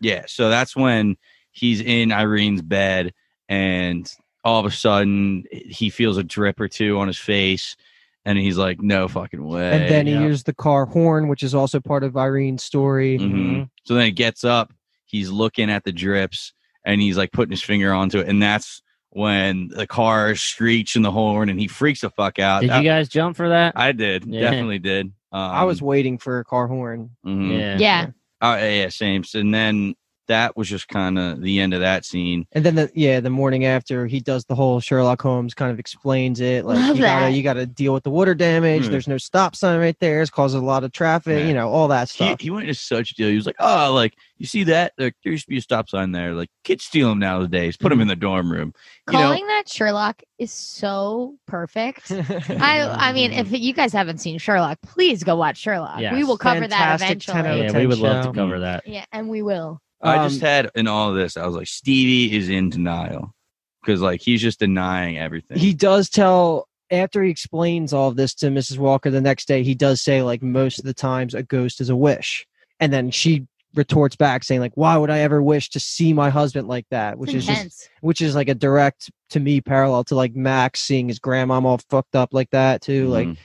Yeah. 0.00 0.24
So 0.28 0.48
that's 0.48 0.74
when 0.76 1.16
he's 1.52 1.80
in 1.80 2.10
Irene's 2.12 2.62
bed, 2.62 3.12
and 3.50 4.10
all 4.44 4.60
of 4.60 4.64
a 4.64 4.70
sudden 4.70 5.44
he 5.50 5.90
feels 5.90 6.16
a 6.16 6.22
drip 6.24 6.58
or 6.58 6.68
two 6.68 6.98
on 6.98 7.06
his 7.08 7.18
face, 7.18 7.76
and 8.24 8.38
he's 8.38 8.56
like, 8.56 8.80
"No 8.80 9.06
fucking 9.08 9.44
way." 9.44 9.72
And 9.72 9.90
then 9.90 10.06
he 10.06 10.14
yeah. 10.14 10.20
hears 10.20 10.44
the 10.44 10.54
car 10.54 10.86
horn, 10.86 11.28
which 11.28 11.42
is 11.42 11.54
also 11.54 11.80
part 11.80 12.02
of 12.04 12.16
Irene's 12.16 12.62
story. 12.64 13.18
Mhm. 13.18 13.68
So 13.84 13.94
then 13.94 14.06
he 14.06 14.12
gets 14.12 14.44
up, 14.44 14.72
he's 15.04 15.28
looking 15.30 15.68
at 15.70 15.84
the 15.84 15.92
drips, 15.92 16.54
and 16.86 17.00
he's 17.02 17.18
like 17.18 17.32
putting 17.32 17.50
his 17.50 17.62
finger 17.62 17.92
onto 17.92 18.20
it, 18.20 18.28
and 18.28 18.42
that's 18.42 18.80
when 19.10 19.68
the 19.68 19.86
car 19.88 20.36
screeching 20.36 21.02
the 21.02 21.10
horn, 21.10 21.48
and 21.48 21.58
he 21.58 21.66
freaks 21.66 22.02
the 22.02 22.10
fuck 22.10 22.38
out. 22.38 22.60
Did 22.60 22.70
That- 22.70 22.82
you 22.84 22.88
guys 22.88 23.08
jump 23.08 23.36
for 23.36 23.48
that? 23.48 23.72
I 23.76 23.90
did, 23.92 24.24
Yeah. 24.24 24.42
definitely 24.42 24.78
did. 24.78 25.06
Um, 25.32 25.40
I 25.50 25.64
was 25.64 25.82
waiting 25.82 26.16
for 26.16 26.38
a 26.38 26.44
car 26.44 26.68
horn. 26.68 27.10
mhm. 27.26 27.58
yeah. 27.58 27.76
Yeah. 27.78 28.06
Oh, 28.40 28.54
yeah, 28.54 28.82
yeah, 28.82 28.88
same. 28.88 29.24
So, 29.24 29.40
and 29.40 29.52
then 29.52 29.94
that 30.30 30.56
was 30.56 30.68
just 30.68 30.86
kind 30.88 31.18
of 31.18 31.42
the 31.42 31.58
end 31.58 31.74
of 31.74 31.80
that 31.80 32.04
scene. 32.04 32.46
And 32.52 32.64
then 32.64 32.76
the 32.76 32.90
yeah, 32.94 33.18
the 33.18 33.30
morning 33.30 33.64
after 33.64 34.06
he 34.06 34.20
does 34.20 34.44
the 34.44 34.54
whole 34.54 34.78
Sherlock 34.80 35.20
Holmes 35.20 35.54
kind 35.54 35.72
of 35.72 35.78
explains 35.80 36.40
it. 36.40 36.64
Like 36.64 36.76
Love 36.78 36.96
you 36.96 37.02
gotta 37.02 37.24
that. 37.26 37.32
you 37.32 37.42
gotta 37.42 37.66
deal 37.66 37.92
with 37.92 38.04
the 38.04 38.10
water 38.10 38.34
damage. 38.34 38.86
Hmm. 38.86 38.92
There's 38.92 39.08
no 39.08 39.18
stop 39.18 39.56
sign 39.56 39.80
right 39.80 39.96
there. 39.98 40.22
It's 40.22 40.30
causing 40.30 40.60
a 40.62 40.64
lot 40.64 40.84
of 40.84 40.92
traffic, 40.92 41.40
Yeah. 41.40 41.48
you 41.48 41.54
know, 41.54 41.68
all 41.68 41.88
that 41.88 42.08
stuff. 42.08 42.40
he 42.40 42.50
went 42.50 42.68
into 42.68 42.80
such 42.80 43.10
a 43.10 43.14
deal. 43.14 43.28
He 43.28 43.36
was 43.36 43.46
like, 43.46 43.56
"Oh, 43.58 43.92
like 43.92 44.14
you 44.38 44.46
see 44.46 44.64
that? 44.64 44.92
Like, 44.96 45.14
there 45.22 45.32
used 45.32 45.44
to 45.44 45.50
be 45.50 45.58
a 45.58 45.60
stop 45.60 45.88
sign 45.88 46.12
there. 46.12 46.32
Like 46.32 46.48
kids 46.64 46.84
steal 46.84 47.08
them 47.10 47.18
nowadays. 47.18 47.76
Put 47.76 47.90
them 47.90 48.00
in 48.00 48.08
the 48.08 48.16
dorm 48.16 48.50
room. 48.50 48.72
You 49.08 49.14
know, 49.18 49.24
Calling 49.24 49.46
that 49.48 49.68
Sherlock 49.68 50.22
is 50.38 50.52
so 50.52 51.36
perfect. 51.46 52.10
I 52.48 52.82
I 52.88 53.12
mean, 53.12 53.32
if 53.32 53.50
you 53.50 53.72
guys 53.74 53.92
haven't 53.92 54.18
seen 54.18 54.38
Sherlock, 54.38 54.78
please 54.82 55.24
go 55.24 55.34
watch 55.36 55.58
Sherlock. 55.58 55.98
We 56.12 56.24
will 56.24 56.38
cover 56.38 56.66
that 56.66 57.00
Fantastic 57.00 57.20
10 57.34 57.46
eventually. 57.46 57.66
Yeah, 57.66 57.78
we 57.78 57.86
would 57.86 57.98
love 57.98 58.24
to 58.26 58.32
cover 58.32 58.60
that. 58.60 58.86
Yeah, 58.86 59.04
and 59.12 59.28
we 59.28 59.42
will. 59.42 59.80
I 60.02 60.16
Um, 60.16 60.28
just 60.30 60.40
had 60.40 60.70
in 60.74 60.86
all 60.86 61.10
of 61.10 61.16
this, 61.16 61.36
I 61.36 61.46
was 61.46 61.54
like, 61.56 61.66
Stevie 61.66 62.34
is 62.36 62.48
in 62.48 62.70
denial 62.70 63.34
because 63.82 64.00
like 64.00 64.20
he's 64.20 64.40
just 64.40 64.58
denying 64.60 65.18
everything. 65.18 65.58
he 65.58 65.74
does 65.74 66.08
tell 66.08 66.68
after 66.90 67.22
he 67.22 67.30
explains 67.30 67.92
all 67.92 68.08
of 68.08 68.16
this 68.16 68.34
to 68.34 68.46
Mrs. 68.46 68.78
Walker 68.78 69.10
the 69.10 69.20
next 69.20 69.46
day, 69.46 69.62
he 69.62 69.74
does 69.74 70.02
say 70.02 70.22
like 70.22 70.42
most 70.42 70.78
of 70.78 70.84
the 70.84 70.94
times 70.94 71.34
a 71.34 71.42
ghost 71.42 71.80
is 71.80 71.88
a 71.88 71.96
wish. 71.96 72.46
And 72.80 72.92
then 72.92 73.10
she 73.10 73.46
retorts 73.74 74.16
back 74.16 74.42
saying 74.42 74.60
like 74.60 74.72
why 74.74 74.96
would 74.96 75.10
I 75.10 75.20
ever 75.20 75.40
wish 75.40 75.70
to 75.70 75.78
see 75.80 76.12
my 76.12 76.28
husband 76.30 76.66
like 76.66 76.86
that? 76.90 77.18
Which 77.18 77.34
It's 77.34 77.46
is 77.48 77.54
just 77.64 77.88
which 78.00 78.20
is 78.20 78.34
like 78.34 78.48
a 78.48 78.54
direct 78.54 79.10
to 79.30 79.38
me 79.38 79.60
parallel 79.60 80.02
to 80.04 80.14
like 80.16 80.34
Max 80.34 80.80
seeing 80.80 81.06
his 81.08 81.20
grandmom 81.20 81.64
all 81.64 81.78
fucked 81.88 82.16
up 82.16 82.30
like 82.32 82.50
that 82.50 82.80
too. 82.82 83.06
Like 83.08 83.28
Mhm. 83.28 83.36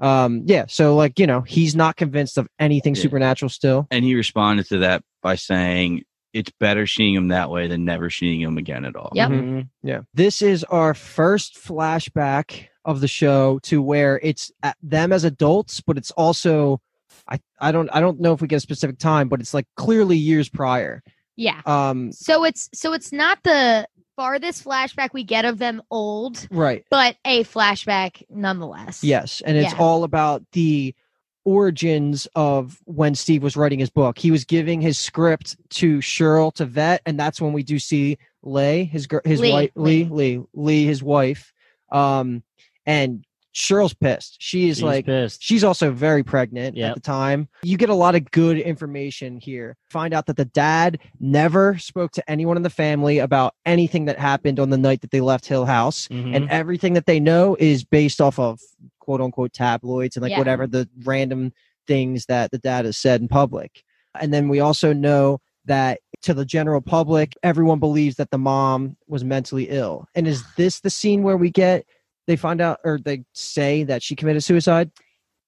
Um 0.00 0.42
yeah, 0.46 0.64
so 0.68 0.96
like, 0.96 1.18
you 1.18 1.26
know, 1.26 1.40
he's 1.42 1.74
not 1.76 1.96
convinced 1.96 2.36
of 2.38 2.48
anything 2.58 2.94
Yeah. 2.94 3.02
supernatural 3.02 3.48
still. 3.48 3.86
and 3.90 4.04
he 4.04 4.14
responded 4.14 4.66
to 4.66 4.78
that 4.78 5.02
by 5.22 5.36
saying, 5.36 6.02
"It's 6.32 6.50
better 6.58 6.86
seeing 6.86 7.14
him 7.14 7.28
that 7.28 7.48
way 7.50 7.68
than 7.68 7.84
never 7.84 8.10
seeing 8.10 8.40
him 8.40 8.58
again 8.58 8.84
at 8.84 8.96
all." 8.96 9.12
Yep. 9.14 9.30
Mhm. 9.30 9.68
Yeah. 9.82 10.00
This 10.12 10.42
is 10.42 10.64
our 10.64 10.94
first 10.94 11.54
flashback 11.56 12.66
of 12.84 13.00
the 13.00 13.08
show 13.08 13.58
to 13.62 13.80
where 13.80 14.20
it's 14.22 14.50
at 14.62 14.76
them 14.82 15.12
as 15.12 15.24
adults, 15.24 15.80
but 15.80 15.96
it's 15.96 16.10
also 16.12 16.80
I, 17.28 17.38
I 17.60 17.72
don't 17.72 17.88
I 17.92 18.00
don't 18.00 18.20
know 18.20 18.32
if 18.34 18.42
we 18.42 18.48
get 18.48 18.56
a 18.56 18.60
specific 18.60 18.98
time, 18.98 19.28
but 19.28 19.40
it's 19.40 19.54
like 19.54 19.66
clearly 19.76 20.16
years 20.16 20.48
prior. 20.48 21.02
Yeah. 21.36 21.60
Um 21.66 22.12
So 22.12 22.44
it's 22.44 22.68
so 22.74 22.92
it's 22.92 23.12
not 23.12 23.38
the 23.44 23.86
farthest 24.16 24.64
flashback 24.64 25.10
we 25.12 25.24
get 25.24 25.44
of 25.44 25.58
them 25.58 25.82
old, 25.90 26.46
right. 26.50 26.84
but 26.90 27.16
a 27.24 27.44
flashback 27.44 28.22
nonetheless. 28.30 29.02
Yes. 29.04 29.42
And 29.44 29.56
it's 29.56 29.72
Yeah. 29.72 29.78
all 29.78 30.04
about 30.04 30.42
the 30.52 30.94
origins 31.44 32.26
of 32.34 32.80
when 32.84 33.14
Steve 33.14 33.42
was 33.42 33.56
writing 33.56 33.78
his 33.78 33.90
book. 33.90 34.18
He 34.18 34.30
was 34.30 34.44
giving 34.44 34.80
his 34.80 34.98
script 34.98 35.56
to 35.70 35.98
Cheryl 35.98 36.52
to 36.54 36.64
vet, 36.64 37.02
and 37.04 37.18
that's 37.20 37.40
when 37.40 37.52
we 37.52 37.62
do 37.62 37.78
see 37.78 38.18
Lay, 38.42 38.84
his 38.84 39.06
gir- 39.06 39.22
his 39.24 39.40
Lee, 39.40 39.52
wife 39.52 39.70
Lee. 39.74 40.04
Lee, 40.04 40.42
Lee, 40.54 40.84
his 40.86 41.02
wife. 41.02 41.52
Um 41.90 42.42
and 42.86 43.24
Cheryl's 43.54 43.94
pissed. 43.94 44.36
She 44.40 44.68
is 44.68 44.78
She's 44.78 44.82
like 44.82 45.06
pissed. 45.06 45.42
She's 45.42 45.62
also 45.62 45.92
very 45.92 46.24
pregnant 46.24 46.76
at 46.76 46.94
the 46.94 47.00
time. 47.00 47.48
You 47.62 47.76
get 47.76 47.88
a 47.88 47.94
lot 47.94 48.14
of 48.14 48.30
good 48.32 48.58
information 48.58 49.38
here. 49.38 49.76
Find 49.90 50.12
out 50.12 50.26
that 50.26 50.36
the 50.36 50.44
dad 50.44 50.98
never 51.20 51.78
spoke 51.78 52.10
to 52.12 52.30
anyone 52.30 52.56
in 52.56 52.64
the 52.64 52.70
family 52.70 53.18
about 53.20 53.54
anything 53.64 54.06
that 54.06 54.18
happened 54.18 54.58
on 54.58 54.70
the 54.70 54.78
night 54.78 55.02
that 55.02 55.12
they 55.12 55.20
left 55.20 55.46
Hill 55.46 55.66
House. 55.66 56.08
Mhm. 56.08 56.34
And 56.34 56.50
everything 56.50 56.94
that 56.94 57.06
they 57.06 57.20
know 57.20 57.56
is 57.60 57.84
based 57.84 58.20
off 58.20 58.38
of 58.38 58.60
quote 58.98 59.20
unquote 59.20 59.52
tabloids 59.52 60.16
and 60.16 60.22
like 60.22 60.30
Yeah. 60.32 60.38
whatever 60.38 60.66
the 60.66 60.88
random 61.04 61.52
things 61.86 62.26
that 62.26 62.50
the 62.50 62.58
dad 62.58 62.86
has 62.86 62.96
said 62.96 63.20
in 63.20 63.28
public. 63.28 63.84
And 64.20 64.32
then 64.32 64.48
we 64.48 64.60
also 64.60 64.92
know 64.92 65.40
that 65.66 66.00
to 66.22 66.34
the 66.34 66.44
general 66.44 66.80
public, 66.80 67.34
everyone 67.42 67.78
believes 67.78 68.16
that 68.16 68.30
the 68.30 68.38
mom 68.38 68.96
was 69.06 69.22
mentally 69.22 69.64
ill. 69.68 70.06
And 70.14 70.26
is 70.26 70.42
this 70.56 70.80
the 70.80 70.90
scene 70.90 71.22
where 71.22 71.36
we 71.36 71.50
get 71.50 71.84
they 72.26 72.36
find 72.36 72.60
out 72.60 72.80
or 72.84 72.98
they 72.98 73.24
say 73.32 73.84
that 73.84 74.02
she 74.02 74.16
committed 74.16 74.42
suicide? 74.42 74.90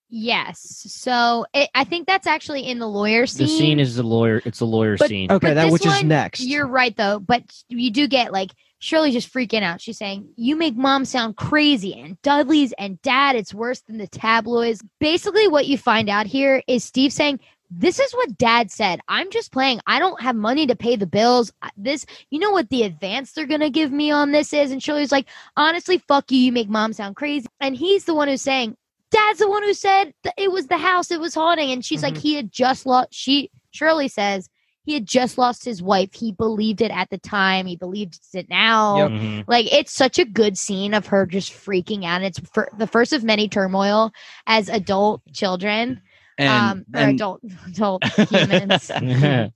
Yes. 0.08 0.60
So 0.88 1.46
it, 1.52 1.68
I 1.74 1.84
think 1.84 2.06
that's 2.06 2.26
actually 2.28 2.62
in 2.68 2.78
the 2.78 2.86
lawyer 2.88 3.26
scene. 3.26 3.46
the 3.46 3.52
scene 3.52 3.80
is 3.80 3.96
the 3.96 4.02
lawyer. 4.04 4.40
It's 4.44 4.60
the 4.60 4.66
lawyer 4.66 4.96
But- 4.96 5.08
scene. 5.08 5.30
Okay, 5.32 5.48
But 5.48 5.54
that 5.54 5.64
this 5.64 5.72
which 5.72 5.86
is 5.86 6.04
next. 6.04 6.40
You're 6.40 6.66
right 6.66 6.96
though, 6.96 7.18
but 7.18 7.42
you 7.68 7.90
do 7.90 8.06
get 8.06 8.32
like 8.32 8.50
Shirley 8.78 9.10
just 9.10 9.32
freaking 9.32 9.62
out. 9.62 9.80
She's 9.80 9.96
saying, 9.98 10.28
"You 10.36 10.54
make 10.54 10.76
mom 10.76 11.06
sound 11.06 11.36
crazy, 11.36 11.98
and 11.98 12.20
Dudley's 12.22 12.72
and 12.78 13.00
Dad, 13.02 13.34
it's 13.34 13.54
worse 13.54 13.80
than 13.80 13.96
the 13.96 14.06
tabloids." 14.06 14.84
Basically, 15.00 15.48
what 15.48 15.66
you 15.66 15.78
find 15.78 16.08
out 16.10 16.26
here 16.26 16.62
is 16.68 16.84
Steve 16.84 17.12
saying, 17.12 17.40
"This 17.70 17.98
is 17.98 18.12
what 18.12 18.38
Dad 18.38 18.70
said. 18.70 19.00
I'm 19.08 19.30
just 19.30 19.52
playing. 19.52 19.80
I 19.86 19.98
don't 19.98 20.20
have 20.20 20.36
money 20.36 20.66
to 20.66 20.76
pay 20.76 20.96
the 20.96 21.06
bills. 21.06 21.52
This, 21.76 22.06
you 22.30 22.38
know 22.38 22.50
what 22.50 22.70
the 22.70 22.84
advance 22.84 23.32
they're 23.32 23.46
gonna 23.46 23.70
give 23.70 23.92
me 23.92 24.10
on 24.10 24.32
this 24.32 24.52
is?" 24.52 24.70
And 24.70 24.82
Shirley's 24.82 25.12
like, 25.12 25.28
"Honestly, 25.56 25.98
fuck 25.98 26.30
you. 26.30 26.38
You 26.38 26.52
make 26.52 26.68
mom 26.68 26.92
sound 26.92 27.16
crazy." 27.16 27.46
And 27.60 27.76
he's 27.76 28.04
the 28.04 28.14
one 28.14 28.28
who's 28.28 28.42
saying, 28.42 28.76
"Dad's 29.10 29.38
the 29.40 29.48
one 29.48 29.62
who 29.62 29.74
said 29.74 30.14
that 30.22 30.34
it 30.36 30.52
was 30.52 30.66
the 30.66 30.78
house. 30.78 31.10
It 31.10 31.20
was 31.20 31.34
haunting." 31.34 31.70
And 31.70 31.84
she's 31.84 32.02
like, 32.02 32.14
Mhm. 32.14 32.22
"He 32.22 32.34
had 32.34 32.52
just 32.52 32.86
lost." 32.86 33.08
She 33.12 33.50
Shirley 33.72 34.08
says 34.08 34.48
he 34.84 34.94
had 34.94 35.04
just 35.04 35.36
lost 35.36 35.64
his 35.64 35.82
wife. 35.82 36.14
He 36.14 36.30
believed 36.30 36.80
it 36.80 36.92
at 36.92 37.10
the 37.10 37.18
time. 37.18 37.66
He 37.66 37.76
believes 37.76 38.20
it 38.32 38.48
now. 38.48 38.98
Yep. 38.98 39.10
Mhm. 39.10 39.44
Like 39.48 39.72
it's 39.72 39.92
such 39.92 40.18
a 40.18 40.24
good 40.24 40.56
scene 40.56 40.94
of 40.94 41.08
her 41.08 41.26
just 41.26 41.52
freaking 41.52 42.04
out. 42.04 42.22
It's 42.22 42.38
for 42.54 42.70
the 42.78 42.86
first 42.86 43.12
of 43.12 43.24
many 43.24 43.48
turmoil 43.48 44.12
as 44.46 44.68
adult 44.68 45.22
children, 45.32 46.00
And, 46.38 46.48
um, 46.80 46.84
and- 46.94 47.14
adult 47.14 47.40
adult 47.66 48.04
humans. 48.04 48.90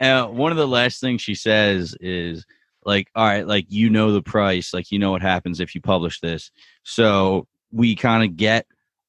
Uh, 0.00 0.26
one 0.26 0.50
of 0.52 0.58
the 0.58 0.66
last 0.68 1.00
things 1.00 1.20
she 1.22 1.34
says 1.34 1.94
is 2.00 2.44
like, 2.84 3.08
"All 3.14 3.24
right, 3.26 3.46
like 3.46 3.66
you 3.68 3.90
know 3.90 4.12
the 4.12 4.22
price, 4.22 4.72
like 4.72 4.90
you 4.90 4.98
know 4.98 5.10
what 5.10 5.22
happens 5.22 5.60
if 5.60 5.74
you 5.74 5.80
publish 5.80 6.20
this." 6.20 6.50
So 6.82 7.46
we 7.72 7.94
kind 7.96 8.24
of 8.24 8.36
get 8.36 8.66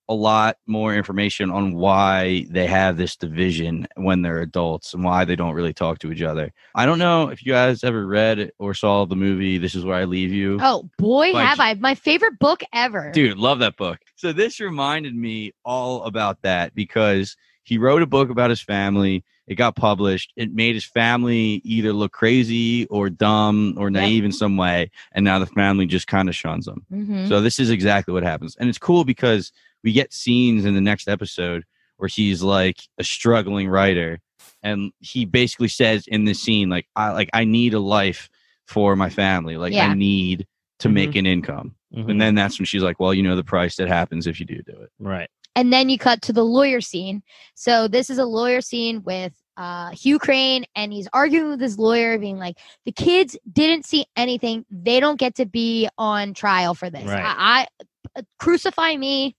a 0.10 0.14
lot 0.14 0.58
more 0.68 0.94
information 0.94 1.50
on 1.50 1.74
why 1.74 2.46
they 2.50 2.68
have 2.68 2.98
this 2.98 3.16
division 3.16 3.88
when 3.96 4.22
they're 4.22 4.42
adults 4.42 4.94
and 4.94 5.06
why 5.06 5.24
they 5.24 5.38
don't 5.38 5.54
really 5.54 5.72
talk 5.74 6.00
to 6.00 6.12
each 6.12 6.22
other. 6.22 6.52
I 6.76 6.86
don't 6.86 7.00
know 7.00 7.30
if 7.30 7.46
you 7.46 7.54
guys 7.54 7.82
ever 7.86 8.06
read 8.06 8.52
or 8.60 8.74
saw 8.74 9.06
the 9.06 9.16
movie 9.16 9.58
"This 9.58 9.74
Is 9.76 9.86
Where 9.86 9.96
I 9.96 10.04
Leave 10.04 10.34
You." 10.34 10.58
Oh 10.62 10.90
boy, 10.98 11.32
Like- 11.32 11.48
have 11.48 11.60
I! 11.62 11.76
My 11.76 11.96
favorite 11.96 12.38
book 12.40 12.62
ever. 12.74 13.12
Dude, 13.14 13.38
love 13.38 13.60
that 13.60 13.78
book. 13.78 14.00
So 14.16 14.34
this 14.34 14.60
reminded 14.60 15.16
me 15.16 15.54
all 15.64 16.04
about 16.04 16.42
that 16.42 16.76
because 16.76 17.38
he 17.64 17.78
wrote 17.78 18.02
a 18.02 18.08
book 18.08 18.30
about 18.30 18.50
his 18.50 18.62
family. 18.62 19.24
It 19.48 19.56
got 19.56 19.76
published. 19.76 20.32
It 20.36 20.54
made 20.54 20.76
his 20.76 20.86
family 20.86 21.62
either 21.64 21.92
look 21.94 22.12
crazy 22.14 22.86
or 22.88 23.10
dumb 23.10 23.76
or 23.78 23.90
naive 23.90 24.24
in 24.24 24.32
some 24.32 24.56
way, 24.58 24.92
and 25.12 25.26
now 25.26 25.40
the 25.40 25.46
family 25.46 25.86
just 25.86 26.08
kind 26.08 26.30
of 26.30 26.36
shuns 26.36 26.68
him. 26.68 26.86
Mhm. 26.92 27.28
So 27.28 27.42
this 27.42 27.60
is 27.60 27.70
exactly 27.70 28.14
what 28.14 28.24
happens, 28.24 28.56
and 28.56 28.70
it's 28.70 28.78
cool 28.78 29.04
because 29.04 29.52
we 29.84 29.92
get 29.92 30.14
scenes 30.14 30.64
in 30.66 30.74
the 30.76 30.82
next 30.82 31.08
episode 31.08 31.64
where 31.98 32.08
he's 32.08 32.42
like 32.42 32.78
a 32.98 33.04
struggling 33.04 33.68
writer, 33.68 34.20
and 34.64 34.92
he 35.00 35.26
basically 35.26 35.68
says 35.68 36.08
in 36.08 36.26
this 36.26 36.42
scene, 36.42 36.70
like, 36.70 36.88
"I 36.96 37.12
like 37.12 37.30
I 37.34 37.44
need 37.44 37.74
a 37.74 37.80
life 37.80 38.30
for 38.66 38.96
my 38.96 39.10
family. 39.10 39.58
Like 39.58 39.74
Yeah. 39.74 39.90
I 39.90 39.94
need 39.96 40.48
to 40.80 40.88
Mhm. 40.90 40.94
make 40.94 41.16
an 41.16 41.26
income." 41.26 41.76
Mhm. 41.94 42.10
And 42.10 42.22
then 42.22 42.36
that's 42.36 42.58
when 42.58 42.66
she's 42.66 42.84
like, 42.84 43.00
"Well, 43.00 43.14
you 43.14 43.22
know 43.24 43.36
the 43.36 43.44
price 43.44 43.76
that 43.76 43.88
happens 43.90 44.28
if 44.28 44.40
you 44.40 44.46
do 44.46 44.62
do 44.62 44.72
it." 44.82 44.92
right. 45.00 45.30
And 45.56 45.72
then 45.72 45.90
you 45.90 45.98
cut 45.98 46.22
to 46.24 46.34
the 46.34 46.46
lawyer 46.46 46.82
scene. 46.82 47.24
So 47.56 47.88
this 47.88 48.10
is 48.10 48.18
a 48.18 48.26
lawyer 48.26 48.62
scene 48.62 49.04
with 49.04 49.34
uh, 49.58 49.92
Hugh 49.92 50.18
Crane, 50.18 50.66
and 50.76 50.94
he's 50.94 51.08
arguing 51.14 51.50
with 51.50 51.62
his 51.62 51.78
lawyer, 51.78 52.18
being 52.18 52.38
like, 52.38 52.58
"The 52.86 52.92
kids 52.92 53.38
didn't 53.52 53.86
see 53.86 54.06
anything. 54.16 54.66
They 54.72 55.00
don't 55.00 55.20
get 55.20 55.36
to 55.36 55.46
be 55.46 55.90
on 55.98 56.34
trial 56.34 56.74
for 56.74 56.90
this. 56.90 57.06
Right. 57.06 57.24
I, 57.24 57.68
I 58.16 58.20
uh, 58.20 58.24
crucify 58.40 58.96
me. 58.96 59.36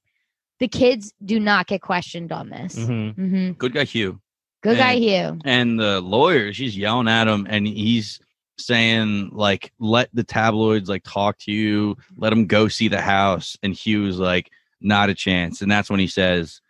The 0.61 0.69
kids 0.69 1.13
do 1.25 1.41
not 1.41 1.67
get 1.67 1.81
questioned 1.81 2.31
on 2.31 2.51
this." 2.51 2.77
Mhm. 2.77 3.15
hmm 3.15 3.51
Good 3.53 3.73
guy 3.73 3.85
Hugh. 3.85 4.21
Good 4.63 4.79
guy, 4.79 4.95
Hugh. 4.95 5.41
And 5.45 5.81
the 5.81 6.01
lawyer, 6.01 6.53
she's 6.53 6.77
yelling 6.77 7.09
at 7.09 7.27
him, 7.27 7.49
and 7.51 7.67
he's 7.67 8.21
saying 8.59 9.31
like, 9.33 9.73
"Let 9.81 10.09
the 10.13 10.23
tabloids 10.23 10.89
like 10.89 11.03
talk 11.03 11.39
to 11.41 11.53
you. 11.53 11.97
Let 12.17 12.31
them 12.31 12.47
go 12.47 12.69
see 12.69 12.87
the 12.87 13.01
house." 13.01 13.57
And 13.65 13.75
Hugh's 13.75 14.19
like, 14.19 14.53
"Not 14.83 15.11
a 15.11 15.14
chance." 15.14 15.62
And 15.62 15.70
that's 15.70 15.89
when 15.91 16.01
he 16.01 16.07
says, 16.07 16.61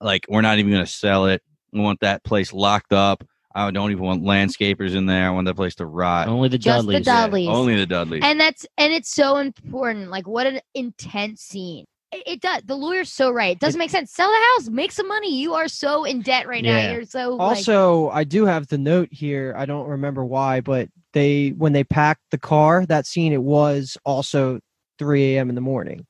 "Like, 0.00 0.26
we're 0.28 0.40
not 0.42 0.58
even 0.58 0.70
going 0.72 0.84
to 0.84 0.90
sell 0.90 1.26
it. 1.26 1.42
We 1.72 1.80
want 1.80 2.00
that 2.00 2.24
place 2.24 2.52
locked 2.52 2.92
up. 2.92 3.24
I 3.54 3.70
don't 3.72 3.90
even 3.90 4.04
want 4.04 4.22
landscapers 4.22 4.94
in 4.94 5.06
there. 5.06 5.26
I 5.26 5.30
want 5.30 5.46
that 5.46 5.56
place 5.56 5.74
to 5.76 5.86
rot." 5.86 6.28
Only 6.28 6.48
the 6.48 6.58
Just 6.58 6.86
the 6.86 6.92
Dudleys. 6.92 7.06
Dud- 7.06 7.24
Dudleys. 7.26 7.48
only 7.48 7.76
the 7.76 7.86
Dudleys. 7.86 8.22
And 8.24 8.40
that's 8.40 8.66
and 8.78 8.92
it's 8.92 9.12
so 9.12 9.38
important. 9.38 10.10
Like 10.10 10.26
what 10.28 10.46
an 10.46 10.60
intense 10.74 11.42
scene. 11.42 11.84
It, 12.12 12.22
it 12.26 12.40
does. 12.40 12.62
The 12.64 12.74
lawyer's 12.74 13.12
so 13.12 13.30
right. 13.30 13.52
It 13.52 13.60
doesn't 13.60 13.78
make 13.78 13.90
sense. 13.90 14.10
Sell 14.12 14.28
the 14.28 14.46
house, 14.56 14.68
make 14.68 14.90
some 14.90 15.06
money. 15.06 15.32
You 15.36 15.54
are 15.54 15.68
so 15.68 16.04
in 16.04 16.22
debt 16.22 16.48
right 16.48 16.64
Yeah. 16.64 16.86
now. 16.88 16.92
You're 16.92 17.04
so 17.04 17.36
like, 17.36 17.40
also, 17.58 18.08
I 18.10 18.24
do 18.24 18.46
have 18.46 18.66
the 18.66 18.78
note 18.78 19.08
here. 19.12 19.54
I 19.56 19.64
don't 19.64 19.86
remember 19.86 20.24
why, 20.24 20.60
but 20.60 20.88
they 21.12 21.50
when 21.50 21.72
they 21.72 21.84
packed 21.84 22.22
the 22.30 22.38
car, 22.38 22.84
that 22.86 23.06
scene 23.06 23.32
it 23.32 23.42
was 23.42 23.96
also 24.04 24.60
3 24.98 25.36
a.m. 25.36 25.48
in 25.48 25.54
the 25.54 25.60
morning. 25.60 26.06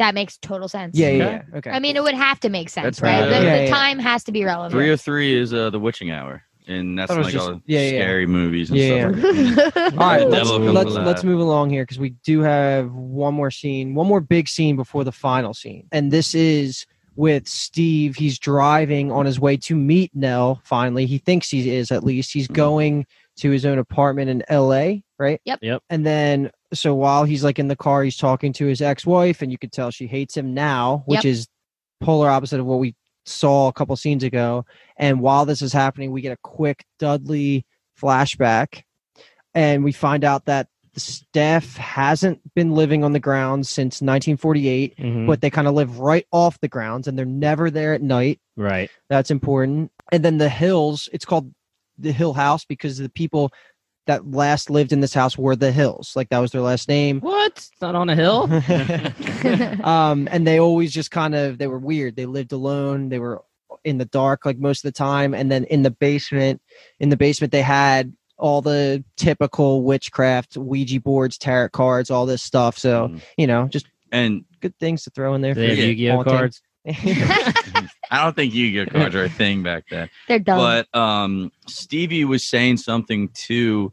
That 0.00 0.14
makes 0.14 0.36
total 0.38 0.68
sense. 0.68 0.98
Yeah, 0.98 1.10
yeah, 1.10 1.24
Okay. 1.24 1.42
yeah. 1.52 1.58
Okay. 1.58 1.70
I 1.70 1.78
mean, 1.78 1.94
it 1.96 2.02
would 2.02 2.14
have 2.14 2.40
to 2.40 2.48
make 2.48 2.68
sense, 2.68 2.98
That's 2.98 3.02
right? 3.02 3.20
right. 3.20 3.28
The, 3.28 3.44
Yeah, 3.44 3.56
the 3.58 3.64
yeah. 3.64 3.70
time 3.70 3.98
has 4.00 4.24
to 4.24 4.32
be 4.32 4.44
relevant. 4.44 4.72
Three 4.72 4.86
hundred 4.86 4.96
three 5.00 5.34
is 5.34 5.54
uh, 5.54 5.70
the 5.70 5.78
witching 5.78 6.10
hour. 6.10 6.42
and 6.66 6.98
that's 6.98 7.08
Thought 7.08 7.14
it 7.14 7.18
was 7.18 7.26
like 7.26 7.34
just- 7.34 7.48
all 7.50 7.60
yeah, 7.66 7.80
yeah. 7.80 7.88
scary 8.00 8.26
movies 8.26 8.70
and 8.70 8.78
Yeah, 8.78 9.12
stuff. 9.12 9.92
All 9.98 10.06
right, 10.08 10.28
let's 10.28 10.50
let's, 10.50 10.90
let's 10.90 11.24
move 11.24 11.40
along 11.40 11.70
here 11.70 11.82
because 11.82 11.98
we 11.98 12.10
do 12.24 12.40
have 12.40 12.92
one 12.92 13.34
more 13.34 13.50
scene, 13.50 13.94
one 13.94 14.06
more 14.06 14.20
big 14.20 14.48
scene 14.48 14.76
before 14.76 15.02
the 15.04 15.12
final 15.12 15.52
scene, 15.54 15.86
and 15.92 16.10
this 16.12 16.34
is 16.34 16.86
with 17.16 17.46
Steve. 17.48 18.14
He's 18.16 18.38
driving 18.38 19.10
on 19.12 19.26
his 19.26 19.38
way 19.40 19.56
to 19.58 19.74
meet 19.74 20.10
Nell. 20.14 20.60
Finally, 20.64 21.06
he 21.06 21.18
thinks 21.18 21.50
he 21.50 21.68
is 21.74 21.90
at 21.90 22.04
least. 22.04 22.32
He's 22.32 22.48
going 22.48 23.04
to 23.38 23.50
his 23.50 23.66
own 23.66 23.78
apartment 23.78 24.30
in 24.30 24.42
L.A. 24.48 25.02
Right? 25.18 25.40
Yep. 25.44 25.58
Yep. 25.62 25.82
And 25.90 26.06
then, 26.06 26.50
so 26.72 26.94
while 26.94 27.24
he's 27.24 27.42
like 27.44 27.58
in 27.58 27.68
the 27.68 27.76
car, 27.76 28.02
he's 28.04 28.16
talking 28.16 28.52
to 28.54 28.66
his 28.66 28.80
ex-wife, 28.80 29.42
and 29.42 29.50
you 29.50 29.58
can 29.58 29.70
tell 29.70 29.90
she 29.90 30.06
hates 30.06 30.36
him 30.36 30.54
now, 30.54 31.02
which 31.06 31.24
Yep. 31.24 31.32
is 31.32 31.48
polar 32.00 32.28
opposite 32.30 32.60
of 32.60 32.66
what 32.66 32.78
we 32.78 32.94
saw 33.26 33.68
a 33.68 33.72
couple 33.72 33.94
scenes 33.96 34.22
ago. 34.24 34.64
And 34.96 35.20
while 35.20 35.44
this 35.46 35.62
is 35.62 35.72
happening, 35.72 36.10
we 36.12 36.20
get 36.22 36.32
a 36.32 36.38
quick 36.42 36.84
Dudley 36.98 37.64
flashback, 38.00 38.82
and 39.54 39.84
we 39.84 39.92
find 39.92 40.24
out 40.24 40.46
that 40.46 40.68
the 40.94 41.00
staff 41.00 41.76
hasn't 41.76 42.40
been 42.54 42.72
living 42.74 43.04
on 43.04 43.12
the 43.12 43.20
grounds 43.20 43.68
since 43.70 44.02
1948, 44.02 44.96
Mhm. 44.98 45.26
but 45.26 45.40
they 45.40 45.50
kind 45.50 45.68
of 45.68 45.74
live 45.74 46.00
right 46.00 46.26
off 46.32 46.58
the 46.60 46.68
grounds, 46.68 47.06
and 47.06 47.16
they're 47.16 47.24
never 47.26 47.70
there 47.70 47.94
at 47.94 48.02
night. 48.02 48.40
right. 48.56 48.90
That's 49.08 49.30
important. 49.30 49.90
And 50.12 50.22
then 50.24 50.36
the 50.38 50.48
hills, 50.50 51.08
it's 51.12 51.24
called 51.24 51.54
the 51.96 52.12
Hill 52.12 52.34
House 52.34 52.64
because 52.66 52.98
the 52.98 53.08
people 53.08 53.50
that 54.06 54.30
last 54.30 54.70
lived 54.70 54.92
in 54.92 55.00
this 55.00 55.14
house 55.14 55.36
were 55.38 55.54
the 55.56 55.70
Hills. 55.72 56.12
Like 56.16 56.28
that 56.30 56.38
was 56.38 56.50
their 56.52 56.62
last 56.62 56.88
name. 56.88 57.20
What? 57.20 57.52
It's 57.52 57.70
not 57.80 57.94
on 57.94 58.08
a 58.08 58.14
hill. 58.16 58.48
um, 59.86 60.28
and 60.30 60.46
they 60.46 60.58
always 60.58 60.92
just 60.92 61.10
kind 61.10 61.34
of 61.34 61.58
they 61.58 61.66
were 61.66 61.78
weird. 61.78 62.16
They 62.16 62.26
lived 62.26 62.52
alone. 62.52 63.08
They 63.08 63.18
were 63.18 63.42
in 63.84 63.98
the 63.98 64.04
dark 64.06 64.44
like 64.44 64.58
most 64.58 64.84
of 64.84 64.88
the 64.92 64.96
time. 64.96 65.32
And 65.34 65.50
then 65.50 65.64
in 65.64 65.82
the 65.82 65.90
basement, 65.90 66.60
in 66.98 67.08
the 67.08 67.16
basement, 67.16 67.52
they 67.52 67.62
had 67.62 68.12
all 68.36 68.62
the 68.62 69.04
typical 69.16 69.82
witchcraft, 69.82 70.56
Ouija 70.56 71.00
boards, 71.00 71.36
tarot 71.38 71.68
cards, 71.70 72.10
all 72.10 72.26
this 72.26 72.42
stuff. 72.42 72.78
So 72.78 73.08
Mhm. 73.08 73.20
you 73.36 73.46
know, 73.46 73.68
just 73.68 73.86
And 74.12 74.44
good 74.60 74.76
things 74.80 75.04
to 75.04 75.10
throw 75.10 75.34
in 75.34 75.40
there. 75.40 75.54
They 75.54 75.68
have 75.68 75.78
Yeah. 75.78 75.84
Yu-Gi-Oh 75.84 76.16
haunting. 76.16 76.32
cards. 76.32 76.62
I 78.10 78.24
don't 78.24 78.34
think 78.34 78.52
Yu-Gi-Oh 78.54 78.86
cards 78.86 79.14
are 79.14 79.24
a 79.24 79.28
thing 79.28 79.62
back 79.62 79.84
then. 79.90 80.10
They're 80.28 80.38
dumb. 80.38 80.58
But 80.58 80.98
um, 80.98 81.52
Stevie 81.68 82.24
was 82.24 82.44
saying 82.44 82.78
something 82.78 83.28
to 83.28 83.92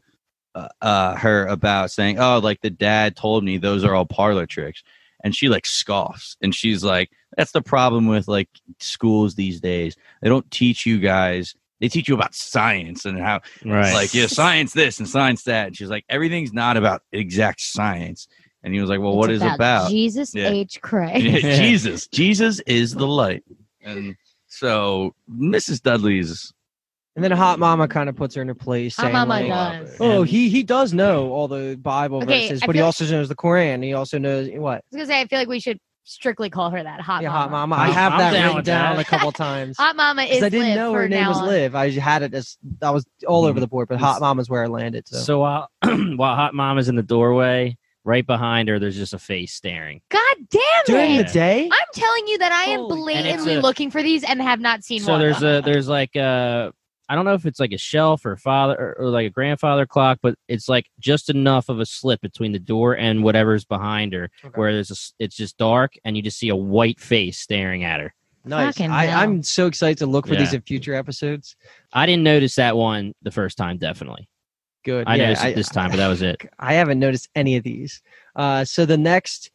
uh, 0.54 0.68
uh, 0.82 1.14
her 1.16 1.46
about 1.46 1.90
saying, 1.90 2.18
"Oh, 2.18 2.38
like 2.38 2.60
the 2.60 2.70
dad 2.70 3.16
told 3.16 3.44
me 3.44 3.58
those 3.58 3.84
are 3.84 3.94
all 3.94 4.06
parlor 4.06 4.46
tricks," 4.46 4.82
and 5.22 5.34
she 5.36 5.48
like 5.48 5.66
scoffs, 5.66 6.36
and 6.42 6.54
she's 6.54 6.82
like, 6.82 7.10
"That's 7.36 7.52
the 7.52 7.62
problem 7.62 8.06
with 8.06 8.26
like 8.28 8.48
schools 8.80 9.34
these 9.36 9.60
days. 9.60 9.96
They 10.22 10.28
don't 10.28 10.50
teach 10.50 10.84
you 10.86 10.98
guys." 10.98 11.54
They 11.80 11.86
teach 11.88 12.08
you 12.08 12.14
about 12.16 12.34
science 12.34 13.04
and 13.04 13.20
how, 13.20 13.40
Right. 13.64 13.94
like, 13.94 14.12
yeah, 14.12 14.26
science 14.26 14.72
this 14.72 14.98
and 14.98 15.08
science 15.08 15.44
that. 15.44 15.68
And 15.68 15.76
she's 15.76 15.88
like, 15.88 16.04
everything's 16.08 16.52
not 16.52 16.76
about 16.76 17.04
exact 17.12 17.60
science. 17.60 18.26
And 18.64 18.74
he 18.74 18.80
was 18.80 18.90
like, 18.90 18.98
well, 18.98 19.14
what 19.16 19.30
is 19.30 19.40
It's 19.40 19.52
it 19.52 19.54
about? 19.54 19.88
Jesus 19.88 20.34
Yeah. 20.34 20.48
H. 20.48 20.80
Christ. 20.80 21.24
Yeah, 21.24 21.38
Jesus. 21.56 22.08
Jesus 22.08 22.58
is 22.66 22.96
the 22.96 23.06
light. 23.06 23.44
And 23.82 24.16
so 24.46 25.14
Mrs. 25.30 25.80
Dudley's 25.82 26.52
And 27.16 27.24
then 27.24 27.30
Hot 27.32 27.58
Mama 27.58 27.88
kind 27.88 28.08
of 28.08 28.16
puts 28.16 28.34
her 28.34 28.42
in 28.42 28.48
her 28.48 28.54
place. 28.54 28.96
Hot 28.96 29.02
saying, 29.04 29.12
Mama 29.12 29.28
like, 29.40 29.48
does. 29.48 29.96
Oh, 30.00 30.22
he 30.22 30.48
he 30.48 30.62
does 30.62 30.92
know 30.92 31.30
all 31.32 31.48
the 31.48 31.76
Bible 31.80 32.18
Okay, 32.22 32.48
verses, 32.48 32.62
I 32.62 32.66
but 32.66 32.74
he 32.74 32.78
feel- 32.80 32.86
also 32.86 33.04
knows 33.06 33.28
the 33.28 33.34
Quran. 33.36 33.82
He 33.84 33.92
also 33.94 34.18
knows 34.18 34.48
what? 34.54 34.76
I 34.78 34.82
was 34.92 34.96
gonna 34.96 35.06
say, 35.06 35.20
I 35.20 35.26
feel 35.26 35.38
like 35.38 35.48
we 35.48 35.60
should 35.60 35.78
strictly 36.04 36.48
call 36.48 36.70
her 36.70 36.82
that 36.82 37.02
hot 37.02 37.22
yeah, 37.22 37.28
mama. 37.28 37.40
Hot 37.40 37.50
Mama. 37.50 37.76
I 37.76 37.84
I'm- 37.86 37.92
have 37.92 38.12
I'm 38.14 38.18
that 38.18 38.32
down 38.32 38.42
written 38.42 38.56
with 38.56 38.64
down 38.64 38.96
that. 38.96 39.06
a 39.06 39.08
couple 39.08 39.32
times. 39.46 39.76
Hot 39.76 39.94
mama 39.96 40.22
is. 40.22 40.28
Because 40.30 40.42
I 40.44 40.48
didn't 40.48 40.66
Liv 40.68 40.76
know 40.76 40.92
for 40.92 41.02
her 41.02 41.08
name 41.08 41.20
now 41.22 41.28
was 41.28 41.38
on. 41.38 41.46
Liv. 41.48 41.74
I 41.74 41.90
had 41.90 42.22
it 42.22 42.34
as 42.34 42.56
I 42.82 42.90
was 42.90 43.04
all 43.26 43.44
over 43.44 43.58
Mhm. 43.58 43.62
the 43.62 43.66
board, 43.68 43.88
but 43.88 43.96
It's- 43.96 44.10
Hot 44.12 44.20
Mama's 44.20 44.48
where 44.48 44.62
I 44.64 44.66
landed. 44.68 45.06
So, 45.06 45.18
So 45.18 45.40
while 45.40 45.68
while 45.84 46.34
Hot 46.36 46.54
Mom 46.54 46.78
is 46.78 46.88
in 46.88 46.96
the 46.96 47.02
doorway, 47.02 47.76
right 48.08 48.26
behind 48.26 48.68
her, 48.68 48.78
there's 48.78 48.96
just 48.96 49.14
a 49.14 49.18
face 49.18 49.52
staring. 49.52 50.00
God 50.08 50.34
damn 50.50 50.60
during 50.86 51.14
it! 51.16 51.26
the 51.28 51.32
day, 51.32 51.68
I'm 51.70 51.86
telling 51.92 52.26
you 52.26 52.38
that 52.38 52.50
I 52.50 52.64
am 52.72 52.80
Holy- 52.80 53.14
And 53.14 53.26
it's 53.26 53.36
blatantly 53.36 53.54
a- 53.56 53.60
looking 53.60 53.90
for 53.90 54.02
these 54.02 54.24
and 54.24 54.40
have 54.42 54.58
not 54.60 54.82
seen 54.82 55.02
one. 55.02 55.06
So 55.06 55.12
one. 55.12 55.20
there's 55.20 55.42
a 55.42 55.62
there's 55.64 55.88
like 55.88 56.16
a 56.16 56.72
I 57.10 57.14
don't 57.14 57.24
know 57.24 57.32
if 57.34 57.46
it's 57.46 57.60
like 57.60 57.72
a 57.72 57.78
shelf 57.78 58.26
or 58.26 58.36
father 58.36 58.74
or, 58.74 59.06
or 59.06 59.08
like 59.10 59.26
a 59.26 59.30
grandfather 59.30 59.86
clock, 59.86 60.18
but 60.22 60.34
it's 60.46 60.68
like 60.68 60.86
just 60.98 61.30
enough 61.30 61.68
of 61.70 61.80
a 61.80 61.86
slip 61.86 62.20
between 62.20 62.52
the 62.52 62.58
door 62.58 62.96
and 62.98 63.22
whatever's 63.24 63.64
behind 63.64 64.12
her, 64.12 64.30
Okay. 64.44 64.52
where 64.58 64.72
there's 64.74 64.90
a 64.90 64.92
s- 64.92 65.14
it's 65.18 65.34
just 65.36 65.56
dark 65.56 65.94
and 66.04 66.16
you 66.16 66.22
just 66.22 66.38
see 66.38 66.50
a 66.50 66.56
white 66.56 67.00
face 67.00 67.38
staring 67.38 67.82
at 67.84 68.00
her. 68.00 68.12
nice. 68.44 68.74
Fucking 68.76 68.90
I, 68.90 69.06
hell. 69.06 69.20
I'm 69.20 69.42
so 69.42 69.66
excited 69.66 69.98
to 69.98 70.06
look 70.06 70.26
for 70.26 70.36
these 70.36 70.52
in 70.54 70.60
future 70.62 70.94
episodes. 70.94 71.56
I 71.94 72.04
didn't 72.06 72.24
notice 72.24 72.54
that 72.56 72.76
one 72.76 73.14
the 73.22 73.30
first 73.30 73.56
time, 73.56 73.78
definitely. 73.78 74.28
Good. 74.84 75.04
I 75.06 75.16
Yeah, 75.16 75.26
noticed 75.28 75.44
it 75.44 75.56
this 75.56 75.68
time, 75.68 75.90
but 75.90 75.96
that 75.96 76.08
was 76.08 76.22
it. 76.22 76.42
I 76.58 76.74
haven't 76.74 76.98
noticed 76.98 77.28
any 77.34 77.56
of 77.56 77.64
these. 77.64 78.00
Uh, 78.36 78.64
so 78.64 78.86
the 78.86 78.96
next 78.98 79.50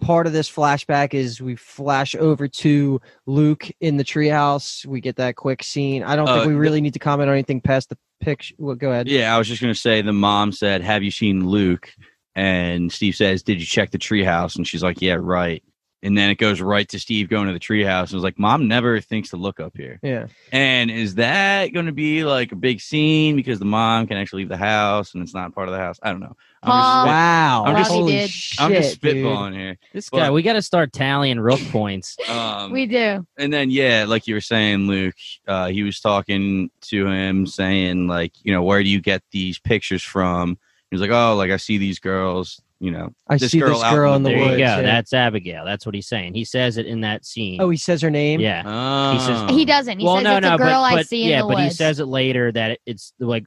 part 0.00 0.26
of 0.26 0.32
this 0.32 0.50
flashback 0.50 1.14
is 1.14 1.40
we 1.40 1.54
flash 1.56 2.14
over 2.16 2.48
to 2.48 3.00
Luke 3.26 3.70
in 3.80 3.96
the 3.96 4.04
treehouse. 4.04 4.84
We 4.84 5.00
get 5.00 5.16
that 5.16 5.36
quick 5.36 5.62
scene. 5.62 6.02
I 6.02 6.16
don't 6.16 6.28
Uh, 6.28 6.34
think 6.36 6.46
we 6.48 6.52
the- 6.54 6.58
really 6.58 6.80
need 6.80 6.94
to 6.94 6.98
comment 6.98 7.28
on 7.28 7.34
anything 7.34 7.60
past 7.60 7.90
the 7.90 7.98
picture. 8.20 8.54
Well, 8.58 8.74
go 8.76 8.90
ahead. 8.90 9.08
Yeah, 9.08 9.34
I 9.34 9.38
was 9.38 9.46
just 9.48 9.60
gonna 9.60 9.74
say 9.74 10.02
the 10.02 10.12
mom 10.12 10.50
said, 10.52 10.82
"Have 10.82 11.02
you 11.02 11.10
seen 11.10 11.46
Luke?" 11.46 11.92
And 12.34 12.90
Steve 12.90 13.14
says, 13.14 13.42
"Did 13.44 13.60
you 13.60 13.66
check 13.66 13.90
the 13.92 13.98
treehouse?" 13.98 14.56
And 14.56 14.66
she's 14.66 14.82
like, 14.82 15.00
"Yeah, 15.00 15.18
right." 15.20 15.62
And 16.04 16.16
then 16.16 16.28
it 16.30 16.36
goes 16.36 16.60
right 16.60 16.88
to 16.90 16.98
Steve 17.00 17.28
going 17.30 17.46
to 17.48 17.52
the 17.54 17.58
treehouse 17.58 18.04
and 18.04 18.12
was 18.12 18.22
like, 18.22 18.38
"Mom 18.38 18.68
never 18.68 19.00
thinks 19.00 19.30
to 19.30 19.36
look 19.36 19.58
up 19.58 19.76
here." 19.76 19.98
Yeah. 20.02 20.26
And 20.52 20.90
is 20.90 21.14
that 21.16 21.72
going 21.72 21.86
to 21.86 21.92
be 21.92 22.24
like 22.24 22.52
a 22.52 22.56
big 22.56 22.80
scene 22.80 23.34
because 23.36 23.58
the 23.58 23.64
mom 23.64 24.06
can 24.06 24.16
actually 24.18 24.42
leave 24.42 24.50
the 24.50 24.56
house 24.58 25.14
and 25.14 25.22
it's 25.22 25.32
not 25.34 25.54
part 25.54 25.66
of 25.68 25.72
the 25.72 25.80
house? 25.80 25.98
I 26.02 26.10
don't 26.10 26.20
know. 26.20 26.36
I'm 26.62 26.68
Mom. 26.68 27.06
Wow. 27.08 27.64
I'm 27.66 27.76
just- 27.76 27.90
Holy 27.90 28.26
shit, 28.26 28.60
I'm 28.60 28.72
just 28.72 29.00
dude. 29.00 29.16
spitballing 29.16 29.54
here. 29.54 29.76
This 29.92 30.08
But- 30.10 30.18
guy, 30.18 30.30
we 30.30 30.42
got 30.42 30.54
to 30.54 30.62
start 30.62 30.92
tallying 30.92 31.40
rook 31.40 31.60
points. 31.70 32.16
Um, 32.28 32.70
we 32.72 32.86
do. 32.86 33.26
and 33.38 33.52
then 33.52 33.70
yeah, 33.70 34.04
like 34.08 34.26
you 34.26 34.34
were 34.34 34.40
saying, 34.40 34.86
Luke, 34.86 35.14
uh, 35.48 35.68
he 35.68 35.82
was 35.82 36.00
talking 36.00 36.70
to 36.82 37.06
him, 37.06 37.46
saying 37.46 38.06
like, 38.08 38.32
you 38.42 38.52
know, 38.52 38.62
where 38.62 38.82
do 38.82 38.88
you 38.88 39.00
get 39.00 39.22
these 39.30 39.58
pictures 39.58 40.02
from? 40.02 40.58
He 40.90 40.94
was 40.96 41.00
like, 41.00 41.10
oh, 41.10 41.34
like 41.36 41.50
I 41.50 41.56
see 41.56 41.78
these 41.78 41.98
girls, 41.98 42.60
you 42.80 42.90
know, 42.90 43.10
I 43.28 43.38
this 43.38 43.52
see 43.52 43.60
girl 43.60 43.74
this 43.74 43.82
out 43.82 43.94
girl 43.94 44.12
in 44.14 44.16
in 44.18 44.22
the 44.24 44.28
the 44.30 44.34
there 44.34 44.40
woods. 44.44 44.52
you 44.52 44.58
go. 44.58 44.62
yeah. 44.64 44.82
That's 44.82 45.12
Abigail. 45.12 45.64
That's 45.64 45.86
what 45.86 45.94
he's 45.94 46.08
saying. 46.08 46.34
He 46.34 46.44
says 46.44 46.76
it 46.76 46.86
in 46.86 47.00
that 47.02 47.24
scene. 47.24 47.60
oh, 47.60 47.70
he 47.70 47.76
says 47.76 48.02
her 48.02 48.10
name. 48.10 48.40
yeah. 48.40 48.62
Oh. 48.66 49.18
says- 49.48 49.56
He 49.56 49.64
doesn't. 49.64 49.98
He 50.00 50.04
well, 50.04 50.16
says 50.16 50.24
no, 50.24 50.36
it's 50.36 50.44
no, 50.46 50.54
a 50.54 50.58
girl 50.58 50.66
but, 50.82 50.92
I 50.92 50.94
but 50.96 51.06
see 51.08 51.28
yeah, 51.28 51.40
in 51.42 51.48
the 51.48 51.54
but 51.54 51.62
he 51.64 51.70
says 51.70 52.00
it 52.00 52.06
later 52.06 52.50
that 52.52 52.72
it, 52.72 52.80
it's 52.86 53.12
like 53.18 53.44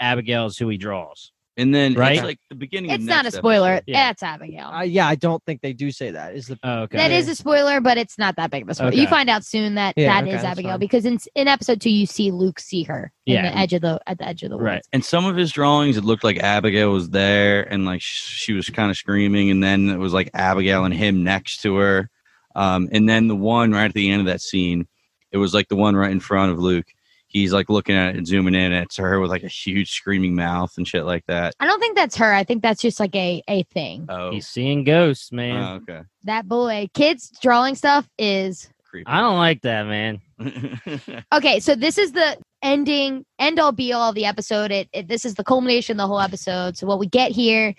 Abigail's 0.00 0.56
who 0.58 0.68
he 0.68 0.76
draws. 0.78 1.32
And 1.60 1.74
then 1.74 1.94
Right? 1.94 2.14
it's 2.16 2.22
like 2.24 2.38
the 2.48 2.54
beginning. 2.56 2.90
it's 2.90 3.04
of 3.04 3.08
not 3.08 3.26
a 3.26 3.30
spoiler. 3.30 3.74
episode. 3.74 3.84
Yeah. 3.88 4.08
That's 4.08 4.22
Abigail. 4.22 4.66
Uh, 4.68 4.82
yeah, 4.82 5.06
I 5.06 5.14
don't 5.14 5.42
think 5.44 5.60
they 5.60 5.72
do 5.72 5.90
say 5.90 6.10
that. 6.10 6.34
Is 6.34 6.46
the 6.48 6.58
Oh, 6.64 6.80
okay. 6.82 6.96
That 6.96 7.10
is 7.10 7.28
a 7.28 7.34
spoiler, 7.34 7.80
but 7.80 7.98
it's 7.98 8.18
not 8.18 8.36
that 8.36 8.50
big 8.50 8.62
of 8.62 8.68
a 8.70 8.74
spoiler. 8.74 8.90
Okay. 8.92 9.00
You 9.00 9.06
find 9.06 9.28
out 9.30 9.44
soon 9.44 9.74
that 9.76 9.94
Yeah, 9.96 10.06
that 10.08 10.24
okay, 10.24 10.34
is 10.36 10.42
that's 10.42 10.52
Abigail 10.52 10.72
fine. 10.72 10.80
because 10.80 11.04
in 11.04 11.18
in 11.34 11.46
episode 11.48 11.80
two 11.80 11.90
you 11.90 12.06
see 12.06 12.30
Luke 12.30 12.58
see 12.58 12.82
her 12.84 13.12
in 13.26 13.34
Yeah. 13.34 13.42
the 13.50 13.58
edge 13.58 13.72
of 13.74 13.82
the 13.82 14.00
at 14.06 14.18
the 14.18 14.26
edge 14.26 14.42
of 14.42 14.50
the 14.50 14.56
woods. 14.56 14.64
Right. 14.64 14.82
And 14.92 15.04
some 15.04 15.26
of 15.26 15.36
his 15.36 15.52
drawings, 15.52 15.96
it 15.96 16.04
looked 16.04 16.24
like 16.24 16.38
Abigail 16.38 16.90
was 16.90 17.10
there, 17.10 17.62
and 17.70 17.84
like 17.84 18.00
she 18.02 18.52
was 18.52 18.68
kind 18.70 18.90
of 18.90 18.96
screaming, 18.96 19.50
and 19.50 19.62
then 19.62 19.88
it 19.90 19.98
was 19.98 20.12
like 20.12 20.30
Abigail 20.34 20.84
and 20.84 20.94
him 20.94 21.22
next 21.22 21.62
to 21.62 21.76
her. 21.76 22.08
Um, 22.56 22.88
and 22.92 23.08
then 23.08 23.28
the 23.28 23.36
one 23.36 23.70
right 23.72 23.84
at 23.84 23.94
the 23.94 24.10
end 24.10 24.20
of 24.20 24.26
that 24.26 24.40
scene, 24.40 24.88
it 25.30 25.36
was 25.36 25.54
like 25.54 25.68
the 25.68 25.76
one 25.76 25.94
right 25.94 26.10
in 26.10 26.18
front 26.20 26.50
of 26.52 26.58
Luke. 26.58 26.86
He's 27.32 27.52
like 27.52 27.70
looking 27.70 27.94
at 27.96 28.10
it 28.10 28.16
and 28.16 28.26
zooming 28.26 28.56
in, 28.56 28.72
and 28.72 28.84
it's 28.84 28.96
her 28.96 29.20
with 29.20 29.30
like 29.30 29.44
a 29.44 29.48
huge 29.48 29.92
screaming 29.92 30.34
mouth 30.34 30.72
and 30.76 30.86
shit 30.86 31.04
like 31.04 31.24
that. 31.26 31.54
I 31.60 31.66
don't 31.66 31.78
think 31.78 31.94
that's 31.96 32.16
her. 32.16 32.32
I 32.32 32.42
think 32.42 32.60
that's 32.60 32.82
just 32.82 32.98
like 32.98 33.14
a 33.14 33.40
a 33.48 33.62
thing. 33.72 34.06
Oh, 34.08 34.32
He's 34.32 34.48
seeing 34.48 34.82
ghosts, 34.82 35.30
man. 35.30 35.56
oh, 35.62 35.74
okay. 35.76 36.02
That 36.24 36.48
boy, 36.48 36.88
kids 36.92 37.30
drawing 37.40 37.76
stuff 37.76 38.08
is 38.18 38.68
Creepy. 38.84 39.06
I 39.06 39.20
don't 39.20 39.36
like 39.36 39.62
that, 39.62 39.86
man. 39.86 40.20
okay. 41.32 41.60
So 41.60 41.76
this 41.76 41.96
is 41.98 42.10
the 42.10 42.36
ending, 42.62 43.24
end 43.38 43.60
all 43.60 43.70
be 43.70 43.92
all 43.92 44.08
of 44.08 44.16
the 44.16 44.24
episode. 44.26 44.72
It, 44.72 44.88
it 44.92 45.06
this 45.06 45.24
is 45.24 45.34
the 45.36 45.44
culmination 45.44 45.92
of 45.94 45.98
the 45.98 46.08
whole 46.08 46.20
episode. 46.20 46.76
So 46.76 46.88
what 46.88 46.98
we 46.98 47.06
get 47.06 47.30
here 47.30 47.74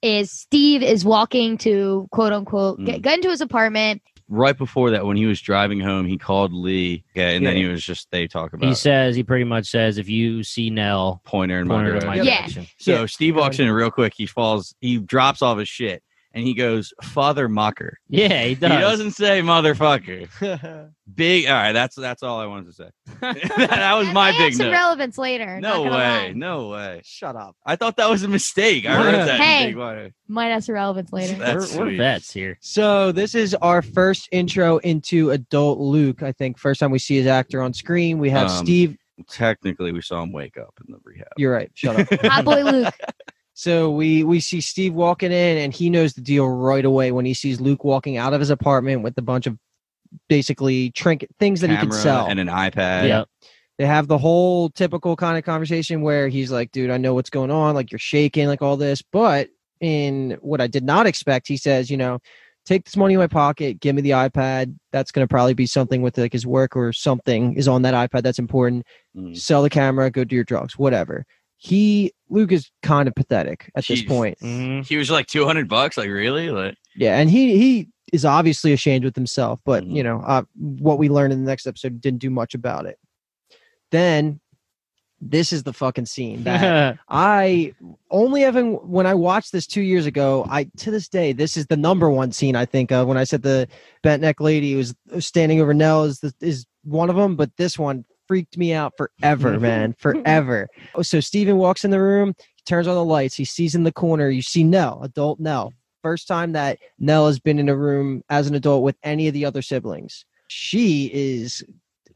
is 0.00 0.30
Steve 0.32 0.82
is 0.82 1.04
walking 1.04 1.58
to 1.58 2.08
quote 2.10 2.32
unquote 2.32 2.80
Mm. 2.80 2.86
get, 2.86 3.02
get 3.02 3.14
into 3.16 3.28
his 3.28 3.42
apartment. 3.42 4.00
Right 4.28 4.56
before 4.56 4.90
that, 4.90 5.04
when 5.04 5.16
he 5.16 5.26
was 5.26 5.40
driving 5.40 5.80
home, 5.80 6.06
he 6.06 6.18
called 6.18 6.52
Lee, 6.52 7.04
okay, 7.12 7.36
and 7.36 7.44
then 7.46 7.56
he 7.56 7.66
was 7.66 7.84
just 7.84 8.10
they 8.10 8.26
talk 8.26 8.52
about 8.52 8.68
He 8.68 8.74
says 8.74 9.16
he 9.16 9.22
pretty 9.22 9.44
much 9.44 9.66
says 9.66 9.98
if 9.98 10.08
you 10.08 10.42
see 10.42 10.70
Nell, 10.70 11.20
pointer 11.24 11.58
and 11.58 11.68
my 11.68 11.82
point 11.82 12.06
my 12.06 12.16
direction. 12.16 12.62
Yeah. 12.62 12.68
So 12.78 13.00
Yeah. 13.00 13.06
Steve 13.06 13.36
walks 13.36 13.58
in 13.58 13.70
real 13.70 13.90
quick. 13.90 14.12
He 14.16 14.26
falls. 14.26 14.74
He 14.80 14.98
drops 14.98 15.42
all 15.42 15.56
his 15.56 15.68
shit, 15.68 16.02
and 16.34 16.44
he 16.44 16.52
goes, 16.52 16.92
"Father 17.02 17.48
Mocker." 17.48 17.98
Yeah, 18.08 18.42
he 18.44 18.54
does. 18.54 18.70
He 18.72 18.78
doesn't 18.78 19.10
say 19.12 19.40
motherfucker. 19.40 20.28
Big. 21.14 21.46
All 21.46 21.52
right, 21.54 21.72
that's 21.72 21.96
that's 21.96 22.22
all 22.22 22.40
I 22.40 22.46
wanted 22.46 22.66
to 22.66 22.72
say. 22.72 22.90
that 23.20 23.94
was 23.94 24.06
That 24.08 24.12
my 24.14 24.32
may 24.32 24.38
big 24.38 24.54
some 24.54 24.66
note. 24.66 24.72
relevance 24.72 25.16
later. 25.18 25.60
No 25.60 25.82
way. 25.82 25.90
lie. 25.90 26.32
No 26.32 26.68
way. 26.68 27.00
Shut 27.04 27.36
up. 27.36 27.56
I 27.64 27.76
thought 27.76 27.96
that 27.96 28.10
was 28.10 28.22
a 28.22 28.28
mistake. 28.28 28.84
I 28.86 28.94
heard 29.02 29.14
that. 29.14 29.40
Hey. 29.40 29.62
in 29.64 29.68
big 29.70 29.76
water. 29.76 30.12
Might 30.28 30.48
have 30.48 30.64
some 30.64 30.74
relevance 30.74 31.12
later. 31.12 31.34
That- 31.34 31.54
we're, 31.54 31.60
That's 31.60 31.76
we're 31.76 31.96
vets 31.96 32.32
here. 32.32 32.58
So 32.60 33.12
this 33.12 33.34
is 33.34 33.54
our 33.56 33.80
first 33.82 34.28
intro 34.32 34.78
into 34.78 35.30
adult 35.30 35.78
Luke. 35.78 36.22
I 36.22 36.32
think 36.32 36.58
first 36.58 36.80
time 36.80 36.90
we 36.90 36.98
see 36.98 37.16
his 37.16 37.26
actor 37.26 37.60
on 37.62 37.72
screen. 37.74 38.18
We 38.18 38.30
have 38.30 38.50
Um, 38.50 38.64
Steve. 38.64 38.96
Technically, 39.30 39.92
we 39.92 40.00
saw 40.02 40.22
him 40.24 40.32
wake 40.32 40.56
up 40.58 40.74
in 40.84 40.92
the 40.92 40.98
rehab. 41.04 41.28
You're 41.36 41.52
right. 41.52 41.70
Shut 41.74 42.00
up. 42.12 42.20
Hot 42.22 42.44
boy 42.44 42.64
Luke. 42.64 42.92
So 43.54 43.90
we 43.90 44.24
we 44.24 44.40
see 44.40 44.60
Steve 44.60 44.94
walking 44.94 45.30
in, 45.30 45.58
and 45.58 45.72
he 45.72 45.88
knows 45.88 46.14
the 46.14 46.20
deal 46.20 46.48
right 46.48 46.84
away 46.84 47.12
when 47.12 47.24
he 47.24 47.34
sees 47.34 47.60
Luke 47.60 47.84
walking 47.84 48.16
out 48.16 48.34
of 48.34 48.40
his 48.40 48.50
apartment 48.50 49.02
with 49.02 49.16
a 49.16 49.22
bunch 49.22 49.46
of 49.46 49.56
basically 50.28 50.90
trinket 50.90 51.30
things 51.38 51.60
that 51.60 51.70
he 51.70 51.76
could 51.76 51.90
Camera 51.90 52.00
sell. 52.00 52.26
and 52.26 52.40
an 52.40 52.48
iPad. 52.48 53.08
Yep. 53.08 53.28
they 53.78 53.86
have 53.86 54.08
the 54.08 54.18
whole 54.18 54.70
typical 54.70 55.16
kind 55.16 55.38
of 55.38 55.44
conversation 55.44 56.02
where 56.02 56.28
he's 56.28 56.50
like, 56.50 56.72
"Dude, 56.72 56.90
I 56.90 56.96
know 56.98 57.14
what's 57.14 57.30
going 57.30 57.52
on. 57.52 57.76
Like 57.76 57.92
you're 57.92 57.98
shaking, 58.00 58.48
like 58.48 58.60
all 58.60 58.76
this." 58.76 59.02
But 59.02 59.50
in 59.80 60.36
what 60.40 60.60
I 60.60 60.66
did 60.66 60.84
not 60.84 61.06
expect, 61.06 61.46
he 61.46 61.56
says, 61.56 61.90
"You 61.90 61.96
know, 61.96 62.18
take 62.66 62.84
this 62.84 62.96
money 62.96 63.14
in 63.14 63.20
my 63.20 63.28
pocket, 63.28 63.78
give 63.78 63.94
me 63.94 64.02
the 64.02 64.10
iPad. 64.10 64.76
That's 64.90 65.12
going 65.12 65.24
to 65.24 65.30
probably 65.30 65.54
be 65.54 65.66
something 65.66 66.02
with 66.02 66.18
like 66.18 66.32
his 66.32 66.46
work 66.46 66.74
or 66.74 66.92
something 66.92 67.54
is 67.54 67.68
on 67.68 67.82
that 67.82 67.94
iPad 67.94 68.22
that's 68.22 68.40
important. 68.40 68.84
Mm. 69.16 69.36
Sell 69.36 69.62
the 69.62 69.70
camera, 69.70 70.10
go 70.10 70.24
do 70.24 70.34
your 70.34 70.44
drugs, 70.44 70.76
whatever." 70.76 71.24
He 71.64 72.12
Luke 72.28 72.52
is 72.52 72.70
kind 72.82 73.08
of 73.08 73.14
pathetic 73.14 73.70
at 73.74 73.86
this 73.86 74.02
Jeez. 74.02 74.06
point. 74.08 74.38
Mhm. 74.40 74.86
He 74.86 74.98
was 74.98 75.10
like 75.10 75.26
two 75.26 75.46
hundred 75.46 75.66
bucks. 75.66 75.96
Like 75.96 76.10
really? 76.10 76.50
Like 76.50 76.76
Yeah, 76.94 77.16
and 77.18 77.30
he 77.30 77.56
he 77.56 77.88
is 78.12 78.26
obviously 78.26 78.74
ashamed 78.74 79.02
with 79.02 79.14
himself, 79.16 79.60
but 79.64 79.82
Mhm. 79.82 79.96
you 79.96 80.02
know 80.02 80.20
uh, 80.26 80.42
what 80.58 80.98
we 80.98 81.08
learned 81.08 81.32
in 81.32 81.42
the 81.42 81.50
next 81.50 81.66
episode 81.66 82.02
didn't 82.02 82.20
do 82.20 82.28
much 82.28 82.52
about 82.54 82.84
it. 82.84 82.98
Then 83.90 84.40
this 85.22 85.54
is 85.54 85.62
the 85.62 85.72
fucking 85.72 86.04
scene 86.04 86.44
that 86.44 86.98
I 87.08 87.72
only 88.10 88.42
having 88.42 88.74
when 88.74 89.06
I 89.06 89.14
watched 89.14 89.52
this 89.52 89.66
two 89.66 89.80
years 89.80 90.04
ago. 90.04 90.46
I 90.50 90.64
to 90.78 90.90
this 90.90 91.08
day 91.08 91.32
this 91.32 91.56
is 91.56 91.66
the 91.68 91.78
number 91.78 92.10
one 92.10 92.30
scene 92.30 92.56
I 92.56 92.66
think 92.66 92.92
of 92.92 93.08
when 93.08 93.16
I 93.16 93.24
said 93.24 93.40
the 93.40 93.68
bent 94.02 94.20
neck 94.20 94.38
lady 94.38 94.74
was 94.74 94.94
standing 95.20 95.62
over 95.62 95.72
Nell 95.72 96.04
is 96.04 96.20
the, 96.20 96.34
is 96.42 96.66
one 96.82 97.08
of 97.08 97.16
them, 97.16 97.36
but 97.36 97.56
this 97.56 97.78
one 97.78 98.04
freaked 98.26 98.56
me 98.56 98.72
out 98.72 98.92
forever, 98.96 99.58
man, 99.60 99.94
forever. 99.98 100.68
Oh, 100.94 101.02
So 101.02 101.20
Steven 101.20 101.56
walks 101.58 101.84
in 101.84 101.90
the 101.90 102.00
room, 102.00 102.34
he 102.38 102.62
turns 102.66 102.86
on 102.86 102.94
the 102.94 103.04
lights, 103.04 103.34
he 103.36 103.44
sees 103.44 103.74
in 103.74 103.84
the 103.84 103.92
corner, 103.92 104.28
you 104.30 104.42
see 104.42 104.64
Nell, 104.64 105.00
adult 105.02 105.40
Nell. 105.40 105.72
First 106.02 106.28
time 106.28 106.52
that 106.52 106.78
Nell 106.98 107.26
has 107.26 107.38
been 107.38 107.58
in 107.58 107.68
a 107.70 107.76
room 107.76 108.22
as 108.28 108.46
an 108.46 108.54
adult 108.54 108.82
with 108.82 108.96
any 109.02 109.26
of 109.26 109.32
the 109.34 109.44
other 109.46 109.62
siblings. 109.62 110.24
She 110.48 111.10
is 111.14 111.64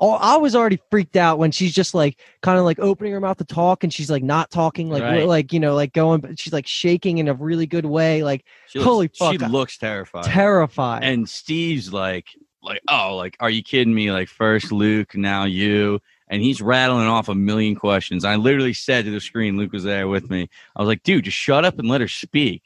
Oh, 0.01 0.13
I 0.13 0.37
was 0.37 0.55
already 0.55 0.79
freaked 0.93 1.17
out 1.17 1.39
when 1.41 1.51
she's 1.51 1.75
just 1.75 1.93
like 1.93 2.21
kind 2.43 2.57
of 2.57 2.65
like 2.65 2.79
opening 2.79 3.13
her 3.15 3.21
mouth 3.21 3.39
to 3.39 3.45
talk 3.45 3.83
and 3.83 3.93
she's 3.93 4.09
like 4.11 4.23
not 4.23 4.49
talking, 4.49 4.89
like 4.91 5.03
Right. 5.03 5.27
like 5.27 5.53
you 5.53 5.59
know, 5.59 5.75
like 5.75 5.93
going, 5.93 6.21
but 6.21 6.39
she's 6.39 6.53
like 6.53 6.69
shaking 6.69 7.19
in 7.19 7.27
a 7.27 7.35
really 7.35 7.67
good 7.67 7.85
way, 7.85 8.23
like 8.23 8.45
she 8.69 8.79
looks, 8.79 8.87
Holy 8.87 9.11
She 9.13 9.39
fuck. 9.39 9.51
looks 9.51 9.77
terrified. 9.77 10.25
terrified. 10.25 11.03
and 11.03 11.29
Steve's 11.29 11.93
like, 11.93 12.27
like, 12.69 12.83
oh, 12.89 13.16
like, 13.16 13.37
are 13.41 13.51
you 13.51 13.62
kidding 13.62 13.95
me? 13.95 14.12
Like, 14.12 14.29
first 14.29 14.71
Luke, 14.73 15.14
now 15.16 15.45
you. 15.45 16.01
And 16.31 16.43
he's 16.43 16.61
rattling 16.61 17.07
off 17.07 17.29
a 17.31 17.35
million 17.35 17.75
questions. 17.75 18.25
I 18.25 18.37
literally 18.37 18.75
said 18.75 19.07
to 19.07 19.11
the 19.11 19.21
screen, 19.21 19.57
Luke 19.57 19.73
was 19.73 19.85
there 19.85 20.07
with 20.09 20.29
me. 20.29 20.49
I 20.77 20.81
was 20.83 20.87
like, 20.87 21.03
dude, 21.03 21.25
just 21.25 21.37
shut 21.39 21.64
up 21.64 21.79
and 21.79 21.89
let 21.89 22.03
her 22.03 22.09
speak. 22.09 22.62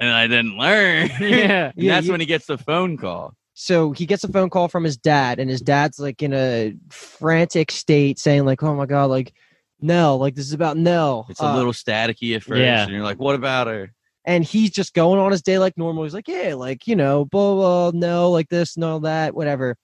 And 0.00 0.10
I 0.10 0.26
didn't 0.26 0.56
learn. 0.58 1.08
yeah. 1.20 1.66
And 1.74 1.74
Yeah, 1.76 1.94
that's 1.94 2.06
you- 2.06 2.12
when 2.12 2.20
he 2.20 2.26
gets 2.26 2.46
the 2.46 2.58
phone 2.58 2.96
call. 2.96 3.34
so 3.54 3.92
he 3.92 4.06
gets 4.06 4.24
a 4.24 4.28
phone 4.32 4.50
call 4.50 4.66
from 4.68 4.82
his 4.84 4.96
dad 4.96 5.38
and 5.38 5.48
his 5.48 5.60
dad's 5.60 6.00
like 6.00 6.20
in 6.22 6.32
a 6.34 6.74
frantic 6.88 7.70
state 7.70 8.18
saying 8.18 8.44
like 8.46 8.62
oh 8.62 8.74
my 8.74 8.86
god 8.86 9.10
like 9.10 9.34
nell 9.82 10.16
like 10.18 10.34
this 10.34 10.46
is 10.46 10.52
about 10.54 10.76
nell 10.78 11.26
It's 11.28 11.40
a 11.40 11.44
Uh, 11.44 11.56
little 11.56 11.72
staticky 11.72 12.34
at 12.36 12.42
first. 12.42 12.60
Yeah. 12.60 12.82
And 12.84 12.92
you're 12.92 13.02
like, 13.02 13.18
what 13.20 13.34
about 13.34 13.66
her? 13.66 13.92
And 14.24 14.44
he's 14.44 14.70
just 14.70 14.94
going 14.94 15.18
on 15.18 15.32
his 15.32 15.42
day 15.42 15.58
like 15.58 15.76
normal. 15.76 16.04
He's 16.04 16.14
like 16.14 16.28
yeah 16.28 16.54
like 16.54 16.86
you 16.86 16.96
know 16.96 17.24
blah 17.24 17.54
blah 17.54 17.90
no 17.98 18.30
like 18.30 18.48
this 18.48 18.76
and 18.76 18.84
all 18.84 19.00
that 19.00 19.34
whatever. 19.34 19.76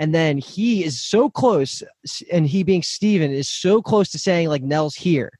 And 0.00 0.14
then 0.14 0.38
he 0.38 0.84
is 0.84 1.00
so 1.00 1.28
close 1.28 1.82
and 2.30 2.46
he 2.46 2.62
being 2.62 2.82
steven 2.82 3.32
is 3.32 3.48
so 3.48 3.82
close 3.82 4.10
to 4.10 4.18
saying 4.18 4.48
like 4.48 4.62
nell's 4.62 4.94
here. 4.94 5.30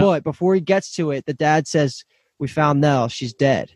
But 0.00 0.24
before 0.24 0.54
he 0.54 0.60
gets 0.60 0.94
to 0.96 1.10
it 1.10 1.26
the 1.26 1.34
dad 1.34 1.68
says 1.68 2.04
we 2.38 2.48
found 2.48 2.80
nell. 2.80 3.08
She's 3.08 3.34
dead 3.34 3.70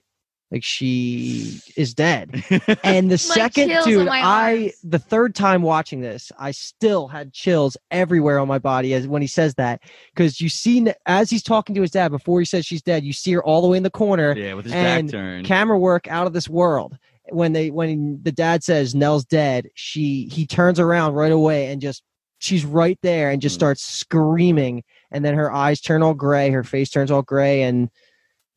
like 0.50 0.64
she 0.64 1.60
is 1.76 1.94
dead. 1.94 2.42
And 2.84 3.10
the 3.10 3.18
second 3.18 3.68
dude 3.84 4.08
i 4.08 4.72
the 4.82 4.98
third 4.98 5.34
time 5.34 5.60
watching 5.62 6.00
this 6.00 6.32
i 6.38 6.50
still 6.52 7.06
had 7.08 7.32
chills 7.34 7.76
everywhere 7.90 8.38
on 8.38 8.48
my 8.48 8.58
body 8.58 8.94
as 8.94 9.06
when 9.06 9.20
he 9.22 9.28
says 9.28 9.54
that. 9.56 9.82
Because 10.14 10.40
you 10.40 10.48
see 10.48 10.86
as 11.06 11.28
he's 11.30 11.42
talking 11.42 11.74
to 11.74 11.82
his 11.82 11.90
dad 11.90 12.10
before 12.10 12.38
he 12.40 12.46
says 12.46 12.64
she's 12.64 12.82
dead 12.82 13.04
you 13.04 13.12
see 13.12 13.32
her 13.32 13.42
all 13.44 13.60
the 13.60 13.68
way 13.68 13.76
in 13.76 13.82
the 13.82 13.90
corner 13.90 14.34
yeah, 14.36 14.54
with 14.54 14.64
his 14.64 14.74
And 14.74 15.08
back 15.08 15.12
turned. 15.12 15.46
camera 15.46 15.78
work 15.78 16.08
out 16.08 16.26
of 16.26 16.32
this 16.32 16.48
world. 16.48 16.96
When 17.30 17.52
they 17.52 17.70
when 17.70 18.20
the 18.22 18.32
dad 18.32 18.64
says 18.64 18.94
nell's 18.94 19.26
dead 19.26 19.68
she 19.74 20.28
he 20.32 20.46
turns 20.46 20.80
around 20.80 21.12
right 21.12 21.32
away 21.32 21.66
and 21.70 21.80
just 21.82 22.02
she's 22.38 22.64
right 22.64 22.98
there 23.02 23.30
and 23.30 23.42
just 23.42 23.56
Mm. 23.56 23.58
starts 23.58 23.82
screaming. 23.82 24.82
And 25.10 25.24
then 25.24 25.34
her 25.34 25.52
eyes 25.52 25.80
turn 25.82 26.02
all 26.02 26.14
gray 26.14 26.50
her 26.50 26.64
face 26.64 26.88
turns 26.88 27.10
all 27.10 27.22
gray 27.22 27.62
and 27.64 27.90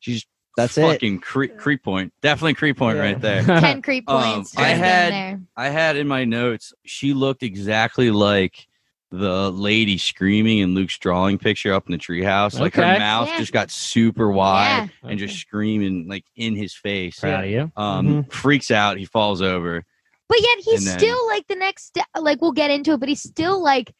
she's 0.00 0.24
that's 0.56 0.76
it 0.78 0.82
Fucking 0.82 1.20
creep, 1.20 1.56
creep 1.58 1.82
point. 1.82 2.12
Definitely 2.22 2.54
creep 2.54 2.76
point 2.76 2.96
Yeah. 2.96 3.02
right 3.02 3.20
there. 3.20 3.42
10 3.44 3.82
creep 3.82 4.04
Um, 4.08 4.22
points. 4.34 4.56
I 4.56 4.68
had- 4.68 5.12
there. 5.12 5.40
I 5.56 5.68
had 5.70 5.96
in 5.96 6.06
my 6.08 6.24
notes, 6.24 6.72
she 6.84 7.14
looked 7.14 7.42
exactly 7.42 8.10
like 8.10 8.66
the 9.10 9.50
lady 9.52 9.98
screaming 9.98 10.58
in 10.58 10.74
Luke's 10.74 10.96
drawing 10.98 11.36
picture 11.38 11.74
up 11.74 11.84
in 11.86 11.92
the 11.92 11.98
treehouse. 11.98 12.58
Like 12.58 12.74
her 12.76 12.82
mouth 12.82 13.28
Yeah. 13.28 13.38
just 13.38 13.52
got 13.52 13.70
super 13.70 14.30
wide 14.30 14.90
Yeah. 15.02 15.10
and 15.10 15.18
just 15.18 15.36
screaming 15.38 16.08
like 16.08 16.24
in 16.34 16.56
his 16.56 16.74
face. 16.74 17.20
Proud 17.20 17.44
of 17.44 17.50
you. 17.50 17.70
Um, 17.76 18.24
freaks 18.24 18.70
out. 18.70 18.96
He 18.96 19.04
falls 19.04 19.42
over. 19.42 19.84
But 20.30 20.38
yet 20.40 20.58
he's 20.64 20.86
then- 20.86 20.98
still 20.98 21.26
like 21.26 21.46
the 21.46 21.56
next, 21.56 21.92
de- 21.92 22.20
like 22.20 22.40
we'll 22.40 22.52
get 22.52 22.70
into 22.70 22.92
it, 22.92 23.00
but 23.00 23.08
he's 23.10 23.22
still 23.22 23.62
like, 23.62 23.92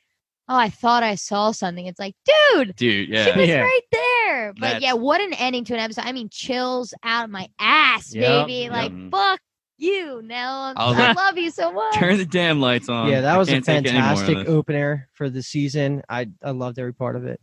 oh, 0.48 0.56
I 0.56 0.68
thought 0.70 1.02
I 1.02 1.14
saw 1.14 1.52
something. 1.52 1.86
It's 1.86 1.98
like, 2.00 2.14
dude, 2.54 2.74
Dude, 2.76 3.08
yeah, 3.08 3.24
she 3.32 3.38
was 3.38 3.48
Yeah. 3.48 3.60
right 3.60 3.80
there. 3.90 4.52
But 4.54 4.60
That's- 4.60 4.82
yeah, 4.82 4.92
what 4.94 5.20
an 5.20 5.32
ending 5.34 5.64
to 5.66 5.74
an 5.74 5.80
episode. 5.80 6.04
I 6.04 6.12
mean, 6.12 6.28
chills 6.30 6.92
out 7.02 7.24
of 7.24 7.30
my 7.30 7.48
ass, 7.58 8.14
Yep, 8.14 8.46
baby. 8.46 8.60
yep. 8.64 8.72
Like, 8.72 8.92
mm-hmm. 8.92 9.08
fuck 9.10 9.40
you, 9.78 10.22
Nell. 10.22 10.74
I 10.76 10.88
was 10.90 10.96
I 10.98 11.08
like, 11.08 11.16
love 11.16 11.38
you 11.38 11.50
so 11.50 11.72
much. 11.72 11.94
Turn 11.94 12.16
the 12.18 12.24
damn 12.26 12.60
lights 12.60 12.88
on. 12.88 13.08
yeah 13.08 13.20
that 13.22 13.36
was 13.36 13.48
a 13.48 13.52
can't 13.52 13.64
take 13.64 13.86
any 13.86 14.00
more 14.00 14.12
of 14.12 14.18
fantastic 14.18 14.48
opener 14.48 15.08
for 15.12 15.28
the 15.30 15.42
season 15.42 16.02
i 16.08 16.28
i 16.44 16.50
loved 16.50 16.78
every 16.78 16.94
part 16.94 17.16
of 17.16 17.24
it 17.26 17.40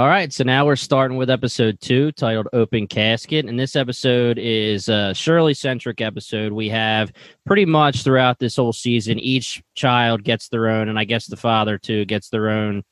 All 0.00 0.08
right, 0.08 0.32
so 0.32 0.44
now 0.44 0.64
we're 0.64 0.76
starting 0.76 1.18
with 1.18 1.28
episode 1.28 1.78
two, 1.78 2.10
titled 2.12 2.48
"Open 2.54 2.86
Casket," 2.86 3.44
and 3.44 3.60
this 3.60 3.76
episode 3.76 4.38
is 4.38 4.88
a 4.88 5.12
Shirley 5.12 5.52
centric 5.52 6.00
episode. 6.00 6.54
We 6.54 6.70
have 6.70 7.12
pretty 7.44 7.66
much 7.66 8.02
throughout 8.02 8.38
this 8.38 8.56
whole 8.56 8.72
season, 8.72 9.18
each 9.18 9.62
child 9.74 10.24
gets 10.24 10.48
their 10.48 10.68
own, 10.68 10.88
and 10.88 10.98
I 10.98 11.04
guess 11.04 11.26
the 11.26 11.36
father 11.36 11.76
too 11.76 12.06
gets 12.06 12.30
their 12.30 12.48
own 12.48 12.82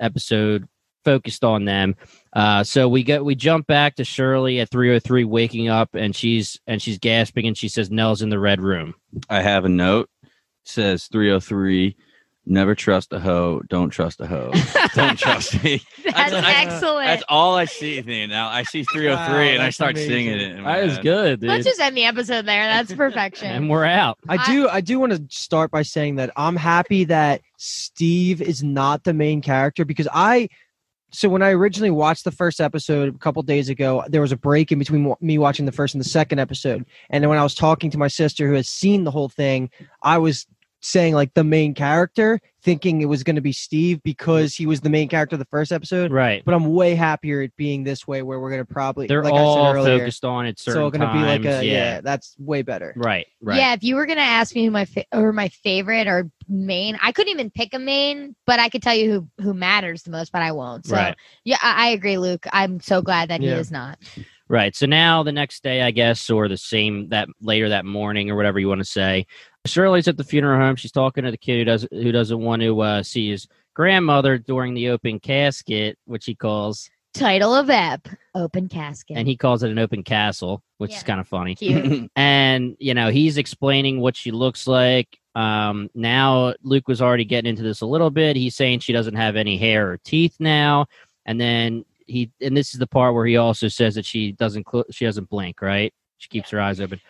episode 0.00 0.66
focused 1.04 1.44
on 1.44 1.64
them. 1.64 1.94
Uh, 2.32 2.64
so 2.64 2.88
we 2.88 3.04
get 3.04 3.24
we 3.24 3.36
jump 3.36 3.68
back 3.68 3.94
to 3.94 4.02
Shirley 4.02 4.58
at 4.58 4.68
three 4.68 4.92
o 4.92 4.98
three, 4.98 5.22
waking 5.22 5.68
up, 5.68 5.90
and 5.94 6.16
she's 6.16 6.58
and 6.66 6.82
she's 6.82 6.98
gasping, 6.98 7.46
and 7.46 7.56
she 7.56 7.68
says, 7.68 7.88
"Nell's 7.88 8.20
in 8.20 8.30
the 8.30 8.40
red 8.40 8.60
room." 8.60 8.96
I 9.30 9.42
have 9.42 9.64
a 9.64 9.68
note. 9.68 10.10
It 10.24 10.30
says 10.64 11.06
303. 11.06 11.96
Never 12.50 12.74
trust 12.74 13.12
a 13.12 13.20
hoe. 13.20 13.60
Don't 13.68 13.90
trust 13.90 14.20
a 14.20 14.26
hoe. 14.26 14.50
Don't 14.94 15.18
trust 15.18 15.62
me. 15.62 15.82
That's 16.04 16.32
I- 16.32 16.62
excellent. 16.62 17.06
That's 17.06 17.22
all 17.28 17.54
I 17.54 17.66
see. 17.66 18.00
Now 18.26 18.48
I 18.48 18.62
see 18.62 18.84
303 18.84 19.34
Wow, 19.34 19.40
and 19.54 19.62
I 19.62 19.70
start 19.70 19.92
amazing. 19.92 20.10
singing 20.10 20.40
it. 20.40 20.56
in 20.56 20.62
my 20.62 20.78
That 20.80 20.86
is 20.88 20.94
head. 20.94 21.02
good, 21.02 21.40
dude. 21.40 21.48
Let's 21.50 21.66
just 21.66 21.80
end 21.80 21.96
the 21.96 22.04
episode 22.06 22.46
there. 22.46 22.64
That's 22.64 22.92
perfection. 22.94 23.48
and 23.50 23.68
we're 23.68 23.84
out. 23.84 24.18
I 24.28 24.36
I- 24.36 24.46
do 24.46 24.68
I 24.68 24.80
do 24.80 24.98
want 24.98 25.12
to 25.12 25.22
start 25.36 25.70
by 25.70 25.82
saying 25.82 26.16
that 26.16 26.30
I'm 26.36 26.56
happy 26.56 27.04
that 27.04 27.42
Steve 27.58 28.40
is 28.40 28.62
not 28.62 29.04
the 29.04 29.12
main 29.12 29.42
character 29.42 29.84
because 29.84 30.08
I 30.12 30.48
so 31.10 31.28
when 31.28 31.42
I 31.42 31.50
originally 31.52 31.90
watched 31.90 32.24
the 32.24 32.30
first 32.30 32.60
episode 32.60 33.14
a 33.14 33.18
couple 33.18 33.42
days 33.42 33.70
ago, 33.70 34.04
there 34.08 34.20
was 34.20 34.30
a 34.32 34.36
break 34.36 34.70
in 34.72 34.78
between 34.78 35.14
me 35.22 35.38
watching 35.38 35.64
the 35.64 35.72
first 35.72 35.94
and 35.94 36.04
the 36.04 36.08
second 36.08 36.38
episode. 36.38 36.84
And 37.08 37.22
then 37.24 37.30
when 37.30 37.38
I 37.38 37.42
was 37.42 37.54
talking 37.54 37.90
to 37.92 37.98
my 37.98 38.08
sister 38.08 38.46
who 38.46 38.52
has 38.54 38.68
seen 38.68 39.04
the 39.04 39.10
whole 39.10 39.30
thing, 39.30 39.70
I 40.02 40.18
was 40.18 40.46
saying 40.80 41.14
like 41.14 41.34
the 41.34 41.44
main 41.44 41.74
character, 41.74 42.40
thinking 42.62 43.00
it 43.00 43.06
was 43.06 43.22
going 43.22 43.36
to 43.36 43.42
be 43.42 43.52
Steve 43.52 44.02
because 44.02 44.54
he 44.54 44.66
was 44.66 44.80
the 44.80 44.90
main 44.90 45.08
character 45.08 45.34
of 45.34 45.40
the 45.40 45.46
first 45.46 45.72
episode. 45.72 46.12
Right. 46.12 46.44
But 46.44 46.54
I'm 46.54 46.72
way 46.72 46.94
happier 46.94 47.42
it 47.42 47.56
being 47.56 47.84
this 47.84 48.06
way 48.06 48.22
where 48.22 48.38
we're 48.40 48.50
going 48.50 48.64
to 48.64 48.72
probably 48.72 49.06
They're 49.06 49.22
like 49.22 49.32
all 49.32 49.58
I 49.58 49.72
said 49.72 49.76
earlier, 49.76 49.98
focused 49.98 50.24
on 50.24 50.46
it. 50.46 50.58
Certain 50.58 50.80
so 50.80 50.90
going 50.90 51.00
to 51.00 51.12
be 51.12 51.20
like 51.20 51.44
a 51.44 51.64
yeah. 51.64 51.72
yeah. 51.72 52.00
that's 52.00 52.36
way 52.38 52.62
better. 52.62 52.92
Right. 52.96 53.26
Right. 53.40 53.58
Yeah, 53.58 53.74
if 53.74 53.82
you 53.82 53.96
were 53.96 54.06
gonna 54.06 54.20
ask 54.20 54.54
me 54.54 54.64
who 54.64 54.70
my 54.70 54.84
fa- 54.84 55.06
or 55.12 55.32
my 55.32 55.48
favorite 55.48 56.06
or 56.08 56.30
main, 56.48 56.98
I 57.00 57.12
couldn't 57.12 57.32
even 57.32 57.50
pick 57.50 57.72
a 57.72 57.78
main, 57.78 58.34
but 58.46 58.58
I 58.58 58.68
could 58.68 58.82
tell 58.82 58.94
you 58.94 59.28
who 59.38 59.44
who 59.44 59.54
matters 59.54 60.02
the 60.02 60.10
most, 60.10 60.32
but 60.32 60.42
I 60.42 60.52
won't. 60.52 60.86
So 60.86 60.96
Right. 60.96 61.16
yeah, 61.44 61.58
I, 61.62 61.86
I 61.86 61.88
agree, 61.90 62.18
Luke. 62.18 62.46
I'm 62.52 62.80
so 62.80 63.00
glad 63.00 63.30
that 63.30 63.40
he 63.40 63.48
is 63.48 63.70
not. 63.70 63.98
Right. 64.48 64.74
So 64.74 64.86
now 64.86 65.22
the 65.22 65.32
next 65.32 65.62
day, 65.62 65.82
I 65.82 65.90
guess, 65.90 66.30
or 66.30 66.48
the 66.48 66.56
same 66.56 67.10
that 67.10 67.28
later 67.40 67.68
that 67.68 67.84
morning, 67.84 68.30
or 68.30 68.36
whatever 68.36 68.58
you 68.58 68.68
want 68.68 68.80
to 68.80 68.84
say, 68.84 69.26
Shirley's 69.68 70.08
at 70.08 70.16
the 70.16 70.24
funeral 70.24 70.58
home. 70.58 70.76
She's 70.76 70.92
talking 70.92 71.24
to 71.24 71.30
the 71.30 71.36
kid 71.36 71.58
who 71.58 71.64
doesn't 71.64 71.92
who 71.92 72.12
doesn't 72.12 72.40
want 72.40 72.62
to 72.62 72.80
uh, 72.80 73.02
see 73.02 73.30
his 73.30 73.46
grandmother 73.74 74.38
during 74.38 74.74
the 74.74 74.88
open 74.88 75.20
casket, 75.20 75.98
which 76.06 76.24
he 76.24 76.34
calls, 76.34 76.90
Title 77.14 77.54
of 77.54 77.70
ep: 77.70 78.06
Open 78.34 78.68
casket. 78.68 79.16
and 79.16 79.26
he 79.26 79.36
calls 79.36 79.62
it 79.62 79.70
an 79.70 79.78
open 79.78 80.02
castle, 80.02 80.62
which 80.78 80.94
is 80.94 81.02
kind 81.02 81.20
of 81.20 81.26
funny. 81.28 81.54
Cute. 81.54 82.10
And 82.16 82.76
you 82.78 82.94
know, 82.94 83.10
he's 83.10 83.38
explaining 83.38 84.00
what 84.00 84.16
she 84.16 84.30
looks 84.30 84.66
like. 84.66 85.18
Um, 85.34 85.88
now 85.94 86.54
Luke 86.62 86.88
was 86.88 87.00
already 87.00 87.24
getting 87.24 87.48
into 87.48 87.62
this 87.62 87.80
a 87.80 87.86
little 87.86 88.10
bit. 88.10 88.36
He's 88.36 88.56
saying 88.56 88.80
she 88.80 88.92
doesn't 88.92 89.14
have 89.14 89.36
any 89.36 89.56
hair 89.56 89.90
or 89.90 89.98
teeth 89.98 90.36
now, 90.38 90.86
and 91.26 91.40
then 91.40 91.84
he 92.06 92.30
and 92.40 92.56
this 92.56 92.74
is 92.74 92.80
the 92.80 92.86
part 92.86 93.14
where 93.14 93.26
he 93.26 93.36
also 93.36 93.68
says 93.68 93.94
that 93.94 94.04
she 94.04 94.32
doesn't 94.32 94.66
cl- 94.70 94.86
she 94.90 95.04
doesn't 95.04 95.28
blink, 95.28 95.62
right? 95.62 95.92
She 96.18 96.28
keeps 96.28 96.50
her 96.50 96.60
eyes 96.60 96.80
open. 96.80 97.00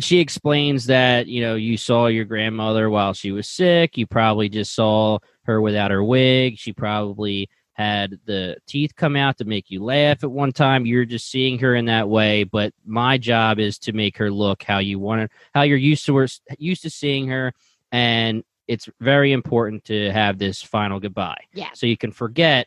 She 0.00 0.20
explains 0.20 0.86
that 0.86 1.26
you 1.26 1.40
know 1.40 1.54
you 1.56 1.76
saw 1.76 2.06
your 2.06 2.24
grandmother 2.24 2.88
while 2.90 3.12
she 3.12 3.32
was 3.32 3.48
sick. 3.48 3.96
You 3.96 4.06
probably 4.06 4.48
just 4.48 4.74
saw 4.74 5.18
her 5.44 5.60
without 5.60 5.90
her 5.90 6.04
wig. 6.04 6.58
She 6.58 6.72
probably 6.72 7.48
had 7.72 8.18
the 8.24 8.56
teeth 8.66 8.94
come 8.96 9.14
out 9.14 9.38
to 9.38 9.44
make 9.44 9.70
you 9.70 9.82
laugh 9.82 10.24
at 10.24 10.30
one 10.30 10.50
time. 10.50 10.84
You're 10.84 11.04
just 11.04 11.30
seeing 11.30 11.60
her 11.60 11.76
in 11.76 11.84
that 11.86 12.08
way. 12.08 12.42
But 12.44 12.72
my 12.84 13.18
job 13.18 13.60
is 13.60 13.78
to 13.80 13.92
make 13.92 14.18
her 14.18 14.30
look 14.30 14.64
how 14.64 14.78
you 14.78 14.98
want 14.98 15.22
her, 15.22 15.30
how 15.54 15.62
you're 15.62 15.78
used 15.78 16.04
to 16.06 16.16
her, 16.16 16.28
used 16.58 16.82
to 16.82 16.90
seeing 16.90 17.28
her, 17.28 17.52
and 17.92 18.42
it's 18.66 18.88
very 19.00 19.32
important 19.32 19.84
to 19.84 20.10
have 20.10 20.38
this 20.38 20.60
final 20.60 21.00
goodbye. 21.00 21.40
Yeah. 21.54 21.70
So 21.74 21.86
you 21.86 21.96
can 21.96 22.12
forget 22.12 22.66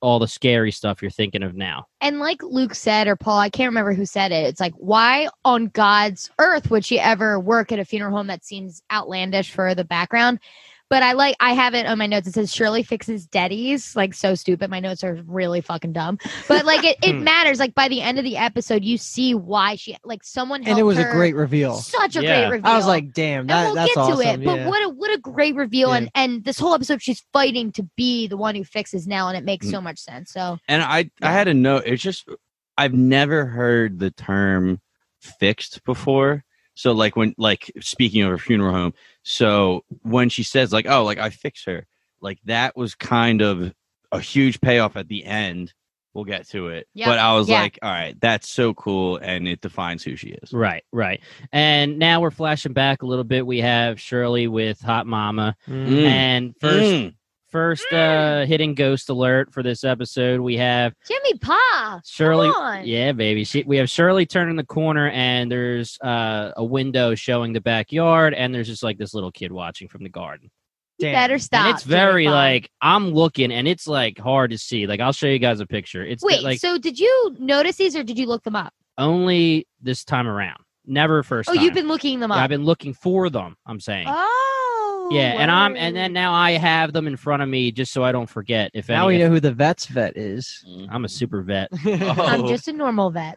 all 0.00 0.18
the 0.18 0.28
scary 0.28 0.72
stuff 0.72 1.02
you're 1.02 1.10
thinking 1.10 1.42
of 1.42 1.54
now. 1.54 1.86
And 2.00 2.18
like 2.18 2.42
Luke 2.42 2.74
said, 2.74 3.06
or 3.06 3.16
Paul, 3.16 3.38
I 3.38 3.50
can't 3.50 3.68
remember 3.68 3.92
who 3.92 4.06
said 4.06 4.32
it. 4.32 4.46
It's 4.46 4.60
like, 4.60 4.74
why 4.76 5.28
on 5.44 5.66
God's 5.68 6.30
earth 6.38 6.70
would 6.70 6.84
she 6.84 6.98
ever 6.98 7.38
work 7.38 7.72
at 7.72 7.78
a 7.78 7.84
funeral 7.84 8.16
home 8.16 8.26
that 8.28 8.44
seems 8.44 8.82
outlandish 8.90 9.50
for 9.50 9.74
the 9.74 9.84
background? 9.84 10.40
But 10.90 11.04
I 11.04 11.12
like, 11.12 11.36
I 11.38 11.52
have 11.52 11.74
it 11.74 11.86
on 11.86 11.98
my 11.98 12.06
notes. 12.08 12.26
It 12.26 12.34
says 12.34 12.52
Shirley 12.52 12.82
fixes 12.82 13.26
Deddies. 13.28 13.94
Like, 13.94 14.12
so 14.12 14.34
stupid. 14.34 14.68
My 14.70 14.80
notes 14.80 15.04
are 15.04 15.22
really 15.24 15.60
fucking 15.60 15.92
dumb. 15.92 16.18
But 16.48 16.64
like, 16.64 16.82
it, 16.84 16.98
it 17.00 17.14
Hmm. 17.14 17.22
matters. 17.24 17.60
Like, 17.60 17.76
by 17.76 17.86
the 17.86 18.00
end 18.00 18.18
of 18.18 18.24
the 18.24 18.36
episode, 18.36 18.82
you 18.82 18.98
see 18.98 19.32
why 19.32 19.76
she, 19.76 19.96
like, 20.02 20.24
someone 20.24 20.64
and 20.66 20.78
it 20.80 20.82
was 20.82 20.98
a 20.98 21.04
great 21.04 21.36
reveal. 21.36 21.76
Such 21.76 22.16
a 22.16 22.22
Yeah. 22.22 22.40
great 22.48 22.56
reveal. 22.56 22.70
I 22.72 22.76
was 22.76 22.86
like, 22.88 23.12
damn, 23.12 23.46
that, 23.46 23.56
and 23.58 23.66
we'll 23.68 23.74
that's 23.76 23.94
get 23.94 24.00
awesome. 24.00 24.16
to 24.18 24.28
it. 24.42 24.44
But 24.44 24.58
yeah. 24.58 24.68
what 24.68 24.82
a 24.84 24.88
what 24.88 25.12
a 25.14 25.18
great 25.18 25.54
reveal! 25.54 25.90
Yeah. 25.90 25.96
And 25.96 26.10
and 26.16 26.44
this 26.44 26.58
whole 26.58 26.74
episode, 26.74 27.00
she's 27.00 27.22
fighting 27.32 27.70
to 27.72 27.84
be 27.96 28.26
the 28.26 28.36
one 28.36 28.56
who 28.56 28.64
fixes 28.64 29.06
Nell, 29.06 29.28
and 29.28 29.38
it 29.38 29.44
makes 29.44 29.66
Mm. 29.68 29.70
so 29.70 29.80
much 29.80 29.98
sense. 30.00 30.32
So 30.32 30.58
And 30.66 30.82
I 30.82 30.98
Yeah. 31.20 31.28
I 31.28 31.32
had 31.32 31.46
a 31.46 31.54
note. 31.54 31.84
It's 31.86 32.02
just 32.02 32.28
I've 32.76 32.94
never 32.94 33.46
heard 33.46 34.00
the 34.00 34.10
term 34.10 34.80
fixed 35.20 35.84
before. 35.84 36.44
So 36.74 36.92
like 36.92 37.14
when 37.14 37.34
like 37.38 37.70
speaking 37.80 38.22
of 38.22 38.32
a 38.32 38.38
funeral 38.38 38.72
home, 38.74 38.94
so 39.22 39.84
when 40.02 40.28
she 40.28 40.42
says 40.42 40.72
like 40.72 40.86
oh 40.88 41.04
like 41.04 41.18
I 41.18 41.30
fix 41.30 41.64
her, 41.64 41.86
like 42.20 42.38
that 42.44 42.76
was 42.76 42.94
kind 42.94 43.42
of 43.42 43.72
a 44.12 44.20
huge 44.20 44.60
payoff 44.60 44.96
at 44.96 45.08
the 45.08 45.24
end. 45.24 45.72
We'll 46.12 46.24
get 46.24 46.48
to 46.48 46.66
it. 46.68 46.88
Yep. 46.94 47.06
But 47.06 47.18
I 47.20 47.34
was 47.34 47.48
Yeah. 47.48 47.60
like, 47.62 47.78
all 47.82 47.90
right, 47.90 48.20
that's 48.20 48.48
so 48.48 48.74
cool 48.74 49.18
and 49.18 49.46
it 49.46 49.60
defines 49.60 50.02
who 50.02 50.16
she 50.16 50.30
is. 50.30 50.52
Right, 50.52 50.82
right. 50.90 51.20
And 51.52 52.00
now 52.00 52.20
we're 52.20 52.32
flashing 52.32 52.72
back 52.72 53.02
a 53.02 53.06
little 53.06 53.22
bit. 53.22 53.46
We 53.46 53.58
have 53.60 54.00
Shirley 54.00 54.48
with 54.48 54.80
Hot 54.80 55.06
Mama. 55.06 55.54
Mm. 55.68 56.02
And 56.02 56.54
first 56.60 56.80
Mm. 56.90 57.14
First 57.50 57.84
uh 57.92 58.44
hitting 58.46 58.74
ghost 58.74 59.08
alert 59.10 59.52
for 59.52 59.62
this 59.62 59.84
episode, 59.84 60.40
we 60.40 60.56
have 60.56 60.94
Jimmy 61.06 61.38
Pa, 61.38 62.00
Shirley 62.04 62.50
come 62.50 62.62
on. 62.62 62.86
Yeah, 62.86 63.12
baby. 63.12 63.44
She, 63.44 63.62
we 63.64 63.76
have 63.78 63.88
Shirley 63.90 64.26
turning 64.26 64.56
the 64.56 64.64
corner 64.66 65.08
and 65.10 65.50
there's 65.50 65.98
uh, 66.02 66.52
a 66.56 66.64
window 66.64 67.14
showing 67.14 67.52
the 67.52 67.60
backyard 67.60 68.34
and 68.34 68.54
there's 68.54 68.68
just 68.68 68.82
like 68.82 68.98
this 68.98 69.14
little 69.14 69.32
kid 69.32 69.52
watching 69.52 69.88
from 69.88 70.02
the 70.02 70.08
garden. 70.08 70.50
You 70.98 71.06
Damn. 71.06 71.14
better 71.14 71.38
stop. 71.38 71.66
and 71.66 71.74
it's 71.74 71.84
Jimmy 71.84 71.96
very 71.96 72.24
Pa. 72.26 72.30
like 72.32 72.70
I'm 72.82 73.10
looking 73.12 73.52
and 73.52 73.66
it's 73.66 73.86
like 73.86 74.18
hard 74.18 74.50
to 74.50 74.58
see. 74.58 74.86
Like 74.86 75.00
I'll 75.00 75.12
show 75.12 75.26
you 75.28 75.38
guys 75.38 75.60
a 75.60 75.66
picture. 75.66 76.04
It's 76.04 76.22
Wait, 76.22 76.42
like 76.42 76.60
so 76.60 76.76
did 76.78 76.98
you 76.98 77.36
notice 77.38 77.76
these, 77.76 77.96
or 77.96 78.02
did 78.02 78.18
you 78.18 78.26
look 78.26 78.42
them 78.44 78.56
up? 78.56 78.72
only 78.98 79.66
this 79.80 80.04
time 80.04 80.26
around. 80.28 80.58
Never 80.84 81.22
first 81.22 81.48
Oh, 81.48 81.54
time. 81.54 81.64
you've 81.64 81.72
been 81.74 81.88
looking 81.88 82.20
them 82.20 82.30
Yeah, 82.30 82.36
up. 82.36 82.42
I've 82.42 82.50
been 82.50 82.64
looking 82.64 82.92
for 82.92 83.30
them, 83.30 83.54
I'm 83.64 83.80
saying. 83.80 84.06
Oh, 84.08 84.49
yeah, 85.10 85.34
and 85.38 85.50
I'm 85.50 85.76
and 85.76 85.94
then 85.96 86.12
now 86.12 86.32
I 86.32 86.52
have 86.52 86.92
them 86.92 87.06
in 87.06 87.16
front 87.16 87.42
of 87.42 87.48
me 87.48 87.70
just 87.72 87.92
so 87.92 88.02
I 88.04 88.12
don't 88.12 88.28
forget 88.28 88.70
if 88.74 88.88
now 88.88 89.08
any 89.08 89.18
we 89.18 89.22
know 89.24 89.30
who 89.30 89.40
the 89.40 89.52
vet's 89.52 89.86
vet 89.86 90.16
is. 90.16 90.64
I'm 90.90 91.04
a 91.04 91.08
super 91.08 91.42
vet. 91.42 91.68
I'm 91.84 92.44
Oh. 92.44 92.48
just 92.48 92.68
a 92.68 92.72
normal 92.72 93.10
vet. 93.10 93.34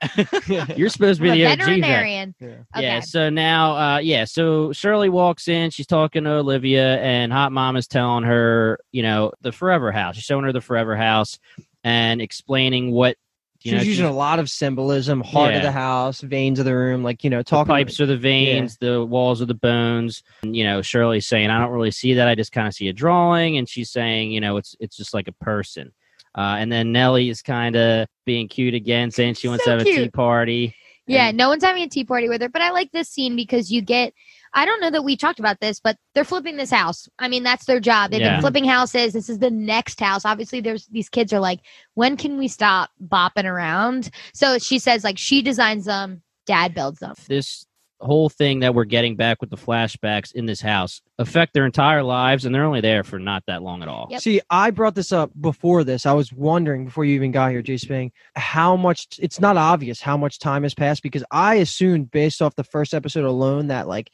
You're 0.77 0.89
supposed 0.89 1.19
to 1.19 1.23
be 1.23 1.29
I'm 1.31 1.35
a 1.35 1.37
the 1.37 1.45
OG 1.45 1.49
vet. 1.49 1.59
veterinarian. 1.59 2.35
Yeah. 2.39 2.47
Okay. 2.47 2.81
Yeah, 2.83 2.99
so 3.01 3.29
now 3.29 3.75
uh 3.75 3.97
yeah, 3.99 4.25
so 4.25 4.71
Shirley 4.71 5.09
walks 5.09 5.47
in, 5.47 5.69
she's 5.71 5.87
talking 5.87 6.23
to 6.25 6.31
Olivia 6.31 6.97
and 7.01 7.31
Hot 7.33 7.51
Mom 7.51 7.75
is 7.75 7.87
telling 7.87 8.23
her, 8.23 8.79
you 8.91 9.03
know, 9.03 9.31
the 9.41 9.51
Forever 9.51 9.91
House. 9.91 10.15
She's 10.15 10.23
showing 10.25 10.45
her 10.45 10.53
the 10.53 10.61
Forever 10.61 10.95
House 10.95 11.39
and 11.83 12.21
explaining 12.21 12.91
what 12.91 13.17
you 13.63 13.71
She's 13.71 13.77
know, 13.79 13.83
using 13.83 14.03
she's- 14.05 14.11
a 14.13 14.17
lot 14.17 14.39
of 14.39 14.49
symbolism, 14.49 15.21
heart 15.21 15.53
of 15.55 15.61
the 15.61 15.71
house, 15.71 16.21
veins 16.21 16.59
of 16.59 16.65
the 16.65 16.75
room, 16.75 17.03
like 17.03 17.23
you 17.23 17.29
know, 17.29 17.37
the 17.39 17.43
talking 17.43 17.73
pipes 17.73 17.99
are 17.99 18.05
the 18.05 18.17
veins, 18.17 18.77
the 18.77 19.03
walls 19.05 19.41
are 19.41 19.45
the 19.45 19.53
bones. 19.53 20.21
And, 20.43 20.55
you 20.55 20.63
know, 20.63 20.81
Shirley's 20.81 21.27
saying, 21.27 21.49
I 21.49 21.59
don't 21.59 21.71
really 21.71 21.91
see 21.91 22.13
that. 22.15 22.27
I 22.27 22.35
just 22.35 22.51
kind 22.51 22.67
of 22.67 22.73
see 22.73 22.87
a 22.89 22.93
drawing. 22.93 23.57
And 23.57 23.67
she's 23.69 23.89
saying, 23.89 24.31
you 24.31 24.41
know, 24.41 24.57
it's 24.57 24.75
it's 24.79 24.97
just 24.97 25.13
like 25.13 25.27
a 25.27 25.33
person. 25.33 25.91
Uh, 26.35 26.55
and 26.59 26.71
then 26.71 26.91
Nellie 26.91 27.29
is 27.29 27.41
kind 27.41 27.75
of 27.75 28.07
being 28.25 28.47
cute 28.47 28.73
again, 28.73 29.11
saying 29.11 29.35
she 29.35 29.47
wants 29.47 29.63
So 29.65 29.71
to 29.71 29.77
have 29.77 29.87
a 29.87 29.89
tea 30.03 30.09
party. 30.09 30.75
Yeah, 31.05 31.27
And- 31.27 31.37
no 31.37 31.49
one's 31.49 31.63
having 31.63 31.83
a 31.83 31.87
tea 31.89 32.05
party 32.05 32.27
with 32.29 32.41
her, 32.41 32.49
but 32.49 32.61
I 32.61 32.71
like 32.71 32.91
this 32.91 33.09
scene 33.09 33.35
because 33.35 33.71
you 33.71 33.81
get. 33.81 34.13
I 34.53 34.65
don't 34.65 34.79
know 34.81 34.91
that 34.91 35.03
we 35.03 35.15
talked 35.17 35.39
about 35.39 35.59
this, 35.59 35.79
but 35.79 35.97
they're 36.13 36.23
flipping 36.23 36.57
this 36.57 36.69
house. 36.71 37.07
I 37.19 37.27
mean, 37.27 37.43
that's 37.43 37.65
their 37.65 37.79
job. 37.79 38.11
They've 38.11 38.21
Yeah. 38.21 38.33
been 38.33 38.41
flipping 38.41 38.65
houses. 38.65 39.13
This 39.13 39.29
is 39.29 39.39
the 39.39 39.49
next 39.51 39.99
house. 39.99 40.25
Obviously, 40.25 40.61
there's 40.61 40.85
these 40.87 41.09
kids 41.09 41.33
are 41.33 41.39
like, 41.39 41.59
when 41.95 42.17
can 42.17 42.37
we 42.37 42.47
stop 42.47 42.91
bopping 43.03 43.45
around? 43.45 44.09
So 44.33 44.59
she 44.59 44.79
says 44.79 45.03
like 45.03 45.17
she 45.17 45.41
designs 45.41 45.85
them, 45.85 46.21
dad 46.45 46.73
builds 46.75 46.99
them. 46.99 47.15
this 47.27 47.65
whole 47.99 48.27
thing 48.27 48.59
that 48.59 48.75
we're 48.75 48.83
getting 48.83 49.15
back 49.15 49.39
with 49.39 49.49
the 49.49 49.55
flashbacks 49.55 50.33
in 50.33 50.45
this 50.45 50.59
house 50.59 51.01
affect 51.19 51.53
their 51.53 51.65
entire 51.65 52.03
lives 52.03 52.43
and 52.43 52.53
they're 52.53 52.65
only 52.65 52.81
there 52.81 53.01
for 53.01 53.17
not 53.17 53.41
that 53.47 53.63
long 53.63 53.81
at 53.81 53.87
all 53.87 54.07
Yep. 54.11 54.19
See, 54.21 54.41
I 54.49 54.71
brought 54.71 54.93
this 54.93 55.13
up 55.13 55.31
before 55.39 55.85
this. 55.85 56.05
I 56.05 56.11
was 56.11 56.33
wondering 56.33 56.83
before 56.83 57.05
you 57.05 57.15
even 57.15 57.31
got 57.31 57.51
here, 57.51 57.61
Jay 57.61 57.77
Spang, 57.77 58.11
how 58.35 58.75
much 58.75 59.07
it's 59.19 59.39
not 59.39 59.55
obvious 59.55 60.01
how 60.01 60.17
much 60.17 60.37
time 60.37 60.63
has 60.63 60.73
passed 60.73 61.01
because 61.01 61.23
I 61.31 61.55
assumed 61.55 62.11
based 62.11 62.41
off 62.41 62.55
the 62.55 62.65
first 62.65 62.93
episode 62.93 63.23
alone 63.23 63.67
that 63.67 63.87
like 63.87 64.11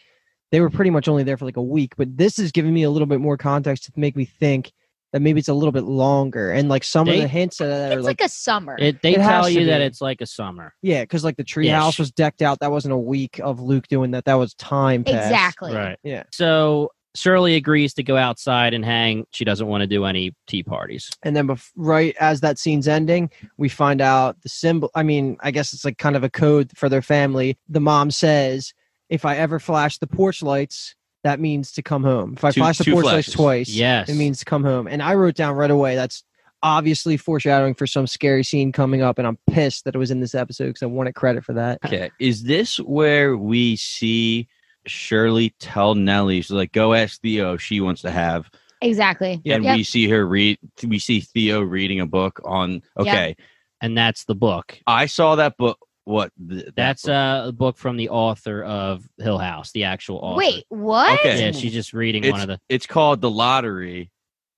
they 0.51 0.61
were 0.61 0.69
pretty 0.69 0.91
much 0.91 1.07
only 1.07 1.23
there 1.23 1.37
for 1.37 1.45
like 1.45 1.57
a 1.57 1.61
week. 1.61 1.95
But 1.97 2.17
this 2.17 2.39
is 2.39 2.51
giving 2.51 2.73
me 2.73 2.83
a 2.83 2.89
little 2.89 3.05
bit 3.05 3.19
more 3.19 3.37
context 3.37 3.85
to 3.85 3.91
make 3.95 4.15
me 4.15 4.25
think 4.25 4.71
that 5.11 5.21
maybe 5.21 5.39
it's 5.39 5.47
a 5.49 5.53
little 5.53 5.71
bit 5.71 5.85
longer. 5.85 6.51
And 6.51 6.69
like 6.69 6.83
some 6.83 7.07
They- 7.07 7.15
of 7.17 7.21
the 7.23 7.27
hints 7.27 7.57
that 7.57 7.91
are 7.91 7.95
like, 8.01 8.19
like, 8.19 8.27
a 8.27 8.29
summer. 8.29 8.75
it, 8.79 9.01
they 9.01 9.13
It 9.15 9.17
tell 9.17 9.49
you 9.49 9.65
that 9.65 9.81
it's 9.81 10.01
like 10.01 10.21
a 10.21 10.25
summer 10.27 10.73
yeah, 10.83 11.01
because 11.01 11.23
like 11.23 11.35
the 11.37 11.43
Ish. 11.43 11.53
treehouse 11.55 11.97
was 11.97 12.11
decked 12.11 12.41
out. 12.43 12.59
That 12.59 12.71
wasn't 12.71 12.93
a 12.93 12.97
week 12.97 13.39
of 13.43 13.59
Luke 13.59 13.87
doing 13.87 14.11
that. 14.11 14.25
That 14.25 14.35
was 14.35 14.53
time 14.55 15.03
passed. 15.03 15.25
exactly. 15.25 15.73
right 15.75 15.97
Yeah. 16.03 16.23
so 16.31 16.91
shirley 17.15 17.55
agrees 17.55 17.91
to 17.95 18.03
go 18.03 18.15
outside 18.17 18.71
and 18.71 18.85
hang 18.85 19.25
she 19.31 19.43
doesn't 19.43 19.65
want 19.65 19.81
to 19.81 19.87
do 19.87 20.05
any 20.05 20.31
tea 20.45 20.61
parties 20.61 21.09
And 21.23 21.35
then, 21.35 21.47
bef- 21.47 21.71
right 21.75 22.15
as 22.19 22.41
that 22.41 22.59
scene's 22.59 22.87
ending, 22.87 23.31
we 23.57 23.67
find 23.67 23.99
out 23.99 24.39
the 24.43 24.49
symbol. 24.49 24.91
I 24.93 25.01
mean, 25.01 25.37
I 25.39 25.49
guess 25.49 25.73
it's 25.73 25.83
like 25.83 25.97
kind 25.97 26.15
of 26.15 26.23
a 26.23 26.29
code 26.29 26.69
for 26.75 26.87
their 26.87 27.01
family. 27.01 27.57
The 27.67 27.79
mom 27.79 28.11
says, 28.11 28.73
"If 29.09 29.25
I 29.25 29.37
ever 29.37 29.59
flash 29.59 29.97
the 29.97 30.07
porch 30.07 30.41
lights, 30.41 30.95
that 31.23 31.39
means 31.39 31.71
to 31.73 31.81
come 31.81 32.03
home. 32.03 32.33
If 32.37 32.45
I 32.45 32.51
Two- 32.51 32.61
flash 32.61 32.77
the 32.77 32.83
two 32.85 32.93
porch 32.93 33.05
lights 33.05 33.31
twice, 33.31 33.69
yes 33.69 34.09
it 34.09 34.15
means 34.15 34.39
to 34.39 34.45
come 34.45 34.63
home." 34.63 34.87
And 34.87 35.01
I 35.03 35.13
wrote 35.15 35.35
down 35.35 35.55
right 35.55 35.71
away 35.71 35.95
that's 35.95 36.23
obviously 36.61 37.15
foreshadowing 37.15 37.73
for 37.73 37.87
some 37.87 38.05
scary 38.05 38.43
scene 38.43 38.71
coming 38.73 39.01
up. 39.01 39.17
And 39.17 39.25
I'm 39.25 39.37
pissed 39.49 39.85
that 39.85 39.95
it 39.95 39.97
was 39.97 40.11
in 40.11 40.19
this 40.19 40.35
episode 40.35 40.67
because 40.67 40.83
I 40.83 40.87
wanted 40.87 41.15
credit 41.15 41.45
for 41.45 41.53
that. 41.53 41.79
Okay. 41.85 42.11
Is 42.19 42.43
this 42.43 42.77
where 42.81 43.37
we 43.37 43.77
see 43.77 44.47
Shirley 44.85 45.53
tell 45.59 45.95
Nellie, 45.95 46.41
she's 46.41 46.51
like, 46.51 46.71
go 46.73 46.93
ask 46.93 47.21
Theo 47.21 47.53
if 47.53 47.61
she 47.61 47.79
wants 47.79 48.01
to 48.01 48.11
have 48.11 48.49
Exactly. 48.81 49.41
and 49.45 49.63
Yep. 49.63 49.77
we 49.77 49.83
see 49.83 50.09
her 50.09 50.25
read 50.25 50.57
we 50.85 50.99
see 50.99 51.19
Theo 51.21 51.61
reading 51.61 51.99
a 52.01 52.05
book 52.05 52.41
on 52.43 52.81
okay. 52.97 53.35
and 53.81 53.97
that's 53.97 54.25
the 54.25 54.35
book 54.35 54.79
I 54.87 55.05
saw 55.05 55.35
that 55.35 55.57
book 55.57 55.79
what 56.09 56.31
th- 56.49 56.65
that 56.65 56.75
that's 56.75 57.03
book. 57.03 57.11
uh, 57.11 57.43
a 57.47 57.51
book 57.51 57.77
from 57.77 57.95
the 57.97 58.09
author 58.09 58.63
of 58.63 59.07
hill 59.17 59.37
house 59.37 59.71
the 59.71 59.83
actual 59.83 60.17
author 60.17 60.37
Wait, 60.39 60.65
what? 60.69 61.19
Okay. 61.19 61.45
yeah 61.45 61.51
she's 61.51 61.71
just 61.73 61.93
reading 61.93 62.29
one 62.31 62.41
of 62.41 62.47
the 62.47 62.59
it's 62.67 62.85
called 62.87 63.21
The 63.21 63.29
Lottery 63.29 64.11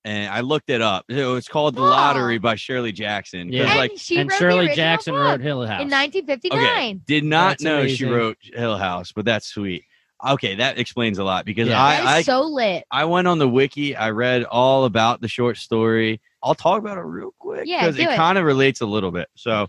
and 0.04 0.28
I 0.32 0.40
looked 0.40 0.68
it 0.68 0.82
up. 0.82 1.04
It 1.08 1.24
was 1.26 1.46
called 1.46 1.76
The 1.76 1.80
Whoa. 1.82 1.90
Lottery 1.90 2.38
by 2.38 2.56
Shirley 2.56 2.90
Jackson. 2.90 3.46
'Cause, 3.48 3.54
Yeah. 3.54 3.68
And 3.70 3.78
like 3.78 3.92
she 3.96 4.16
and 4.18 4.28
wrote 4.28 4.34
the 4.36 4.38
shirley 4.40 4.58
original 4.66 4.74
jackson 4.76 5.14
book 5.14 5.22
wrote 5.22 5.40
hill 5.40 5.64
house 5.64 5.80
in 5.82 5.88
1959. 5.90 6.58
okay, 6.60 6.92
did 7.06 7.22
not 7.24 7.50
That's 7.50 7.62
know 7.62 7.86
she 7.86 8.04
amazing. 8.04 8.10
wrote 8.10 8.36
Hill 8.42 8.76
House, 8.78 9.12
but 9.12 9.24
that's 9.24 9.46
sweet. 9.46 9.84
Okay, 10.28 10.56
that 10.56 10.76
explains 10.78 11.18
a 11.18 11.24
lot 11.24 11.44
because 11.44 11.68
Yeah. 11.68 11.76
That 11.78 12.00
is 12.02 12.06
I, 12.08 12.16
I 12.16 12.22
so 12.22 12.42
lit. 12.42 12.82
I 12.90 13.04
went 13.04 13.28
on 13.28 13.38
the 13.38 13.48
wiki. 13.48 13.94
I 13.94 14.10
read 14.10 14.42
all 14.42 14.86
about 14.86 15.20
the 15.20 15.28
short 15.28 15.56
story. 15.56 16.20
I'll 16.42 16.56
talk 16.56 16.80
about 16.80 16.98
it 16.98 17.02
real 17.02 17.32
quick 17.38 17.66
Yeah, 17.66 17.82
because 17.82 17.94
do 17.96 18.02
it, 18.02 18.10
it. 18.12 18.16
kind 18.16 18.38
of 18.38 18.44
relates 18.44 18.80
a 18.80 18.86
little 18.86 19.12
bit. 19.12 19.28
So, 19.36 19.68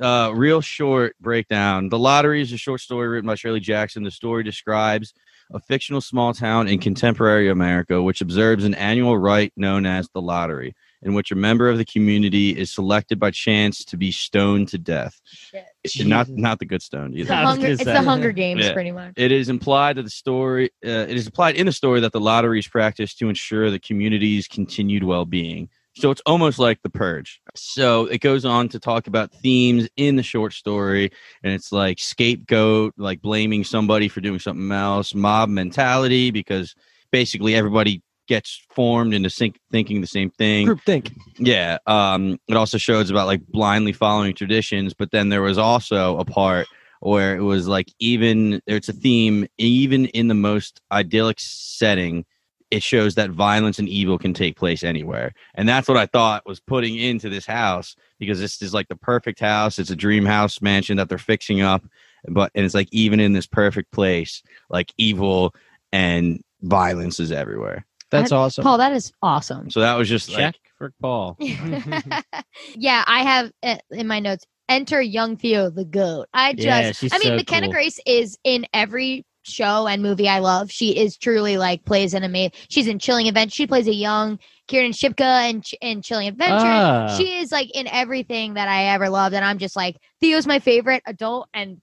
uh, 0.00 0.32
real 0.34 0.60
short 0.60 1.16
breakdown. 1.20 1.88
The 1.88 1.98
Lottery 1.98 2.42
is 2.42 2.52
a 2.52 2.56
short 2.58 2.80
story 2.80 3.08
written 3.08 3.26
by 3.26 3.34
Shirley 3.34 3.60
Jackson. 3.60 4.02
The 4.02 4.10
story 4.10 4.42
describes 4.42 5.12
a 5.52 5.58
fictional 5.60 6.00
small 6.00 6.32
town 6.32 6.68
in 6.68 6.78
contemporary 6.78 7.48
America 7.50 8.00
which 8.02 8.20
observes 8.20 8.64
an 8.64 8.74
annual 8.74 9.18
rite 9.18 9.52
known 9.56 9.84
as 9.86 10.08
the 10.14 10.20
lottery. 10.22 10.74
in 11.02 11.14
which 11.14 11.32
a 11.32 11.34
member 11.34 11.70
of 11.70 11.78
the 11.78 11.84
community 11.86 12.50
is 12.50 12.70
selected 12.70 13.18
by 13.18 13.30
chance 13.30 13.86
to 13.86 13.96
be 13.96 14.12
stoned 14.12 14.68
to 14.68 14.76
death. 14.76 15.18
Shit. 15.24 15.64
It- 15.82 16.06
Not 16.06 16.28
not 16.28 16.58
the 16.58 16.66
good 16.66 16.82
stoned 16.82 17.14
It's 17.14 17.22
either. 17.22 17.28
the 17.40 17.46
Hunger, 17.46 17.66
it's 17.68 17.84
the 17.84 18.02
Hunger 18.02 18.32
Games, 18.42 18.64
Yeah. 18.66 18.74
pretty 18.74 18.92
much. 18.92 19.14
It 19.16 19.32
is 19.32 19.48
implied 19.48 19.96
that 19.96 20.02
the 20.02 20.10
story 20.10 20.66
uh, 20.84 21.06
it 21.08 21.16
is 21.16 21.24
implied 21.26 21.56
in 21.56 21.64
the 21.66 21.72
story 21.72 22.00
that 22.00 22.12
the 22.12 22.20
lottery 22.20 22.58
is 22.58 22.68
practiced 22.68 23.18
to 23.20 23.28
ensure 23.30 23.70
the 23.70 23.78
community's 23.78 24.46
continued 24.46 25.02
well-being. 25.02 25.70
So 25.96 26.10
it's 26.10 26.22
almost 26.24 26.58
like 26.58 26.80
the 26.82 26.90
purge. 26.90 27.40
So 27.54 28.06
it 28.06 28.20
goes 28.20 28.44
on 28.44 28.68
to 28.70 28.78
talk 28.78 29.06
about 29.06 29.32
themes 29.32 29.88
in 29.96 30.16
the 30.16 30.22
short 30.22 30.52
story, 30.52 31.10
and 31.42 31.52
it's 31.52 31.72
like 31.72 31.98
scapegoat, 31.98 32.94
like 32.96 33.20
blaming 33.20 33.64
somebody 33.64 34.08
for 34.08 34.20
doing 34.20 34.38
something 34.38 34.70
else, 34.70 35.14
mob 35.14 35.48
mentality, 35.48 36.30
because 36.30 36.74
basically 37.10 37.54
everybody 37.54 38.02
gets 38.28 38.64
formed 38.70 39.12
into 39.12 39.28
sync, 39.28 39.58
thinking 39.72 40.00
the 40.00 40.06
same 40.06 40.30
thing. 40.30 40.66
Group 40.66 40.82
think. 40.82 41.12
Yeah. 41.38 41.78
Um, 41.88 42.38
it 42.46 42.56
also 42.56 42.78
shows 42.78 43.10
about 43.10 43.26
like 43.26 43.44
blindly 43.48 43.92
following 43.92 44.34
traditions, 44.34 44.94
but 44.94 45.10
then 45.10 45.28
there 45.30 45.42
was 45.42 45.58
also 45.58 46.16
a 46.18 46.24
part 46.24 46.68
where 47.00 47.36
it 47.36 47.42
was 47.42 47.66
like 47.66 47.92
even 47.98 48.60
it's 48.66 48.88
a 48.88 48.92
theme, 48.92 49.48
even 49.58 50.06
in 50.06 50.28
the 50.28 50.34
most 50.34 50.80
idyllic 50.92 51.40
setting, 51.40 52.24
it 52.70 52.82
shows 52.82 53.16
that 53.16 53.30
violence 53.30 53.78
and 53.78 53.88
evil 53.88 54.18
can 54.18 54.32
take 54.32 54.56
place 54.56 54.84
anywhere. 54.84 55.32
And 55.54 55.68
that's 55.68 55.88
what 55.88 55.96
I 55.96 56.06
thought 56.06 56.46
was 56.46 56.60
putting 56.60 56.96
into 56.96 57.28
this 57.28 57.46
house 57.46 57.96
because 58.18 58.38
this 58.38 58.62
is 58.62 58.72
like 58.72 58.88
the 58.88 58.96
perfect 58.96 59.40
house. 59.40 59.78
It's 59.78 59.90
a 59.90 59.96
dream 59.96 60.24
house 60.24 60.62
mansion 60.62 60.96
that 60.98 61.08
they're 61.08 61.18
fixing 61.18 61.60
up. 61.60 61.84
But 62.28 62.52
and 62.54 62.64
it's 62.64 62.74
like 62.74 62.88
even 62.92 63.18
in 63.18 63.32
this 63.32 63.46
perfect 63.46 63.92
place, 63.92 64.42
like 64.68 64.92
evil 64.98 65.54
and 65.92 66.42
violence 66.62 67.18
is 67.18 67.32
everywhere. 67.32 67.86
That's 68.10 68.32
awesome. 68.32 68.64
Paul, 68.64 68.78
that 68.78 68.92
is 68.92 69.12
awesome. 69.22 69.70
So 69.70 69.80
that 69.80 69.94
was 69.94 70.08
just 70.08 70.30
Check 70.30 70.38
like 70.38 70.56
for 70.76 70.92
Paul. 71.00 71.36
yeah, 72.74 73.04
I 73.06 73.22
have 73.22 73.52
uh, 73.62 73.76
in 73.90 74.06
my 74.06 74.20
notes. 74.20 74.44
Enter 74.68 75.02
young 75.02 75.36
Theo, 75.36 75.68
the 75.68 75.84
goat. 75.84 76.28
I 76.32 76.52
just, 76.52 77.02
Yeah, 77.02 77.08
I 77.12 77.18
mean, 77.18 77.28
so 77.28 77.36
McKenna 77.36 77.66
cool. 77.66 77.72
Grace 77.72 77.98
is 78.06 78.38
in 78.44 78.66
every 78.72 79.24
show 79.42 79.86
and 79.86 80.02
movie 80.02 80.28
I 80.28 80.38
love. 80.40 80.70
She 80.70 80.96
is 80.98 81.16
truly 81.16 81.56
like 81.56 81.84
plays 81.84 82.14
an 82.14 82.22
amazing. 82.24 82.52
She's 82.68 82.86
in 82.86 82.98
Chilling 82.98 83.28
Adventure. 83.28 83.54
She 83.54 83.66
plays 83.66 83.88
a 83.88 83.94
young 83.94 84.38
Kiernan 84.68 84.92
Shipka 84.92 85.50
in, 85.50 85.62
Ch- 85.62 85.74
in 85.80 86.02
Chilling 86.02 86.28
Adventure. 86.28 86.54
Ah. 86.58 87.14
She 87.16 87.38
is 87.38 87.50
like 87.50 87.70
in 87.74 87.86
everything 87.88 88.54
that 88.54 88.68
I 88.68 88.86
ever 88.86 89.08
loved, 89.08 89.34
and 89.34 89.44
I'm 89.44 89.58
just 89.58 89.76
like 89.76 89.96
Theo's 90.20 90.46
my 90.46 90.58
favorite 90.58 91.02
adult, 91.06 91.48
and 91.54 91.80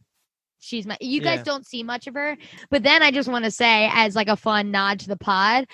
she's 0.60 0.86
my. 0.86 0.98
You 1.02 1.22
guys 1.22 1.38
Yeah. 1.40 1.44
don't 1.44 1.66
see 1.68 1.84
much 1.84 2.08
of 2.08 2.14
her, 2.14 2.38
but 2.70 2.84
then 2.84 3.02
I 3.04 3.12
just 3.12 3.30
want 3.30 3.46
to 3.46 3.52
say, 3.52 3.90
as 3.92 4.16
like 4.16 4.28
a 4.30 4.36
fun 4.38 4.72
nod 4.72 5.00
to 5.02 5.08
the 5.08 5.18
pod, 5.18 5.66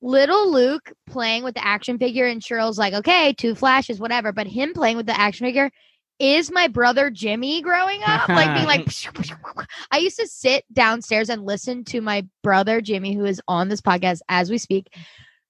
little 0.00 0.52
Luke 0.52 0.92
playing 1.06 1.42
with 1.44 1.54
the 1.54 1.66
action 1.66 1.98
figure, 1.98 2.26
and 2.26 2.40
Cheryl's 2.40 2.78
like, 2.78 2.94
okay, 2.94 3.32
two 3.32 3.54
flashes, 3.54 3.98
whatever, 3.98 4.32
but 4.32 4.46
him 4.46 4.72
playing 4.74 4.96
with 4.96 5.06
the 5.06 5.18
action 5.18 5.46
figure. 5.46 5.70
Is 6.18 6.50
my 6.50 6.68
brother 6.68 7.10
Jimmy 7.10 7.60
growing 7.60 8.00
up? 8.06 8.28
Like 8.28 8.54
being 8.54 8.66
like, 8.66 8.88
I 9.90 9.98
used 9.98 10.18
to 10.18 10.26
sit 10.26 10.64
downstairs 10.72 11.28
and 11.28 11.44
listen 11.44 11.84
to 11.86 12.00
my 12.00 12.26
brother 12.42 12.80
Jimmy, 12.80 13.14
who 13.14 13.24
is 13.26 13.40
on 13.46 13.68
this 13.68 13.80
podcast 13.82 14.20
as 14.28 14.50
we 14.50 14.56
speak, 14.58 14.94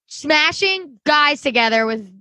smashing 0.06 0.98
guys 1.04 1.40
together 1.40 1.86
with 1.86 2.12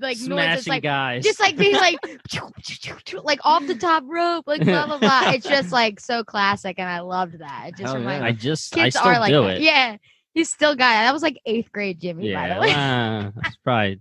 like 0.00 0.16
noises 0.18 0.24
Smashing 0.64 0.70
like 0.70 0.82
guys. 0.82 1.22
just 1.22 1.38
like 1.38 1.56
being 1.56 1.74
like 1.76 1.96
like 3.24 3.38
off 3.44 3.66
the 3.66 3.76
top 3.76 4.02
rope, 4.06 4.44
like 4.46 4.64
blah 4.64 4.86
blah 4.86 4.98
blah. 4.98 5.30
It's 5.32 5.46
just 5.46 5.70
like 5.72 6.00
so 6.00 6.24
classic, 6.24 6.78
and 6.78 6.88
I 6.88 7.00
loved 7.00 7.38
that. 7.38 7.66
It 7.68 7.70
just 7.76 7.82
Hell 7.82 7.96
reminded 7.98 8.22
yeah. 8.22 8.28
I 8.28 8.32
just 8.32 8.76
I 8.76 8.80
kids 8.84 8.96
still 8.96 9.08
are 9.08 9.20
like 9.20 9.30
do 9.30 9.42
that. 9.42 9.56
it. 9.58 9.62
Yeah, 9.62 9.96
you 10.34 10.44
still 10.44 10.74
got 10.74 10.90
it. 10.92 11.06
That 11.06 11.12
was 11.12 11.22
like 11.22 11.38
eighth 11.46 11.70
grade 11.70 12.00
Jimmy, 12.00 12.32
by 12.34 12.48
Yeah, 12.48 12.54
the 12.54 12.60
way. 12.60 12.70
uh, 12.72 13.30
that's 13.42 13.56
probably 13.58 14.00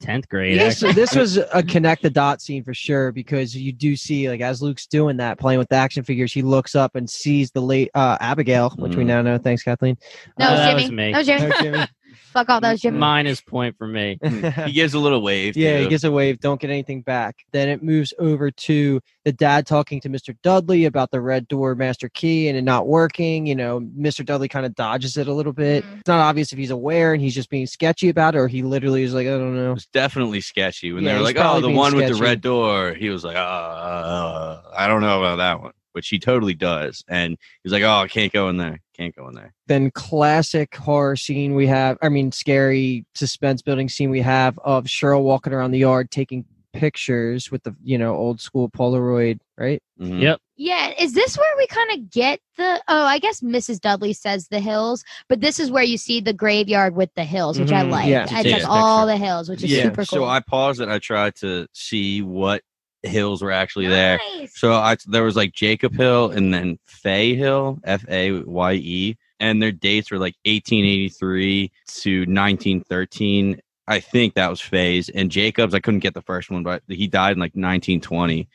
tenth 0.00 0.28
grade. 0.28 0.58
This, 0.58 0.82
actually. 0.82 0.92
this 0.92 1.14
was 1.14 1.38
a 1.52 1.62
connect 1.62 2.02
the 2.02 2.10
dot 2.10 2.40
scene 2.42 2.62
for 2.62 2.74
sure 2.74 3.12
because 3.12 3.54
you 3.56 3.72
do 3.72 3.96
see 3.96 4.28
like 4.28 4.40
as 4.40 4.60
Luke's 4.62 4.86
doing 4.86 5.16
that 5.18 5.38
playing 5.38 5.58
with 5.58 5.68
the 5.68 5.76
action 5.76 6.02
figures, 6.02 6.32
he 6.32 6.42
looks 6.42 6.74
up 6.74 6.94
and 6.96 7.08
sees 7.08 7.50
the 7.50 7.60
late 7.62 7.90
uh, 7.94 8.16
Abigail, 8.20 8.70
which 8.78 8.94
we 8.96 9.04
Mm. 9.04 9.06
now 9.06 9.22
know. 9.22 9.38
Thanks, 9.38 9.62
Kathleen. 9.62 9.96
No, 10.38 10.46
Uh, 10.46 10.48
it 10.48 10.52
was 10.52 10.60
that 10.60 10.70
Jimmy. 10.70 10.82
was 10.82 10.92
me. 10.92 11.12
Was 11.12 11.26
No, 11.28 11.62
Jimmy. 11.62 11.86
Fuck 12.32 12.48
off. 12.48 12.62
That 12.62 12.72
was 12.72 12.80
Jimmy. 12.80 12.98
Minus 12.98 13.40
point 13.40 13.76
for 13.78 13.86
me. 13.86 14.18
he 14.64 14.72
gives 14.72 14.94
a 14.94 14.98
little 14.98 15.22
wave. 15.22 15.56
Yeah, 15.56 15.78
he 15.78 15.88
gives 15.88 16.04
a 16.04 16.10
wave, 16.10 16.40
don't 16.40 16.60
get 16.60 16.70
anything 16.70 17.02
back. 17.02 17.36
Then 17.52 17.68
it 17.68 17.82
moves 17.82 18.12
over 18.18 18.50
to 18.50 19.00
the 19.24 19.32
dad 19.32 19.66
talking 19.66 20.00
to 20.00 20.08
Mr. 20.08 20.36
Dudley 20.42 20.84
about 20.84 21.10
the 21.10 21.20
red 21.20 21.48
door 21.48 21.74
master 21.74 22.08
key 22.08 22.48
and 22.48 22.56
it 22.56 22.62
not 22.62 22.86
working. 22.86 23.46
You 23.46 23.54
know, 23.54 23.80
Mr. 23.80 24.24
Dudley 24.24 24.48
kind 24.48 24.66
of 24.66 24.74
dodges 24.74 25.16
it 25.16 25.28
a 25.28 25.32
little 25.32 25.52
bit. 25.52 25.84
Mhm. 25.84 26.00
It's 26.00 26.08
not 26.08 26.20
obvious 26.20 26.52
if 26.52 26.58
he's 26.58 26.70
aware 26.70 27.12
and 27.12 27.22
he's 27.22 27.34
just 27.34 27.50
being 27.50 27.66
sketchy 27.66 28.08
about 28.08 28.34
it 28.34 28.38
or 28.38 28.48
he 28.48 28.62
literally 28.62 29.02
is 29.02 29.14
like, 29.14 29.26
I 29.26 29.30
don't 29.30 29.56
know. 29.56 29.72
It's 29.72 29.86
definitely 29.86 30.40
sketchy 30.40 30.92
when 30.92 31.04
Yeah, 31.04 31.10
they 31.10 31.14
were 31.20 31.26
he's 31.26 31.36
like, 31.36 31.44
"Oh, 31.44 31.60
the 31.60 31.68
being 31.68 31.76
one 31.78 31.96
with 31.96 32.08
the 32.08 32.14
red 32.22 32.40
door." 32.40 32.94
He 32.94 33.08
was 33.08 33.24
like, 33.24 33.36
"Uh, 33.36 34.60
I 34.76 34.86
don't 34.86 35.00
know 35.00 35.18
about 35.18 35.36
that 35.36 35.60
one," 35.62 35.72
which 35.96 36.08
he 36.08 36.18
totally 36.18 36.52
does. 36.54 37.02
And 37.08 37.38
he's 37.64 37.72
like, 37.72 37.82
"Oh, 37.82 38.02
I 38.02 38.06
can't 38.06 38.30
go 38.32 38.50
in 38.50 38.58
there. 38.58 38.80
Can't 38.96 39.16
go 39.16 39.26
in 39.28 39.34
there." 39.34 39.54
Then 39.66 39.90
classic 39.90 40.76
horror 40.76 41.16
scene 41.16 41.54
we 41.54 41.66
have, 41.68 41.96
I 42.02 42.10
mean, 42.10 42.30
scary 42.32 43.06
suspense 43.14 43.62
building 43.62 43.88
scene 43.88 44.10
we 44.10 44.20
have 44.20 44.58
of 44.62 44.84
Cheryl 44.84 45.22
walking 45.22 45.54
around 45.54 45.70
the 45.70 45.78
yard 45.78 46.10
taking 46.10 46.44
pictures 46.74 47.50
with 47.50 47.62
the, 47.62 47.74
you 47.82 47.96
know, 47.96 48.14
old 48.14 48.42
school 48.42 48.68
Polaroid, 48.68 49.40
right? 49.56 49.82
Mhm. 49.98 50.20
Yep. 50.20 50.40
Yeah, 50.58 50.92
is 50.98 51.14
this 51.14 51.36
where 51.38 51.56
we 51.56 51.66
kind 51.66 51.90
of 51.92 52.10
get 52.10 52.40
the? 52.58 52.82
Oh, 52.88 53.04
I 53.04 53.18
guess 53.18 53.40
Mrs. 53.40 53.80
Dudley 53.80 54.12
says 54.12 54.48
the 54.48 54.60
hills, 54.60 55.02
but 55.30 55.40
this 55.40 55.58
is 55.58 55.70
where 55.70 55.82
you 55.82 55.96
see 55.96 56.20
the 56.20 56.32
graveyard 56.34 56.94
with 56.94 57.10
the 57.14 57.24
hills, 57.24 57.58
which 57.58 57.72
I 57.72 57.82
Mhm, 57.82 57.90
like. 57.90 58.08
yeah. 58.08 58.26
It's 58.30 58.42
She 58.42 58.52
like 58.52 58.64
all 58.64 59.06
the 59.06 59.16
hills, 59.16 59.48
which 59.48 59.62
is 59.64 59.70
Yeah. 59.70 59.84
super 59.84 60.04
cool. 60.04 60.18
So 60.20 60.24
I 60.26 60.40
paused 60.40 60.80
and 60.82 60.92
I 60.92 60.98
tried 60.98 61.36
to 61.36 61.66
see 61.72 62.20
what 62.20 62.62
hills 63.06 63.42
were 63.42 63.52
actually 63.52 63.86
there. 63.86 64.20
So 64.54 64.72
I 64.72 64.96
there 65.06 65.22
was 65.24 65.36
like 65.36 65.52
Jacob 65.52 65.94
Hill 65.94 66.30
and 66.30 66.52
then 66.52 66.78
Fay 66.86 67.34
Hill, 67.34 67.78
F 67.84 68.04
A 68.08 68.32
Y 68.42 68.72
E, 68.74 69.16
and 69.40 69.60
their 69.62 69.72
dates 69.72 70.10
were 70.10 70.18
like 70.18 70.34
1883 70.44 71.70
to 72.02 72.20
1913. 72.20 73.60
I 73.88 74.00
think 74.00 74.34
that 74.34 74.50
was 74.50 74.60
Fay's 74.60 75.08
and 75.08 75.30
Jacob's. 75.30 75.74
I 75.74 75.80
couldn't 75.80 76.00
get 76.00 76.14
the 76.14 76.22
first 76.22 76.50
one, 76.50 76.62
but 76.62 76.82
he 76.88 77.06
died 77.06 77.32
in 77.32 77.38
like 77.38 77.52
1920. 77.52 78.48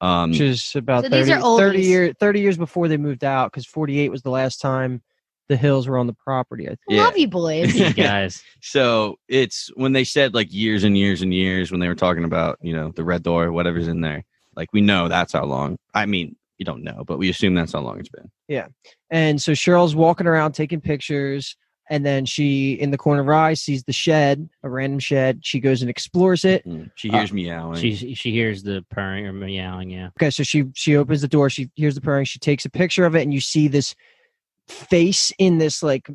Um, 0.00 0.30
Which 0.30 0.40
is 0.40 0.76
about 0.76 1.04
So 1.04 1.10
30, 1.10 1.22
these 1.22 1.30
are 1.30 1.40
30 1.58 1.78
oldies. 1.78 1.84
years 1.84 2.14
30 2.20 2.40
years 2.40 2.58
before 2.58 2.86
they 2.86 2.98
moved 2.98 3.24
out 3.24 3.50
because 3.50 3.64
48 3.66 4.10
was 4.10 4.22
the 4.22 4.30
last 4.30 4.60
time 4.60 5.02
the 5.48 5.56
hills 5.56 5.86
were 5.88 5.98
on 5.98 6.06
the 6.06 6.12
property. 6.14 6.64
I 6.66 6.70
think. 6.70 6.80
yeah. 6.88 7.04
Love 7.04 7.16
you, 7.18 7.28
boys. 7.28 7.74
You 7.78 7.92
guys. 7.94 8.42
so 8.60 9.16
it's 9.28 9.70
when 9.76 9.92
they 9.92 10.04
said 10.04 10.34
like 10.34 10.52
years 10.52 10.84
and 10.84 10.96
years 10.96 11.22
and 11.22 11.32
years 11.32 11.70
when 11.70 11.80
they 11.80 11.88
were 11.88 11.94
talking 11.94 12.24
about 12.24 12.58
you 12.62 12.74
know 12.74 12.92
the 12.96 13.04
red 13.04 13.22
door, 13.22 13.52
whatever's 13.52 13.88
in 13.88 14.00
there. 14.00 14.24
Like 14.56 14.72
we 14.72 14.80
know 14.80 15.08
that's 15.08 15.32
how 15.34 15.44
long. 15.44 15.76
I 15.94 16.06
mean, 16.06 16.34
you 16.58 16.64
don't 16.64 16.82
know, 16.82 17.04
but 17.06 17.18
we 17.18 17.28
assume 17.28 17.54
that's 17.54 17.72
how 17.72 17.80
long 17.80 18.00
it's 18.00 18.08
been. 18.08 18.30
Yeah. 18.48 18.68
And 19.10 19.40
so 19.40 19.52
Cheryl's 19.52 19.94
walking 19.94 20.26
around 20.26 20.52
taking 20.52 20.80
pictures, 20.80 21.54
and 21.90 22.04
then 22.06 22.24
she, 22.24 22.72
in 22.72 22.90
the 22.90 22.96
corner 22.96 23.20
of 23.20 23.26
her 23.26 23.34
eye, 23.34 23.52
sees 23.54 23.84
the 23.84 23.92
shed, 23.92 24.48
a 24.62 24.70
random 24.70 24.98
shed. 24.98 25.40
She 25.42 25.60
goes 25.60 25.82
and 25.82 25.90
explores 25.90 26.44
it. 26.46 26.66
Mm. 26.66 26.90
She 26.96 27.10
Uh, 27.10 27.18
hears 27.18 27.32
meowing. 27.32 27.78
She 27.78 28.14
she 28.14 28.32
hears 28.32 28.62
the 28.62 28.84
purring 28.90 29.26
or 29.26 29.32
meowing. 29.34 29.90
Yeah. 29.90 30.08
Okay, 30.18 30.30
so 30.30 30.42
she 30.42 30.64
she 30.74 30.96
opens 30.96 31.20
the 31.20 31.28
door. 31.28 31.50
She 31.50 31.70
hears 31.74 31.94
the 31.94 32.00
purring. 32.00 32.24
She 32.24 32.38
takes 32.38 32.64
a 32.64 32.70
picture 32.70 33.04
of 33.04 33.14
it, 33.14 33.22
and 33.22 33.32
you 33.34 33.40
see 33.42 33.68
this 33.68 33.94
face 34.68 35.32
in 35.38 35.58
this 35.58 35.82
like 35.82 36.08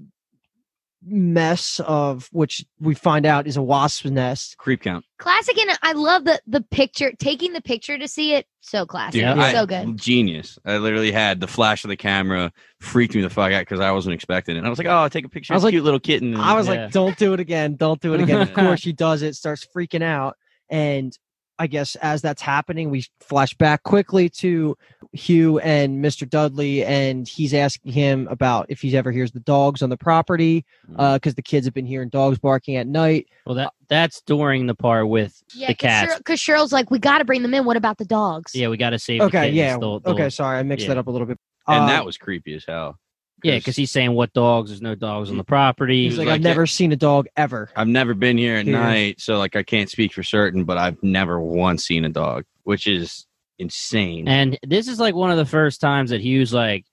mess 1.03 1.81
of 1.85 2.29
which 2.31 2.63
we 2.79 2.93
find 2.93 3.25
out 3.25 3.47
is 3.47 3.57
a 3.57 3.61
wasp's 3.61 4.11
nest. 4.11 4.55
creep 4.57 4.81
count. 4.83 5.03
classic, 5.17 5.57
and 5.57 5.71
I 5.81 5.93
love 5.93 6.25
the 6.25 6.39
the 6.45 6.61
picture. 6.61 7.11
Taking 7.17 7.53
the 7.53 7.61
picture 7.61 7.97
to 7.97 8.07
see 8.07 8.33
it, 8.35 8.45
so 8.59 8.85
classic. 8.85 9.21
Yeah. 9.21 9.33
I- 9.33 9.51
so 9.51 9.65
good. 9.65 9.97
Genius. 9.97 10.59
I 10.63 10.77
literally 10.77 11.11
had 11.11 11.39
the 11.39 11.47
flash 11.47 11.83
of 11.83 11.89
the 11.89 11.97
camera 11.97 12.51
freaked 12.81 13.15
me 13.15 13.21
the 13.21 13.31
fuck 13.31 13.51
out 13.51 13.61
because 13.61 13.79
I 13.79 13.91
wasn't 13.91 14.13
expecting 14.13 14.55
it. 14.57 14.63
I 14.63 14.69
was 14.69 14.77
like, 14.77 14.87
oh, 14.87 14.91
I'll 14.91 15.09
take 15.09 15.25
a 15.25 15.29
picture 15.29 15.53
I 15.53 15.55
was 15.55 15.61
this 15.63 15.67
like- 15.69 15.73
cute 15.73 15.83
little 15.83 15.99
kitten. 15.99 16.35
I 16.35 16.53
was 16.53 16.67
Yeah. 16.67 16.83
like, 16.83 16.91
don't 16.91 17.17
do 17.17 17.33
it 17.33 17.39
again. 17.39 17.77
Don't 17.77 17.99
do 17.99 18.13
it 18.13 18.21
again. 18.21 18.41
of 18.41 18.53
course, 18.53 18.79
she 18.81 18.93
does 18.93 19.23
it, 19.23 19.35
starts 19.35 19.65
freaking 19.75 20.03
out. 20.03 20.35
And 20.69 21.17
I 21.61 21.67
guess 21.67 21.95
as 21.97 22.23
that's 22.23 22.41
happening, 22.41 22.89
we 22.89 23.05
flash 23.19 23.53
back 23.53 23.83
quickly 23.83 24.29
to 24.29 24.75
Hugh 25.13 25.59
and 25.59 26.03
Mr. 26.03 26.27
Dudley, 26.27 26.83
and 26.83 27.27
he's 27.27 27.53
asking 27.53 27.91
him 27.91 28.27
about 28.31 28.65
if 28.69 28.81
he 28.81 28.97
ever 28.97 29.11
hears 29.11 29.31
the 29.31 29.41
dogs 29.41 29.83
on 29.83 29.89
the 29.91 29.97
property 29.97 30.65
because 30.89 31.35
the 31.35 31.43
kids 31.43 31.67
have 31.67 31.73
been 31.75 31.85
hearing 31.85 32.09
dogs 32.09 32.39
barking 32.39 32.77
at 32.77 32.87
night. 32.87 33.27
Well, 33.45 33.53
that 33.55 33.73
that's 33.89 34.21
during 34.23 34.65
the 34.65 34.73
part 34.73 35.07
with 35.07 35.39
Yeah, 35.53 35.67
the 35.67 35.75
cats. 35.75 36.17
because 36.17 36.39
Cheryl's 36.39 36.73
like, 36.73 36.89
we 36.89 36.97
got 36.97 37.19
to 37.19 37.25
bring 37.25 37.43
them 37.43 37.53
in. 37.53 37.63
What 37.63 37.77
about 37.77 37.99
the 37.99 38.05
dogs? 38.05 38.55
Yeah, 38.55 38.69
we 38.69 38.77
got 38.77 38.89
to 38.89 38.97
save. 38.99 39.19
the 39.19 39.25
Okay, 39.25 39.51
kittens. 39.51 39.57
yeah. 39.57 39.77
The- 39.77 39.99
the- 39.99 40.09
okay, 40.13 40.29
sorry, 40.31 40.57
I 40.57 40.63
mixed 40.63 40.85
yeah. 40.87 40.95
that 40.95 40.97
up 40.99 41.05
a 41.05 41.11
little 41.11 41.27
bit. 41.27 41.37
and 41.67 41.83
Uh, 41.83 41.87
that 41.87 42.05
was 42.05 42.17
creepy 42.17 42.55
as 42.55 42.65
hell. 42.67 42.97
Yeah, 43.43 43.57
because 43.57 43.75
he's 43.75 43.91
saying 43.91 44.13
what 44.13 44.33
dogs? 44.33 44.69
There's 44.69 44.81
no 44.81 44.95
dogs 44.95 45.29
on 45.29 45.37
the 45.37 45.43
mm-hmm. 45.43 45.47
property. 45.47 46.03
he's 46.03 46.13
was 46.13 46.19
like, 46.19 46.27
like, 46.27 46.35
I've 46.35 46.41
never 46.41 46.67
seen 46.67 46.91
a 46.91 46.95
dog 46.95 47.27
ever. 47.35 47.69
I've 47.75 47.87
never 47.87 48.13
been 48.13 48.37
here 48.37 48.55
at 48.55 48.65
Here. 48.65 48.77
night, 48.77 49.21
so 49.21 49.37
like 49.37 49.55
I 49.55 49.63
can't 49.63 49.89
speak 49.89 50.13
for 50.13 50.23
certain, 50.23 50.63
but 50.63 50.77
I've 50.77 51.01
never 51.03 51.39
once 51.39 51.85
seen 51.85 52.05
a 52.05 52.09
dog, 52.09 52.45
which 52.63 52.87
is 52.87 53.25
insane. 53.59 54.27
And 54.27 54.57
this 54.63 54.87
is 54.87 54.99
like 54.99 55.15
one 55.15 55.31
of 55.31 55.37
the 55.37 55.45
first 55.45 55.81
times 55.81 56.09
that 56.09 56.21
Hugh's 56.21 56.53
like 56.53 56.85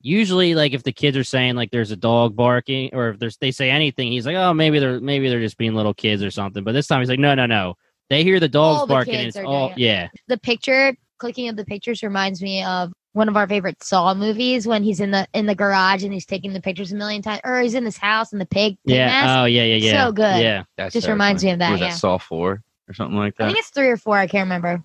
usually 0.00 0.54
like 0.54 0.74
if 0.74 0.82
the 0.82 0.92
kids 0.92 1.16
are 1.16 1.24
saying 1.24 1.54
like 1.56 1.70
there's 1.70 1.90
a 1.90 1.96
dog 1.96 2.36
barking 2.36 2.90
or 2.92 3.08
if 3.10 3.18
there's 3.18 3.36
they 3.38 3.50
say 3.50 3.70
anything, 3.70 4.12
he's 4.12 4.26
like, 4.26 4.36
oh 4.36 4.52
maybe 4.52 4.78
they're 4.78 5.00
maybe 5.00 5.28
they're 5.28 5.40
just 5.40 5.58
being 5.58 5.74
little 5.74 5.94
kids 5.94 6.22
or 6.22 6.30
something. 6.30 6.64
But 6.64 6.72
this 6.72 6.86
time 6.86 7.00
he's 7.00 7.08
like, 7.08 7.18
no 7.18 7.34
no 7.34 7.46
no, 7.46 7.74
they 8.10 8.22
hear 8.22 8.40
the 8.40 8.48
dogs 8.48 8.80
All 8.80 8.86
the 8.86 8.94
barking. 8.94 9.14
And 9.14 9.24
kids 9.24 9.36
it's 9.36 9.42
are 9.42 9.46
all 9.46 9.68
doing 9.68 9.78
yeah 9.78 10.08
The 10.28 10.38
picture, 10.38 10.96
clicking 11.18 11.48
of 11.48 11.56
the 11.56 11.64
pictures 11.64 12.02
reminds 12.02 12.42
me 12.42 12.62
of 12.62 12.92
one 13.14 13.28
of 13.28 13.36
our 13.36 13.46
favorite 13.48 13.82
Saw 13.82 14.12
movies 14.12 14.66
when 14.66 14.82
he's 14.82 15.00
in 15.00 15.12
the 15.12 15.26
in 15.32 15.46
the 15.46 15.54
garage 15.54 16.04
and 16.04 16.12
he's 16.12 16.26
taking 16.26 16.52
the 16.52 16.60
pictures 16.60 16.92
a 16.92 16.96
million 16.96 17.22
times, 17.22 17.40
or 17.44 17.60
he's 17.60 17.74
in 17.74 17.84
this 17.84 17.96
house 17.96 18.32
and 18.32 18.40
the 18.40 18.46
pig. 18.46 18.76
pig 18.86 18.94
yeah 18.96 19.06
mask. 19.06 19.38
oh 19.38 19.44
yeah 19.46 19.62
yeah 19.64 19.76
yeah 19.76 20.04
So 20.04 20.12
good. 20.12 20.42
yeah 20.42 20.64
That's 20.76 20.92
Just 20.92 21.08
reminds 21.08 21.42
me 21.42 21.50
of 21.52 21.60
that, 21.60 21.70
Was 21.72 21.80
yeah. 21.80 21.88
that 21.88 21.96
Saw 21.96 22.18
Four 22.18 22.62
or 22.88 22.94
something 22.94 23.16
like 23.16 23.36
that? 23.36 23.44
I 23.44 23.46
think 23.48 23.58
it's 23.58 23.70
three 23.70 23.88
or 23.88 23.96
four. 23.96 24.18
I 24.18 24.26
can't 24.26 24.44
remember. 24.46 24.82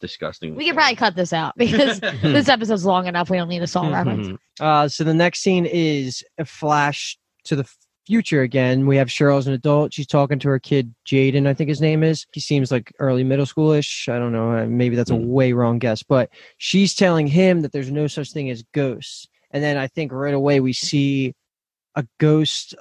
Disgusting. 0.00 0.54
We 0.56 0.66
could 0.66 0.74
probably 0.74 0.96
cut 0.96 1.14
this 1.16 1.32
out 1.32 1.54
because 1.58 2.00
this 2.22 2.48
episode's 2.48 2.84
long 2.84 3.06
enough. 3.06 3.30
We 3.30 3.36
don't 3.36 3.48
need 3.48 3.62
a 3.62 3.66
Saw 3.66 3.88
reference. 3.90 4.38
Uh, 4.60 4.86
so 4.86 5.02
the 5.02 5.14
next 5.14 5.40
scene 5.40 5.64
is 5.64 6.22
a 6.38 6.44
flash 6.44 7.18
to 7.44 7.56
the 7.56 7.64
future 8.06 8.42
again. 8.42 8.86
We 8.86 8.96
have 8.96 9.08
Cheryl 9.08 9.38
as 9.38 9.46
an 9.46 9.52
adult. 9.52 9.94
She's 9.94 10.06
talking 10.06 10.38
to 10.40 10.48
her 10.48 10.58
kid 10.58 10.94
Jaden, 11.06 11.46
I 11.46 11.54
think 11.54 11.68
his 11.68 11.80
name 11.80 12.02
is. 12.02 12.26
He 12.32 12.40
seems 12.40 12.70
like 12.72 12.92
early 12.98 13.24
middle 13.24 13.46
schoolish. 13.46 14.08
I 14.12 14.18
don't 14.18 14.32
know. 14.32 14.52
uh, 14.56 14.66
Maybe 14.66 14.96
that's 14.96 15.10
a 15.10 15.16
Hmm. 15.16 15.28
way 15.28 15.52
wrong 15.52 15.78
guess, 15.78 16.02
but 16.02 16.30
she's 16.58 16.94
telling 16.94 17.26
him 17.26 17.60
that 17.62 17.72
there's 17.72 17.90
no 17.90 18.06
such 18.06 18.32
thing 18.32 18.50
as 18.50 18.62
ghosts. 18.72 19.26
And 19.50 19.62
then 19.62 19.76
I 19.76 19.86
think 19.86 20.12
right 20.12 20.34
away 20.34 20.60
we 20.60 20.72
see 20.72 21.34
a 21.94 22.04
ghost 22.18 22.74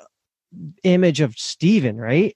image 0.84 1.22
of 1.22 1.35
Steven, 1.38 1.98
right? 1.98 2.35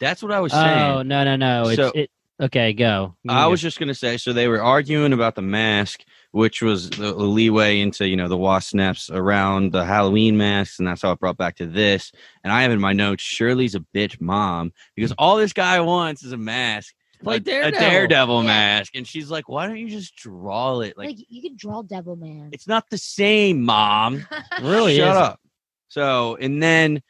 That's 0.00 0.22
what 0.22 0.32
I 0.32 0.40
was 0.40 0.52
saying. 0.52 0.78
Oh 0.92 1.02
no 1.02 1.24
no 1.24 1.36
no! 1.36 1.68
It's 1.68 1.76
So- 1.76 1.92
it. 1.94 2.10
Okay, 2.40 2.72
go. 2.72 3.14
You 3.22 3.30
I 3.30 3.44
go. 3.44 3.50
was 3.50 3.60
just 3.60 3.78
gonna 3.78 3.94
say. 3.94 4.16
So 4.16 4.32
they 4.32 4.48
were 4.48 4.60
arguing 4.62 5.12
about 5.12 5.34
the 5.36 5.42
mask, 5.42 6.02
which 6.32 6.60
was 6.62 6.90
the, 6.90 7.12
the 7.12 7.24
leeway 7.24 7.80
into 7.80 8.08
you 8.08 8.16
know 8.16 8.28
the 8.28 8.36
wasp 8.36 8.70
snaps 8.70 9.10
around 9.10 9.72
the 9.72 9.84
Halloween 9.84 10.36
masks, 10.36 10.78
and 10.78 10.88
that's 10.88 11.02
how 11.02 11.12
it 11.12 11.20
brought 11.20 11.36
back 11.36 11.56
to 11.56 11.66
this. 11.66 12.10
And 12.42 12.52
I 12.52 12.62
have 12.62 12.72
in 12.72 12.80
my 12.80 12.92
notes, 12.92 13.22
Shirley's 13.22 13.74
a 13.74 13.80
bitch 13.94 14.20
mom 14.20 14.72
because 14.96 15.12
all 15.18 15.36
this 15.36 15.52
guy 15.52 15.80
wants 15.80 16.24
is 16.24 16.32
a 16.32 16.36
mask, 16.36 16.94
Like 17.22 17.42
a, 17.46 17.68
a 17.68 17.70
Daredevil. 17.70 17.80
daredevil 17.80 18.40
Yeah. 18.42 18.46
mask, 18.46 18.96
and 18.96 19.06
she's 19.06 19.30
like, 19.30 19.48
"Why 19.48 19.66
don't 19.68 19.76
you 19.78 19.88
just 19.88 20.16
draw 20.16 20.80
it? 20.80 20.96
Like, 20.98 21.08
Like, 21.10 21.18
you 21.28 21.42
could 21.42 21.56
draw 21.56 21.82
Devil 21.82 22.16
Man. 22.16 22.48
it's 22.50 22.66
not 22.66 22.90
the 22.90 22.98
same, 22.98 23.62
mom." 23.62 24.26
really 24.62 24.96
Shut 24.96 25.10
is. 25.10 25.16
up. 25.16 25.40
So, 25.88 26.36
and 26.36 26.60
then 26.62 27.02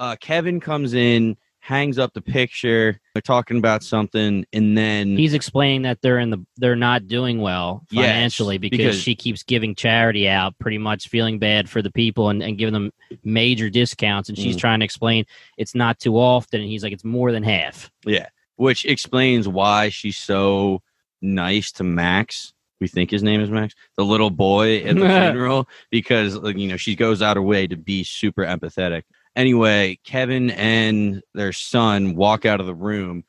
uh, 0.00 0.16
Kevin 0.20 0.58
comes 0.58 0.94
in, 0.94 1.36
hangs 1.62 1.98
up 1.98 2.12
the 2.14 2.20
picture. 2.22 2.98
They're 3.14 3.20
talking 3.22 3.58
about 3.58 3.82
something, 3.82 4.44
and 4.52 4.76
then 4.76 5.16
He's 5.16 5.34
explaining 5.34 5.82
that 5.82 6.00
they're 6.02 6.18
in 6.18 6.30
the 6.30 6.44
they're 6.56 6.74
not 6.76 7.06
doing 7.06 7.40
well 7.40 7.84
Yes, 7.90 8.06
financially 8.06 8.58
because, 8.58 8.76
because- 8.78 9.00
she 9.00 9.14
keeps 9.14 9.42
giving 9.42 9.74
charity 9.74 10.28
out, 10.28 10.58
pretty 10.58 10.78
much 10.78 11.08
feeling 11.08 11.38
bad 11.38 11.68
for 11.68 11.82
the 11.82 11.90
people 11.92 12.28
and, 12.30 12.42
and 12.42 12.58
giving 12.58 12.72
them 12.72 12.90
major 13.24 13.70
discounts. 13.70 14.28
And 14.28 14.36
she's 14.38 14.56
Mm. 14.56 14.60
trying 14.60 14.80
to 14.80 14.84
explain 14.84 15.24
it's 15.56 15.74
not 15.74 15.98
too 16.00 16.16
often. 16.18 16.60
And 16.60 16.68
he's 16.70 16.82
like, 16.82 16.92
it's 16.92 17.04
more 17.04 17.30
than 17.32 17.42
half. 17.42 17.90
Yeah, 18.06 18.26
which 18.56 18.84
explains 18.86 19.46
why 19.46 19.90
she's 19.90 20.16
so 20.16 20.82
nice 21.22 21.70
to 21.72 21.84
Max. 21.84 22.52
We 22.80 22.88
think 22.88 23.10
his 23.10 23.22
name 23.22 23.42
is 23.42 23.50
Max, 23.50 23.74
the 23.98 24.04
little 24.06 24.30
boy 24.30 24.78
at 24.78 24.94
the 24.96 25.00
funeral, 25.32 25.68
because 25.90 26.34
like, 26.36 26.56
you 26.56 26.66
know 26.68 26.78
she 26.78 26.96
goes 26.96 27.20
out 27.20 27.36
her 27.36 27.42
way 27.42 27.66
to 27.66 27.76
be 27.76 28.02
super 28.04 28.42
empathetic. 28.46 29.02
Anyway, 29.36 29.98
Kevin 30.04 30.50
and 30.50 31.22
their 31.34 31.52
son 31.52 32.14
walk 32.16 32.44
out 32.44 32.60
of 32.60 32.66
the 32.66 32.74
room, 32.74 33.24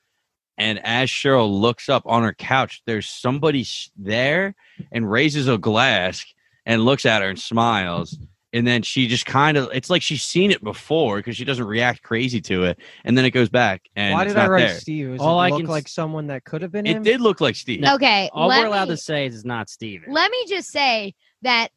and 0.57 0.79
as 0.85 1.09
Cheryl 1.09 1.49
looks 1.61 1.89
up 1.89 2.03
on 2.05 2.23
her 2.23 2.33
couch, 2.33 2.81
there's 2.85 3.07
somebody 3.07 3.65
there 3.97 4.55
and 4.91 5.09
raises 5.09 5.47
a 5.47 5.57
glass 5.57 6.25
and 6.65 6.83
looks 6.85 7.05
at 7.05 7.21
her 7.21 7.29
and 7.29 7.39
smiles. 7.39 8.17
And 8.53 8.67
then 8.67 8.81
she 8.81 9.07
just 9.07 9.25
kind 9.25 9.55
of, 9.57 9.69
it's 9.73 9.89
like 9.89 10.01
she's 10.01 10.23
seen 10.23 10.51
it 10.51 10.61
before 10.61 11.17
because 11.17 11.37
she 11.37 11.45
doesn't 11.45 11.65
react 11.65 12.03
crazy 12.03 12.41
to 12.41 12.65
it. 12.65 12.79
And 13.05 13.17
then 13.17 13.23
it 13.23 13.31
goes 13.31 13.47
back. 13.47 13.83
And 13.95 14.13
Why 14.13 14.23
it's 14.23 14.33
did 14.33 14.39
I 14.41 14.47
write 14.47 14.67
there. 14.67 14.77
Steve? 14.79 15.11
Does 15.13 15.21
All 15.21 15.39
it 15.39 15.45
I 15.45 15.49
look 15.51 15.61
can 15.61 15.69
like 15.69 15.85
s- 15.87 15.93
someone 15.93 16.27
that 16.27 16.43
could 16.43 16.61
have 16.61 16.71
been 16.71 16.85
It 16.85 16.97
him? 16.97 17.03
did 17.03 17.21
look 17.21 17.39
like 17.39 17.55
Steve. 17.55 17.81
okay. 17.85 18.29
All 18.33 18.49
let 18.49 18.59
we're 18.59 18.67
allowed 18.67 18.89
me- 18.89 18.95
to 18.95 19.01
say 19.01 19.25
is 19.25 19.35
it's 19.35 19.45
not 19.45 19.69
Steven. 19.69 20.11
let 20.11 20.29
me 20.29 20.45
just 20.49 20.69
say 20.69 21.15
that 21.43 21.69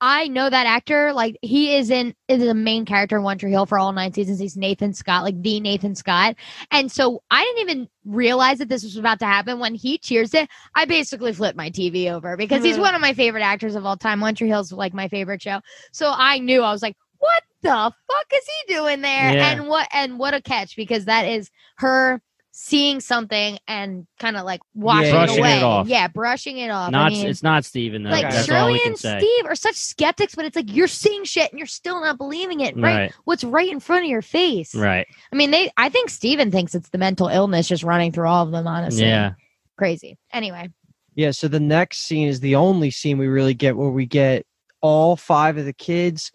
I 0.00 0.28
know 0.28 0.48
that 0.48 0.66
actor. 0.66 1.12
Like 1.12 1.36
he 1.42 1.76
is 1.76 1.90
in 1.90 2.14
is 2.28 2.42
a 2.42 2.54
main 2.54 2.84
character 2.84 3.16
in 3.16 3.22
One 3.22 3.38
Tree 3.38 3.50
Hill 3.50 3.66
for 3.66 3.78
all 3.78 3.92
nine 3.92 4.12
seasons. 4.12 4.38
He's 4.38 4.56
Nathan 4.56 4.92
Scott, 4.92 5.24
like 5.24 5.40
the 5.40 5.60
Nathan 5.60 5.94
Scott. 5.94 6.36
And 6.70 6.90
so 6.90 7.22
I 7.30 7.44
didn't 7.44 7.70
even 7.70 7.88
realize 8.04 8.58
that 8.58 8.68
this 8.68 8.82
was 8.82 8.96
about 8.96 9.18
to 9.20 9.26
happen 9.26 9.58
when 9.58 9.74
he 9.74 9.98
cheers 9.98 10.34
it. 10.34 10.48
I 10.74 10.84
basically 10.84 11.32
flipped 11.32 11.56
my 11.56 11.70
TV 11.70 12.10
over 12.10 12.36
because 12.36 12.64
he's 12.64 12.78
one 12.80 12.94
of 12.94 13.00
my 13.00 13.14
favorite 13.14 13.42
actors 13.42 13.74
of 13.74 13.86
all 13.86 13.96
time. 13.96 14.20
One 14.20 14.34
Tree 14.34 14.48
Hill's 14.48 14.72
like 14.72 14.94
my 14.94 15.08
favorite 15.08 15.42
show. 15.42 15.60
So 15.92 16.12
I 16.14 16.38
knew 16.38 16.62
I 16.62 16.72
was 16.72 16.82
like, 16.82 16.96
what 17.18 17.42
the 17.62 17.68
fuck 17.68 18.26
is 18.34 18.44
he 18.44 18.74
doing 18.74 19.00
there? 19.00 19.34
Yeah. 19.34 19.52
And 19.52 19.68
what 19.68 19.88
and 19.92 20.18
what 20.18 20.34
a 20.34 20.42
catch 20.42 20.74
because 20.74 21.04
that 21.04 21.22
is 21.22 21.50
her 21.76 22.20
seeing 22.54 23.00
something 23.00 23.58
and 23.66 24.06
kind 24.20 24.36
of 24.36 24.44
like 24.44 24.60
washing 24.74 25.10
Brushing 25.10 25.36
it 25.36 25.38
it 25.38 25.40
away. 25.40 25.62
off. 25.62 25.88
Yeah, 25.88 26.06
brushing 26.08 26.58
it 26.58 26.68
off. 26.70 26.88
I 26.88 26.90
not 26.90 27.12
mean- 27.12 27.26
it's 27.26 27.42
not 27.42 27.64
Steven 27.64 28.02
though. 28.02 28.10
like 28.10 28.22
That's 28.30 28.48
all 28.50 28.66
Shirley 28.68 28.78
can 28.80 28.88
and 28.92 28.98
say. 28.98 29.18
Steve 29.18 29.46
are 29.46 29.54
such 29.54 29.74
skeptics, 29.76 30.34
but 30.34 30.44
it's 30.44 30.54
like 30.54 30.70
you're 30.74 30.86
seeing 30.86 31.24
shit 31.24 31.50
and 31.50 31.58
you're 31.58 31.66
still 31.66 32.00
not 32.02 32.18
believing 32.18 32.60
it. 32.60 32.76
Right? 32.76 32.82
Right. 32.96 33.12
What's 33.24 33.42
right 33.42 33.70
in 33.70 33.80
front 33.80 34.04
of 34.04 34.10
your 34.10 34.20
face. 34.22 34.74
Right. 34.74 35.06
I 35.32 35.36
mean, 35.36 35.50
they. 35.50 35.70
I 35.78 35.88
think 35.88 36.10
Steven 36.10 36.50
thinks 36.50 36.74
it's 36.74 36.90
the 36.90 36.98
mental 36.98 37.28
illness 37.28 37.68
just 37.68 37.82
running 37.84 38.12
through 38.12 38.28
all 38.28 38.44
of 38.44 38.52
them. 38.52 38.66
Honestly, 38.66 39.04
Yeah. 39.06 39.32
crazy. 39.78 40.18
Anyway, 40.32 40.68
Yeah, 41.14 41.30
so 41.30 41.48
the 41.48 41.58
next 41.60 42.00
scene 42.06 42.28
is 42.28 42.40
the 42.40 42.56
only 42.56 42.90
scene 42.90 43.16
we 43.18 43.28
really 43.28 43.54
get 43.54 43.76
where 43.76 43.88
we 43.90 44.04
get 44.06 44.44
all 44.82 45.16
five 45.16 45.56
of 45.56 45.64
the 45.64 45.72
kids 45.72 46.32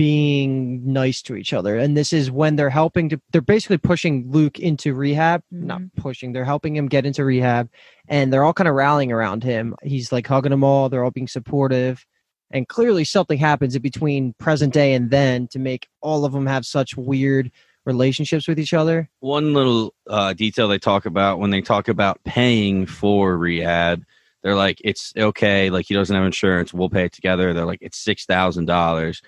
being 0.00 0.80
nice 0.90 1.20
to 1.20 1.36
each 1.36 1.52
other. 1.52 1.76
And 1.76 1.94
this 1.94 2.10
is 2.14 2.30
when 2.30 2.56
they're 2.56 2.70
helping 2.70 3.10
to 3.10 3.20
they're 3.32 3.42
basically 3.42 3.76
pushing 3.76 4.30
Luke 4.30 4.58
into 4.58 4.94
rehab. 4.94 5.42
Not 5.50 5.82
pushing, 5.94 6.32
they're 6.32 6.42
helping 6.42 6.74
him 6.74 6.88
get 6.88 7.04
into 7.04 7.22
rehab 7.22 7.68
and 8.08 8.32
they're 8.32 8.42
all 8.42 8.54
kind 8.54 8.66
of 8.66 8.74
rallying 8.74 9.12
around 9.12 9.44
him. 9.44 9.74
He's 9.82 10.10
like 10.10 10.26
hugging 10.26 10.52
them 10.52 10.64
all, 10.64 10.88
they're 10.88 11.04
all 11.04 11.10
being 11.10 11.28
supportive. 11.28 12.06
And 12.50 12.66
clearly 12.66 13.04
something 13.04 13.36
happens 13.36 13.76
in 13.76 13.82
between 13.82 14.32
present 14.38 14.72
day 14.72 14.94
and 14.94 15.10
then 15.10 15.48
to 15.48 15.58
make 15.58 15.86
all 16.00 16.24
of 16.24 16.32
them 16.32 16.46
have 16.46 16.64
such 16.64 16.96
weird 16.96 17.52
relationships 17.84 18.48
with 18.48 18.58
each 18.58 18.72
other. 18.72 19.10
One 19.20 19.52
little 19.52 19.92
uh, 20.08 20.32
detail 20.32 20.66
they 20.68 20.78
talk 20.78 21.04
about 21.04 21.40
when 21.40 21.50
they 21.50 21.60
talk 21.60 21.88
about 21.88 22.24
paying 22.24 22.86
for 22.86 23.36
rehab, 23.36 24.02
they're 24.42 24.56
like, 24.56 24.80
it's 24.82 25.12
okay. 25.14 25.68
Like 25.68 25.84
he 25.88 25.94
doesn't 25.94 26.16
have 26.16 26.24
insurance. 26.24 26.72
We'll 26.72 26.88
pay 26.88 27.04
it 27.04 27.12
together. 27.12 27.52
They're 27.52 27.66
like, 27.66 27.82
it's 27.82 27.98
six 27.98 28.24
thousand 28.24 28.64
dollars. 28.64 29.20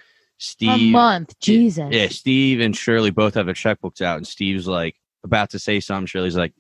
A 0.43 0.45
Steve, 0.45 0.93
month. 0.93 1.39
Jesus. 1.41 1.89
yeah, 1.93 2.09
Steve 2.09 2.61
and 2.61 2.77
Shirley 2.77 3.11
both 3.11 3.35
have 3.35 3.47
their 3.47 3.55
checkbooks 3.55 4.01
out, 4.03 4.17
and 4.17 4.27
Steve's 4.27 4.67
like 4.67 4.97
about 5.25 5.51
to 5.51 5.59
say 5.59 5.79
something. 5.81 6.07
Shirley's 6.07 6.37
like, 6.37 6.53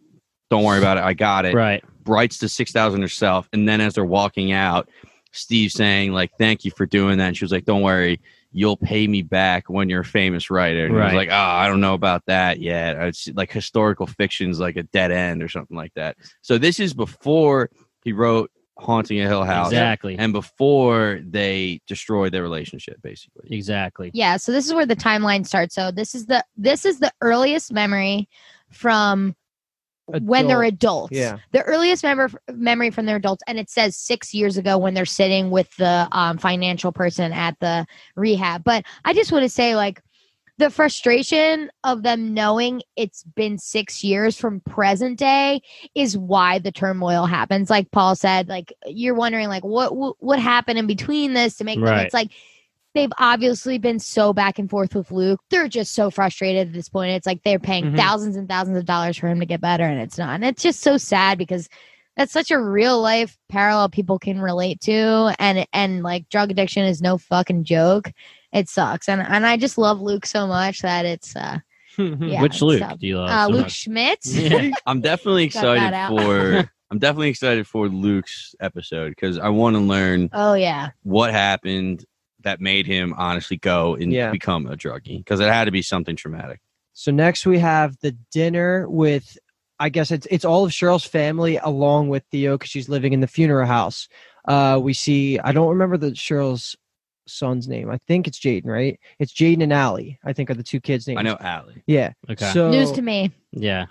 "Don't 0.51 0.65
worry 0.65 0.79
about 0.79 0.99
it. 0.99 1.05
I 1.05 1.15
got 1.15 1.45
it." 1.45 1.55
Right. 1.55 1.83
writes 2.07 2.39
the 2.39 2.49
six 2.49 2.73
thousand 2.73 3.03
herself, 3.03 3.49
and 3.53 3.69
then 3.69 3.81
as 3.81 3.95
they're 3.95 4.05
walking 4.05 4.53
out, 4.53 4.89
Steve 5.33 5.73
saying 5.73 6.13
like, 6.13 6.31
"Thank 6.39 6.65
you 6.65 6.71
for 6.77 6.87
doing 6.87 7.19
that." 7.19 7.27
And 7.29 7.37
she 7.37 7.45
was 7.45 7.53
like, 7.53 7.65
"Don't 7.65 7.83
worry, 7.83 8.21
you'll 8.53 8.77
pay 8.77 9.07
me 9.09 9.23
back 9.23 9.69
when 9.69 9.89
you're 9.89 10.03
a 10.03 10.05
famous 10.05 10.49
writer." 10.51 10.85
And 10.87 10.91
he 10.95 11.01
was 11.01 11.07
Right. 11.13 11.15
like, 11.17 11.29
"Oh, 11.31 11.35
I 11.35 11.67
don't 11.67 11.81
know 11.81 11.95
about 11.95 12.25
that 12.27 12.61
yet. 12.61 12.97
It's 12.99 13.29
like 13.35 13.51
historical 13.51 14.07
fiction's 14.07 14.61
like 14.61 14.77
a 14.77 14.85
dead 14.85 15.11
end 15.11 15.43
or 15.43 15.49
something 15.49 15.77
like 15.77 15.95
that." 15.95 16.17
So 16.43 16.57
this 16.57 16.79
is 16.79 16.95
before 16.95 17.69
he 18.05 18.13
wrote 18.13 18.52
"Haunting 18.79 19.21
a 19.21 19.29
Hill 19.29 19.45
House," 19.45 19.69
Exactly. 19.69 20.17
and 20.19 20.33
before 20.33 21.21
they 21.25 21.81
destroyed 21.87 22.33
their 22.33 22.43
relationship, 22.43 23.01
basically. 23.03 23.49
Exactly. 23.51 24.11
Yeah. 24.15 24.37
So 24.37 24.53
this 24.53 24.67
is 24.67 24.75
where 24.75 24.87
the 24.87 24.97
timeline 24.97 25.47
starts. 25.47 25.75
So 25.75 25.91
this 25.91 26.15
is 26.15 26.27
the 26.27 26.45
this 26.57 26.85
is 26.85 26.99
the 26.99 27.13
earliest 27.21 27.73
memory 27.73 28.29
from 28.71 29.35
when 30.07 30.47
they're 30.47 30.63
adults. 30.65 31.13
Yeah. 31.13 31.39
the 31.53 31.63
earliest 31.63 32.03
member, 32.03 32.31
memory 32.53 32.91
from 32.91 33.07
their 33.07 33.17
adults 33.17 33.43
and 33.47 33.59
it 33.59 33.71
says 33.71 33.97
six 33.97 34.35
years 34.35 34.57
ago 34.57 34.77
when 34.77 34.95
they're 34.95 35.07
sitting 35.07 35.51
with 35.51 35.75
the 35.77 36.09
um, 36.13 36.39
financial 36.39 36.93
person 36.93 37.33
at 37.33 37.59
the 37.61 37.87
rehab 38.17 38.65
but 38.65 38.85
i 39.05 39.15
just 39.15 39.31
want 39.33 39.45
to 39.45 39.49
say 39.49 39.77
like 39.77 40.03
the 40.59 40.71
frustration 40.71 41.71
of 41.83 42.03
them 42.03 42.35
knowing 42.35 42.83
it's 42.97 43.25
been 43.25 43.59
six 43.59 44.05
years 44.05 44.37
from 44.37 44.61
present 44.61 45.19
day 45.19 45.61
is 45.95 46.17
why 46.17 46.59
the 46.59 46.71
turmoil 46.71 47.27
happens 47.27 47.71
like 47.71 47.91
paul 47.91 48.15
said 48.15 48.49
like 48.49 48.73
you're 48.87 49.15
wondering 49.15 49.49
like 49.49 49.65
what 49.65 49.97
what, 49.97 50.15
what 50.21 50.39
happened 50.39 50.79
in 50.79 50.87
between 50.87 51.33
this 51.33 51.57
to 51.57 51.65
make 51.65 51.79
them 51.81 51.99
it's 51.99 52.15
like 52.15 52.31
they've 52.95 53.13
obviously 53.19 53.79
been 53.79 53.99
so 53.99 54.33
back 54.33 54.59
and 54.59 54.69
forth 54.69 54.95
with 54.95 55.11
Luke. 55.11 55.41
They're 55.51 55.69
just 55.69 55.95
so 55.95 56.11
frustrated 56.11 56.69
at 56.69 56.75
this 56.75 56.89
point. 56.89 57.13
It's 57.13 57.27
like 57.27 57.43
they're 57.43 57.59
paying 57.59 57.87
Mhm. 57.93 57.97
thousands 57.97 58.37
and 58.37 58.49
thousands 58.49 58.77
of 58.77 58.85
dollars 58.85 59.17
for 59.17 59.29
him 59.29 59.41
to 59.41 59.47
get 59.47 59.61
better, 59.61 59.85
and 59.85 60.01
it's 60.01 60.19
not. 60.19 60.35
And 60.35 60.45
it's 60.45 60.63
just 60.63 60.81
so 60.81 60.97
sad 60.99 61.39
because 61.39 61.69
that's 62.17 62.33
such 62.33 62.51
a 62.51 62.61
real 62.61 63.01
life 63.01 63.39
parallel 63.49 63.89
people 63.89 64.19
can 64.19 64.41
relate 64.41 64.81
to, 64.83 65.35
and 65.39 65.67
and 65.73 66.03
like 66.03 66.29
drug 66.29 66.51
addiction 66.51 66.85
is 66.85 67.01
no 67.01 67.17
fucking 67.17 67.65
joke. 67.65 68.13
It 68.53 68.69
sucks, 68.69 69.09
and 69.09 69.23
and 69.23 69.47
I 69.47 69.57
just 69.57 69.79
love 69.79 70.01
Luke 70.01 70.27
so 70.27 70.47
much 70.47 70.81
that 70.83 71.05
it's 71.07 71.35
uh 71.37 71.59
yeah. 71.99 72.41
Which 72.43 72.55
it's 72.55 72.63
Luke 72.63 72.81
tough. 72.81 72.99
do 72.99 73.07
you 73.07 73.19
love? 73.19 73.31
Uh, 73.31 73.47
so 73.47 73.53
Luke 73.53 73.63
much? 73.63 73.73
Schmidt. 73.73 74.19
Yeah. 74.25 74.71
I'm 74.87 75.01
definitely 75.01 75.45
excited 75.45 75.95
for. 76.09 76.71
I'm 76.91 76.99
definitely 76.99 77.31
excited 77.31 77.67
for 77.67 77.89
Luke's 77.89 78.55
episode 78.61 79.11
because 79.11 79.39
I 79.39 79.49
want 79.49 79.77
to 79.77 79.81
learn 79.81 80.29
Oh 80.35 80.53
yeah, 80.55 80.91
what 81.05 81.31
happened 81.33 82.05
that 82.43 82.61
made 82.61 82.87
him 82.87 83.15
honestly 83.17 83.57
go 83.57 83.95
and 83.95 84.13
Yeah. 84.13 84.31
become 84.31 84.67
a 84.67 84.77
druggie 84.77 85.19
because 85.19 85.41
it 85.41 85.49
had 85.49 85.65
to 85.67 85.71
be 85.71 85.81
something 85.81 86.17
traumatic. 86.17 86.61
So 86.93 87.11
next 87.11 87.47
we 87.47 87.59
have 87.61 87.97
the 88.01 88.13
dinner 88.31 88.87
with, 88.91 89.39
I 89.79 89.89
guess 89.89 90.11
it's 90.11 90.27
it's 90.31 90.45
all 90.45 90.65
of 90.65 90.71
Cheryl's 90.73 91.05
family 91.07 91.57
along 91.57 92.11
with 92.11 92.25
Theo 92.31 92.59
because 92.59 92.69
she's 92.71 92.91
living 92.91 93.15
in 93.15 93.21
the 93.21 93.27
funeral 93.27 93.67
house. 93.67 94.09
Uh, 94.47 94.79
we 94.83 94.93
see 94.93 95.39
I 95.39 95.53
don't 95.53 95.69
remember 95.71 95.97
the 95.97 96.11
Cheryl's 96.11 96.77
son's 97.27 97.69
name. 97.69 97.91
I 97.91 97.99
think 97.99 98.27
it's 98.27 98.39
Jaden, 98.39 98.67
right? 98.67 98.99
It's 99.19 99.33
Jaden 99.33 99.63
and 99.63 99.73
Allie. 99.73 100.19
I 100.25 100.33
think 100.33 100.51
are 100.51 100.55
the 100.55 100.63
two 100.63 100.81
kids' 100.81 101.07
names. 101.07 101.19
I 101.19 101.23
know 101.23 101.37
Allie. 101.41 101.83
Yeah. 101.87 102.13
Okay. 102.31 102.51
So 102.53 102.71
News 102.71 102.93
to 102.93 103.03
me. 103.03 103.33
yeah. 103.53 103.87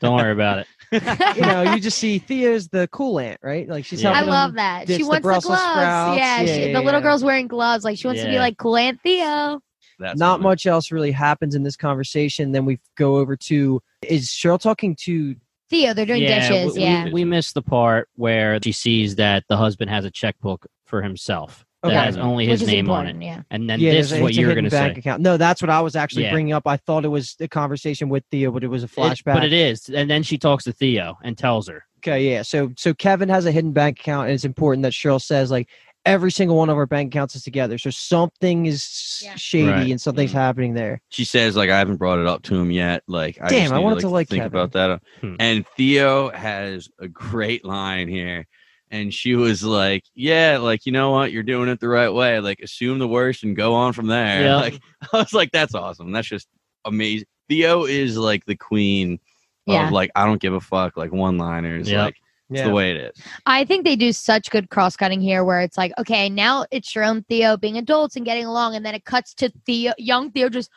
Don't 0.00 0.16
worry 0.16 0.32
about 0.32 0.58
it. 0.58 0.66
you 1.36 1.42
know, 1.42 1.62
you 1.74 1.80
just 1.80 1.98
see 1.98 2.18
Thea's 2.18 2.68
the 2.68 2.88
cool 2.88 3.18
aunt, 3.18 3.40
right? 3.42 3.68
Like 3.68 3.84
she's 3.84 4.02
Yeah. 4.02 4.12
I 4.12 4.22
love 4.22 4.54
that. 4.54 4.88
She 4.88 5.02
wants 5.02 5.18
the, 5.18 5.20
Brussels 5.22 5.56
gloves. 5.56 5.62
sprouts. 5.62 6.18
Yeah, 6.18 6.40
Yeah, 6.40 6.54
she, 6.54 6.66
yeah, 6.66 6.72
the 6.78 6.84
little 6.84 7.00
girl's 7.00 7.24
wearing 7.24 7.48
gloves. 7.48 7.84
Like 7.84 7.98
she 7.98 8.06
wants 8.06 8.22
to 8.22 8.28
be 8.28 8.38
like 8.38 8.56
cool 8.58 8.76
Aunt 8.76 9.00
Theo. 9.02 9.60
That's 9.98 10.18
Not 10.18 10.40
funny. 10.40 10.42
much 10.44 10.66
else 10.66 10.92
really 10.92 11.10
happens 11.12 11.54
in 11.54 11.62
this 11.62 11.76
conversation. 11.76 12.52
Then 12.52 12.66
we 12.66 12.80
go 12.96 13.16
over 13.16 13.36
to 13.36 13.80
is 14.02 14.28
Cheryl 14.28 14.60
talking 14.60 14.94
to 15.04 15.36
Theo, 15.68 15.94
they're 15.94 16.06
doing 16.06 16.22
yeah, 16.22 16.48
dishes. 16.48 16.76
we, 16.76 16.82
yeah. 16.82 17.04
We, 17.06 17.12
we 17.12 17.24
missed 17.24 17.54
the 17.54 17.62
part 17.62 18.08
where 18.14 18.60
she 18.62 18.70
sees 18.72 19.16
that 19.16 19.44
the 19.48 19.56
husband 19.56 19.90
has 19.90 20.04
a 20.04 20.10
checkbook 20.10 20.66
for 20.84 21.02
himself 21.02 21.65
that 21.88 22.06
has 22.06 22.16
only 22.16 22.46
his 22.46 22.62
is 22.62 22.68
name 22.68 22.90
on 22.90 23.06
it. 23.06 23.16
yeah. 23.22 23.42
And 23.50 23.68
then 23.68 23.80
yeah, 23.80 23.92
this 23.92 24.12
is 24.12 24.20
what 24.20 24.34
you're 24.34 24.52
going 24.54 24.64
to 24.64 24.70
bank 24.70 24.94
say. 24.94 24.98
account. 25.00 25.22
No, 25.22 25.36
that's 25.36 25.60
what 25.62 25.70
I 25.70 25.80
was 25.80 25.96
actually 25.96 26.24
Yeah. 26.24 26.32
bringing 26.32 26.52
up. 26.52 26.66
I 26.66 26.76
thought 26.76 27.04
it 27.04 27.08
was 27.08 27.36
a 27.40 27.48
conversation 27.48 28.08
with 28.08 28.24
Theo, 28.30 28.50
but 28.50 28.64
it 28.64 28.68
was 28.68 28.82
a 28.82 28.86
It- 28.86 28.90
flashback. 28.92 29.34
but 29.34 29.44
it 29.44 29.52
is. 29.52 29.88
And 29.88 30.10
then 30.10 30.22
she 30.22 30.38
talks 30.38 30.64
to 30.64 30.72
Theo 30.72 31.18
and 31.22 31.36
tells 31.36 31.68
her. 31.68 31.84
Okay, 31.98 32.30
yeah. 32.30 32.42
So 32.42 32.70
so 32.76 32.94
Kevin 32.94 33.28
has 33.28 33.46
a 33.46 33.52
hidden 33.52 33.72
bank 33.72 33.98
account, 34.00 34.26
and 34.28 34.34
it's 34.34 34.44
important 34.44 34.82
that 34.84 34.92
Cheryl 34.92 35.20
says 35.20 35.50
like 35.50 35.68
every 36.04 36.30
single 36.30 36.56
one 36.56 36.68
of 36.68 36.76
our 36.76 36.86
bank 36.86 37.12
accounts 37.12 37.34
is 37.34 37.42
together. 37.42 37.78
So 37.78 37.90
something 37.90 38.66
is 38.66 39.20
Yeah. 39.24 39.34
shady 39.34 39.68
Right. 39.68 39.90
and 39.90 40.00
something's 40.00 40.30
Mhm. 40.30 40.34
happening 40.34 40.74
there. 40.74 41.00
She 41.08 41.24
says 41.24 41.56
like 41.56 41.68
I 41.68 41.78
haven't 41.78 41.96
brought 41.96 42.20
it 42.20 42.26
up 42.26 42.42
to 42.44 42.54
him 42.54 42.70
yet. 42.70 43.02
Like 43.08 43.38
I 43.42 43.48
Damn, 43.48 43.62
just 43.62 43.72
I 43.72 43.78
need 43.78 43.82
wanted 43.84 44.00
to 44.02 44.08
like 44.10 44.28
think 44.28 44.42
Kevin. 44.44 44.56
about 44.56 44.72
that. 44.72 45.00
Hmm. 45.20 45.34
And 45.40 45.64
Theo 45.76 46.30
has 46.30 46.88
a 47.00 47.08
great 47.08 47.64
line 47.64 48.06
here. 48.06 48.46
And 48.90 49.12
she 49.12 49.34
was 49.34 49.64
like, 49.64 50.04
"Yeah, 50.14 50.58
like 50.58 50.86
you 50.86 50.92
know 50.92 51.10
what, 51.10 51.32
you're 51.32 51.42
doing 51.42 51.68
it 51.68 51.80
the 51.80 51.88
right 51.88 52.08
way. 52.10 52.38
Like 52.40 52.60
assume 52.60 52.98
the 52.98 53.08
worst 53.08 53.42
and 53.42 53.56
go 53.56 53.74
on 53.74 53.92
from 53.92 54.06
there." 54.06 54.40
Yeah. 54.44 54.56
Like 54.56 54.80
I 55.12 55.18
was 55.18 55.32
like, 55.32 55.50
"That's 55.52 55.74
awesome. 55.74 56.12
That's 56.12 56.28
just 56.28 56.48
amazing." 56.84 57.26
Theo 57.48 57.84
is 57.84 58.16
like 58.16 58.44
the 58.44 58.56
queen 58.56 59.18
Yeah. 59.66 59.86
of 59.86 59.92
like 59.92 60.10
I 60.14 60.24
don't 60.24 60.40
give 60.40 60.52
a 60.52 60.60
fuck, 60.60 60.96
like 60.96 61.12
one 61.12 61.36
liners. 61.38 61.90
Yep. 61.90 62.04
Like 62.04 62.16
it's 62.48 62.62
the 62.62 62.70
way 62.70 62.92
it 62.92 62.96
is. 62.98 63.22
I 63.44 63.64
think 63.64 63.84
they 63.84 63.96
do 63.96 64.12
such 64.12 64.50
good 64.50 64.70
cross 64.70 64.96
cutting 64.96 65.20
here 65.20 65.42
where 65.44 65.60
it's 65.62 65.76
like, 65.76 65.92
okay, 65.98 66.28
now 66.28 66.64
it's 66.70 66.94
your 66.94 67.02
own 67.02 67.24
Theo 67.28 67.56
being 67.56 67.76
adults 67.76 68.14
and 68.14 68.24
getting 68.24 68.44
along, 68.44 68.76
and 68.76 68.86
then 68.86 68.94
it 68.94 69.04
cuts 69.04 69.34
to 69.34 69.50
Theo, 69.66 69.94
young 69.98 70.30
Theo 70.30 70.48
just 70.48 70.70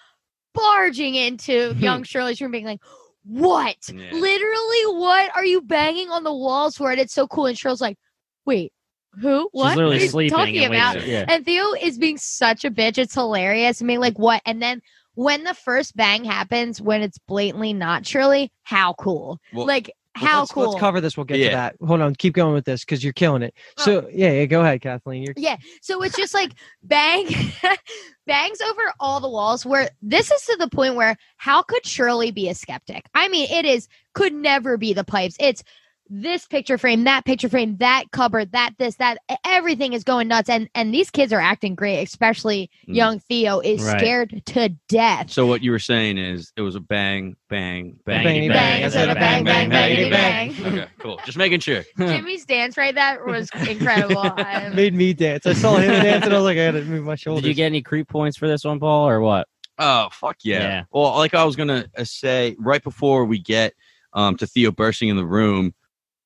barging 0.55 1.13
into 1.13 1.75
young 1.79 2.01
Shirley's 2.03 2.41
room, 2.41 2.49
being 2.51 2.65
like, 2.65 2.81
What? 3.29 3.77
Yeah. 3.87 4.11
Literally, 4.11 4.99
what 4.99 5.35
are 5.35 5.45
you 5.45 5.61
banging 5.61 6.09
on 6.09 6.23
the 6.23 6.33
walls 6.33 6.75
for? 6.77 6.91
And 6.91 6.99
it's 6.99 7.13
so 7.13 7.27
cool. 7.27 7.45
And 7.45 7.55
Cheryl's 7.55 7.81
like, 7.81 7.97
Wait, 8.45 8.73
who? 9.21 9.47
What? 9.51 9.69
She's 9.69 9.75
literally 9.77 9.97
are 9.97 10.01
you 10.01 10.09
sleeping. 10.09 10.37
talking 10.37 10.65
and 10.65 10.73
about? 10.73 11.05
Yeah. 11.05 11.25
And 11.27 11.45
Theo 11.45 11.73
is 11.79 11.99
being 11.99 12.17
such 12.17 12.65
a 12.65 12.71
bitch. 12.71 12.97
It's 12.97 13.13
hilarious. 13.13 13.81
I 13.81 13.85
mean, 13.85 13.99
like, 13.99 14.17
what? 14.17 14.41
And 14.45 14.59
then 14.59 14.81
when 15.13 15.43
the 15.43 15.53
first 15.53 15.95
bang 15.95 16.23
happens, 16.23 16.81
when 16.81 17.03
it's 17.03 17.19
blatantly 17.19 17.73
not 17.73 18.07
Shirley, 18.07 18.51
how 18.63 18.93
cool. 18.93 19.39
Well, 19.53 19.67
like, 19.67 19.91
how 20.15 20.39
let's, 20.39 20.51
cool. 20.51 20.69
Let's 20.69 20.79
cover 20.79 21.01
this. 21.01 21.15
We'll 21.15 21.25
get 21.25 21.37
to 21.37 21.49
that. 21.55 21.75
Hold 21.85 22.01
on. 22.01 22.15
Keep 22.15 22.33
going 22.33 22.53
with 22.53 22.65
this 22.65 22.83
because 22.83 23.03
you're 23.03 23.13
killing 23.13 23.41
it. 23.41 23.53
So 23.77 24.07
yeah, 24.11 24.31
yeah. 24.31 24.45
Go 24.45 24.61
ahead, 24.61 24.81
Kathleen. 24.81 25.23
You're 25.23 25.33
Yeah. 25.37 25.57
So 25.81 26.01
it's 26.03 26.15
just 26.15 26.33
like 26.33 26.53
bang, 26.83 27.27
bangs 28.27 28.61
over 28.61 28.81
all 28.99 29.19
the 29.19 29.29
walls. 29.29 29.65
Where 29.65 29.89
this 30.01 30.31
is 30.31 30.41
to 30.45 30.57
the 30.59 30.69
point 30.69 30.95
where 30.95 31.15
how 31.37 31.61
could 31.61 31.85
Shirley 31.85 32.31
be 32.31 32.49
a 32.49 32.55
skeptic? 32.55 33.05
I 33.13 33.27
mean, 33.27 33.49
it 33.51 33.65
is 33.65 33.87
could 34.13 34.33
never 34.33 34.77
be 34.77 34.93
the 34.93 35.03
pipes. 35.03 35.35
It's 35.39 35.63
this 36.09 36.45
picture 36.47 36.77
frame, 36.77 37.03
that 37.03 37.23
picture 37.25 37.49
frame, 37.49 37.77
that 37.77 38.05
cupboard, 38.11 38.51
that 38.53 38.71
this, 38.79 38.95
that 38.95 39.19
everything 39.45 39.93
is 39.93 40.03
going 40.03 40.27
nuts. 40.27 40.49
And 40.49 40.69
and 40.73 40.93
these 40.93 41.09
kids 41.09 41.31
are 41.31 41.39
acting 41.39 41.75
great, 41.75 42.01
especially 42.03 42.69
Mm. 42.87 42.95
young 42.95 43.19
Theo 43.19 43.59
is 43.59 43.81
Right. 43.81 43.99
scared 43.99 44.41
to 44.47 44.69
death. 44.87 45.29
So 45.31 45.45
what 45.45 45.61
you 45.61 45.71
were 45.71 45.79
saying 45.79 46.17
is 46.17 46.51
it 46.57 46.61
was 46.61 46.75
a 46.75 46.79
bang, 46.79 47.35
bang, 47.49 47.99
bang, 48.05 48.23
Bang, 48.23 48.47
bang. 48.47 48.49
bang. 48.49 48.83
I 48.85 48.89
said 48.89 49.09
a 49.09 49.15
bang, 49.15 49.43
bang, 49.43 49.69
bang, 49.69 50.09
bang. 50.09 50.49
Okay, 50.65 50.87
cool. 50.99 51.19
Just 51.25 51.37
making 51.37 51.59
sure. 51.59 51.83
Jimmy's 51.97 52.45
dance 52.45 52.77
right 52.77 52.95
that 52.95 53.23
was 53.25 53.49
incredible. 53.67 54.33
Made 54.73 54.93
me 54.95 55.13
dance. 55.13 55.45
I 55.45 55.53
saw 55.53 55.77
him 55.77 55.91
dance 56.01 56.25
and 56.25 56.33
I 56.33 56.37
was 56.37 56.45
like, 56.45 56.57
I 56.57 56.63
had 56.63 56.71
to 56.71 56.83
move 56.85 57.05
my 57.05 57.15
shoulders. 57.15 57.43
Did 57.43 57.49
you 57.49 57.53
get 57.55 57.65
any 57.67 57.81
creep 57.81 58.07
points 58.07 58.37
for 58.37 58.47
this 58.47 58.63
one, 58.65 58.79
Paul, 58.79 59.07
or 59.07 59.21
what? 59.21 59.47
Oh 59.77 60.09
fuck 60.11 60.37
yeah. 60.43 60.59
Yeah. 60.59 60.83
Well, 60.91 61.15
like 61.17 61.33
I 61.33 61.43
was 61.45 61.55
gonna 61.55 61.85
uh, 61.97 62.03
say 62.03 62.55
right 62.59 62.83
before 62.83 63.25
we 63.25 63.39
get 63.39 63.73
um 64.13 64.35
to 64.37 64.47
Theo 64.47 64.71
bursting 64.71 65.09
in 65.09 65.15
the 65.15 65.25
room, 65.25 65.73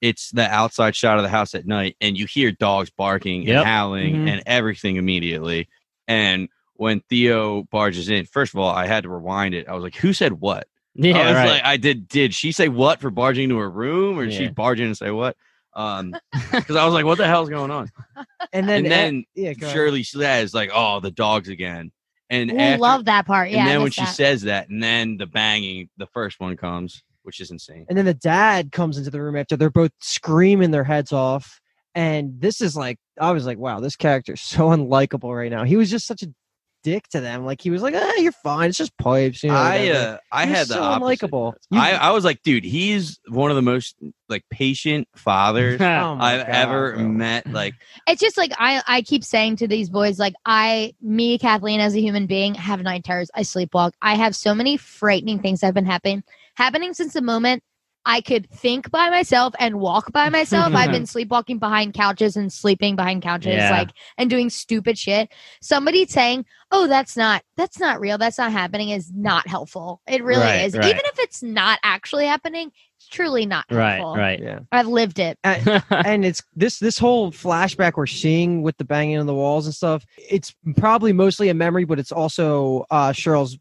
it's 0.03 0.31
the 0.31 0.45
outside 0.49 0.95
shot 0.95 1.15
of 1.17 1.23
the 1.23 1.29
house 1.29 1.55
at 1.55 1.65
night, 1.65 1.95
and 2.01 2.17
you 2.17 2.25
hear 2.25 2.51
dogs 2.51 2.89
barking 2.89 3.43
Yep. 3.43 3.55
and 3.59 3.65
howling 3.65 4.15
Mhm. 4.15 4.29
and 4.29 4.43
everything 4.45 4.97
immediately. 4.97 5.69
And 6.09 6.49
when 6.73 6.99
Theo 7.09 7.63
barges 7.71 8.09
in, 8.09 8.25
first 8.25 8.53
of 8.53 8.59
all, 8.59 8.69
I 8.69 8.85
had 8.85 9.03
to 9.03 9.09
rewind 9.09 9.55
it. 9.55 9.67
I 9.69 9.73
was 9.73 9.81
like, 9.83 9.95
"Who 9.95 10.11
said 10.11 10.33
what?" 10.33 10.67
Yeah, 10.95 11.17
I 11.17 11.25
was 11.27 11.35
right. 11.35 11.49
like, 11.51 11.63
"I 11.63 11.77
did. 11.77 12.07
Did 12.09 12.33
she 12.33 12.51
say 12.51 12.67
what 12.67 12.99
for 12.99 13.09
barging 13.11 13.45
into 13.45 13.57
her 13.59 13.69
room, 13.69 14.19
or 14.19 14.25
did 14.25 14.33
she 14.33 14.43
Yeah. 14.43 14.49
barge 14.51 14.81
in 14.81 14.87
and 14.87 14.97
say 14.97 15.09
what?" 15.11 15.37
Um, 15.75 16.13
because 16.51 16.75
I 16.75 16.83
was 16.85 16.93
like, 16.93 17.05
"What 17.05 17.17
the 17.17 17.25
hell's 17.27 17.49
going 17.49 17.71
on?" 17.71 17.89
and 18.51 18.67
then 18.67 18.79
and 18.83 18.91
then 18.91 19.25
yeah, 19.35 19.53
go 19.53 19.65
ahead. 19.67 19.73
Shirley 19.73 20.03
says, 20.03 20.53
"Like, 20.53 20.69
oh, 20.73 20.99
the 20.99 21.11
dogs 21.11 21.47
again." 21.47 21.91
And 22.29 22.51
Ooh, 22.51 22.57
after, 22.57 22.81
love 22.81 23.05
that 23.05 23.25
part. 23.25 23.51
Yeah. 23.51 23.59
and 23.59 23.67
then 23.69 23.77
when 23.77 23.85
missed 23.85 23.99
she 23.99 24.05
says 24.05 24.41
that, 24.43 24.67
and 24.69 24.83
then 24.83 25.17
the 25.17 25.27
banging, 25.27 25.89
the 25.97 26.07
first 26.07 26.39
one 26.39 26.57
comes, 26.57 27.03
which 27.23 27.39
is 27.39 27.51
insane. 27.51 27.85
And 27.89 27.97
then 27.97 28.05
the 28.05 28.13
dad 28.13 28.71
comes 28.71 28.97
into 28.97 29.09
the 29.09 29.21
room 29.21 29.35
after 29.35 29.57
they're 29.57 29.69
both 29.69 29.91
screaming 29.99 30.71
their 30.71 30.83
heads 30.83 31.11
off. 31.11 31.59
And 31.95 32.39
this 32.39 32.61
is 32.61 32.75
like, 32.75 32.97
I 33.19 33.31
was 33.31 33.45
like, 33.45 33.57
wow, 33.57 33.79
this 33.79 33.95
character 33.95 34.33
is 34.33 34.41
so 34.41 34.69
unlikable 34.69 35.35
right 35.35 35.51
now. 35.51 35.63
He 35.63 35.75
was 35.77 35.89
just 35.91 36.07
such 36.07 36.23
a 36.23 36.27
dick 36.83 37.07
to 37.09 37.21
them. 37.21 37.45
Like 37.45 37.61
he 37.61 37.69
was 37.69 37.81
like, 37.81 37.95
ah, 37.97 38.13
you're 38.17 38.31
fine. 38.31 38.69
It's 38.69 38.77
just 38.77 38.97
pipes. 38.97 39.41
You 39.43 39.51
know, 39.51 39.55
I 39.55 39.89
uh, 39.89 40.17
I 40.31 40.43
He 40.43 40.49
was 40.49 40.57
had 40.59 40.67
the 40.67 40.73
so 40.73 40.83
opposite. 40.83 41.31
unlikable. 41.31 41.53
You- 41.71 41.79
I, 41.79 41.91
I 41.93 42.11
was 42.11 42.25
like, 42.25 42.41
dude, 42.43 42.65
he's 42.65 43.19
one 43.29 43.49
of 43.49 43.55
the 43.55 43.61
most 43.61 43.95
like 44.29 44.43
patient 44.51 45.07
fathers 45.15 45.79
Oh 45.81 45.85
I've 46.19 46.45
God, 46.45 46.49
ever 46.49 46.93
bro. 46.95 47.07
met. 47.07 47.47
Like, 47.47 47.73
it's 48.07 48.19
just 48.21 48.37
like 48.37 48.51
I 48.57 48.81
I 48.87 49.01
keep 49.01 49.23
saying 49.23 49.55
to 49.57 49.67
these 49.67 49.89
boys 49.89 50.19
like 50.19 50.33
I 50.45 50.93
me 51.01 51.37
Kathleen 51.37 51.79
as 51.79 51.95
a 51.95 52.01
human 52.01 52.27
being 52.27 52.53
have 52.55 52.81
night 52.81 53.03
terrors. 53.03 53.31
I 53.33 53.41
sleepwalk. 53.41 53.93
I 54.01 54.15
have 54.15 54.35
so 54.35 54.53
many 54.53 54.77
frightening 54.77 55.39
things 55.39 55.61
that 55.61 55.67
have 55.67 55.75
been 55.75 55.85
happening 55.85 56.23
happening 56.55 56.93
since 56.93 57.13
the 57.13 57.21
moment 57.21 57.63
I 58.05 58.19
could 58.19 58.49
think 58.49 58.91
by 58.91 59.09
myself 59.09 59.53
and 59.59 59.79
walk 59.79 60.11
by 60.11 60.27
myself. 60.27 60.73
I've 60.75 60.91
been 60.97 61.05
sleepwalking 61.05 61.57
behind 61.57 61.93
couches 61.93 62.35
and 62.35 62.51
sleeping 62.51 62.97
behind 62.97 63.21
couches 63.21 63.55
Yeah. 63.55 63.71
like 63.71 63.91
and 64.17 64.29
doing 64.29 64.49
stupid 64.49 64.97
shit. 64.97 65.31
Somebody 65.61 66.05
saying, 66.05 66.45
"Oh, 66.69 66.87
that's 66.87 67.15
not 67.15 67.43
that's 67.55 67.79
not 67.79 68.01
real. 68.01 68.17
That's 68.17 68.37
not 68.37 68.51
happening." 68.51 68.89
is 68.89 69.09
not 69.13 69.47
helpful. 69.47 70.01
It 70.05 70.21
really 70.21 70.41
Right, 70.41 70.65
is. 70.65 70.75
right. 70.75 70.83
Even 70.85 70.99
if 71.05 71.17
it's 71.19 71.41
not 71.41 71.79
actually 71.81 72.25
happening, 72.25 72.73
it's 72.97 73.07
truly 73.07 73.45
not 73.45 73.63
right, 73.71 73.95
helpful. 73.99 74.17
right. 74.17 74.39
yeah. 74.41 74.59
I've 74.73 74.87
lived 74.87 75.19
it. 75.19 75.39
and 75.45 76.25
it's 76.25 76.41
this 76.57 76.79
this 76.79 76.97
whole 76.97 77.31
flashback 77.31 77.93
we're 77.95 78.05
seeing 78.05 78.63
with 78.63 78.75
the 78.75 78.83
banging 78.83 79.17
on 79.17 79.27
the 79.27 79.33
walls 79.33 79.65
and 79.65 79.73
stuff 79.73 80.05
it's 80.17 80.53
probably 80.75 81.13
mostly 81.13 81.47
a 81.49 81.53
memory 81.53 81.85
but 81.85 81.99
it's 81.99 82.11
also 82.11 82.85
uh 82.91 83.11
cheryl's 83.13 83.57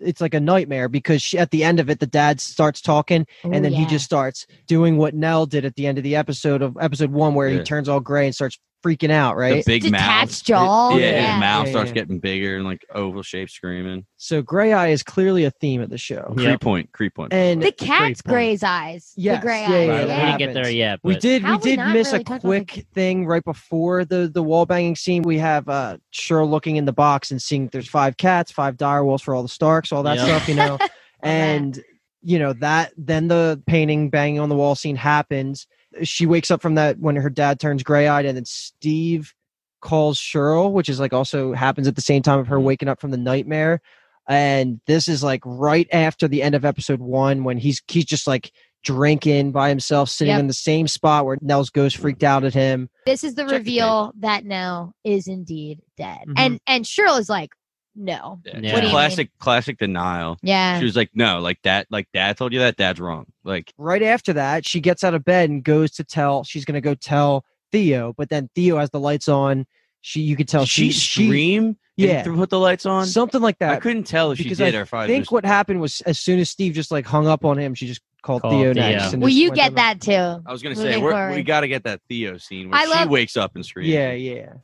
it's 0.00 0.20
like 0.20 0.34
a 0.34 0.40
nightmare 0.40 0.88
because 0.88 1.22
she, 1.22 1.38
at 1.38 1.50
the 1.50 1.64
end 1.64 1.80
of 1.80 1.90
it 1.90 2.00
the 2.00 2.06
dad 2.06 2.40
starts 2.40 2.80
talking 2.80 3.26
Ooh, 3.44 3.52
and 3.52 3.56
oh, 3.56 3.60
then 3.60 3.72
he 3.72 3.86
just 3.86 4.04
starts 4.04 4.46
doing 4.66 4.96
what 4.96 5.14
nell 5.14 5.46
did 5.46 5.64
at 5.64 5.74
the 5.76 5.86
end 5.86 5.98
of 5.98 6.04
the 6.04 6.16
episode 6.16 6.62
of 6.62 6.76
episode 6.80 7.10
one 7.10 7.34
where 7.34 7.48
he 7.48 7.62
turns 7.62 7.88
all 7.88 8.00
gray 8.00 8.26
and 8.26 8.34
starts 8.34 8.58
freaking 8.84 9.10
out 9.10 9.36
right 9.36 9.64
the 9.64 9.70
big 9.72 9.82
Detached 9.82 10.30
mouth. 10.30 10.44
jaw, 10.44 10.90
Yeah, 10.96 11.10
yeah. 11.10 11.32
his 11.32 11.40
mouth 11.40 11.66
Yeah, 11.66 11.70
starts 11.72 11.88
yeah. 11.90 11.94
getting 11.94 12.18
bigger 12.18 12.56
and 12.56 12.64
like 12.64 12.84
oval 12.94 13.22
shaped, 13.22 13.50
screaming. 13.50 14.06
so 14.16 14.40
gray 14.42 14.72
eye 14.72 14.88
is 14.88 15.02
clearly 15.02 15.44
a 15.44 15.50
theme 15.50 15.80
of 15.82 15.90
the 15.90 15.98
show 15.98 16.32
Yeah. 16.36 16.44
Creep 16.50 16.60
point, 16.60 16.92
creep 16.92 17.14
point. 17.14 17.32
and 17.32 17.62
the 17.62 17.72
cat's 17.72 18.22
Great 18.22 18.32
gray's 18.34 18.62
eyes. 18.62 19.12
Yes, 19.16 19.40
the 19.40 19.46
gray 19.46 19.60
yeah, 19.60 19.66
eyes. 19.66 19.70
yeah, 19.70 19.78
Right, 19.92 20.06
that 20.06 20.16
we 20.18 20.24
didn't 20.26 20.38
get 20.38 20.54
there 20.54 20.62
happens. 20.64 20.74
yet. 20.76 21.00
We 21.04 21.16
did. 21.16 21.42
How 21.42 21.48
We 21.48 21.52
have 21.52 21.62
we 21.64 21.70
did 21.76 21.92
miss 21.94 22.06
really 22.12 22.20
a 22.20 22.24
touched 22.24 22.44
on 22.44 22.50
the- 22.50 22.64
quick 22.64 22.86
thing 22.94 23.26
right 23.26 23.44
before 23.44 24.04
the 24.04 24.30
the 24.32 24.42
wall 24.42 24.64
banging 24.66 24.96
scene. 24.96 25.22
We 25.22 25.38
have 25.38 25.68
uh 25.68 25.98
Cheryl 26.12 26.48
looking 26.48 26.76
in 26.76 26.84
the 26.86 26.92
box 26.92 27.30
and 27.30 27.40
seeing 27.40 27.68
there's 27.68 27.88
five 27.88 28.16
cats, 28.16 28.50
five 28.50 28.76
dire 28.76 29.04
wolves 29.04 29.22
for 29.22 29.34
all 29.34 29.42
the 29.42 29.48
Starks, 29.48 29.92
all 29.92 30.02
that 30.04 30.16
Yep. 30.16 30.26
stuff, 30.26 30.48
you 30.48 30.54
know. 30.54 30.78
and 31.22 31.82
you 32.22 32.38
know 32.38 32.52
that 32.54 32.92
then 32.96 33.28
the 33.28 33.62
painting 33.66 34.10
banging 34.10 34.40
on 34.40 34.48
the 34.48 34.54
wall 34.56 34.74
scene 34.74 34.96
happens. 34.96 35.66
She 36.02 36.26
wakes 36.26 36.50
up 36.50 36.62
from 36.62 36.74
that 36.76 36.98
when 36.98 37.16
her 37.16 37.30
dad 37.30 37.58
turns 37.60 37.82
gray 37.82 38.06
eyed, 38.08 38.24
and 38.26 38.36
then 38.36 38.44
Steve 38.44 39.34
calls 39.80 40.18
Cheryl, 40.18 40.72
which 40.72 40.88
is 40.88 41.00
like 41.00 41.12
also 41.12 41.52
happens 41.52 41.88
at 41.88 41.96
the 41.96 42.02
same 42.02 42.22
time 42.22 42.38
of 42.38 42.46
her 42.48 42.58
Mhm. 42.58 42.64
waking 42.64 42.88
up 42.88 43.00
from 43.00 43.10
the 43.10 43.16
nightmare. 43.16 43.80
And 44.28 44.80
this 44.86 45.08
is 45.08 45.22
like 45.24 45.40
right 45.44 45.88
after 45.92 46.28
the 46.28 46.42
end 46.42 46.54
of 46.54 46.64
episode 46.64 47.00
one 47.00 47.42
when 47.44 47.58
he's 47.58 47.82
he's 47.88 48.04
just 48.04 48.26
like 48.26 48.52
drinking 48.84 49.52
by 49.52 49.68
himself, 49.68 50.08
sitting 50.08 50.32
Yep. 50.32 50.40
in 50.40 50.46
the 50.46 50.52
same 50.54 50.86
spot 50.88 51.26
where 51.26 51.36
Nell's 51.40 51.70
ghost 51.70 51.96
freaked 51.96 52.22
out 52.22 52.44
at 52.44 52.54
him. 52.54 52.88
This 53.06 53.24
is 53.24 53.34
the 53.34 53.42
Check 53.42 53.52
reveal 53.52 54.12
that 54.20 54.44
Nell 54.44 54.94
is 55.04 55.26
indeed 55.26 55.80
dead. 55.96 56.20
Mhm. 56.28 56.34
And 56.36 56.60
and 56.66 56.84
Cheryl 56.84 57.18
is 57.18 57.28
like, 57.28 57.50
no. 57.94 58.40
Yeah. 58.44 58.72
What 58.72 58.80
do 58.80 58.86
you 58.86 58.92
classic, 58.92 59.30
classic 59.38 59.78
denial. 59.78 60.38
Yeah. 60.42 60.78
She 60.78 60.84
was 60.84 60.96
like, 60.96 61.10
"No, 61.14 61.40
like 61.40 61.60
that, 61.62 61.86
like 61.90 62.08
dad 62.14 62.36
told 62.36 62.52
you 62.52 62.60
that. 62.60 62.76
Dad's 62.76 63.00
wrong." 63.00 63.26
Like, 63.44 63.72
Right 63.78 64.02
after 64.02 64.32
that, 64.34 64.66
she 64.66 64.80
gets 64.80 65.02
out 65.04 65.14
of 65.14 65.24
bed 65.24 65.50
and 65.50 65.62
goes 65.62 65.90
to 65.92 66.04
tell. 66.04 66.44
She's 66.44 66.64
gonna 66.64 66.80
go 66.80 66.94
tell 66.94 67.44
Theo, 67.72 68.14
but 68.16 68.28
then 68.28 68.48
Theo 68.54 68.78
has 68.78 68.90
the 68.90 69.00
lights 69.00 69.28
on. 69.28 69.66
She, 70.02 70.22
you 70.22 70.34
could 70.34 70.48
tell 70.48 70.64
she, 70.64 70.92
she, 70.92 71.26
scream, 71.26 71.76
yeah. 71.96 72.24
and 72.24 72.36
put 72.36 72.48
the 72.48 72.58
lights 72.58 72.86
on. 72.86 73.04
something 73.04 73.42
like 73.42 73.58
that. 73.58 73.72
I 73.72 73.76
couldn't 73.76 74.04
tell 74.04 74.30
if 74.30 74.38
she 74.38 74.44
because 74.44 74.56
did 74.58 74.74
I 74.74 74.78
or 74.78 74.82
if 74.82 74.94
I 74.94 75.04
I 75.04 75.06
think 75.06 75.24
just, 75.24 75.32
what 75.32 75.44
happened 75.44 75.80
was 75.80 76.00
as 76.02 76.18
soon 76.18 76.38
as 76.38 76.48
Steve 76.48 76.72
just 76.72 76.90
like 76.90 77.04
hung 77.04 77.26
up 77.26 77.44
on 77.44 77.58
him, 77.58 77.74
she 77.74 77.86
just 77.86 78.00
called, 78.22 78.40
Called 78.40 78.54
Theo 78.54 78.72
Theo. 78.72 78.82
next. 78.82 79.12
and 79.12 79.22
well, 79.22 79.28
you 79.28 79.50
get 79.52 79.70
on. 79.70 79.74
that 79.74 80.00
too. 80.00 80.42
I 80.46 80.52
was 80.52 80.62
gonna 80.62 80.74
say 80.76 80.96
we're, 80.96 81.34
we 81.34 81.42
got 81.42 81.60
to 81.60 81.68
get 81.68 81.84
that 81.84 82.00
Theo 82.08 82.38
scene 82.38 82.70
where 82.70 82.80
I 82.80 82.84
she 82.84 82.90
love- 82.90 83.10
wakes 83.10 83.36
up 83.36 83.54
and 83.56 83.66
screams. 83.66 83.90
Yeah, 83.90 84.12
yeah. 84.12 84.54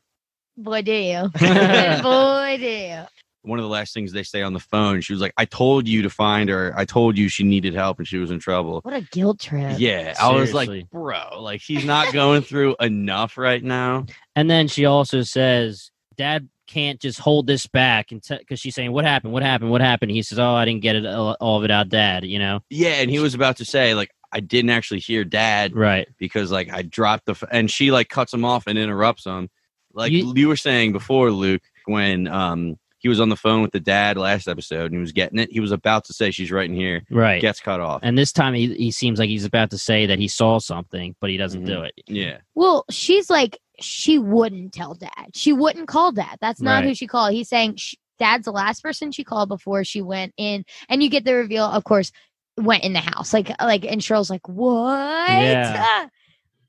Boy, 0.57 0.81
do 0.81 0.93
you. 0.93 1.29
Boy, 2.03 2.57
do 2.59 2.67
you. 2.67 3.03
One 3.47 3.59
of 3.59 3.63
the 3.63 3.69
last 3.69 3.95
things 3.95 4.13
they 4.13 4.23
say 4.25 4.43
on 4.43 4.53
the 4.53 4.61
phone, 4.61 5.01
she 5.01 5.13
was 5.13 5.23
like, 5.23 5.33
"I 5.37 5.45
told 5.45 5.87
you 5.87 6.03
to 6.03 6.11
find 6.11 6.49
her. 6.51 6.75
I 6.77 6.85
told 6.85 7.17
you 7.17 7.29
she 7.29 7.45
needed 7.45 7.75
help 7.75 7.99
and 7.99 8.07
she 8.09 8.19
was 8.19 8.31
in 8.31 8.39
trouble." 8.41 8.81
What 8.83 8.95
a 8.95 9.03
guilt 9.03 9.41
trip. 9.41 9.77
Yeah, 9.79 10.15
I 10.21 10.33
was 10.33 10.53
like, 10.53 10.91
"Bro, 10.91 11.41
like 11.41 11.61
he's 11.61 11.85
not 11.85 12.13
going 12.13 12.43
through 12.43 12.77
enough 12.81 13.39
right 13.39 13.63
now." 13.63 14.07
And 14.35 14.51
then 14.51 14.67
she 14.69 14.85
also 14.85 15.23
says, 15.23 15.91
"Dad 16.17 16.49
can't 16.67 17.01
just 17.01 17.21
hold 17.21 17.47
this 17.47 17.67
back," 17.69 18.11
and 18.11 18.21
because 18.29 18.59
she's 18.59 18.75
saying, 18.75 18.91
"What 18.91 19.05
happened? 19.05 19.33
What 19.33 19.45
happened? 19.45 19.71
What 19.71 19.81
happened?" 19.81 20.11
He 20.11 20.23
says, 20.23 20.39
"Oh, 20.41 20.55
I 20.55 20.65
didn't 20.65 20.83
get 20.83 20.97
it 20.97 21.07
all 21.07 21.37
all 21.41 21.59
of 21.59 21.65
it 21.65 21.71
out, 21.71 21.89
Dad." 21.89 22.25
You 22.25 22.41
know, 22.41 22.61
Yeah, 22.71 22.95
and 22.95 23.11
he 23.11 23.21
was 23.21 23.35
about 23.35 23.59
to 23.59 23.65
say 23.65 23.95
like, 23.95 24.11
"I 24.33 24.41
didn't 24.41 24.71
actually 24.71 25.01
hear 25.01 25.23
Dad 25.23 25.77
right? 25.77 26.09
because 26.19 26.51
like 26.51 26.73
I 26.73 26.83
dropped 26.83 27.27
the," 27.27 27.33
f-, 27.33 27.45
and 27.53 27.71
she 27.71 27.93
like 27.93 28.09
cuts 28.09 28.35
him 28.35 28.45
off 28.45 28.67
and 28.67 28.77
interrupts 28.77 29.25
him, 29.25 29.49
like 29.95 30.11
You- 30.11 30.33
you, 30.35 30.49
were 30.49 30.57
saying 30.57 30.91
before, 30.93 31.31
Luke, 31.31 31.63
when 31.85 32.27
um 32.27 32.77
he 32.99 33.09
was 33.09 33.21
on 33.21 33.29
the 33.29 33.37
phone 33.37 33.63
with 33.63 33.73
the 33.73 33.81
dad 33.81 34.17
last 34.17 34.49
episode 34.49 34.87
and 34.87 34.95
he 34.95 34.99
was 34.99 35.13
getting 35.13 35.39
it. 35.39 35.51
He 35.51 35.61
was 35.61 35.73
about 35.73 36.05
to 36.07 36.13
say 36.13 36.31
she's 36.31 36.51
right 36.51 36.69
in 36.69 36.75
here, 36.75 37.03
Right. 37.11 37.41
gets 37.41 37.61
cut 37.61 37.81
off. 37.81 38.01
And 38.03 38.17
this 38.17 38.33
time 38.33 38.55
he, 38.55 38.75
he 38.75 38.91
seems 38.91 39.19
like 39.19 39.29
he's 39.29 39.45
about 39.45 39.71
to 39.71 39.79
say 39.79 40.07
that 40.07 40.19
he 40.19 40.29
saw 40.29 40.59
something, 40.59 41.15
but 41.21 41.31
he 41.31 41.37
doesn't 41.37 41.65
do 41.65 41.77
mm-hmm. 41.77 41.85
it. 41.85 41.95
Yeah, 42.07 42.39
Well, 42.55 42.85
she's 42.91 43.29
like, 43.31 43.59
she 43.81 44.19
wouldn't 44.19 44.73
tell 44.73 44.95
dad. 44.95 45.31
She 45.35 45.53
wouldn't 45.53 45.89
call 45.89 46.13
dad. 46.13 46.39
That's 46.41 46.63
not 46.63 46.85
who 46.85 46.95
she 46.95 47.07
called. 47.07 47.33
He's 47.33 47.49
saying 47.49 47.77
sh- 47.77 47.95
dad's 48.19 48.47
the 48.47 48.53
last 48.53 48.83
person 48.83 49.13
she 49.13 49.25
called 49.25 49.51
before 49.51 49.85
she 49.85 50.01
went 50.01 50.33
in. 50.39 50.65
And 50.89 51.03
you 51.03 51.11
get 51.11 51.25
the 51.25 51.35
reveal, 51.35 51.65
of 51.65 51.85
course, 51.85 52.11
went 52.57 52.85
in 52.85 52.95
the 52.95 53.01
house. 53.01 53.35
Like, 53.35 53.51
like, 53.61 53.85
and 53.85 54.01
Cheryl's 54.01 54.31
like, 54.31 54.49
what? 54.49 55.31
Yeah. 55.31 56.09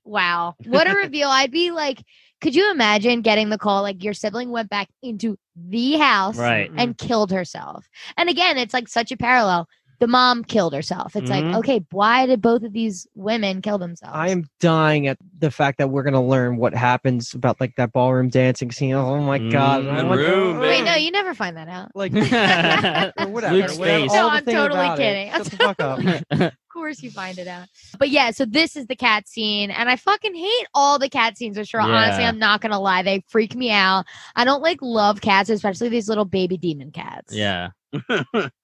Wow. 0.04 0.56
What 0.66 0.90
a 0.90 0.96
reveal. 1.04 1.28
I'd 1.28 1.52
be 1.52 1.72
like, 1.72 2.02
could 2.40 2.56
you 2.56 2.72
imagine 2.72 3.22
getting 3.22 3.50
the 3.50 3.58
call 3.58 3.82
like 3.82 4.04
your 4.06 4.14
sibling 4.14 4.52
went 4.52 4.70
back 4.70 4.88
into 5.04 5.38
the 5.70 5.94
house 5.98 6.38
Right. 6.38 6.72
and 6.78 6.98
killed 6.98 7.32
herself? 7.32 7.88
And 8.18 8.30
again, 8.30 8.58
it's 8.58 8.74
like 8.74 8.88
such 8.88 9.12
a 9.12 9.18
parallel. 9.18 9.68
The 10.00 10.06
mom 10.06 10.44
killed 10.44 10.74
herself. 10.76 11.16
It's 11.16 11.28
Mhm. 11.32 11.48
like, 11.48 11.56
okay, 11.58 11.82
why 11.90 12.28
did 12.28 12.40
both 12.40 12.62
of 12.62 12.72
these 12.72 13.08
women 13.16 13.64
kill 13.64 13.80
themselves? 13.80 14.14
I 14.16 14.30
am 14.30 14.44
dying 14.60 15.08
at 15.08 15.18
the 15.40 15.50
fact 15.50 15.80
that 15.80 15.90
we're 15.90 16.04
gonna 16.04 16.24
learn 16.24 16.58
what 16.58 16.76
happens 16.76 17.34
about 17.34 17.60
like 17.60 17.74
that 17.78 17.94
ballroom 17.94 18.30
dancing 18.30 18.72
scene. 18.72 18.94
Oh 18.94 19.20
my 19.22 19.40
god! 19.40 19.86
Mm. 19.86 19.92
I 19.92 20.02
The 20.04 20.08
want 20.08 20.22
to- 20.22 20.28
room, 20.28 20.60
Wait, 20.60 20.84
no, 20.84 20.94
you 20.94 21.10
never 21.10 21.34
find 21.34 21.58
that 21.58 21.68
out. 21.68 21.90
like 21.96 22.12
Luke's 22.14 22.30
whatever. 22.30 23.54
Luke's 23.56 23.78
whatever, 23.80 24.02
face. 24.04 24.14
No, 24.14 24.30
I'm 24.30 24.46
totally 24.46 24.80
about 24.82 25.00
it. 25.00 25.02
kidding. 25.02 25.32
Shut 25.32 25.46
the 25.46 25.58
fuck 25.58 25.82
up. 25.82 26.54
Of 26.78 26.82
course, 26.82 27.02
you 27.02 27.10
find 27.10 27.40
it 27.40 27.48
out. 27.48 27.68
But 27.98 28.10
yeah, 28.12 28.30
so 28.30 28.46
this 28.46 28.76
is 28.76 28.86
the 28.86 28.96
cat 28.96 29.28
scene, 29.28 29.72
and 29.72 29.90
I 29.90 29.96
fucking 29.96 30.36
hate 30.36 30.68
all 30.76 31.00
the 31.00 31.10
cat 31.10 31.36
scenes 31.36 31.58
with 31.58 31.68
Cheryl. 31.68 31.86
Honestly, 31.86 32.24
I'm 32.24 32.38
not 32.38 32.62
gonna 32.62 32.80
lie, 32.80 33.02
they 33.02 33.24
freak 33.30 33.56
me 33.56 33.72
out. 33.72 34.06
I 34.36 34.46
don't 34.46 34.62
like 34.62 34.78
love 34.84 35.20
cats, 35.22 35.50
especially 35.50 35.90
these 35.90 36.08
little 36.08 36.24
baby 36.26 36.56
demon 36.56 36.92
cats. 36.92 37.34
yeah. 37.34 37.70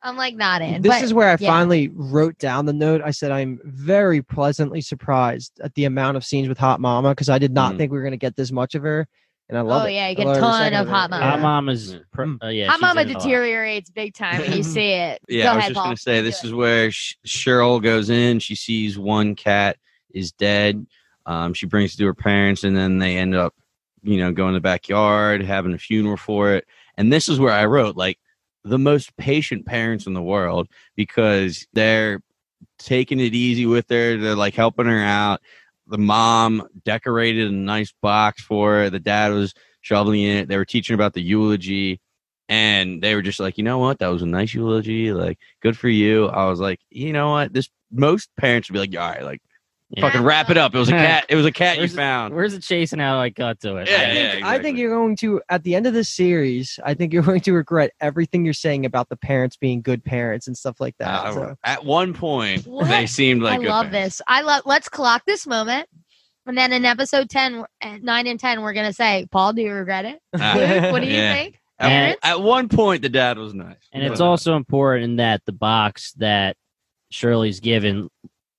I'm 0.03 0.15
like 0.17 0.35
not 0.35 0.61
in. 0.61 0.83
This 0.83 0.91
but 0.91 1.01
is 1.03 1.11
where 1.13 1.29
I 1.29 1.37
yeah. 1.39 1.49
finally 1.49 1.89
wrote 1.95 2.37
down 2.37 2.65
the 2.67 2.73
note. 2.73 3.01
I 3.03 3.09
said 3.11 3.31
I'm 3.31 3.59
very 3.63 4.21
pleasantly 4.21 4.81
surprised 4.81 5.59
at 5.63 5.73
the 5.73 5.85
amount 5.85 6.17
of 6.17 6.23
scenes 6.25 6.49
with 6.49 6.57
Hot 6.59 6.79
Mama 6.81 7.09
because 7.11 7.29
I 7.29 7.39
did 7.39 7.51
not 7.53 7.73
Mm. 7.73 7.77
think 7.77 7.91
we 7.91 7.97
were 7.97 8.03
gonna 8.03 8.17
get 8.17 8.35
this 8.35 8.51
much 8.51 8.75
of 8.75 8.83
her, 8.83 9.07
and 9.53 9.59
I 9.59 9.61
love 9.61 9.83
oh 9.83 9.85
it. 9.85 9.93
yeah, 9.93 10.09
you 10.09 10.15
get 10.15 10.27
a 10.27 10.39
ton 10.39 10.73
of 10.73 10.87
Hot 10.87 11.09
it. 11.09 11.11
Mama. 11.11 11.23
Hot 11.23 11.39
Mama's. 11.39 11.95
Pr- 12.11 12.23
Mm. 12.23 12.43
uh, 12.43 12.47
yeah 12.47 12.67
Hot 12.67 12.73
she's 12.75 12.81
Mama 12.81 13.01
in 13.01 13.07
it 13.09 13.11
a 13.11 13.13
lot. 13.13 13.23
deteriorates 13.23 13.89
big 13.91 14.13
time 14.15 14.41
when 14.41 14.53
you 14.53 14.63
see 14.63 14.91
it. 14.93 15.21
Yeah, 15.27 15.43
Go 15.43 15.49
I 15.51 15.53
was 15.55 15.59
ahead, 15.59 15.69
just 15.69 15.75
Paul. 15.75 15.83
gonna 15.85 15.97
say 15.97 16.17
Do 16.19 16.23
this 16.23 16.43
it. 16.43 16.47
is 16.47 16.53
where 16.53 16.91
Sh- 16.91 17.15
Cheryl 17.25 17.81
goes 17.83 18.09
in. 18.09 18.39
She 18.39 18.55
sees 18.55 18.97
one 18.97 19.35
cat 19.35 19.77
is 20.11 20.31
dead. 20.31 20.85
Um, 21.25 21.53
she 21.53 21.65
brings 21.67 21.93
it 21.93 21.97
to 21.97 22.05
her 22.07 22.13
parents, 22.13 22.63
and 22.63 22.75
then 22.75 22.97
they 22.97 23.15
end 23.17 23.35
up, 23.35 23.53
you 24.01 24.17
know, 24.17 24.31
going 24.31 24.53
to 24.53 24.57
the 24.57 24.61
backyard, 24.61 25.43
having 25.43 25.73
a 25.73 25.77
funeral 25.77 26.17
for 26.17 26.51
it. 26.53 26.65
And 26.97 27.13
this 27.13 27.29
is 27.29 27.39
where 27.39 27.53
I 27.53 27.65
wrote 27.65 27.95
like 27.95 28.19
the 28.63 28.77
most 28.79 29.15
patient 29.17 29.65
parents 29.65 30.05
in 30.07 30.13
the 30.13 30.21
world 30.21 30.67
because 30.95 31.67
they're 31.73 32.21
taking 32.79 33.19
it 33.19 33.33
easy 33.33 33.65
with 33.65 33.89
her. 33.89 34.17
They're 34.17 34.35
like 34.35 34.55
helping 34.55 34.85
her 34.85 35.01
out. 35.03 35.41
The 35.93 35.99
mom 35.99 36.67
decorated 36.85 37.49
a 37.49 37.53
nice 37.53 37.93
box 38.01 38.41
for 38.41 38.71
her. 38.71 38.89
The 38.89 38.99
dad 38.99 39.31
was 39.31 39.53
shoveling 39.81 40.23
it. 40.23 40.47
They 40.47 40.57
were 40.57 40.65
teaching 40.65 40.95
about 40.95 41.13
the 41.13 41.21
eulogy 41.21 42.01
and 42.49 42.99
they 42.99 43.13
were 43.13 43.21
just 43.21 43.39
like, 43.39 43.59
you 43.59 43.63
know 43.63 43.77
what, 43.77 43.99
that 43.99 44.07
was 44.07 44.23
a 44.23 44.25
nice 44.25 44.55
eulogy. 44.55 45.13
Like, 45.13 45.37
good 45.61 45.77
for 45.77 45.89
you. 45.89 46.29
I 46.29 46.47
was 46.47 46.59
like, 46.59 46.79
you 46.89 47.13
know 47.13 47.29
what, 47.29 47.53
this 47.53 47.69
most 47.91 48.31
parents 48.37 48.69
would 48.69 48.73
be 48.73 48.79
like, 48.79 48.99
all 48.99 49.07
right, 49.07 49.23
like, 49.23 49.43
Yeah. 49.95 50.01
fucking 50.07 50.23
wrap 50.23 50.49
it 50.49 50.57
up. 50.57 50.73
It 50.73 50.79
was 50.79 50.89
a 50.89 50.91
cat. 50.93 51.25
It 51.29 51.35
was 51.35 51.45
a 51.45 51.51
cat 51.51 51.75
you 51.75 51.81
Where's 51.81 51.91
the- 51.91 51.97
found. 51.97 52.33
Where's 52.33 52.53
the 52.53 52.59
chase 52.59 52.93
and 52.93 53.01
how 53.01 53.17
I 53.19 53.29
got 53.29 53.59
to 53.61 53.77
it? 53.77 53.89
Yeah, 53.89 53.95
I 53.95 53.99
think, 53.99 54.15
yeah, 54.15 54.21
I 54.23 54.37
exactly. 54.37 54.63
think 54.63 54.77
you're 54.79 54.89
going 54.95 55.15
to 55.17 55.41
at 55.49 55.63
the 55.63 55.75
end 55.75 55.85
of 55.87 55.93
this 55.93 56.09
series. 56.09 56.79
I 56.83 56.93
think 56.93 57.13
you're 57.13 57.21
going 57.31 57.41
to 57.41 57.53
regret 57.53 57.91
everything 58.01 58.43
you're 58.45 58.53
saying 58.55 58.85
about 58.85 59.09
the 59.09 59.15
parents 59.17 59.55
being 59.55 59.81
good 59.81 60.03
parents 60.03 60.47
and 60.47 60.57
stuff 60.57 60.79
like 60.79 60.95
that. 60.97 61.07
Uh, 61.25 61.33
so. 61.33 61.55
At 61.63 61.85
one 61.85 62.13
point, 62.13 62.65
What? 62.65 62.87
they 62.87 63.05
seemed 63.05 63.43
like. 63.43 63.59
I 63.59 63.61
good 63.61 63.67
love 63.69 63.89
parents. 63.91 64.17
this. 64.17 64.21
I 64.27 64.41
love. 64.41 64.63
Let's 64.65 64.89
clock 64.89 65.23
this 65.27 65.45
moment, 65.45 65.87
and 66.47 66.57
then 66.57 66.73
in 66.73 66.85
episode 66.85 67.29
ten, 67.29 67.63
uh, 67.81 67.97
nine 68.01 68.25
and 68.27 68.39
ten, 68.39 68.61
we're 68.61 68.73
gonna 68.73 68.93
say, 68.93 69.27
Paul, 69.31 69.53
do 69.53 69.61
you 69.61 69.71
regret 69.73 70.05
it? 70.05 70.19
Luke, 70.33 70.91
what 70.91 71.01
do 71.01 71.07
you 71.07 71.15
Yeah. 71.15 71.33
think? 71.35 71.59
At, 71.79 71.87
Parents? 71.89 72.19
at 72.23 72.41
one 72.41 72.69
point, 72.69 73.01
the 73.01 73.09
dad 73.09 73.37
was 73.37 73.53
nice, 73.53 73.75
And 73.91 74.03
it's 74.03 74.21
uh, 74.21 74.25
also 74.25 74.55
important 74.55 75.17
that 75.17 75.41
the 75.45 75.51
box 75.51 76.13
that 76.13 76.55
Shirley's 77.11 77.59
given 77.59 78.09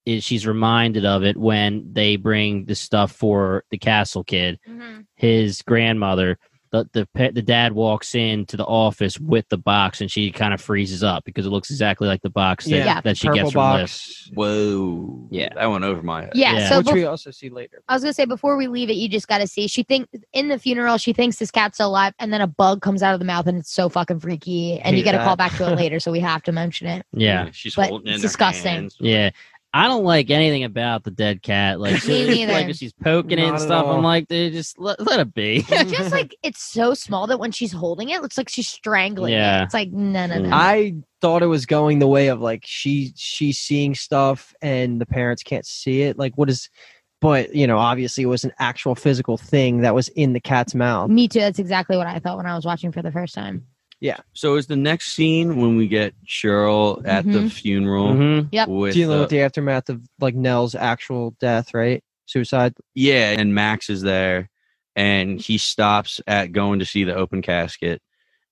is 0.07 0.23
she's 0.25 0.47
reminded 0.47 1.05
of 1.05 1.23
it 1.25 1.37
when 1.37 1.87
they 1.93 2.17
bring 2.17 2.65
the 2.67 2.75
stuff 2.75 3.13
for 3.13 3.65
the 3.71 3.79
castle 3.79 4.25
kid, 4.25 4.59
Mhm. 4.69 5.07
his 5.15 5.63
grandmother. 5.63 6.39
The 6.73 6.89
the 6.93 7.07
pe- 7.15 7.31
the 7.31 7.41
dad 7.41 7.73
walks 7.73 8.17
into 8.17 8.57
the 8.57 8.65
office 8.65 9.21
with 9.21 9.49
the 9.49 9.57
box 9.57 10.01
and 10.01 10.11
she 10.11 10.33
kind 10.33 10.53
of 10.53 10.61
freezes 10.61 11.05
up 11.05 11.25
because 11.25 11.47
it 11.47 11.51
looks 11.51 11.71
exactly 11.71 12.09
like 12.09 12.21
the 12.23 12.31
box 12.31 12.65
that, 12.65 12.71
Yeah. 12.85 13.01
that 13.03 13.17
she 13.17 13.29
Purple 13.29 13.43
gets 13.45 13.53
from 13.53 13.75
Liv. 13.77 14.01
Whoa. 14.35 15.29
Yeah. 15.31 15.51
That 15.55 15.67
went 15.71 15.85
over 15.85 16.03
my 16.03 16.23
head. 16.23 16.33
Yeah. 16.35 16.55
Yeah. 16.55 16.69
So 16.69 16.79
which 16.79 16.87
bef- 16.89 16.93
we 16.95 17.05
also 17.05 17.31
see 17.31 17.49
later. 17.49 17.81
I 17.89 17.95
was 17.95 18.03
gonna 18.03 18.13
say 18.13 18.25
before 18.25 18.57
we 18.57 18.67
leave 18.67 18.91
it, 18.91 18.95
you 18.97 19.09
just 19.09 19.29
gotta 19.29 19.47
see. 19.47 19.69
She 19.69 19.85
think 19.85 20.09
in 20.33 20.49
the 20.49 20.59
funeral, 20.59 20.99
she 20.99 21.13
thinks 21.13 21.37
this 21.37 21.53
cat's 21.53 21.77
still 21.77 21.89
alive, 21.91 22.13
and 22.19 22.33
then 22.33 22.41
a 22.41 22.47
bug 22.49 22.83
comes 22.83 23.05
out 23.05 23.15
of 23.15 23.21
the 23.21 23.27
mouth, 23.27 23.47
and 23.47 23.59
it's 23.59 23.73
so 23.73 23.89
fucking 23.89 24.19
freaky. 24.21 24.81
And 24.81 24.97
you 24.97 25.05
Hate 25.05 25.13
get 25.13 25.21
a 25.21 25.25
call 25.25 25.37
back 25.37 25.57
to 25.59 25.71
it 25.71 25.77
later, 25.77 26.01
so 26.01 26.11
we 26.11 26.21
have 26.21 26.43
to 26.43 26.53
mention 26.53 26.89
it. 26.89 27.07
Yeah, 27.13 27.51
She's 27.53 27.77
But 27.77 27.89
holding 27.89 28.09
it 28.09 28.11
in 28.11 28.15
it's 28.17 28.23
her 28.25 28.29
disgusting. 28.29 28.73
hands. 28.73 28.97
yeah. 29.01 29.31
I 29.77 29.89
don't 29.89 30.05
like 30.05 30.31
anything 30.31 30.63
about 30.63 31.03
the 31.03 31.11
dead 31.11 31.43
cat. 31.43 31.81
Like, 31.81 31.95
Me 31.95 31.99
she- 31.99 32.27
neither. 32.47 32.53
like 32.53 32.75
she's 32.77 32.93
poking 32.93 33.39
it 33.41 33.43
Not 33.43 33.47
and 33.47 33.55
at 33.57 33.61
stuff. 33.63 33.87
all. 33.87 33.97
I'm 33.97 34.05
like, 34.05 34.29
dude, 34.29 34.53
just 34.53 34.79
let, 34.79 35.01
let 35.05 35.19
it 35.19 35.35
be. 35.35 35.65
It's 35.69 35.91
just 35.91 36.13
like 36.13 36.37
it's 36.45 36.63
so 36.63 36.95
small 36.95 37.27
that 37.27 37.39
when 37.41 37.51
she's 37.51 37.73
holding 37.73 38.11
it, 38.11 38.17
it 38.19 38.23
looks 38.23 38.39
like 38.39 38.49
she's 38.49 38.69
strangling 38.69 39.33
Yeah. 39.33 39.63
it. 39.63 39.65
It's 39.65 39.75
like 39.75 39.91
no, 39.91 40.27
no, 40.27 40.39
no. 40.39 40.51
I 40.53 40.95
thought 41.21 41.43
it 41.43 41.47
was 41.47 41.67
going 41.67 41.99
the 41.99 42.07
way 42.07 42.29
of 42.29 42.41
like 42.41 42.63
she 42.65 43.13
she's 43.17 43.59
seeing 43.59 43.97
stuff 43.97 44.55
and 44.63 45.01
the 45.01 45.07
parents 45.07 45.43
can't 45.43 45.67
see 45.67 46.03
it. 46.03 46.17
Like 46.19 46.39
what 46.39 46.49
is 46.49 46.71
but 47.21 47.55
you 47.55 47.67
know, 47.67 47.79
obviously 47.79 48.23
it 48.23 48.27
was 48.29 48.45
an 48.45 48.53
actual 48.61 48.95
physical 48.95 49.37
thing 49.39 49.81
that 49.81 49.95
was 49.95 50.09
in 50.11 50.35
the 50.35 50.41
cat's 50.41 50.75
mouth. 50.75 51.11
Me 51.11 51.27
too. 51.27 51.41
That's 51.41 51.59
exactly 51.59 51.97
what 51.97 52.07
I 52.07 52.19
thought 52.21 52.37
when 52.37 52.47
I 52.47 52.55
was 52.55 52.65
watching 52.65 52.93
for 52.93 53.03
the 53.03 53.11
first 53.11 53.35
time. 53.35 53.67
So 54.35 54.57
is 54.57 54.67
the 54.67 54.77
next 54.77 55.13
scene 55.15 55.57
when 55.57 55.77
we 55.77 55.89
get 55.89 56.15
Cheryl 56.27 57.01
at 57.07 57.25
the 57.25 57.41
Mhm. 57.41 57.53
funeral 57.53 58.15
Mhm. 58.15 58.49
Yep. 58.53 58.69
with 58.69 58.95
Dealing 58.95 59.17
uh, 59.17 59.21
with 59.21 59.31
the 59.31 59.41
aftermath 59.41 59.89
of 59.89 60.03
like 60.21 60.35
Nell's 60.35 60.75
actual 60.75 61.35
death, 61.41 61.73
right? 61.75 62.03
Suicide. 62.27 62.75
Yeah, 62.95 63.35
and 63.39 63.55
Max 63.55 63.89
is 63.91 64.03
there, 64.03 64.51
and 64.97 65.41
he 65.41 65.59
stops 65.59 66.21
at 66.27 66.53
going 66.53 66.79
to 66.81 66.87
see 66.87 67.05
the 67.05 67.15
open 67.15 67.43
casket, 67.43 68.03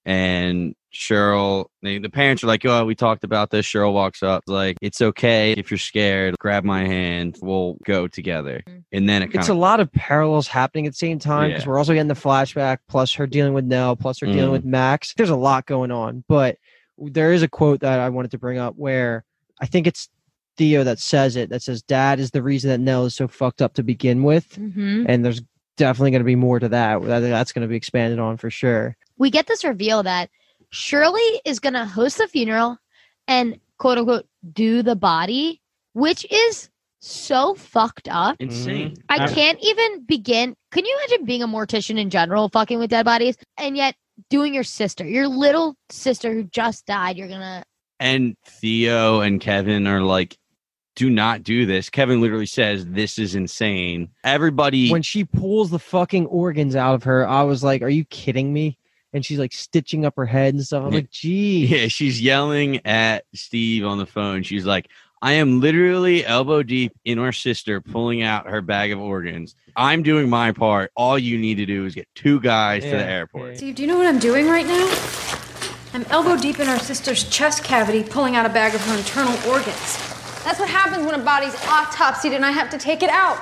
and 0.05 0.75
Cheryl, 0.93 1.67
they, 1.83 1.99
the 1.99 2.11
parents 2.11 2.45
are 2.45 2.47
like, 2.47 2.65
"Oh, 2.67 2.85
we 2.85 2.95
talked 2.95 3.25
about 3.25 3.51
this." 3.51 3.65
Cheryl 3.65 3.93
walks 3.95 4.23
up, 4.23 4.43
like, 4.47 4.77
"It's 4.83 5.01
okay 5.01 5.53
if 5.53 5.71
you're 5.71 5.79
scared. 5.79 6.37
Grab 6.39 6.65
my 6.65 6.85
hand. 6.87 7.39
We'll 7.41 7.79
go 7.85 8.07
together." 8.09 8.63
And 8.93 9.09
then 9.09 9.23
it 9.23 9.29
kind 9.29 9.37
It's 9.37 9.49
a 9.49 9.55
lot 9.55 9.81
of 9.81 9.91
parallels 9.93 10.49
happening 10.49 10.87
at 10.87 10.93
the 10.93 10.99
same 10.99 11.19
time 11.19 11.49
because 11.51 11.65
Yeah. 11.65 11.71
we're 11.71 11.79
also 11.79 11.95
getting 11.95 12.09
the 12.09 12.15
flashback, 12.15 12.79
plus 12.89 13.15
her 13.15 13.27
dealing 13.27 13.55
with 13.55 13.65
Nell, 13.65 13.97
plus 13.97 14.21
her 14.21 14.27
dealing 14.27 14.51
Mhm. 14.51 14.53
with 14.53 14.65
Max. 14.67 15.15
There's 15.15 15.31
a 15.31 15.37
lot 15.37 15.65
going 15.67 15.91
on, 15.91 16.25
but 16.29 16.59
there 16.99 17.33
is 17.33 17.43
a 17.43 17.49
quote 17.49 17.81
that 17.81 17.99
I 17.99 18.11
wanted 18.11 18.31
to 18.33 18.39
bring 18.39 18.59
up 18.59 18.75
where 18.77 19.25
I 19.61 19.67
think 19.67 19.87
it's 19.87 20.09
Theo 20.59 20.85
that 20.85 20.99
says 20.99 21.37
it. 21.37 21.49
That 21.49 21.63
says 21.63 21.81
Dad 21.83 22.21
is 22.21 22.33
the 22.33 22.43
reason 22.43 22.69
that 22.69 22.79
Nell 22.81 23.07
is 23.07 23.15
so 23.15 23.27
fucked 23.27 23.63
up 23.63 23.73
to 23.75 23.83
begin 23.83 24.23
with, 24.25 24.55
hmm 24.57 25.07
and 25.09 25.25
there's 25.25 25.41
definitely 25.77 26.11
going 26.13 26.21
to 26.21 26.25
be 26.25 26.37
more 26.37 26.59
to 26.59 26.69
that. 26.69 27.03
That- 27.03 27.21
That's 27.21 27.53
going 27.53 27.63
to 27.63 27.69
be 27.69 27.77
expanded 27.77 28.19
on 28.19 28.37
for 28.37 28.51
sure. 28.51 28.97
We 29.19 29.31
get 29.31 29.47
this 29.47 29.65
reveal 29.65 30.03
that 30.03 30.31
Shirley 30.71 31.41
is 31.45 31.61
going 31.61 31.75
to 31.75 31.85
host 31.85 32.19
the 32.19 32.27
funeral 32.29 32.79
and 33.29 33.59
quote 33.79 33.99
unquote 33.99 34.27
do 34.53 34.83
the 34.83 34.97
body, 34.97 35.61
which 35.93 36.25
is 36.31 36.69
so 37.01 37.55
fucked 37.55 38.09
up. 38.09 38.39
Mm-hmm. 38.39 38.45
Insane. 38.51 38.95
I 39.09 39.25
I- 39.25 39.29
can't 39.29 39.59
even 39.63 40.05
begin. 40.05 40.55
Can 40.71 40.85
you 40.85 40.99
imagine 41.09 41.27
being 41.27 41.43
a 41.43 41.49
mortician 41.49 41.99
in 41.99 42.11
general, 42.11 42.49
fucking 42.49 42.79
with 42.79 42.91
dead 42.91 43.05
bodies, 43.05 43.37
and 43.59 43.77
yet 43.77 43.95
doing 44.31 44.55
your 44.55 44.65
sister, 44.65 45.05
your 45.07 45.29
little 45.29 45.77
sister 45.91 46.33
who 46.33 46.45
just 46.45 46.87
died? 46.87 47.17
You're 47.17 47.29
gonna. 47.29 47.65
And 48.01 48.37
Theo 48.45 49.21
and 49.21 49.41
Kevin 49.41 49.87
are 49.87 50.01
like, 50.01 50.37
do 50.95 51.09
not 51.11 51.43
do 51.43 51.65
this. 51.67 51.89
Kevin 51.89 52.21
literally 52.21 52.47
says, 52.47 52.87
this 52.87 53.19
is 53.19 53.35
insane. 53.35 54.09
Everybody. 54.25 54.91
When 54.91 55.03
she 55.03 55.25
pulls 55.25 55.71
the 55.71 55.79
fucking 55.79 56.27
organs 56.27 56.77
out 56.77 56.95
of 56.95 57.03
her, 57.05 57.27
I 57.27 57.43
was 57.43 57.65
like, 57.65 57.83
"Are 57.83 57.89
you 57.89 58.05
kidding 58.05 58.53
me?" 58.53 58.79
And 59.15 59.25
she's 59.25 59.39
like 59.39 59.53
stitching 59.53 60.05
up 60.05 60.15
her 60.17 60.27
head 60.27 60.55
and 60.55 60.63
stuff. 60.65 60.85
I'm 60.85 60.91
Yeah. 60.93 60.97
like, 60.97 61.11
"Gee, 61.11 61.67
yeah, 61.67 61.89
she's 61.89 62.21
yelling 62.21 62.85
at 62.87 63.25
Steve 63.35 63.85
on 63.85 63.99
the 63.99 64.07
phone. 64.07 64.43
She's 64.43 64.67
like, 64.67 64.89
I 65.25 65.35
am 65.35 65.61
literally 65.61 66.27
elbow 66.27 66.65
deep 66.65 66.93
in 67.05 67.21
our 67.21 67.31
sister 67.31 67.81
pulling 67.81 68.23
out 68.23 68.49
her 68.51 68.61
bag 68.61 68.91
of 68.91 68.99
organs. 68.99 69.55
I'm 69.77 70.03
doing 70.03 70.29
my 70.29 70.51
part. 70.51 70.91
All 70.97 71.17
you 71.17 71.39
need 71.39 71.55
to 71.59 71.67
do 71.67 71.87
is 71.87 71.95
get 71.95 72.09
two 72.17 72.41
guys 72.41 72.83
to 72.83 72.91
the 72.91 73.05
airport. 73.05 73.57
Steve, 73.57 73.77
do 73.77 73.83
you 73.83 73.89
know 73.89 73.97
what 73.99 74.07
I'm 74.09 74.19
doing 74.19 74.49
right 74.49 74.67
now? 74.67 74.93
I'm 75.95 76.03
elbow 76.11 76.37
deep 76.37 76.59
in 76.59 76.67
our 76.69 76.79
sister's 76.81 77.23
chest 77.31 77.63
cavity, 77.63 78.03
pulling 78.03 78.35
out 78.35 78.47
a 78.47 78.49
bag 78.49 78.75
of 78.75 78.81
her 78.87 78.97
internal 78.99 79.33
organs. 79.49 80.12
That's 80.45 80.59
what 80.59 80.69
happens 80.69 81.07
when 81.07 81.19
a 81.19 81.23
body's 81.23 81.55
autopsied 81.55 82.35
and 82.35 82.45
I 82.45 82.51
have 82.51 82.69
to 82.71 82.79
take 82.79 83.03
it 83.03 83.11
out. 83.11 83.39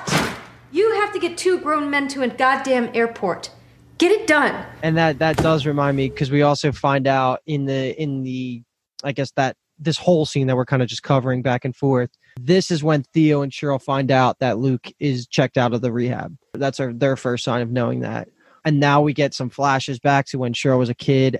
You 0.71 0.93
have 1.01 1.11
to 1.13 1.19
get 1.19 1.37
two 1.37 1.59
grown 1.59 1.89
men 1.89 2.07
to 2.09 2.21
a 2.21 2.27
goddamn 2.27 2.91
airport. 2.93 3.49
Get 3.97 4.11
it 4.11 4.27
done. 4.27 4.65
and 4.81 4.97
that 4.97 5.19
that 5.19 5.37
does 5.37 5.65
remind 5.65 5.95
me 5.97 6.09
because 6.09 6.31
we 6.31 6.41
also 6.41 6.71
find 6.71 7.05
out 7.07 7.41
in 7.45 7.65
the 7.65 8.01
in 8.01 8.23
the 8.23 8.63
i 9.03 9.11
guess 9.11 9.31
that 9.33 9.55
this 9.77 9.97
whole 9.97 10.25
scene 10.25 10.47
that 10.47 10.55
we're 10.55 10.65
kind 10.65 10.81
of 10.81 10.87
just 10.87 11.03
covering 11.03 11.43
back 11.43 11.65
and 11.65 11.75
forth 11.75 12.09
this 12.39 12.71
is 12.71 12.83
when 12.83 13.03
theo 13.13 13.43
and 13.43 13.51
cheryl 13.51 13.79
find 13.79 14.09
out 14.09 14.39
that 14.39 14.57
luke 14.57 14.91
is 14.99 15.27
checked 15.27 15.55
out 15.55 15.71
of 15.73 15.81
the 15.81 15.91
rehab 15.91 16.35
that's 16.53 16.79
our, 16.79 16.91
their 16.93 17.15
first 17.15 17.43
sign 17.43 17.61
of 17.61 17.69
knowing 17.69 17.99
that 17.99 18.27
and 18.65 18.79
now 18.79 19.01
we 19.01 19.13
get 19.13 19.35
some 19.35 19.51
flashes 19.51 19.99
back 19.99 20.25
to 20.25 20.39
when 20.39 20.51
cheryl 20.51 20.79
was 20.79 20.89
a 20.89 20.95
kid 20.95 21.39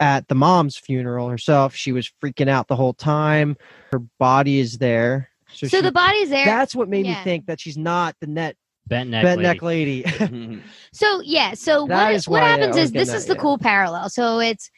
at 0.00 0.28
the 0.28 0.34
mom's 0.34 0.76
funeral 0.76 1.28
herself 1.28 1.74
she 1.74 1.92
was 1.92 2.10
freaking 2.22 2.48
out 2.48 2.68
the 2.68 2.76
whole 2.76 2.94
time 2.94 3.56
her 3.92 3.98
body 4.18 4.60
is 4.60 4.78
there 4.78 5.28
So, 5.52 5.66
she- 5.66 5.80
the 5.80 5.92
body's 5.92 6.30
there. 6.30 6.44
that's 6.44 6.74
what 6.74 6.88
made 6.88 7.06
Yeah. 7.06 7.18
me 7.18 7.24
think 7.24 7.46
that 7.46 7.60
she's 7.60 7.76
not 7.78 8.14
the 8.20 8.26
net 8.26 8.56
Bent 8.86 9.10
neck. 9.10 9.22
bent 9.22 9.42
lady. 9.62 10.02
neck 10.02 10.20
lady 10.20 10.62
So 10.92 11.20
yeah, 11.22 11.54
so 11.54 11.86
That 11.86 12.04
what, 12.06 12.14
is 12.14 12.28
what 12.28 12.42
happens 12.42 12.76
is 12.76 12.90
this 12.92 13.08
getting 13.08 13.14
is 13.18 13.26
the 13.26 13.34
yeah. 13.34 13.40
cool 13.40 13.58
parallel. 13.58 14.08
So 14.08 14.38
it's 14.40 14.70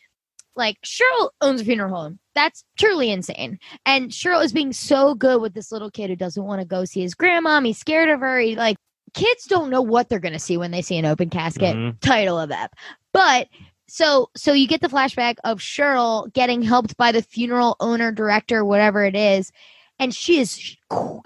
like 0.57 0.79
Cheryl 0.85 1.31
owns 1.41 1.61
a 1.61 1.65
funeral 1.65 1.95
home. 1.95 2.19
That's 2.35 2.65
truly 2.77 3.11
insane. 3.13 3.61
And 3.87 4.11
Cheryl 4.11 4.45
is 4.45 4.53
being 4.53 4.73
so 4.73 5.15
good 5.15 5.41
with 5.41 5.55
this 5.55 5.71
little 5.71 5.91
kid 5.93 6.11
who 6.11 6.17
doesn't 6.17 6.43
want 6.43 6.61
to 6.61 6.67
go 6.67 6.85
see 6.85 7.03
his 7.03 7.15
grandmom. 7.15 7.65
He's 7.65 7.79
scared 7.79 8.09
of 8.11 8.19
her. 8.21 8.41
He 8.41 8.57
like 8.57 8.77
kids 9.15 9.45
don't 9.45 9.71
know 9.71 9.81
what 9.81 10.09
they're 10.09 10.19
gonna 10.19 10.41
see 10.41 10.57
when 10.57 10.73
they 10.73 10.83
see 10.83 10.97
an 10.99 11.07
open 11.07 11.31
casket. 11.31 11.77
Mhm. 11.77 12.01
Title 12.01 12.39
of 12.39 12.49
that. 12.49 12.73
But 13.13 13.47
so 13.91 14.31
so 14.37 14.53
you 14.53 14.67
get 14.69 14.81
the 14.81 14.89
flashback 14.89 15.37
of 15.45 15.59
Cheryl 15.59 16.33
getting 16.33 16.63
helped 16.63 16.97
by 16.97 17.13
the 17.13 17.23
funeral 17.23 17.77
owner, 17.81 18.13
director, 18.13 18.65
whatever 18.65 19.05
it 19.05 19.17
is. 19.17 19.51
And 19.99 20.15
she 20.15 20.39
is 20.41 20.77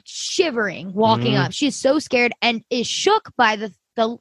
shivering 0.05 0.93
walking 0.95 1.35
Mhm. 1.35 1.45
up. 1.47 1.53
She 1.53 1.67
is 1.69 1.77
so 1.77 1.99
scared 1.99 2.33
and 2.43 2.65
is 2.71 2.87
shook 2.87 3.31
by 3.37 3.57
the, 3.57 3.73
the 3.97 4.17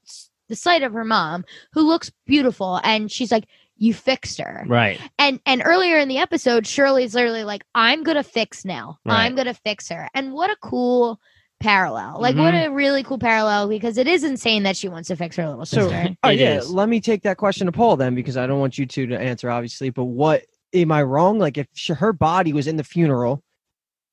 the 0.49 0.56
sight 0.56 0.84
of 0.84 0.94
her 0.94 1.06
mom, 1.06 1.45
who 1.72 1.82
looks 1.82 2.11
beautiful. 2.28 2.80
And 2.84 3.11
she's 3.11 3.32
like, 3.32 3.45
"You 3.78 3.94
fixed 3.94 4.40
her." 4.40 4.64
Right. 4.68 4.99
And 5.18 5.40
and 5.45 5.61
earlier 5.65 5.98
in 5.98 6.07
the 6.07 6.18
episode, 6.20 6.68
Shirley's 6.68 7.15
literally 7.15 7.44
like, 7.45 7.64
"I'm 7.74 8.03
gonna 8.03 8.24
fix 8.24 8.64
now. 8.65 8.99
Right. 9.06 9.20
I'm 9.26 9.36
gonna 9.36 9.53
fix 9.53 9.90
her." 9.90 10.10
And 10.14 10.34
what 10.34 10.52
a 10.52 10.57
cool 10.57 11.20
parallel! 11.64 12.19
Like, 12.19 12.35
what 12.35 12.53
Mm-hmm. 12.53 12.72
a 12.72 12.76
really 12.76 13.03
cool 13.03 13.18
parallel 13.19 13.68
because 13.69 13.98
it 13.98 14.07
is 14.07 14.23
insane 14.23 14.64
that 14.64 14.77
she 14.77 14.90
wants 14.90 15.07
to 15.07 15.15
fix 15.15 15.35
her 15.38 15.48
little 15.48 15.65
So, 15.65 15.90
sister. 15.90 16.15
oh, 16.23 16.30
It 16.30 16.40
yeah, 16.40 16.57
is. 16.60 16.69
let 16.69 16.90
me 16.90 17.02
take 17.02 17.23
that 17.23 17.38
question 17.38 17.65
to 17.65 17.72
Paul 17.72 17.98
then, 17.98 18.14
because 18.15 18.38
I 18.38 18.45
don't 18.48 18.60
want 18.60 18.77
you 18.77 18.85
two 18.85 19.07
to 19.07 19.19
answer, 19.19 19.49
obviously. 19.49 19.90
But 19.90 20.06
what 20.06 20.44
am 20.73 20.91
I 20.91 21.02
wrong? 21.03 21.40
Like, 21.40 21.57
if 21.57 21.68
sh 21.73 21.90
her 21.91 22.14
body 22.14 22.53
was 22.53 22.68
in 22.68 22.76
the 22.76 22.84
funeral, 22.84 23.41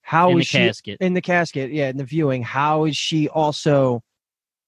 how 0.02 0.30
in 0.30 0.38
is 0.38 0.46
the 0.46 0.48
she 0.48 0.58
casket. 0.58 0.98
in 1.00 1.14
the 1.14 1.20
casket? 1.20 1.72
Yeah, 1.72 1.88
in 1.88 1.96
the 1.98 2.04
viewing, 2.04 2.42
how 2.42 2.84
is 2.84 2.96
she 2.96 3.28
also? 3.28 4.02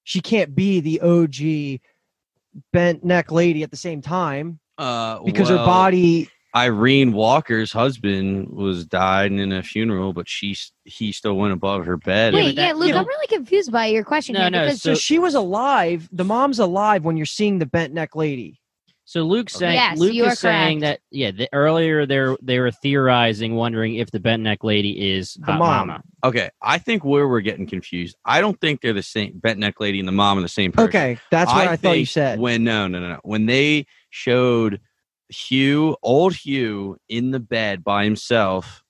She 0.05 0.21
can't 0.21 0.55
be 0.55 0.81
the 0.81 1.01
OG 1.01 1.81
bent 2.73 3.05
neck 3.05 3.31
lady 3.31 3.63
at 3.63 3.71
the 3.71 3.77
same 3.77 4.03
time 4.03 4.59
uh, 4.79 5.21
because 5.21 5.49
her 5.49 5.57
body. 5.57 6.29
Irene 6.55 7.13
Walker's 7.13 7.73
husband 7.73 8.51
was 8.51 8.85
died 8.85 9.33
in 9.33 9.53
a 9.53 9.63
funeral, 9.63 10.13
but 10.13 10.29
she 10.29 10.57
he 10.85 11.11
still 11.13 11.35
went 11.37 11.53
above 11.53 11.87
her 11.87 11.97
bed. 11.97 12.35
Wait, 12.35 12.49
but 12.49 12.57
that- 12.57 12.63
yeah, 12.69 12.73
Luke, 12.75 12.89
you 12.89 12.93
know- 12.95 13.01
I'm 13.01 13.07
really 13.07 13.27
confused 13.29 13.73
by 13.73 13.87
your 13.87 14.05
question 14.05 14.35
No, 14.35 14.43
here 14.43 14.51
no, 14.51 14.69
So 14.71 14.93
So- 14.93 14.95
she 14.95 15.19
was 15.19 15.35
alive. 15.35 16.09
The 16.13 16.25
mom's 16.25 16.59
alive 16.59 17.05
when 17.05 17.17
you're 17.17 17.25
seeing 17.27 17.59
the 17.59 17.67
bent 17.67 17.95
neck 17.95 18.15
lady. 18.15 18.59
So 19.05 19.25
Luke's 19.25 19.55
saying 19.55 19.75
Yes, 19.75 19.99
Luke 19.99 20.15
you 20.15 20.25
are 20.25 20.33
is 20.33 20.39
saying 20.39 20.81
that 20.81 21.01
yeah. 21.11 21.33
The, 21.33 21.49
earlier 21.53 22.07
they 22.07 22.35
they 22.41 22.59
were 22.61 22.71
theorizing, 22.71 23.57
wondering 23.57 23.97
if 23.97 24.11
the 24.11 24.21
bent 24.21 24.43
neck 24.43 24.63
lady 24.63 25.13
is 25.15 25.35
The 25.35 25.53
mom. 25.53 25.59
Mama. 25.59 26.03
Okay, 26.25 26.51
I 26.63 26.79
think 26.79 27.05
where 27.05 27.27
we're 27.29 27.41
getting 27.41 27.67
confused. 27.67 28.17
I 28.25 28.41
don't 28.41 28.59
think 28.61 28.81
they're 28.81 28.93
the 28.93 29.03
same. 29.03 29.39
Bent 29.39 29.59
neck 29.59 29.81
lady 29.81 29.99
and 29.99 30.07
the 30.07 30.13
mom 30.13 30.39
are 30.39 30.43
the 30.43 30.49
same 30.49 30.71
person. 30.73 30.89
Okay, 30.89 31.19
that's 31.31 31.53
what 31.53 31.67
I, 31.67 31.77
thought 31.77 31.99
you 31.99 32.07
said. 32.07 32.39
When 32.39 32.63
no, 32.65 32.87
no, 32.87 33.01
no, 33.01 33.09
no. 33.09 33.21
When 33.23 33.47
they 33.47 33.87
showed 34.11 34.81
Hugh, 35.33 35.97
old 36.03 36.35
Hugh, 36.35 36.97
in 37.09 37.31
the 37.31 37.41
bed 37.41 37.83
by 37.83 38.05
himself, 38.05 38.83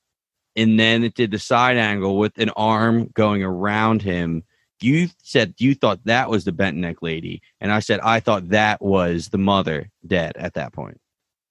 and 0.57 0.79
then 0.79 1.03
it 1.05 1.15
did 1.15 1.31
the 1.31 1.39
side 1.39 1.77
angle 1.77 2.19
with 2.19 2.37
an 2.39 2.51
arm 2.51 3.11
going 3.15 3.43
around 3.43 4.03
him. 4.03 4.43
You 4.81 5.09
said 5.23 5.55
you 5.59 5.75
thought 5.75 6.05
that 6.07 6.29
was 6.29 6.45
the 6.45 6.53
bent 6.53 6.77
neck 6.77 7.03
lady, 7.03 7.41
and 7.61 7.71
I 7.73 7.79
said 7.81 8.01
I 8.01 8.21
thought 8.21 8.49
that 8.49 8.83
was 8.83 9.29
the 9.29 9.39
mother 9.39 9.91
dead 10.07 10.37
at 10.37 10.55
that 10.55 10.73
point. 10.73 10.99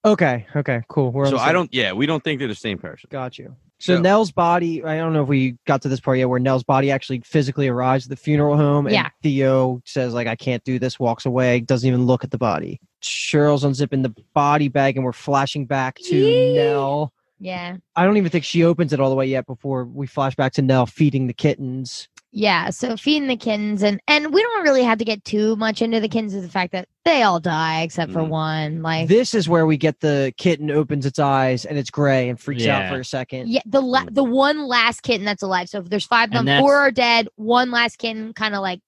okay, 0.04 0.48
okay, 0.56 0.82
cool. 0.90 1.12
We're 1.12 1.28
so 1.28 1.38
I 1.38 1.52
don't. 1.54 1.74
Yeah, 1.74 1.94
we 1.94 2.06
don't 2.06 2.24
think 2.24 2.40
they're 2.40 2.48
the 2.48 2.56
same 2.56 2.78
person. 2.78 3.08
Got 3.12 3.38
you. 3.40 3.56
So, 3.80 3.96
So- 3.96 4.02
Nell's 4.02 4.32
body, 4.32 4.84
I 4.84 4.98
don't 4.98 5.14
know 5.14 5.24
if 5.24 5.28
we 5.28 5.58
got 5.66 5.82
to 5.84 5.90
this 5.90 6.00
part 6.00 6.20
yet 6.20 6.30
where 6.30 6.40
Nell's 6.40 6.64
body 6.64 6.92
actually 6.92 7.22
physically 7.22 7.68
arrives 7.68 8.06
at 8.06 8.10
the 8.12 8.16
funeral 8.16 8.56
home 8.56 8.86
and 8.86 8.94
Yeah. 8.94 9.10
Theo 9.24 9.82
says 9.86 10.14
like 10.14 10.28
I 10.28 10.36
can't 10.36 10.64
do 10.64 10.78
this, 10.78 11.00
walks 11.00 11.26
away, 11.26 11.62
doesn't 11.62 11.88
even 11.88 12.06
look 12.06 12.24
at 12.24 12.30
the 12.30 12.38
body. 12.38 12.80
Cheryl's 13.02 13.64
unzipping 13.64 14.04
the 14.04 14.14
body 14.34 14.68
bag 14.68 14.96
and 14.96 15.04
we're 15.06 15.12
flashing 15.12 15.66
back 15.66 15.96
to 16.00 16.16
Yee. 16.16 16.56
Nell. 16.56 17.12
yeah, 17.40 17.78
I 17.96 18.06
don't 18.06 18.18
even 18.18 18.30
think 18.30 18.46
she 18.46 18.64
opens 18.64 18.94
it 18.94 19.00
all 19.00 19.10
the 19.10 19.16
way 19.16 19.26
yet 19.26 19.46
before 19.48 19.86
we 19.86 20.08
flash 20.08 20.36
back 20.36 20.54
to 20.54 20.62
Nell 20.62 20.86
feeding 20.86 21.28
the 21.28 21.34
kittens. 21.34 22.08
yeah. 22.34 22.70
So 22.70 22.96
feeding 22.96 23.28
the 23.28 23.36
kittens, 23.36 23.84
and 23.84 24.00
and 24.08 24.34
we 24.34 24.42
don't 24.42 24.64
really 24.64 24.84
have 24.84 25.00
to 25.00 25.06
get 25.06 25.26
too 25.26 25.56
much 25.58 25.82
into 25.82 26.00
the 26.00 26.08
kittens. 26.08 26.34
Is 26.34 26.44
the 26.44 26.50
fact 26.52 26.72
that 26.72 26.88
they 27.04 27.24
all 27.24 27.40
die 27.40 27.82
except 27.82 28.12
for 28.14 28.20
Mhm. 28.22 28.28
one. 28.30 28.82
Like 28.84 29.08
This 29.10 29.34
is 29.34 29.50
where 29.50 29.66
we 29.66 29.76
get 29.76 30.00
the 30.02 30.32
kitten 30.38 30.70
opens 30.70 31.06
its 31.08 31.18
eyes 31.20 31.66
and 31.66 31.78
it's 31.80 31.90
gray 31.90 32.30
and 32.30 32.40
freaks 32.40 32.66
out 32.68 32.90
for 32.90 33.00
a 33.00 33.06
second. 33.06 33.50
Yeah, 33.50 33.62
the 33.66 33.82
la- 33.82 34.06
the 34.10 34.24
one 34.24 34.68
last 34.68 35.02
kitten 35.02 35.26
that's 35.26 35.42
alive. 35.44 35.68
So 35.68 35.80
if 35.80 35.90
there's 35.90 36.06
five 36.06 36.32
of 36.34 36.46
them, 36.46 36.60
four 36.62 36.76
are 36.78 36.92
dead. 36.92 37.28
One 37.36 37.72
last 37.72 37.98
kitten, 37.98 38.34
kind 38.34 38.54
of 38.56 38.62
like 38.62 38.80
yeah, 38.80 38.86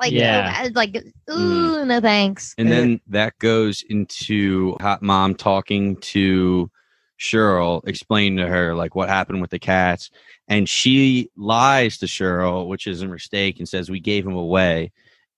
like 0.00 0.12
Yeah. 0.12 0.68
like 0.74 0.92
mm. 0.92 1.30
ooh, 1.30 1.84
no 1.84 2.00
thanks. 2.00 2.54
And 2.58 2.68
And 2.68 2.76
then 2.76 3.00
that 3.08 3.38
goes 3.38 3.82
into 3.88 4.76
Hot 4.80 5.02
Mom 5.02 5.34
talking 5.34 5.96
to 5.96 6.70
Cheryl, 7.18 7.86
explaining 7.86 8.38
to 8.38 8.46
her 8.48 8.74
like 8.74 8.94
what 8.94 9.08
happened 9.08 9.40
with 9.40 9.50
the 9.50 9.58
cats. 9.58 10.10
And 10.48 10.68
she 10.68 11.30
lies 11.36 11.98
to 11.98 12.06
Cheryl, 12.06 12.66
which 12.68 12.86
is 12.86 13.00
a 13.02 13.06
mistake, 13.06 13.58
and 13.58 13.68
says 13.68 13.90
we 13.90 14.00
gave 14.00 14.26
him 14.26 14.34
away. 14.34 14.90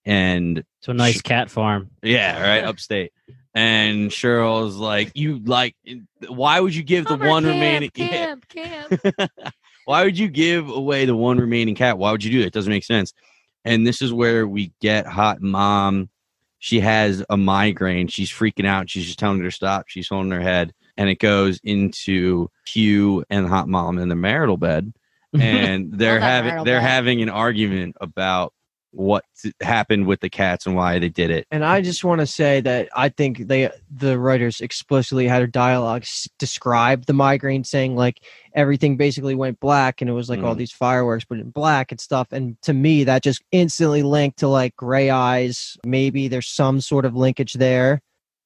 And 0.07 0.65
To 0.83 0.91
a 0.91 0.95
nice 0.95 1.19
Sh- 1.19 1.23
cat 1.23 1.51
farm. 1.51 1.91
yeah, 2.03 2.43
right, 2.43 2.65
upstate. 2.65 3.13
And 3.55 4.11
Cheryl's 4.11 4.77
like, 4.77 5.13
you 5.15 5.39
like, 5.45 5.77
why 6.29 6.59
would 6.61 6.75
you 6.75 6.83
give 6.83 7.05
the 7.07 7.17
one 7.17 7.45
camp, 7.45 7.55
remaining? 7.55 7.91
camp, 7.95 8.49
camp. 8.49 9.31
why 9.85 10.05
would 10.05 10.19
you 10.19 10.29
give 10.29 10.69
away 10.69 11.05
the 11.05 11.15
one 11.17 11.39
remaining 11.39 11.75
cat? 11.75 11.97
Why 11.97 12.11
would 12.11 12.25
you 12.25 12.31
do 12.33 12.41
that? 12.41 12.47
It 12.49 12.53
doesn't 12.53 12.73
make 12.73 12.85
sense. 12.85 13.13
And 13.65 13.87
this 13.87 14.03
is 14.03 14.13
where 14.13 14.47
we 14.47 14.73
get 14.81 15.07
hot 15.07 15.41
mom. 15.41 16.11
She 16.59 16.81
has 16.81 17.25
a 17.29 17.37
migraine. 17.37 18.09
She's 18.09 18.31
freaking 18.31 18.67
out. 18.67 18.89
She's 18.91 19.07
just 19.07 19.19
telling 19.19 19.39
her 19.39 19.45
to 19.45 19.51
stop. 19.51 19.89
She's 19.89 20.09
holding 20.09 20.33
her 20.33 20.41
head. 20.41 20.73
And 20.97 21.09
it 21.09 21.19
goes 21.19 21.61
into 21.65 22.49
Hugh 22.67 23.25
and 23.31 23.49
hot 23.49 23.69
mom 23.69 23.99
in 23.99 24.09
the 24.09 24.17
marital 24.17 24.57
bed. 24.57 24.93
And 25.41 25.93
they're 25.93 26.21
having 26.21 26.63
they're 26.63 26.79
bed. 26.79 26.89
having 26.89 27.21
an 27.21 27.29
argument 27.29 27.97
about 28.01 28.55
what 28.97 29.25
happened 29.61 30.07
with 30.07 30.21
the 30.21 30.31
cats 30.31 30.67
and 30.67 30.77
why 30.77 30.99
they 31.01 31.09
did 31.09 31.29
it. 31.31 31.47
And 31.51 31.65
I 31.65 31.81
just 31.81 32.05
want 32.05 32.21
to 32.21 32.27
say 32.27 32.61
that 32.61 32.89
I 32.95 33.09
think 33.09 33.39
they 33.49 33.69
the 33.91 34.19
writers 34.19 34.61
explicitly 34.61 35.27
had 35.27 35.43
a 35.43 35.49
dialogue 35.49 36.03
s- 36.03 36.29
describe 36.39 37.07
the 37.07 37.13
migraine, 37.13 37.65
saying 37.65 37.97
like 37.97 38.21
everything 38.55 38.97
basically 38.97 39.35
went 39.35 39.59
black, 39.59 40.01
and 40.01 40.09
it 40.09 40.13
was 40.13 40.31
like 40.31 40.41
all 40.45 40.55
Mm. 40.55 40.59
these 40.59 40.71
fireworks, 40.73 41.25
but 41.29 41.39
in 41.41 41.51
black 41.51 41.91
and 41.91 42.01
stuff. 42.01 42.29
And 42.31 42.57
to 42.63 42.73
me, 42.73 43.03
that 43.05 43.23
just 43.25 43.43
instantly 43.51 44.05
linked 44.05 44.39
to 44.39 44.49
like 44.49 44.77
gray 44.77 45.11
eyes. 45.11 45.77
Maybe 45.85 46.29
there's 46.29 46.49
some 46.49 46.81
sort 46.81 47.05
of 47.05 47.17
linkage 47.17 47.55
there, 47.55 48.01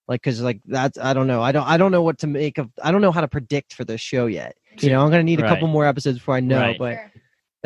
like 0.08 0.22
because 0.22 0.40
like 0.40 0.60
that's 0.64 0.96
I 0.98 1.12
don't 1.12 1.26
know. 1.26 1.42
I 1.42 1.52
don't 1.52 1.66
I 1.66 1.76
don't 1.76 1.92
know 1.92 2.02
what 2.02 2.18
to 2.20 2.26
make 2.26 2.56
of. 2.56 2.70
I 2.82 2.90
don't 2.90 3.02
know 3.02 3.12
how 3.12 3.20
to 3.20 3.28
predict 3.28 3.74
for 3.74 3.84
this 3.84 4.00
show 4.00 4.24
yet. 4.26 4.56
You 4.80 4.90
know, 4.90 5.02
I'm 5.04 5.10
gonna 5.10 5.24
need 5.24 5.40
a 5.40 5.42
Right. 5.42 5.50
couple 5.50 5.68
more 5.68 5.84
episodes 5.84 6.18
before 6.18 6.36
I 6.36 6.40
know. 6.40 6.58
Right. 6.60 6.78
But 6.78 6.94
Sure. 6.94 7.12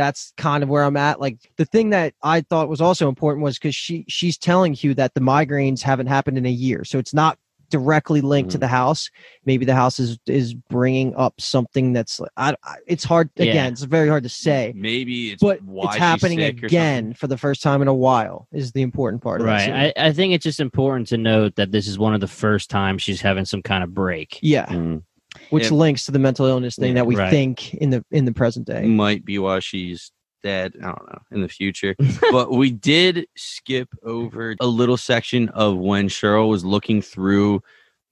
That's 0.03 0.33
kind 0.37 0.63
of 0.63 0.69
where 0.69 0.83
I'm 0.83 0.97
at. 0.97 1.21
Like 1.21 1.39
the 1.57 1.65
thing 1.65 1.91
that 1.91 2.15
I 2.23 2.41
thought 2.41 2.69
was 2.69 2.81
also 2.81 3.09
important 3.09 3.45
was 3.45 3.59
because 3.59 3.75
she 3.75 4.05
she's 4.09 4.37
telling 4.37 4.73
Hugh 4.75 4.95
that 4.95 5.15
the 5.15 5.21
migraines 5.21 5.81
haven't 5.83 6.09
happened 6.09 6.37
in 6.39 6.47
a 6.47 6.51
year, 6.51 6.85
so 6.85 6.99
it's 6.99 7.15
not 7.15 7.39
directly 7.71 8.21
linked 8.21 8.51
to 8.51 8.59
Mhm. 8.59 8.61
the 8.61 8.69
house. 8.69 9.11
Maybe 9.47 9.65
the 9.65 9.75
house 9.75 9.99
is 9.99 10.19
is 10.27 10.53
bringing 10.53 11.15
up 11.17 11.41
something 11.41 11.93
that's 11.95 12.21
I, 12.37 12.55
I 12.65 12.77
it's 12.87 13.03
hard 13.05 13.31
Yeah. 13.37 13.45
again. 13.47 13.73
It's 13.73 13.83
very 13.85 14.09
hard 14.11 14.25
to 14.25 14.29
say, 14.29 14.73
Maybe 14.77 15.31
it's 15.31 15.43
but 15.43 15.63
why 15.63 15.87
it's 15.87 15.97
happening 15.97 16.43
again 16.43 17.15
for 17.15 17.29
the 17.29 17.39
first 17.39 17.63
time 17.63 17.81
in 17.81 17.89
a 17.89 17.95
while. 17.95 18.47
Is 18.53 18.73
the 18.73 18.83
important 18.83 19.23
part 19.23 19.41
of 19.41 19.47
that 19.47 19.69
Right. 19.71 19.93
I, 19.97 20.09
I 20.09 20.13
think 20.13 20.35
it's 20.35 20.45
just 20.45 20.61
important 20.61 21.09
to 21.09 21.17
note 21.17 21.55
that 21.57 21.73
this 21.73 21.87
is 21.87 21.99
one 21.99 22.13
of 22.13 22.21
the 22.21 22.29
first 22.29 22.69
times 22.69 23.01
she's 23.03 23.23
having 23.23 23.47
some 23.47 23.63
kind 23.63 23.83
of 23.83 23.95
break. 23.95 24.39
yeah, 24.43 24.67
something. 24.67 25.05
Which 25.53 25.65
Yeah. 25.71 25.77
links 25.77 26.05
to 26.07 26.13
the 26.13 26.19
mental 26.19 26.47
illness 26.47 26.77
thing 26.77 26.89
Yeah, 26.89 26.95
that 26.95 27.07
we 27.07 27.17
right. 27.17 27.31
think 27.31 27.75
in 27.75 27.91
the 27.91 28.05
in 28.11 28.25
the 28.25 28.33
present 28.33 28.67
day. 28.67 28.85
might 28.87 29.25
be 29.25 29.39
why 29.39 29.61
she's 29.61 30.11
dead. 30.43 30.73
I 30.83 30.87
don't 30.87 31.07
know 31.13 31.19
in 31.31 31.41
the 31.43 31.49
future. 31.49 31.95
but 32.33 32.51
we 32.51 32.71
did 32.71 33.27
skip 33.37 33.89
over 34.03 34.57
a 34.61 34.67
little 34.67 34.97
section 34.97 35.49
of 35.51 35.77
when 35.77 36.09
Cheryl 36.09 36.49
was 36.49 36.65
looking 36.65 37.01
through 37.03 37.63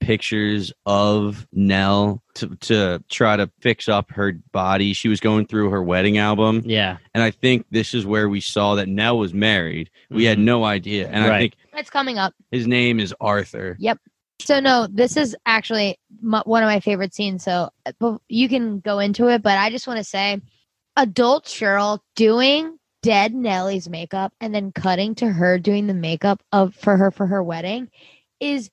pictures 0.01 0.73
of 0.87 1.47
Nell 1.53 2.23
to, 2.35 2.57
to 2.57 3.05
try 3.11 3.37
to 3.37 3.51
fix 3.61 3.87
up 3.89 4.11
her 4.13 4.33
body. 4.53 4.93
She 4.95 5.09
was 5.09 5.21
going 5.21 5.47
through 5.47 5.71
her 5.71 5.83
wedding 5.83 6.17
album. 6.17 6.63
Yeah. 6.65 6.97
And 7.15 7.23
I 7.23 7.31
think 7.31 7.67
this 7.71 7.93
is 7.93 8.07
where 8.07 8.29
we 8.29 8.41
saw 8.41 8.77
that 8.77 8.89
Nell 8.89 9.19
was 9.19 9.35
married. 9.35 9.91
We 10.09 10.25
had 10.25 10.39
Mhm. 10.39 10.43
no 10.45 10.65
idea. 10.65 11.09
And 11.11 11.25
I 11.25 11.39
think 11.39 11.55
It's 11.75 11.91
coming 11.91 12.17
up. 12.17 12.33
his 12.51 12.67
name 12.67 12.99
is 12.99 13.15
Arthur. 13.21 13.77
So 14.45 14.61
no, 14.61 14.87
this 14.91 15.17
is 15.17 15.37
actually 15.47 15.99
my, 16.21 16.43
one 16.45 16.63
of 16.63 16.67
my 16.69 16.81
favorite 16.81 17.15
scenes. 17.15 17.45
So 17.45 17.71
uh, 17.87 18.19
you 18.29 18.49
can 18.49 18.81
go 18.81 18.99
into 18.99 19.29
it, 19.29 19.43
but 19.43 19.59
I 19.59 19.71
just 19.71 19.87
want 19.87 19.99
to 19.99 20.05
say, 20.05 20.41
adult 20.97 21.45
Cheryl 21.45 22.01
doing 22.17 22.79
dead 23.03 23.33
Nellie's 23.35 23.89
makeup 23.89 24.33
and 24.41 24.55
then 24.55 24.73
cutting 24.73 25.15
to 25.17 25.31
her 25.31 25.59
doing 25.59 25.87
the 25.87 25.95
makeup 25.95 26.43
of 26.53 26.75
for 26.75 26.97
her 26.97 27.11
for 27.11 27.27
her 27.27 27.43
wedding 27.43 27.89
is 28.41 28.71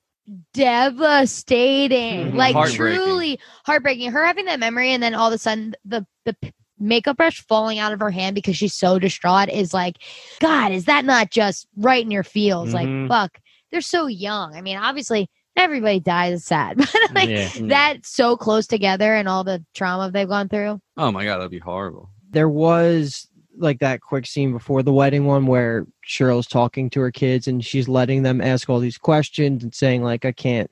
devastating. 0.53 2.31
Mhm. 2.31 2.35
Like 2.35 2.53
Heartbreaking. 2.53 2.95
truly 2.95 3.39
heartbreaking. 3.65 4.11
Her 4.11 4.25
having 4.25 4.45
that 4.45 4.59
memory 4.59 4.91
and 4.91 5.01
then 5.01 5.15
all 5.15 5.27
of 5.27 5.33
a 5.33 5.37
sudden 5.37 5.75
the 5.85 6.05
the 6.25 6.35
makeup 6.79 7.17
brush 7.17 7.41
falling 7.41 7.79
out 7.79 7.93
of 7.93 7.99
her 7.99 8.11
hand 8.11 8.35
because 8.35 8.55
she's 8.57 8.73
so 8.73 8.99
distraught 8.99 9.49
is 9.49 9.73
like, 9.73 9.97
God, 10.39 10.71
is 10.71 10.85
that 10.85 11.05
not 11.05 11.31
just 11.31 11.67
right 11.77 12.03
in 12.03 12.11
your 12.11 12.23
feels? 12.23 12.73
Mhm. 12.73 13.07
Like, 13.09 13.09
fuck, 13.09 13.39
they're 13.71 13.81
so 13.81 14.07
young. 14.07 14.53
I 14.53 14.61
mean, 14.61 14.77
obviously 14.77 15.29
everybody 15.57 15.99
dies 15.99 16.35
is 16.35 16.45
sad, 16.45 16.77
but 16.77 16.95
like 17.13 17.29
yeah. 17.29 17.49
that's 17.61 18.09
so 18.09 18.37
close 18.37 18.67
together 18.67 19.13
and 19.15 19.27
all 19.27 19.43
the 19.43 19.63
trauma 19.73 20.09
they've 20.11 20.27
gone 20.29 20.47
through. 20.49 20.79
Oh 20.95 21.11
my 21.11 21.25
God, 21.25 21.37
that'd 21.39 21.51
be 21.51 21.59
horrible. 21.59 22.09
there 22.29 22.49
was 22.49 23.27
like 23.59 23.79
that 23.79 24.01
quick 24.01 24.27
scene 24.27 24.51
before 24.53 24.83
the 24.83 24.93
wedding 24.93 25.25
one 25.25 25.47
where 25.47 25.87
Cheryl's 26.07 26.45
talking 26.45 26.89
to 26.91 27.01
her 27.01 27.09
kids 27.11 27.47
and 27.47 27.65
she's 27.65 27.87
letting 27.89 28.21
them 28.21 28.39
ask 28.39 28.69
all 28.69 28.79
these 28.79 28.99
questions 28.99 29.63
and 29.63 29.73
saying 29.73 30.03
like 30.03 30.25
I 30.25 30.31
can't 30.31 30.69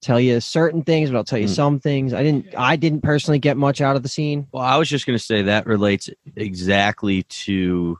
tell 0.00 0.18
you 0.18 0.40
certain 0.40 0.82
things 0.82 1.10
but 1.10 1.18
I'll 1.18 1.24
tell 1.24 1.38
you 1.38 1.46
Mm. 1.48 1.54
some 1.54 1.80
things. 1.80 2.14
I 2.14 2.22
didn't 2.22 2.46
I 2.56 2.76
didn't 2.76 3.02
personally 3.02 3.38
get 3.38 3.58
much 3.58 3.82
out 3.82 3.94
of 3.96 4.02
the 4.02 4.08
scene. 4.08 4.46
Well, 4.52 4.62
I 4.62 4.76
was 4.78 4.88
just 4.88 5.06
going 5.06 5.18
to 5.18 5.22
say 5.24 5.42
that 5.42 5.66
relates 5.66 6.08
exactly 6.34 7.24
to 7.24 7.98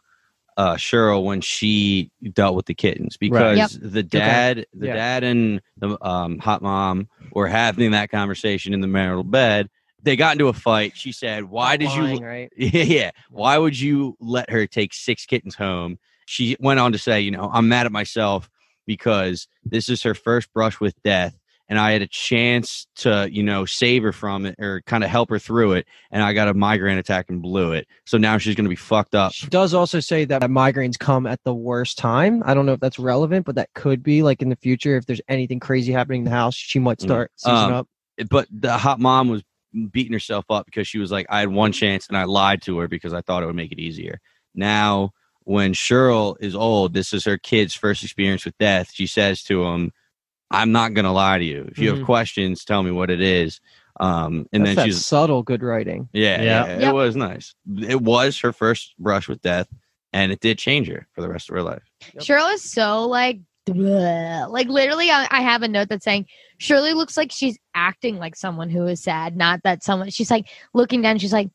uh, 0.57 0.75
Cheryl 0.75 1.25
when 1.25 1.41
she 1.41 2.11
dealt 2.33 2.55
with 2.55 2.67
the 2.67 2.75
kittens 2.75 3.17
because 3.17 3.77
Yep. 3.77 3.93
the 3.93 4.03
dad, 4.03 4.67
the 4.73 4.87
Yeah. 4.87 4.95
dad 4.95 5.25
and 5.25 5.61
the 5.79 5.99
um, 6.07 6.39
hot 6.39 6.63
mom 6.63 7.09
were 7.33 7.49
having 7.49 7.91
that 7.93 8.11
conversation 8.11 8.73
in 8.73 8.81
the 8.81 8.87
marital 8.87 9.25
bed. 9.25 9.69
They 10.03 10.17
got 10.17 10.33
into 10.33 10.49
a 10.49 10.53
fight. 10.53 10.93
She 10.97 11.13
said, 11.13 11.45
"Why 11.45 11.77
did 11.77 11.89
Lying, 11.89 12.21
you? 12.21 12.27
right? 12.27 12.53
Yeah, 12.57 12.83
yeah. 12.83 13.11
Why 13.31 13.59
would 13.59 13.79
you 13.79 14.17
let 14.21 14.51
her 14.51 14.67
take 14.67 14.93
six 14.95 15.25
kittens 15.27 15.55
home?" 15.55 15.99
She 16.27 16.57
went 16.61 16.79
on 16.79 16.93
to 16.93 16.99
say, 16.99 17.21
"You 17.21 17.31
know, 17.31 17.51
I'm 17.53 17.69
mad 17.69 17.87
at 17.87 17.93
myself 17.93 18.49
because 18.87 19.49
this 19.65 19.89
is 19.89 20.03
her 20.03 20.15
first 20.15 20.53
brush 20.53 20.79
with 20.79 20.95
death." 21.03 21.37
And 21.69 21.79
I 21.79 21.93
had 21.93 22.03
a 22.03 22.07
chance 22.07 22.87
to, 22.97 23.27
you 23.33 23.43
know, 23.43 23.65
save 23.65 24.03
her 24.03 24.13
from 24.13 24.45
it 24.45 24.55
or 24.59 24.83
kind 24.83 25.03
of 25.03 25.09
help 25.09 25.31
her 25.31 25.39
through 25.39 25.73
it. 25.73 25.87
And 26.11 26.23
I 26.23 26.35
got 26.35 26.49
a 26.49 26.55
migraine 26.55 26.99
attack 26.99 27.27
and 27.31 27.41
blew 27.41 27.73
it. 27.73 27.87
So 28.05 28.19
now 28.19 28.37
she's 28.37 28.55
going 28.55 28.67
to 28.67 28.71
be 28.71 28.77
fucked 28.77 29.15
up. 29.15 29.33
She 29.33 29.47
does 29.47 29.73
also 29.73 29.99
say 30.01 30.27
that 30.27 30.43
migraines 30.43 30.99
come 30.99 31.27
at 31.27 31.43
the 31.45 31.55
worst 31.55 31.97
time. 31.97 32.43
I 32.45 32.53
don't 32.53 32.67
know 32.67 32.75
if 32.75 32.81
that's 32.81 32.99
relevant, 32.99 33.47
but 33.47 33.55
that 33.55 33.73
could 33.75 34.03
be 34.03 34.23
like 34.23 34.43
in 34.43 34.51
the 34.51 34.57
future 34.57 34.97
if 34.97 35.07
there's 35.07 35.23
anything 35.29 35.59
crazy 35.59 35.91
happening 35.93 36.21
in 36.21 36.25
the 36.27 36.31
house, 36.31 36.55
she 36.55 36.79
might 36.79 36.99
Mm. 36.99 37.05
start 37.05 37.33
seizing 37.37 37.55
Um, 37.55 37.73
up. 37.73 37.89
But 38.29 38.47
the 38.51 38.77
hot 38.77 39.01
mom 39.01 39.29
was 39.29 39.43
beating 39.91 40.13
herself 40.13 40.45
up 40.51 40.67
because 40.67 40.87
she 40.87 40.99
was 40.99 41.11
like, 41.11 41.27
I 41.31 41.41
had 41.41 41.49
one 41.49 41.73
chance 41.73 42.07
and 42.09 42.17
I 42.17 42.25
lied 42.25 42.63
to 42.63 42.79
her 42.79 42.89
because 42.89 43.13
I 43.15 43.23
thought 43.23 43.43
it 43.43 43.47
would 43.47 43.57
make 43.57 43.73
it 43.73 43.81
easier. 43.81 44.21
Now, 44.55 45.11
when 45.45 45.73
Cheryl 45.73 46.37
is 46.41 46.55
old, 46.55 46.95
this 46.95 47.13
is 47.13 47.25
her 47.25 47.39
kid's 47.39 47.75
first 47.75 48.03
experience 48.05 48.45
with 48.45 48.57
death. 48.59 48.91
She 48.93 49.07
says 49.07 49.43
to 49.45 49.65
him, 49.65 49.93
I'm 50.55 50.73
not 50.73 50.95
going 50.95 51.05
to 51.05 51.11
lie 51.11 51.39
to 51.39 51.45
you. 51.45 51.67
If 51.71 51.79
you 51.79 51.93
Mhm. 51.93 51.97
have 51.99 52.07
questions, 52.07 52.65
tell 52.65 52.83
me 52.83 52.91
what 52.91 53.11
it 53.11 53.21
is. 53.21 53.61
Um, 54.01 54.47
and 54.53 54.65
That's 54.65 54.71
then 54.71 54.75
that 54.77 54.85
she's, 54.87 55.05
subtle 55.07 55.43
good 55.43 55.63
writing. 55.63 56.09
yeah, 56.13 56.41
Yeah. 56.43 56.67
yeah, 56.67 56.79
Yep. 56.81 56.83
it 56.91 56.93
was 56.95 57.17
nice. 57.17 57.55
It 57.87 58.01
was 58.01 58.39
her 58.41 58.53
first 58.53 58.95
brush 58.99 59.29
with 59.29 59.41
death, 59.43 59.69
and 60.13 60.33
it 60.33 60.41
did 60.41 60.59
change 60.59 60.89
her 60.89 61.07
for 61.13 61.21
the 61.23 61.29
rest 61.29 61.49
of 61.49 61.55
her 61.55 61.63
life. 61.63 61.83
Yep. 62.15 62.23
Cheryl 62.25 62.53
is 62.55 62.63
so 62.63 63.07
like, 63.07 63.39
bleh. 63.67 64.49
like 64.51 64.67
literally, 64.69 65.11
I, 65.11 65.27
I 65.31 65.41
have 65.43 65.63
a 65.63 65.69
note 65.69 65.89
that's 65.89 66.05
saying 66.05 66.27
Shirley 66.59 66.93
looks 66.93 67.17
like 67.17 67.31
she's 67.33 67.57
acting 67.75 68.19
like 68.19 68.37
someone 68.37 68.69
who 68.69 68.87
is 68.87 69.01
sad, 69.03 69.37
not 69.37 69.63
that 69.65 69.83
someone. 69.85 70.11
She's 70.11 70.31
like 70.31 70.49
looking 70.75 71.01
down. 71.03 71.19
She's 71.19 71.33
like, 71.33 71.51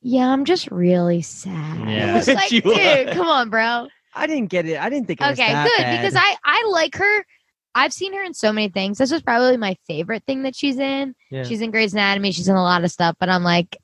yeah, 0.00 0.28
I'm 0.32 0.44
just 0.44 0.70
really 0.70 1.22
sad. 1.22 1.88
Yeah. 1.88 2.22
Like, 2.34 2.48
dude, 2.48 2.64
was. 2.64 3.14
come 3.14 3.28
on, 3.28 3.50
bro. 3.50 3.88
I 4.14 4.26
didn't 4.26 4.48
get 4.50 4.66
it. 4.66 4.78
I 4.80 4.88
didn't 4.88 5.06
think 5.06 5.20
it 5.20 5.24
was 5.26 5.38
Okay, 5.38 5.52
that 5.52 5.64
good 5.66 5.82
bad. 5.82 6.00
because 6.00 6.14
I 6.16 6.36
I 6.44 6.68
like 6.70 6.94
her. 6.96 7.26
I've 7.74 7.92
seen 7.92 8.12
her 8.12 8.22
in 8.22 8.34
so 8.34 8.52
many 8.52 8.68
things. 8.68 8.98
This 8.98 9.10
was 9.10 9.22
probably 9.22 9.56
my 9.56 9.76
favorite 9.86 10.24
thing 10.26 10.42
that 10.42 10.54
she's 10.54 10.78
in. 10.78 11.14
Yeah. 11.30 11.42
She's 11.44 11.60
in 11.62 11.70
Grey's 11.70 11.92
Anatomy. 11.94 12.32
She's 12.32 12.48
in 12.48 12.56
a 12.56 12.62
lot 12.62 12.84
of 12.84 12.90
stuff, 12.90 13.16
but 13.18 13.28
I'm 13.28 13.42
like, 13.44 13.76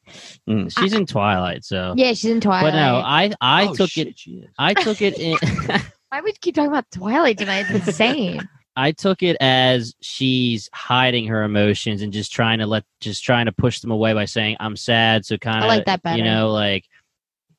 mm, 0.48 0.70
She's 0.78 0.93
in 0.93 1.06
Twilight, 1.06 1.65
so. 1.65 1.94
yeah, 1.97 2.09
she's 2.10 2.31
in 2.31 2.40
Twilight. 2.40 2.73
But 2.73 2.78
no, 2.78 2.97
I 2.97 3.32
I 3.40 3.69
Oh, 3.69 3.74
took 3.74 3.90
shit, 3.90 4.09
it 4.09 4.19
she 4.19 4.31
is. 4.32 4.51
I 4.59 4.74
took 4.74 5.01
it 5.02 5.19
in 5.19 5.39
Why 6.10 6.20
would 6.20 6.28
you 6.35 6.39
keep 6.40 6.55
talking 6.55 6.70
about 6.70 6.90
Twilight 6.90 7.39
tonight? 7.39 7.66
It's 7.69 7.86
insane. 7.89 8.48
I 8.77 8.93
took 8.93 9.24
it 9.24 9.36
as 9.40 9.93
she's 10.01 10.70
hiding 10.73 11.27
her 11.27 11.43
emotions 11.43 12.01
and 12.01 12.12
just 12.12 12.31
trying 12.31 12.60
to 12.60 12.66
let 12.66 12.85
just 13.01 13.24
trying 13.24 13.47
to 13.47 13.52
push 13.52 13.81
them 13.81 13.90
away 13.90 14.12
by 14.15 14.24
saying 14.24 14.56
I'm 14.60 14.77
sad. 14.77 15.27
So 15.27 15.36
kind 15.36 15.65
of 15.65 15.69
like 15.69 15.85
that 15.86 16.02
better. 16.02 16.16
You 16.16 16.23
know, 16.23 16.51
like 16.52 16.85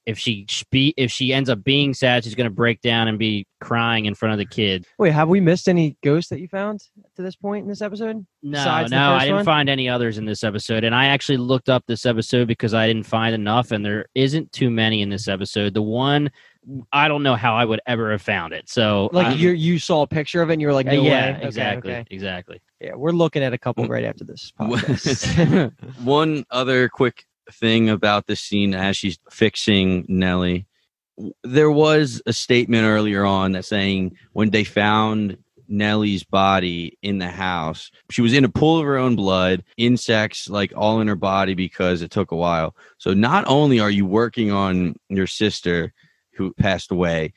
if 0.09 0.17
she 0.17 0.47
be 0.71 0.93
if 0.97 1.11
she 1.11 1.31
ends 1.31 1.49
up 1.49 1.63
being 1.63 1.93
sad, 1.93 2.23
she's 2.23 2.33
gonna 2.33 2.49
break 2.49 2.81
down 2.81 3.07
and 3.07 3.19
be 3.19 3.45
crying 3.61 4.05
in 4.05 4.15
front 4.15 4.33
of 4.33 4.39
the 4.39 4.45
kid. 4.45 4.85
Wait, 4.97 5.11
have 5.11 5.29
we 5.29 5.39
missed 5.39 5.69
any 5.69 5.95
ghosts 6.03 6.29
that 6.29 6.39
you 6.39 6.47
found 6.47 6.81
to 7.15 7.21
this 7.21 7.35
point 7.35 7.63
in 7.63 7.69
this 7.69 7.81
episode? 7.81 8.25
No, 8.41 8.57
Besides 8.57 8.91
no, 8.91 9.13
I 9.13 9.19
didn't 9.19 9.35
one? 9.35 9.45
find 9.45 9.69
any 9.69 9.87
others 9.87 10.17
in 10.17 10.25
this 10.25 10.43
episode, 10.43 10.83
and 10.83 10.95
I 10.95 11.05
actually 11.05 11.37
looked 11.37 11.69
up 11.69 11.83
this 11.87 12.05
episode 12.07 12.47
because 12.47 12.73
I 12.73 12.87
didn't 12.87 13.05
find 13.05 13.35
enough, 13.35 13.71
and 13.71 13.85
there 13.85 14.07
isn't 14.15 14.51
too 14.51 14.71
many 14.71 15.01
in 15.03 15.09
this 15.09 15.27
episode. 15.27 15.75
The 15.75 15.81
one, 15.83 16.31
I 16.91 17.07
don't 17.07 17.21
know 17.21 17.35
how 17.35 17.55
I 17.55 17.65
would 17.65 17.81
ever 17.85 18.11
have 18.11 18.21
found 18.23 18.53
it. 18.53 18.67
So 18.67 19.09
Like 19.13 19.37
you 19.37 19.51
you 19.51 19.77
saw 19.77 20.01
a 20.01 20.07
picture 20.07 20.41
of 20.41 20.49
it 20.49 20.53
and 20.53 20.61
you 20.61 20.67
were 20.67 20.73
like, 20.73 20.87
Uh, 20.87 20.93
no 20.93 21.01
yeah, 21.03 21.31
way. 21.31 21.37
Okay, 21.37 21.47
exactly, 21.47 21.91
okay. 21.93 22.05
exactly. 22.09 22.61
Yeah, 22.81 22.95
we're 22.95 23.11
looking 23.11 23.43
at 23.43 23.53
a 23.53 23.57
couple 23.57 23.85
right 23.87 24.05
after 24.05 24.23
this 24.23 24.51
podcast. 24.59 25.71
One 26.03 26.45
other 26.49 26.89
quick 26.89 27.25
thing 27.51 27.89
about 27.89 28.27
the 28.27 28.35
scene 28.35 28.73
as 28.73 28.97
she's 28.97 29.17
fixing 29.29 30.05
Nellie. 30.07 30.65
There 31.43 31.71
was 31.71 32.21
a 32.25 32.33
statement 32.33 32.85
earlier 32.85 33.25
on 33.25 33.51
that 33.53 33.65
saying 33.65 34.17
when 34.33 34.51
they 34.51 34.63
found 34.63 35.37
Nellie's 35.67 36.23
body 36.23 36.97
in 37.01 37.19
the 37.19 37.29
house, 37.29 37.91
she 38.09 38.21
was 38.21 38.33
in 38.33 38.43
a 38.43 38.49
pool 38.49 38.79
of 38.79 38.85
her 38.85 38.97
own 38.97 39.15
blood, 39.15 39.63
insects 39.77 40.49
like 40.49 40.73
all 40.75 40.99
in 40.99 41.07
her 41.07 41.15
body 41.15 41.53
because 41.53 42.01
it 42.01 42.11
took 42.11 42.31
a 42.31 42.35
while. 42.35 42.75
So 42.97 43.13
not 43.13 43.45
only 43.47 43.79
are 43.79 43.91
you 43.91 44.05
working 44.05 44.51
on 44.51 44.95
your 45.09 45.27
sister 45.27 45.93
who 46.33 46.53
passed 46.53 46.91
away, 46.91 47.33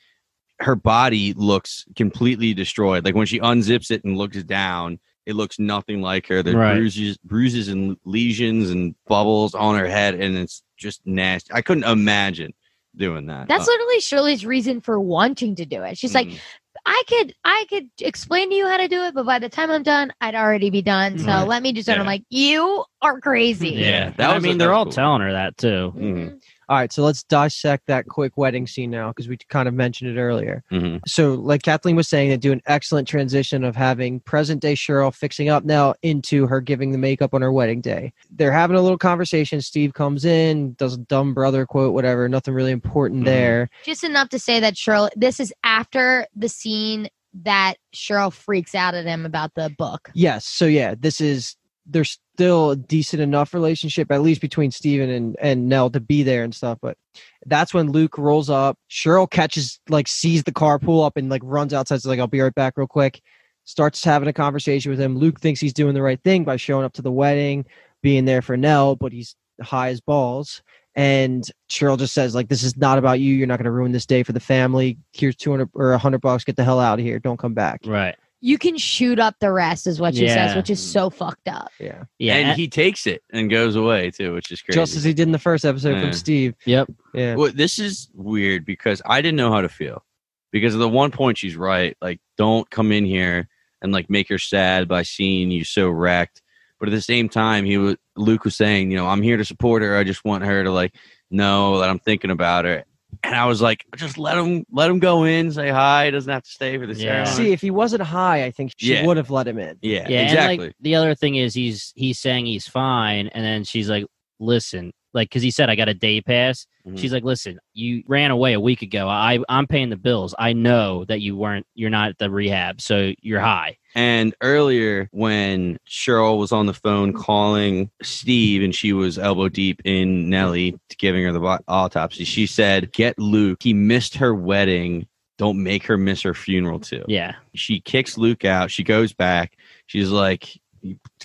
her 0.59 0.75
body 0.75 1.33
looks 1.33 1.85
completely 1.95 2.53
destroyed. 2.53 3.05
Like 3.05 3.15
when 3.15 3.27
she 3.27 3.39
unzips 3.39 3.91
it 3.91 4.03
and 4.03 4.17
looks 4.17 4.41
down, 4.43 4.99
it 5.25 5.35
looks 5.35 5.59
nothing 5.59 6.01
like 6.01 6.27
her. 6.27 6.43
There's 6.43 6.55
Right. 6.55 6.75
bruises, 6.75 7.17
bruises 7.17 7.67
and 7.69 7.97
lesions 8.05 8.69
and 8.69 8.95
bubbles 9.07 9.53
on 9.55 9.77
her 9.77 9.87
head, 9.87 10.15
and 10.15 10.37
it's 10.37 10.63
just 10.77 11.01
nasty. 11.05 11.53
I 11.53 11.61
couldn't 11.61 11.85
imagine 11.85 12.53
doing 12.95 13.25
that. 13.27 13.47
That's 13.47 13.67
Uh, 13.67 13.71
literally 13.71 13.99
Shirley's 14.01 14.45
reason 14.45 14.81
for 14.81 14.99
wanting 14.99 15.55
to 15.55 15.65
do 15.65 15.81
it. 15.83 15.97
She's 15.97 16.13
like, 16.13 16.27
mm, 16.27 16.37
I 16.85 17.01
could 17.07 17.33
I 17.45 17.65
could 17.69 17.89
explain 18.01 18.49
to 18.49 18.55
you 18.55 18.67
how 18.67 18.77
to 18.77 18.87
do 18.87 19.03
it, 19.03 19.13
but 19.13 19.25
by 19.25 19.39
the 19.39 19.47
time 19.49 19.71
I'm 19.71 19.83
done, 19.83 20.11
I'd 20.19 20.35
already 20.35 20.69
be 20.69 20.81
done. 20.81 21.17
So 21.17 21.27
Right. 21.27 21.47
let 21.47 21.63
me 21.63 21.71
just. 21.71 21.87
And 21.87 21.99
I'm 21.99 22.05
like, 22.05 22.23
you 22.29 22.83
are 23.01 23.19
crazy. 23.21 23.69
Yeah, 23.69 24.05
that 24.09 24.17
that 24.17 24.29
I 24.31 24.33
was 24.35 24.43
a- 24.43 24.47
mean, 24.47 24.57
they're 24.57 24.73
all 24.73 24.85
cool. 24.85 24.93
telling 24.93 25.21
her 25.21 25.31
that 25.31 25.55
too. 25.57 25.93
mhm, 25.95 26.39
All 26.73 26.79
right, 26.79 26.91
so 26.91 27.03
let's 27.03 27.21
dissect 27.21 27.85
that 27.85 28.07
quick 28.07 28.35
wedding 28.35 28.65
scene 28.65 28.89
now 28.89 29.09
because 29.09 29.27
we 29.27 29.37
kind 29.47 29.67
of 29.67 29.75
mentioned 29.75 30.09
it 30.09 30.19
earlier. 30.19 30.63
mhm. 30.71 31.01
So, 31.05 31.35
like 31.35 31.61
Kathleen 31.61 31.95
was 31.95 32.07
saying, 32.07 32.31
they 32.31 32.37
do 32.37 32.51
an 32.51 32.63
excellent 32.65 33.07
transition 33.07 33.63
of 33.63 33.75
having 33.75 34.21
present 34.21 34.59
day 34.59 34.73
Cheryl 34.73 35.13
fixing 35.13 35.49
up 35.49 35.65
now 35.65 35.93
into 36.01 36.47
her 36.47 36.61
giving 36.61 36.91
the 36.91 36.97
makeup 36.97 37.35
on 37.35 37.43
her 37.43 37.51
wedding 37.53 37.79
day. 37.79 38.11
They're 38.31 38.51
having 38.51 38.75
a 38.75 38.81
little 38.81 38.97
conversation. 38.97 39.61
Steve 39.61 39.93
comes 39.93 40.25
in, 40.25 40.73
does 40.73 40.95
a 40.95 40.97
dumb 40.97 41.35
brother 41.35 41.67
quote, 41.67 41.93
whatever, 41.93 42.27
nothing 42.27 42.55
really 42.55 42.71
important 42.71 43.21
Mhm. 43.21 43.25
there. 43.25 43.69
Just 43.85 44.03
enough 44.03 44.29
to 44.29 44.39
say 44.39 44.59
that 44.59 44.73
Cheryl. 44.73 45.11
This 45.15 45.39
is 45.39 45.53
after 45.63 46.25
the 46.35 46.49
scene 46.49 47.07
that 47.43 47.75
Cheryl 47.95 48.33
freaks 48.33 48.73
out 48.73 48.95
at 48.95 49.05
him 49.05 49.27
about 49.27 49.53
the 49.53 49.69
book. 49.77 50.09
Yes, 50.15 50.45
so 50.47 50.65
yeah, 50.65 50.95
this 50.99 51.21
is 51.21 51.55
there's 51.85 52.19
still 52.35 52.71
a 52.71 52.75
decent 52.75 53.21
enough 53.21 53.53
relationship, 53.53 54.11
at 54.11 54.21
least 54.21 54.41
between 54.41 54.71
Steven 54.71 55.09
and, 55.09 55.35
and 55.39 55.67
Nell 55.67 55.89
to 55.89 55.99
be 55.99 56.23
there 56.23 56.43
and 56.43 56.53
stuff. 56.53 56.79
But 56.81 56.97
that's 57.45 57.73
when 57.73 57.91
Luke 57.91 58.17
rolls 58.17 58.49
up. 58.49 58.77
Cheryl 58.89 59.29
catches, 59.29 59.79
like, 59.89 60.07
sees 60.07 60.43
the 60.43 60.51
car 60.51 60.79
pull 60.79 61.03
up 61.03 61.17
and, 61.17 61.29
like, 61.29 61.41
runs 61.43 61.73
outside. 61.73 62.01
So, 62.01 62.09
like, 62.09 62.19
I'll 62.19 62.27
be 62.27 62.41
right 62.41 62.55
back 62.55 62.77
real 62.77 62.87
quick. 62.87 63.21
Starts 63.65 64.03
having 64.03 64.27
a 64.27 64.33
conversation 64.33 64.89
with 64.89 64.99
him. 64.99 65.17
Luke 65.17 65.39
thinks 65.39 65.59
he's 65.59 65.73
doing 65.73 65.93
the 65.93 66.01
right 66.01 66.21
thing 66.23 66.43
by 66.43 66.57
showing 66.57 66.85
up 66.85 66.93
to 66.93 67.01
the 67.01 67.11
wedding, 67.11 67.65
being 68.01 68.25
there 68.25 68.41
for 68.41 68.57
Nell, 68.57 68.95
but 68.95 69.11
he's 69.11 69.35
high 69.61 69.89
as 69.89 70.01
balls. 70.01 70.61
And 70.95 71.43
Cheryl 71.69 71.97
just 71.97 72.13
says, 72.13 72.35
like, 72.35 72.49
this 72.49 72.63
is 72.63 72.77
not 72.77 72.97
about 72.97 73.19
you. 73.19 73.33
You're 73.33 73.47
not 73.47 73.57
going 73.57 73.65
to 73.65 73.71
ruin 73.71 73.93
this 73.93 74.05
day 74.05 74.21
for 74.23 74.31
the 74.31 74.39
family. 74.39 74.97
Here's 75.11 75.35
200 75.35 75.69
or 75.73 75.89
100 75.91 76.19
bucks. 76.19 76.43
Get 76.43 76.55
the 76.55 76.63
hell 76.63 76.79
out 76.79 76.99
of 76.99 77.05
here. 77.05 77.19
Don't 77.19 77.39
come 77.39 77.53
back. 77.53 77.81
Right. 77.85 78.15
You 78.45 78.57
can 78.57 78.77
shoot 78.77 79.19
up 79.19 79.35
the 79.39 79.53
rest, 79.53 79.87
is 79.87 80.01
what 80.01 80.15
she 80.15 80.27
says, 80.27 80.53
which 80.53 80.69
is 80.69 80.81
so 80.81 81.09
fucked 81.09 81.47
up. 81.47 81.71
Yeah. 81.79 82.03
Yeah. 82.19 82.35
and 82.35 82.59
he 82.59 82.67
takes 82.67 83.07
it 83.07 83.23
and 83.31 83.49
goes 83.49 83.77
away 83.77 84.11
too, 84.11 84.33
which 84.33 84.51
is 84.51 84.61
crazy. 84.61 84.77
Just 84.77 84.97
as 84.97 85.03
he 85.05 85.13
did 85.13 85.23
in 85.29 85.31
the 85.31 85.39
first 85.39 85.63
episode 85.63 85.93
Yeah. 85.93 86.01
from 86.01 86.11
Steve. 86.13 86.55
yep. 86.65 86.89
Yeah. 87.13 87.35
Well, 87.35 87.53
this 87.55 87.79
is 87.79 88.09
weird 88.13 88.65
because 88.65 89.01
I 89.05 89.21
didn't 89.21 89.37
know 89.37 89.49
how 89.53 89.61
to 89.61 89.69
feel. 89.69 90.03
Because 90.51 90.75
at 90.75 90.79
the 90.79 90.89
one 90.89 91.09
point 91.09 91.37
she's 91.37 91.55
right, 91.55 91.95
like 92.01 92.19
don't 92.37 92.69
come 92.69 92.91
in 92.91 93.05
here 93.05 93.47
and 93.81 93.93
like 93.93 94.09
make 94.09 94.27
her 94.27 94.37
sad 94.37 94.89
by 94.89 95.03
seeing 95.03 95.49
you 95.49 95.63
so 95.63 95.89
wrecked. 95.89 96.41
But 96.79 96.89
at 96.89 96.91
the 96.95 97.01
same 97.01 97.29
time, 97.29 97.63
he 97.63 97.77
was 97.77 97.95
Luke 98.17 98.43
was 98.43 98.55
saying, 98.57 98.91
you 98.91 98.97
know, 98.97 99.07
I'm 99.07 99.21
here 99.21 99.37
to 99.37 99.45
support 99.45 99.83
her. 99.83 99.95
I 99.95 100.03
just 100.03 100.25
want 100.25 100.43
her 100.43 100.65
to 100.65 100.69
like 100.71 100.93
know 101.31 101.79
that 101.79 101.89
I'm 101.89 101.99
thinking 101.99 102.29
about 102.29 102.65
her. 102.65 102.83
And 103.23 103.35
I 103.35 103.45
was 103.45 103.61
like, 103.61 103.85
just 103.95 104.17
let 104.17 104.37
him 104.37 104.65
let 104.71 104.89
him 104.89 104.99
go 104.99 105.23
in, 105.23 105.51
say 105.51 105.69
hi. 105.69 106.05
He 106.05 106.11
doesn't 106.11 106.31
have 106.31 106.43
to 106.43 106.49
stay 106.49 106.77
for 106.77 106.87
the 106.87 106.93
Yeah. 106.93 107.23
ceremony. 107.25 107.47
See, 107.47 107.51
if 107.53 107.61
he 107.61 107.71
wasn't 107.71 108.03
high, 108.03 108.45
I 108.45 108.51
think 108.51 108.71
she 108.77 108.93
Yeah. 108.93 109.05
would 109.05 109.17
have 109.17 109.29
let 109.29 109.47
him 109.47 109.59
in. 109.59 109.77
yeah, 109.81 110.07
Yeah. 110.09 110.19
exactly. 110.21 110.53
And 110.53 110.59
like 110.69 110.75
the 110.81 110.95
other 110.95 111.15
thing 111.15 111.35
is 111.35 111.53
he's 111.53 111.93
he's 111.95 112.19
saying 112.19 112.45
he's 112.45 112.67
fine, 112.67 113.27
and 113.27 113.43
then 113.45 113.63
she's 113.63 113.89
like, 113.89 114.05
"Listen." 114.39 114.91
Like, 115.13 115.29
because 115.29 115.43
he 115.43 115.51
said, 115.51 115.69
I 115.69 115.75
got 115.75 115.89
a 115.89 115.93
day 115.93 116.21
pass. 116.21 116.65
Mhm. 116.87 116.97
She's 116.97 117.13
like, 117.13 117.23
listen, 117.23 117.59
you 117.73 118.03
ran 118.07 118.31
away 118.31 118.53
a 118.53 118.59
week 118.59 118.81
ago. 118.81 119.07
I, 119.07 119.39
I'm 119.47 119.67
paying 119.67 119.89
the 119.89 119.95
bills. 119.95 120.33
I 120.39 120.53
know 120.53 121.05
that 121.05 121.21
you 121.21 121.35
weren't, 121.37 121.65
you're 121.75 121.89
not 121.91 122.09
at 122.09 122.17
the 122.17 122.29
rehab. 122.29 122.81
So 122.81 123.13
you're 123.21 123.39
high. 123.39 123.77
And 123.95 124.33
earlier, 124.41 125.07
when 125.11 125.77
Cheryl 125.87 126.39
was 126.39 126.51
on 126.51 126.65
the 126.65 126.73
phone 126.73 127.13
calling 127.13 127.91
Steve 128.01 128.63
and 128.63 128.73
she 128.73 128.91
was 128.91 129.19
elbow 129.19 129.49
deep 129.49 129.81
in 129.85 130.29
Nellie 130.29 130.79
giving 130.97 131.23
her 131.25 131.31
the 131.31 131.59
autopsy, 131.67 132.23
she 132.23 132.47
said, 132.47 132.91
Get 132.91 133.17
Luke. 133.19 133.61
He 133.61 133.73
missed 133.73 134.15
her 134.15 134.33
wedding. 134.33 135.07
Don't 135.37 135.61
make 135.61 135.85
her 135.85 135.97
miss 135.97 136.21
her 136.23 136.33
funeral, 136.33 136.79
too. 136.79 137.03
Yeah. 137.07 137.35
She 137.55 137.79
kicks 137.81 138.17
Luke 138.17 138.45
out. 138.45 138.71
She 138.71 138.83
goes 138.83 139.13
back. 139.13 139.57
She's 139.87 140.09
like, 140.09 140.59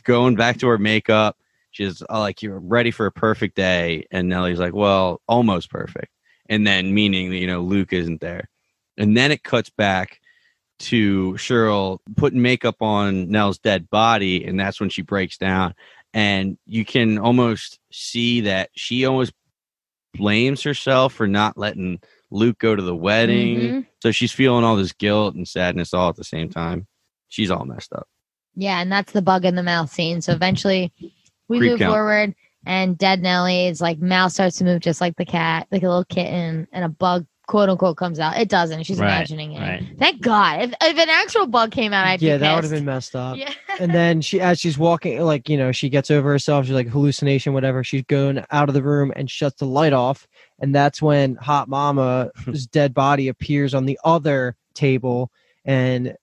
going 0.04 0.34
back 0.34 0.58
to 0.58 0.68
her 0.68 0.78
makeup. 0.78 1.36
She's 1.70 2.02
uh, 2.02 2.18
like, 2.18 2.42
You're 2.42 2.58
ready 2.58 2.90
for 2.90 3.06
a 3.06 3.12
perfect 3.12 3.56
day. 3.56 4.06
And 4.10 4.28
Nellie's 4.28 4.58
like, 4.58 4.74
Well, 4.74 5.20
almost 5.28 5.70
perfect. 5.70 6.12
And 6.48 6.66
then, 6.66 6.94
meaning 6.94 7.30
that, 7.30 7.36
you 7.36 7.46
know, 7.46 7.60
Luke 7.60 7.92
isn't 7.92 8.20
there. 8.20 8.48
And 8.96 9.16
then 9.16 9.30
it 9.30 9.42
cuts 9.42 9.70
back 9.70 10.20
to 10.80 11.32
Cheryl 11.34 11.98
putting 12.16 12.42
makeup 12.42 12.76
on 12.80 13.30
Nell's 13.30 13.58
dead 13.58 13.90
body, 13.90 14.44
and 14.44 14.58
that's 14.58 14.80
when 14.80 14.90
she 14.90 15.02
breaks 15.02 15.36
down. 15.36 15.74
And 16.14 16.56
you 16.66 16.84
can 16.84 17.18
almost 17.18 17.78
see 17.92 18.42
that 18.42 18.70
she 18.74 19.04
almost 19.04 19.32
blames 20.14 20.62
herself 20.62 21.12
for 21.12 21.26
not 21.26 21.58
letting 21.58 22.00
Luke 22.30 22.58
go 22.58 22.74
to 22.74 22.82
the 22.82 22.96
wedding. 22.96 23.58
Mhm. 23.58 23.86
So 24.02 24.10
she's 24.10 24.32
feeling 24.32 24.64
all 24.64 24.76
this 24.76 24.92
guilt 24.92 25.34
and 25.34 25.46
sadness 25.46 25.92
all 25.92 26.08
at 26.08 26.16
the 26.16 26.24
same 26.24 26.48
time. 26.48 26.86
She's 27.28 27.50
all 27.50 27.64
messed 27.64 27.92
up. 27.92 28.08
Yeah, 28.56 28.80
and 28.80 28.90
that's 28.90 29.12
the 29.12 29.22
bug 29.22 29.44
in 29.44 29.54
the 29.54 29.62
mouth 29.62 29.92
scene. 29.92 30.20
So 30.20 30.32
eventually 30.32 30.92
we 31.48 31.58
Creep 31.58 31.70
move 31.72 31.78
count. 31.80 31.92
forward 31.92 32.34
and 32.66 32.98
dead 32.98 33.22
Nelly 33.22 33.66
is 33.66 33.80
like 33.80 33.98
mouth 34.00 34.32
starts 34.32 34.56
to 34.58 34.64
move 34.64 34.80
just 34.80 35.00
like 35.00 35.16
the 35.16 35.24
cat, 35.24 35.66
like 35.70 35.82
a 35.82 35.88
little 35.88 36.04
kitten, 36.04 36.66
and 36.72 36.84
a 36.84 36.88
bug 36.88 37.26
quote 37.46 37.70
unquote 37.70 37.96
comes 37.96 38.20
out. 38.20 38.36
It 38.36 38.50
doesn't. 38.50 38.82
She's 38.82 38.98
Right, 38.98 39.06
imagining 39.06 39.52
it. 39.52 39.60
right. 39.60 39.82
Thank 39.98 40.20
God. 40.20 40.60
If, 40.60 40.70
if 40.82 40.98
an 40.98 41.08
actual 41.08 41.46
bug 41.46 41.70
came 41.70 41.94
out, 41.94 42.06
I'd 42.06 42.20
yeah, 42.20 42.34
be 42.36 42.40
that 42.40 42.54
would 42.56 42.64
have 42.64 42.72
been 42.72 42.84
messed 42.84 43.16
up. 43.16 43.38
Yeah. 43.38 43.54
and 43.80 43.92
then 43.92 44.20
she, 44.20 44.38
as 44.40 44.60
she's 44.60 44.76
walking, 44.76 45.18
like 45.22 45.48
you 45.48 45.56
know, 45.56 45.72
she 45.72 45.88
gets 45.88 46.10
over 46.10 46.30
herself. 46.30 46.66
She's 46.66 46.74
like 46.74 46.88
hallucination, 46.88 47.54
whatever. 47.54 47.82
She's 47.82 48.02
going 48.02 48.44
out 48.50 48.68
of 48.68 48.74
the 48.74 48.82
room 48.82 49.12
and 49.16 49.30
shuts 49.30 49.60
the 49.60 49.66
light 49.66 49.94
off, 49.94 50.26
and 50.58 50.74
that's 50.74 51.00
when 51.00 51.36
Hot 51.36 51.68
Mama's 51.68 52.66
dead 52.70 52.92
body 52.92 53.28
appears 53.28 53.72
on 53.72 53.86
the 53.86 53.98
other 54.04 54.54
table. 54.74 55.30
And 55.64 56.16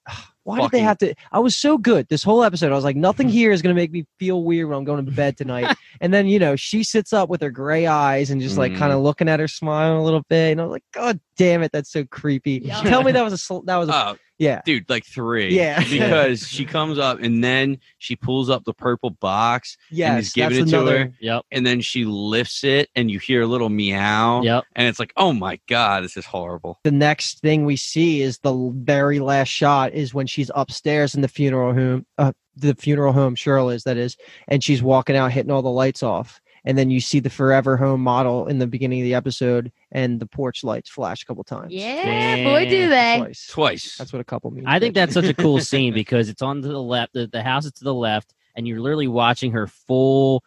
why 0.46 0.60
did 0.60 0.70
they 0.70 0.80
have 0.80 0.98
to? 0.98 1.14
I 1.32 1.40
was 1.40 1.56
so 1.56 1.76
good 1.76 2.08
this 2.08 2.22
whole 2.22 2.44
episode. 2.44 2.70
I 2.72 2.74
was 2.76 2.84
like, 2.84 2.96
nothing 2.96 3.28
here 3.28 3.50
is 3.50 3.62
gonna 3.62 3.74
make 3.74 3.90
me 3.90 4.06
feel 4.18 4.44
weird 4.44 4.68
when 4.68 4.78
I'm 4.78 4.84
going 4.84 5.04
to 5.04 5.10
bed 5.12 5.36
tonight. 5.36 5.76
and 6.00 6.14
then 6.14 6.26
you 6.26 6.38
know, 6.38 6.54
she 6.56 6.84
sits 6.84 7.12
up 7.12 7.28
with 7.28 7.42
her 7.42 7.50
gray 7.50 7.86
eyes 7.86 8.30
and 8.30 8.40
just 8.40 8.56
like 8.56 8.72
Mhm. 8.72 8.78
kind 8.78 8.92
of 8.92 9.00
looking 9.00 9.28
at 9.28 9.40
her, 9.40 9.48
smiling 9.48 9.98
a 9.98 10.04
little 10.04 10.22
bit. 10.28 10.52
And 10.52 10.60
I 10.60 10.64
was 10.64 10.72
like, 10.72 10.84
God 10.92 11.18
damn 11.36 11.62
it, 11.62 11.72
that's 11.72 11.90
so 11.90 12.04
creepy. 12.04 12.62
Yeah. 12.64 12.80
Tell 12.82 13.02
me 13.02 13.12
that 13.12 13.22
was 13.22 13.32
a 13.32 13.38
sl- 13.38 13.60
that 13.60 13.76
was 13.76 13.88
a 13.88 13.94
Oh, 13.94 14.16
yeah. 14.38 14.60
dude, 14.66 14.88
like 14.90 15.04
three. 15.04 15.54
Yeah. 15.56 15.82
Because 15.90 16.46
she 16.46 16.64
comes 16.66 16.98
up 16.98 17.20
and 17.20 17.42
then 17.42 17.78
she 17.98 18.16
pulls 18.16 18.50
up 18.50 18.64
the 18.64 18.74
purple 18.74 19.10
box 19.10 19.76
Yes, 19.90 20.18
he's 20.18 20.32
giving 20.34 20.58
that's 20.58 20.72
it 20.72 20.76
to 20.76 20.86
her. 20.86 21.12
Yep. 21.20 21.44
and 21.52 21.66
then 21.66 21.80
she 21.80 22.04
lifts 22.04 22.62
it 22.64 22.90
and 22.94 23.10
you 23.10 23.18
hear 23.18 23.42
a 23.42 23.46
little 23.46 23.68
meow. 23.70 24.42
Yep. 24.42 24.64
And 24.74 24.88
it's 24.88 24.98
like, 24.98 25.12
oh 25.16 25.32
my 25.32 25.58
God, 25.68 26.04
this 26.04 26.16
is 26.16 26.26
horrible. 26.26 26.80
the 26.84 26.90
next 26.90 27.40
thing 27.40 27.64
we 27.64 27.76
see 27.76 28.20
is 28.20 28.38
the 28.40 28.70
very 28.76 29.20
last 29.20 29.48
shot 29.48 29.94
is 29.94 30.12
when 30.12 30.26
she's 30.26 30.50
upstairs 30.54 31.14
in 31.14 31.22
the 31.22 31.28
funeral 31.28 31.72
home 31.72 32.06
uh, 32.18 32.32
the 32.56 32.74
funeral 32.74 33.12
home 33.12 33.34
cheryl 33.36 33.74
is 33.74 33.84
that 33.84 33.96
is 33.98 34.16
and 34.48 34.64
she's 34.64 34.82
walking 34.82 35.14
out 35.16 35.30
hitting 35.32 35.50
all 35.50 35.60
the 35.62 35.68
lights 35.68 36.02
off 36.02 36.40
and 36.66 36.76
then 36.76 36.90
you 36.90 37.00
see 37.00 37.20
the 37.20 37.30
forever 37.30 37.76
home 37.78 38.02
model 38.02 38.46
in 38.48 38.58
the 38.58 38.66
beginning 38.66 39.00
of 39.00 39.04
the 39.04 39.14
episode 39.14 39.72
and 39.92 40.20
the 40.20 40.26
porch 40.26 40.62
lights 40.64 40.90
flash 40.90 41.22
a 41.22 41.26
couple 41.26 41.44
times 41.44 41.72
Yeah, 41.72 42.44
boy, 42.44 42.68
do 42.68 42.76
Yeah. 42.76 42.88
they. 42.88 43.18
twice 43.20 43.46
Twice. 43.48 43.96
that's 43.96 44.12
what 44.12 44.20
a 44.20 44.24
couple 44.24 44.50
means 44.50 44.66
I 44.68 44.78
think 44.78 44.94
that's 44.94 45.14
such 45.14 45.26
a 45.28 45.34
cool 45.44 45.60
scene 45.60 45.94
because 45.94 46.28
it's 46.28 46.42
on 46.42 46.60
to 46.62 46.68
the 46.68 46.82
left. 46.82 47.14
The, 47.14 47.26
the 47.26 47.42
house 47.42 47.64
is 47.64 47.72
to 47.72 47.84
the 47.84 47.94
left, 47.94 48.34
and 48.56 48.66
you're 48.68 48.80
literally 48.80 49.08
watching 49.08 49.52
her 49.52 49.66
full 49.66 50.42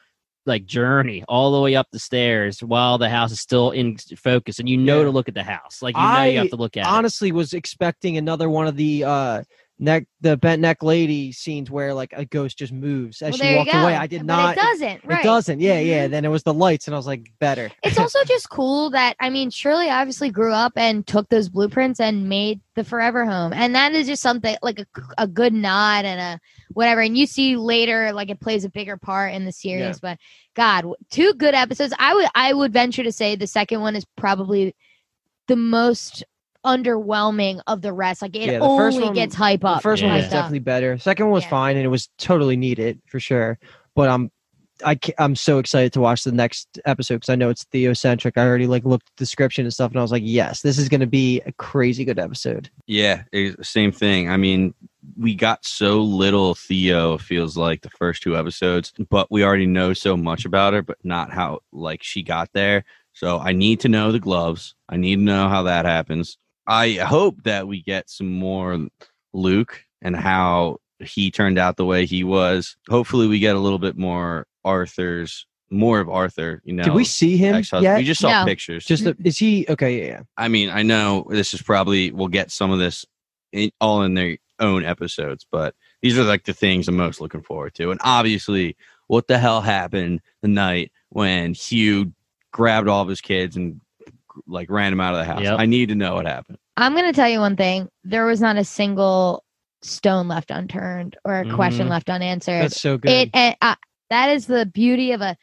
like 0.46 0.66
journey 0.66 1.24
all 1.28 1.52
the 1.52 1.62
way 1.62 1.76
up 1.76 1.88
the 1.92 2.00
stairs 2.00 2.64
while 2.64 2.98
the 2.98 3.10
house 3.10 3.32
is 3.32 3.40
still 3.40 3.72
in 3.72 3.98
focus, 4.18 4.60
and 4.60 4.68
you 4.68 4.78
know 4.78 5.00
Yeah. 5.00 5.04
to 5.06 5.12
look 5.12 5.28
at 5.28 5.36
the 5.36 5.44
house. 5.44 5.82
Like 5.82 5.96
you 5.96 6.02
know 6.02 6.24
you 6.24 6.38
have 6.40 6.50
to 6.50 6.56
look 6.56 6.76
at 6.78 6.82
it. 6.82 6.88
honestly 6.90 7.32
was 7.32 7.54
expecting 7.54 8.18
another 8.18 8.50
one 8.50 8.68
of 8.68 8.76
the 8.76 9.04
uh 9.04 9.44
neck 9.80 10.06
the 10.22 10.36
bent 10.36 10.62
neck 10.62 10.84
lady 10.84 11.32
scenes 11.32 11.72
where 11.72 11.94
like 11.94 12.14
a 12.16 12.26
ghost 12.26 12.58
just 12.58 12.74
moves 12.74 13.22
as 13.22 13.40
Well, 13.40 13.50
she 13.50 13.56
walked 13.56 13.74
away 13.74 13.96
i 13.96 14.08
did 14.08 14.20
but 14.20 14.26
not 14.26 14.58
It 14.58 14.62
doesn't. 14.62 15.06
Right. 15.06 15.20
it 15.22 15.24
doesn't 15.24 15.60
yeah 15.62 15.80
yeah 15.80 16.08
Mhm. 16.08 16.12
then 16.12 16.26
it 16.26 16.30
was 16.30 16.44
the 16.44 16.54
lights 16.54 16.88
and 16.88 16.96
i 16.96 16.98
was 16.98 17.08
like 17.08 17.32
better 17.40 17.72
it's 17.84 17.98
also 17.98 18.20
just 18.28 18.50
cool 18.50 18.90
that 18.92 19.16
I 19.22 19.30
mean, 19.30 19.50
Shirley 19.50 19.90
obviously 19.90 20.30
grew 20.30 20.54
up 20.54 20.74
and 20.76 21.06
took 21.06 21.28
those 21.30 21.50
blueprints 21.50 22.00
and 22.00 22.30
made 22.30 22.62
the 22.76 22.84
forever 22.84 23.26
home, 23.26 23.52
and 23.54 23.76
that 23.76 23.94
is 23.94 24.08
just 24.08 24.22
something 24.22 24.56
like 24.62 24.80
a, 24.80 24.86
a 25.18 25.28
good 25.28 25.54
nod 25.54 26.06
and 26.06 26.20
a 26.22 26.40
whatever. 26.74 27.02
And 27.02 27.18
you 27.18 27.26
see 27.26 27.58
later, 27.58 28.14
like 28.14 28.30
it 28.30 28.40
plays 28.40 28.64
a 28.64 28.70
bigger 28.70 28.98
part 28.98 29.34
in 29.34 29.46
the 29.46 29.52
series. 29.52 30.00
But 30.00 30.18
God, 30.56 30.86
two 31.12 31.34
good 31.34 31.54
episodes. 31.54 31.94
I 32.00 32.14
would 32.14 32.28
I 32.34 32.54
would 32.54 32.72
venture 32.74 33.04
to 33.04 33.12
say 33.12 33.36
the 33.36 33.48
second 33.48 33.82
one 33.82 33.96
is 33.96 34.06
probably 34.16 34.76
the 35.48 35.56
most 35.58 36.24
underwhelming 36.66 37.62
of 37.68 37.82
the 37.82 37.94
rest. 37.94 38.22
Like 38.22 38.36
it 38.36 38.52
Yeah, 38.52 38.60
first 38.60 38.96
only 38.96 39.08
one- 39.08 39.16
gets 39.16 39.36
hype 39.36 39.64
up. 39.64 39.78
The 39.80 39.82
first 39.84 40.04
one 40.04 40.14
was 40.14 40.26
Yeah. 40.26 40.30
definitely 40.32 40.60
better. 40.60 40.98
Second 40.98 41.26
one 41.28 41.34
was 41.34 41.44
Yeah. 41.44 41.50
fine, 41.50 41.76
and 41.78 41.86
it 41.86 41.90
was 41.90 42.10
totally 42.18 42.58
needed 42.58 43.02
for 43.08 43.20
sure. 43.20 43.58
But 43.96 44.10
I'm, 44.10 44.32
I 44.86 44.98
I'm 45.18 45.36
so 45.36 45.60
excited 45.60 45.92
to 45.94 46.00
watch 46.00 46.24
the 46.24 46.32
next 46.32 46.80
episode 46.86 47.16
because 47.16 47.30
I 47.30 47.36
know 47.36 47.50
it's 47.50 47.66
theocentric. 47.66 48.34
I 48.38 48.46
already 48.46 48.66
like 48.68 48.86
looked 48.86 49.10
at 49.10 49.16
the 49.18 49.22
description 49.26 49.66
and 49.66 49.74
stuff, 49.74 49.92
and 49.92 50.00
I 50.00 50.02
was 50.02 50.12
like, 50.12 50.24
yes, 50.26 50.62
this 50.62 50.78
is 50.78 50.88
going 50.88 51.02
to 51.02 51.08
be 51.08 51.42
a 51.46 51.52
crazy 51.54 52.06
good 52.06 52.18
episode. 52.20 52.70
Yeah, 52.88 53.24
same 53.62 53.92
thing. 53.92 54.30
I 54.30 54.38
mean, 54.38 54.74
we 55.18 55.36
got 55.36 55.66
so 55.66 56.02
little 56.02 56.56
Theo 56.56 57.18
feels 57.18 57.58
like 57.58 57.82
the 57.82 57.90
first 57.90 58.24
two 58.24 58.38
episodes, 58.38 58.94
but 59.10 59.30
we 59.30 59.44
already 59.44 59.66
know 59.66 59.92
so 59.94 60.16
much 60.16 60.46
about 60.46 60.74
her, 60.74 60.82
but 60.82 60.98
not 61.04 61.32
how 61.32 61.60
like 61.74 62.02
she 62.04 62.24
got 62.24 62.50
there. 62.54 62.86
So 63.12 63.38
I 63.40 63.52
need 63.52 63.82
to 63.82 63.90
know 63.90 64.14
the 64.14 64.20
gloves. 64.20 64.76
I 64.88 64.96
need 64.96 65.18
to 65.18 65.22
know 65.22 65.50
how 65.50 65.64
that 65.64 65.84
happens. 65.84 66.38
I 66.70 66.94
hope 66.94 67.44
that 67.44 67.68
we 67.68 67.82
get 67.82 68.10
some 68.10 68.30
more 68.32 68.88
Luke 69.34 69.84
and 70.02 70.16
how 70.16 70.78
he 71.00 71.32
turned 71.32 71.58
out 71.58 71.78
the 71.78 71.86
way 71.86 72.06
he 72.06 72.24
was. 72.24 72.78
Hopefully 72.90 73.28
we 73.28 73.40
get 73.40 73.56
a 73.56 73.60
little 73.60 73.80
bit 73.80 73.98
more 73.98 74.46
Arthur's 74.64 75.48
more 75.72 76.00
of 76.00 76.10
Arthur, 76.10 76.62
you 76.66 76.74
know. 76.74 76.84
Did 76.84 76.94
we 76.94 77.04
see 77.04 77.38
him 77.38 77.56
ex-husband. 77.56 77.84
yet? 77.84 77.98
We 77.98 78.04
just 78.04 78.22
saw 78.22 78.42
No. 78.42 78.46
pictures. 78.46 78.86
Just 78.86 79.04
the, 79.04 79.16
is 79.24 79.38
he 79.38 79.66
okay? 79.70 80.00
Yeah, 80.00 80.06
yeah. 80.06 80.22
I 80.38 80.48
mean, 80.48 80.70
I 80.70 80.84
know 80.84 81.28
this 81.30 81.54
is 81.54 81.62
probably 81.62 82.12
we'll 82.12 82.28
get 82.28 82.52
some 82.52 82.72
of 82.72 82.80
this 82.80 83.06
in, 83.52 83.72
all 83.80 84.02
in 84.04 84.14
their 84.14 84.38
own 84.60 84.84
episodes, 84.84 85.46
but 85.52 85.76
these 86.02 86.18
are 86.18 86.24
like 86.24 86.46
the 86.46 86.54
things 86.54 86.88
I'm 86.88 86.98
most 86.98 87.22
looking 87.22 87.42
forward 87.44 87.76
to. 87.76 87.92
And 87.92 88.00
obviously, 88.04 88.78
what 89.08 89.28
the 89.28 89.38
hell 89.38 89.62
happened 89.62 90.22
the 90.42 90.48
night 90.48 90.92
when 91.10 91.54
Hugh 91.54 92.14
grabbed 92.52 92.88
all 92.88 93.02
of 93.04 93.08
his 93.08 93.22
kids 93.22 93.56
and 93.56 93.80
like 94.48 94.70
ran 94.70 94.94
him 94.94 95.00
out 95.02 95.14
of 95.14 95.20
the 95.20 95.26
house? 95.26 95.42
Yep. 95.44 95.60
I 95.60 95.66
need 95.66 95.90
to 95.90 95.96
know 95.96 96.16
what 96.16 96.26
happened. 96.26 96.58
I'm 96.78 96.94
going 96.94 97.06
to 97.06 97.14
tell 97.14 97.30
you 97.30 97.40
one 97.40 97.56
thing. 97.56 97.90
There 98.04 98.26
was 98.26 98.40
not 98.42 98.58
a 98.58 98.64
single 98.64 99.44
stone 99.82 100.28
left 100.28 100.52
unturned 100.52 101.18
or 101.26 101.40
a 101.40 101.54
question 101.54 101.88
Mhm. 101.88 101.92
left 101.92 102.10
unanswered. 102.10 102.64
That's 102.64 102.82
so 102.82 102.98
good. 102.98 103.12
it 103.12 103.30
and 103.34 103.56
uh, 103.62 103.76
that 104.10 104.30
is 104.30 104.46
the 104.48 104.66
beauty 104.66 105.12
of 105.14 105.22
a 105.22 105.38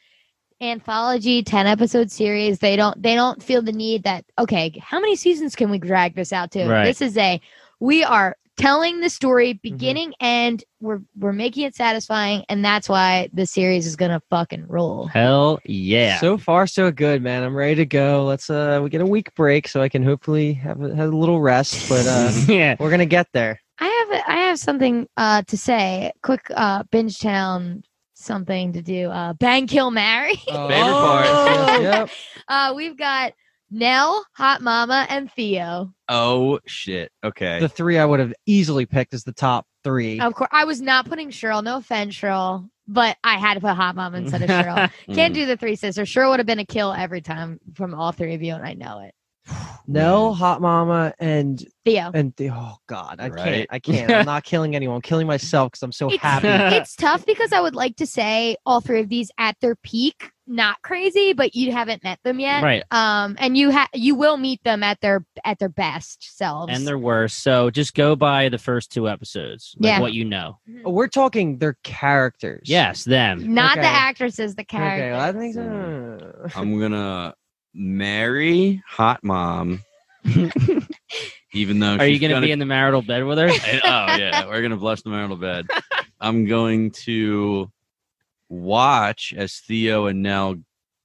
anthology 0.59 1.43
10 1.43 1.67
episode 1.67 2.09
series 2.09 2.57
they 2.59 2.75
don't 2.75 3.01
they 3.01 3.13
don't 3.13 3.43
feel 3.43 3.61
the 3.61 3.71
need 3.71 4.01
that 4.03 4.25
okay 4.39 4.73
how 4.81 4.99
many 4.99 5.15
seasons 5.15 5.55
can 5.55 5.69
we 5.69 5.77
drag 5.77 6.15
this 6.15 6.33
out 6.33 6.49
to 6.49 6.67
Right. 6.67 6.85
this 6.85 6.99
is 6.99 7.15
a 7.15 7.39
we 7.79 8.03
are 8.03 8.35
telling 8.57 8.99
the 8.99 9.09
story 9.09 9.53
Mm-hmm. 9.53 9.59
beginning 9.61 10.13
end 10.19 10.63
we're 10.81 10.99
we're 11.17 11.31
making 11.33 11.63
it 11.65 11.75
satisfying 11.75 12.43
and 12.49 12.63
that's 12.65 12.89
why 12.89 13.29
the 13.33 13.45
series 13.45 13.85
is 13.85 13.95
gonna 13.95 14.21
fucking 14.29 14.65
roll 14.67 15.07
Hell 15.07 15.59
yeah. 15.65 16.19
So 16.19 16.37
far, 16.37 16.67
so 16.67 16.91
good, 16.91 17.21
man. 17.21 17.43
I'm 17.43 17.55
ready 17.55 17.75
to 17.75 17.85
go. 17.85 18.25
Let's 18.25 18.49
uh, 18.49 18.79
we 18.83 18.89
get 18.89 19.01
a 19.01 19.05
week 19.05 19.33
break 19.35 19.67
so 19.67 19.81
I 19.81 19.89
can 19.89 20.03
hopefully 20.03 20.53
have 20.53 20.81
a, 20.81 20.95
have 20.95 21.13
a 21.13 21.15
little 21.15 21.39
rest. 21.39 21.87
But 21.89 22.05
uh, 22.07 22.31
yeah. 22.47 22.75
we're 22.79 22.89
gonna 22.91 23.05
get 23.05 23.27
there. 23.33 23.59
i 23.79 23.85
have 23.85 24.23
I 24.27 24.35
have 24.47 24.59
something 24.59 25.07
uh 25.17 25.43
to 25.43 25.57
say 25.57 26.11
quick 26.23 26.41
uh 26.55 26.83
binge 26.91 27.19
town 27.19 27.83
something 28.15 28.73
to 28.73 28.81
do 28.81 29.09
uh 29.11 29.33
bang 29.33 29.67
kill 29.67 29.91
marry 29.91 30.35
Favorite 30.35 30.67
part. 30.67 31.81
Yep. 31.81 32.09
uh 32.47 32.73
we've 32.75 32.97
got 32.97 33.33
nell 33.69 34.25
hot 34.33 34.61
mama 34.61 35.05
and 35.09 35.31
theo 35.31 35.93
Oh 36.09 36.59
shit. 36.65 37.11
Okay. 37.23 37.59
The 37.59 37.67
three 37.67 37.97
I 37.99 38.05
would 38.05 38.21
have 38.21 38.33
easily 38.45 38.85
picked 38.85 39.13
as 39.13 39.23
the 39.25 39.33
top 39.33 39.65
three. 39.83 40.21
Of 40.21 40.33
course, 40.35 40.49
I 40.53 40.63
was 40.63 40.79
not 40.81 41.05
putting 41.09 41.31
Cheryl. 41.31 41.61
No 41.61 41.77
offense, 41.77 42.15
Cheryl, 42.15 42.69
but 42.87 43.17
I 43.25 43.37
had 43.37 43.55
to 43.55 43.59
put 43.59 43.73
Hot 43.75 43.93
Mama 43.95 44.17
instead 44.19 44.41
of 44.41 44.49
Cheryl. 44.49 44.89
Can't 45.13 45.33
Mm. 45.33 45.35
do 45.35 45.45
the 45.45 45.57
three 45.57 45.75
sisters. 45.75 46.07
Cheryl 46.07 46.29
would 46.29 46.39
have 46.39 46.45
been 46.47 46.59
a 46.59 46.65
kill 46.65 46.93
every 46.93 47.19
time 47.19 47.59
from 47.75 47.93
all 47.93 48.13
three 48.13 48.35
of 48.35 48.41
you, 48.41 48.53
and 48.53 48.65
I 48.65 48.73
know 48.73 49.01
it. 49.01 49.13
Nell, 49.87 50.33
Hot 50.33 50.61
Mama, 50.61 51.13
and 51.19 51.61
Theo. 51.83 52.11
and 52.13 52.33
the, 52.37 52.51
oh 52.51 52.75
god, 52.87 53.17
I 53.19 53.27
Right. 53.27 53.43
can't. 53.43 53.67
I 53.69 53.79
can't. 53.79 54.09
I'm 54.11 54.25
not 54.25 54.43
killing 54.45 54.77
anyone. 54.77 54.95
I'm 54.95 55.01
killing 55.01 55.27
myself 55.27 55.71
because 55.73 55.83
I'm 55.83 55.91
so 55.91 56.07
It's, 56.09 56.21
happy. 56.23 56.47
it's 56.47 56.95
tough 56.95 57.25
because 57.25 57.51
I 57.51 57.59
would 57.59 57.75
like 57.75 57.97
to 57.97 58.05
say 58.05 58.55
all 58.65 58.79
three 58.79 59.01
of 59.01 59.09
these 59.09 59.29
at 59.37 59.57
their 59.59 59.75
peak, 59.75 60.31
not 60.47 60.81
crazy, 60.81 61.33
but 61.33 61.55
you 61.55 61.71
haven't 61.71 62.03
met 62.03 62.19
them 62.23 62.39
yet. 62.39 62.63
Right. 62.63 62.83
Um, 62.91 63.35
and 63.39 63.57
you 63.57 63.69
have 63.69 63.89
you 63.93 64.15
will 64.15 64.37
meet 64.37 64.63
them 64.63 64.81
at 64.83 65.01
their 65.01 65.25
at 65.43 65.59
their 65.59 65.69
best 65.69 66.37
selves. 66.37 66.73
And 66.75 66.87
their 66.87 66.97
worst. 66.97 67.43
So 67.43 67.69
just 67.69 67.93
go 67.93 68.15
by 68.15 68.49
the 68.49 68.57
first 68.57 68.91
two 68.91 69.09
episodes. 69.09 69.75
Like 69.79 69.89
Yeah. 69.89 69.99
what 69.99 70.13
you 70.13 70.25
know. 70.25 70.59
Oh, 70.85 70.91
We're 70.91 71.07
talking 71.07 71.57
their 71.57 71.77
characters. 71.83 72.67
Yes, 72.69 73.03
them. 73.03 73.53
not 73.53 73.75
the 73.75 73.85
actresses, 73.85 74.55
the 74.55 74.61
Okay. 74.61 74.77
characters. 74.77 75.11
Well, 75.13 75.21
I 75.21 75.31
think 75.33 75.53
so. 76.53 76.59
I'm 76.59 76.79
gonna 76.79 77.33
marry 77.73 78.81
hot 78.87 79.23
mom. 79.23 79.83
even 81.53 81.79
though 81.79 81.95
Are 81.97 82.05
you 82.05 82.15
she's 82.15 82.21
going 82.21 82.35
to 82.35 82.41
be 82.45 82.51
in 82.51 82.59
the 82.59 82.65
marital 82.65 83.01
bed 83.01 83.23
with 83.23 83.37
her? 83.37 83.47
And- 83.47 83.55
oh 83.85 84.15
yeah, 84.17 84.45
we're 84.47 84.61
gonna 84.61 84.77
bless 84.77 85.01
the 85.01 85.09
marital 85.09 85.37
bed. 85.37 85.67
I'm 86.19 86.45
going 86.45 86.91
to 86.91 87.71
watch 88.49 89.33
as 89.35 89.55
Theo 89.57 90.05
and 90.07 90.21
Nell 90.21 90.55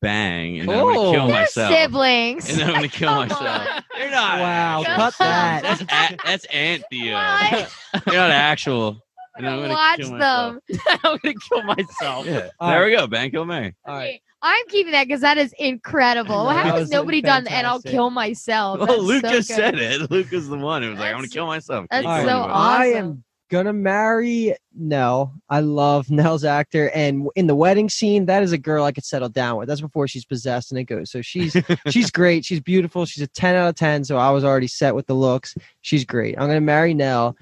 bang, 0.01 0.59
and 0.61 0.69
then 0.69 0.79
I'm 0.79 0.85
gonna 0.95 0.95
kill 1.13 1.23
Oh. 1.23 1.27
They're 1.29 1.41
myself. 1.43 1.73
siblings. 1.75 2.51
And 2.51 2.59
then 2.59 2.69
I'm 2.69 2.75
gonna 2.75 2.89
kill 2.89 3.09
Come 3.09 3.29
myself. 3.29 3.43
on. 3.69 3.83
You're 3.99 4.11
not. 4.11 4.39
Wow, 4.41 4.81
actual. 4.81 4.95
cut 4.97 5.15
that. 5.19 5.63
That's 5.63 5.83
a, 5.83 6.17
that's 6.25 6.45
Aunt 6.47 6.83
Theo. 6.91 7.15
What? 7.15 7.73
You're 8.07 8.17
not 8.17 8.31
actual. 8.31 9.01
And 9.37 9.49
I'm 9.49 9.61
gonna 9.61 9.73
Watch 9.73 9.99
kill 10.01 10.19
them. 10.19 10.61
I'm 10.89 10.99
going 11.23 11.35
to 11.35 11.35
kill 11.49 11.63
myself. 11.63 12.27
Yeah. 12.27 12.49
All 12.61 12.69
there 12.71 12.81
right. 12.83 12.91
we 12.91 12.97
go. 12.97 13.07
Bang, 13.07 13.31
kill 13.31 13.47
Mary. 13.47 13.75
All 13.87 13.95
right. 13.97 14.21
I'm 14.43 14.67
keeping 14.69 14.93
that 14.93 15.07
because 15.07 15.21
that 15.23 15.39
is 15.39 15.55
incredible. 15.59 16.47
That 16.49 16.67
How 16.67 16.73
has 16.73 16.81
was 16.81 16.91
nobody 16.91 17.23
done 17.23 17.47
and 17.47 17.65
I'll 17.67 17.75
fantastic. 17.77 17.91
kill 17.93 18.11
myself? 18.11 18.79
Well, 18.81 18.89
That's 18.89 19.01
Luke 19.03 19.23
so 19.25 19.31
just 19.33 19.49
good. 19.49 19.55
said 19.57 19.75
it. 19.77 20.11
Luke 20.11 20.33
is 20.33 20.49
the 20.49 20.59
one 20.59 20.83
who 20.83 20.91
was 20.91 20.99
like, 20.99 21.07
"I'm 21.09 21.13
gonna 21.15 21.23
That's- 21.29 21.33
kill 21.33 21.47
myself." 21.47 21.87
that's 21.91 22.03
Keep 22.03 22.09
going 22.09 22.27
so 22.27 22.41
with 22.41 22.47
it. 22.47 22.51
I 22.53 22.89
awesome. 22.91 22.97
am 22.99 23.25
gonna 23.53 23.73
marry 23.73 24.57
Nell. 24.75 25.33
I 25.49 25.61
love 25.61 26.11
Nell's 26.11 26.43
actor, 26.45 26.91
and 26.91 27.29
in 27.37 27.47
the 27.47 27.55
wedding 27.55 27.89
scene, 27.89 28.27
that 28.27 28.43
is 28.43 28.51
a 28.51 28.59
girl 28.59 28.85
I 28.85 28.91
could 28.93 29.05
settle 29.05 29.29
down 29.29 29.59
with. 29.59 29.69
That's 29.69 29.81
before 29.83 30.09
she's 30.09 30.25
possessed 30.25 30.73
and 30.73 30.81
it 30.81 30.85
goes. 30.85 31.11
So 31.13 31.21
she's 31.23 31.55
she's 31.91 32.11
great. 32.11 32.45
She's 32.45 32.61
beautiful. 32.61 33.05
She's 33.07 33.23
a 33.23 33.29
ten 33.29 33.55
out 33.55 33.69
of 33.69 33.75
ten. 33.77 34.03
So 34.05 34.17
I 34.17 34.31
was 34.31 34.43
already 34.43 34.67
set 34.67 34.95
with 34.95 35.07
the 35.07 35.15
looks. 35.15 35.55
She's 35.83 36.05
great. 36.05 36.35
I'm 36.39 36.49
gonna 36.49 36.61
marry 36.61 36.95
Nell, 36.95 37.37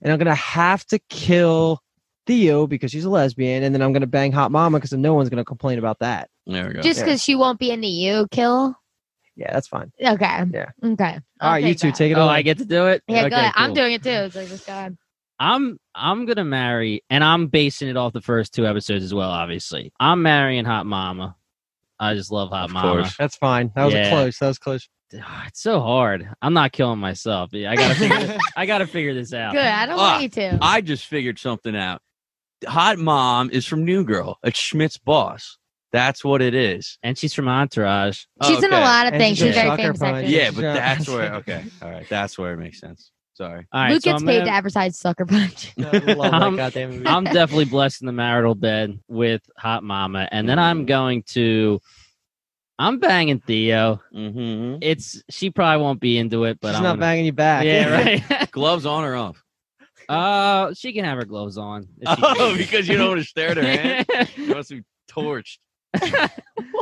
and 0.00 0.12
I'm 0.12 0.18
gonna 0.18 0.34
have 0.34 0.84
to 0.86 0.98
kill 1.10 1.80
Theo 2.26 2.66
because 2.66 2.90
she's 2.90 3.04
a 3.04 3.10
lesbian, 3.10 3.62
and 3.62 3.74
then 3.74 3.82
I'm 3.82 3.92
gonna 3.92 4.06
bang 4.06 4.32
Hot 4.32 4.50
Mama 4.50 4.78
because 4.78 4.92
no 4.94 5.14
one's 5.14 5.28
gonna 5.28 5.44
complain 5.44 5.78
about 5.78 5.98
that. 6.00 6.30
There 6.46 6.66
we 6.66 6.74
go. 6.74 6.80
Just 6.82 6.98
Yeah. 7.00 7.04
because 7.04 7.22
she 7.22 7.34
won't 7.36 7.58
be 7.58 7.70
into 7.70 7.86
you, 7.88 8.26
kill. 8.30 8.74
Yeah, 9.36 9.52
that's 9.52 9.66
fine. 9.68 9.90
Okay. 9.98 10.44
Yeah. 10.52 10.70
Okay. 10.84 11.18
All 11.40 11.50
right, 11.52 11.64
you 11.64 11.74
two 11.74 11.88
that. 11.88 11.96
take 11.96 12.12
it 12.12 12.18
Oh, 12.18 12.24
away. 12.24 12.34
I 12.34 12.42
get 12.42 12.58
to 12.58 12.64
do 12.66 12.86
it? 12.88 13.02
Yeah, 13.08 13.20
Okay, 13.20 13.30
go 13.30 13.36
ahead. 13.36 13.52
I'm 13.56 13.72
doing 13.74 13.92
it 13.92 14.02
too. 14.02 14.28
So 14.30 14.46
just 14.46 14.66
go 14.66 14.72
ahead. 14.72 14.96
I'm 15.42 15.78
I'm 15.94 16.24
gonna 16.24 16.44
marry, 16.44 17.02
and 17.10 17.24
I'm 17.24 17.48
basing 17.48 17.88
it 17.88 17.96
off 17.96 18.12
the 18.12 18.20
first 18.20 18.54
two 18.54 18.64
episodes 18.66 19.02
as 19.04 19.12
well. 19.12 19.28
Obviously, 19.30 19.92
I'm 19.98 20.22
marrying 20.22 20.64
Hot 20.64 20.86
Mama. 20.86 21.34
I 21.98 22.14
just 22.14 22.30
love 22.30 22.50
Hot 22.50 22.66
Of 22.66 22.70
Mama. 22.72 22.92
course. 23.02 23.16
That's 23.16 23.36
fine. 23.36 23.72
That 23.74 23.84
was 23.86 23.94
Yeah. 23.94 24.06
a 24.06 24.10
close. 24.10 24.38
That 24.38 24.46
was 24.48 24.58
close. 24.58 24.88
It's 25.46 25.60
so 25.60 25.80
hard. 25.80 26.26
I'm 26.40 26.54
not 26.54 26.72
killing 26.72 26.98
myself. 27.00 27.50
I 27.54 27.74
gotta 27.74 27.94
figure. 27.96 28.18
this, 28.18 28.42
I 28.56 28.66
gotta 28.66 28.86
figure 28.86 29.12
this 29.14 29.34
out. 29.34 29.52
Good. 29.52 29.60
I 29.66 29.84
don't 29.84 29.98
Ah, 29.98 30.12
want 30.12 30.22
you 30.22 30.28
to. 30.30 30.58
I 30.62 30.80
just 30.80 31.06
figured 31.06 31.38
something 31.38 31.76
out. 31.76 32.00
Hot 32.66 32.96
mom 32.98 33.50
is 33.50 33.66
from 33.66 33.84
New 33.84 34.04
Girl. 34.04 34.38
It's 34.44 34.58
Schmidt's 34.58 34.96
boss. 34.96 35.58
That's 35.90 36.24
what 36.24 36.40
it 36.40 36.54
is. 36.54 36.96
And 37.02 37.18
she's 37.18 37.34
from 37.34 37.48
Entourage. 37.48 38.22
She's 38.44 38.62
in 38.62 38.72
a 38.72 38.80
lot 38.80 39.06
of 39.08 39.12
And 39.14 39.20
things. 39.20 39.36
she's 39.38 39.48
She's 39.48 39.54
very 39.56 39.76
famous 39.76 39.98
punch. 39.98 40.28
Yeah, 40.28 40.50
but 40.52 40.62
that's 40.62 41.08
where. 41.08 41.34
Okay, 41.34 41.64
all 41.82 41.90
right, 41.90 42.08
that's 42.08 42.38
where 42.38 42.54
it 42.54 42.58
makes 42.58 42.80
sense. 42.80 43.10
Sorry. 43.34 43.66
All 43.72 43.80
right, 43.82 43.92
Luke 43.92 44.02
so 44.02 44.10
gets 44.12 44.22
I'm 44.22 44.26
paid 44.28 44.38
gonna- 44.40 44.44
to 44.46 44.50
advertise 44.52 44.98
Sucker 44.98 45.24
Punch. 45.26 45.72
I 45.78 45.82
love 46.12 46.32
Um, 46.34 46.56
that 46.56 46.74
goddamn 46.74 46.90
movie. 46.90 47.06
I'm 47.06 47.24
definitely 47.38 47.64
blessed 47.64 48.02
in 48.02 48.06
the 48.06 48.12
marital 48.12 48.54
bed 48.54 48.98
with 49.08 49.42
Hot 49.58 49.82
Mama, 49.82 50.28
and 50.30 50.48
then 50.48 50.58
I'm 50.58 50.84
going 50.86 51.22
to. 51.28 51.80
I'm 52.78 52.98
banging 52.98 53.38
Theo. 53.40 54.00
Mm-hmm. 54.14 54.78
It's 54.82 55.22
she 55.30 55.50
probably 55.50 55.82
won't 55.82 56.00
be 56.00 56.18
into 56.18 56.44
it, 56.44 56.58
but 56.60 56.68
She's 56.70 56.76
I'm 56.78 56.82
not 56.82 56.88
gonna- 56.92 57.00
banging 57.00 57.26
you 57.26 57.32
back. 57.32 57.64
Yeah, 57.64 58.20
right. 58.30 58.50
Gloves 58.50 58.86
on 58.86 59.04
or 59.04 59.14
off? 59.16 59.42
uh, 60.08 60.74
she 60.74 60.92
can 60.92 61.04
have 61.04 61.16
her 61.16 61.24
gloves 61.24 61.56
on. 61.56 61.86
if 62.00 62.08
she 62.18 62.24
Oh, 62.24 62.34
can. 62.34 62.56
because 62.58 62.88
you 62.88 62.96
don't 62.98 63.08
want 63.08 63.20
to 63.20 63.26
stare 63.26 63.50
at 63.50 63.56
her 63.56 63.62
hand. 63.62 64.06
You 64.36 64.46
must 64.54 64.70
be 64.70 64.82
torched. 65.10 65.58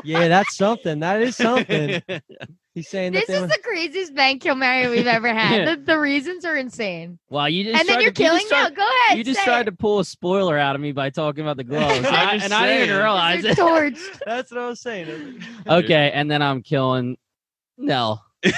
Yeah, 0.04 0.28
that's 0.28 0.56
something. 0.56 1.00
That 1.00 1.20
is 1.22 1.36
something. 1.36 2.02
He's 2.74 2.88
saying 2.88 3.12
This 3.12 3.26
that 3.26 3.32
they 3.32 3.42
is 3.42 3.50
the 3.50 3.58
craziest 3.64 4.14
bank 4.14 4.42
kill 4.42 4.54
Mary 4.54 4.88
we've 4.88 5.06
ever 5.06 5.26
had. 5.34 5.56
Yeah. 5.56 5.74
The, 5.74 5.82
the 5.82 5.98
reasons 5.98 6.44
are 6.44 6.56
insane. 6.56 7.18
Well, 7.28 7.48
you 7.48 7.64
just 7.64 7.80
and 7.80 7.88
then 7.88 7.96
tried 7.96 8.02
you're 8.02 8.12
to, 8.12 8.22
killing 8.22 8.40
just 8.42 8.50
now. 8.52 8.60
tried- 8.66 8.76
Go 8.76 8.88
ahead. 9.08 9.18
You 9.18 9.24
just 9.24 9.40
tried 9.42 9.62
it. 9.62 9.64
to 9.64 9.72
pull 9.72 9.98
a 9.98 10.04
spoiler 10.04 10.56
out 10.56 10.76
of 10.76 10.80
me 10.80 10.92
by 10.92 11.10
talking 11.10 11.42
about 11.42 11.56
the 11.56 11.64
gloves, 11.64 11.96
and, 11.98 12.06
I'm 12.06 12.28
I, 12.28 12.32
just 12.34 12.44
and 12.44 12.54
I 12.54 12.66
didn't 12.66 12.76
even 12.76 12.88
saying. 12.88 13.00
realize 13.02 13.42
You're 13.42 13.52
it. 13.52 13.58
torched. 13.58 14.20
That's 14.24 14.50
what 14.52 14.60
I 14.60 14.66
was 14.68 14.80
saying. 14.80 15.42
Okay, 15.66 16.12
and 16.12 16.30
then 16.30 16.42
I'm 16.42 16.62
killing 16.62 17.16
Nell. 17.76 18.24
the 18.42 18.52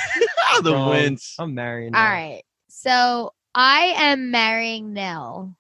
Wrong. 0.73 0.91
wince. 0.91 1.35
I'm 1.39 1.55
marrying. 1.55 1.95
All 1.95 2.03
now. 2.03 2.11
right. 2.11 2.43
So 2.69 3.33
I 3.55 3.95
am 3.97 4.31
marrying 4.31 4.93
Nell. 4.93 5.57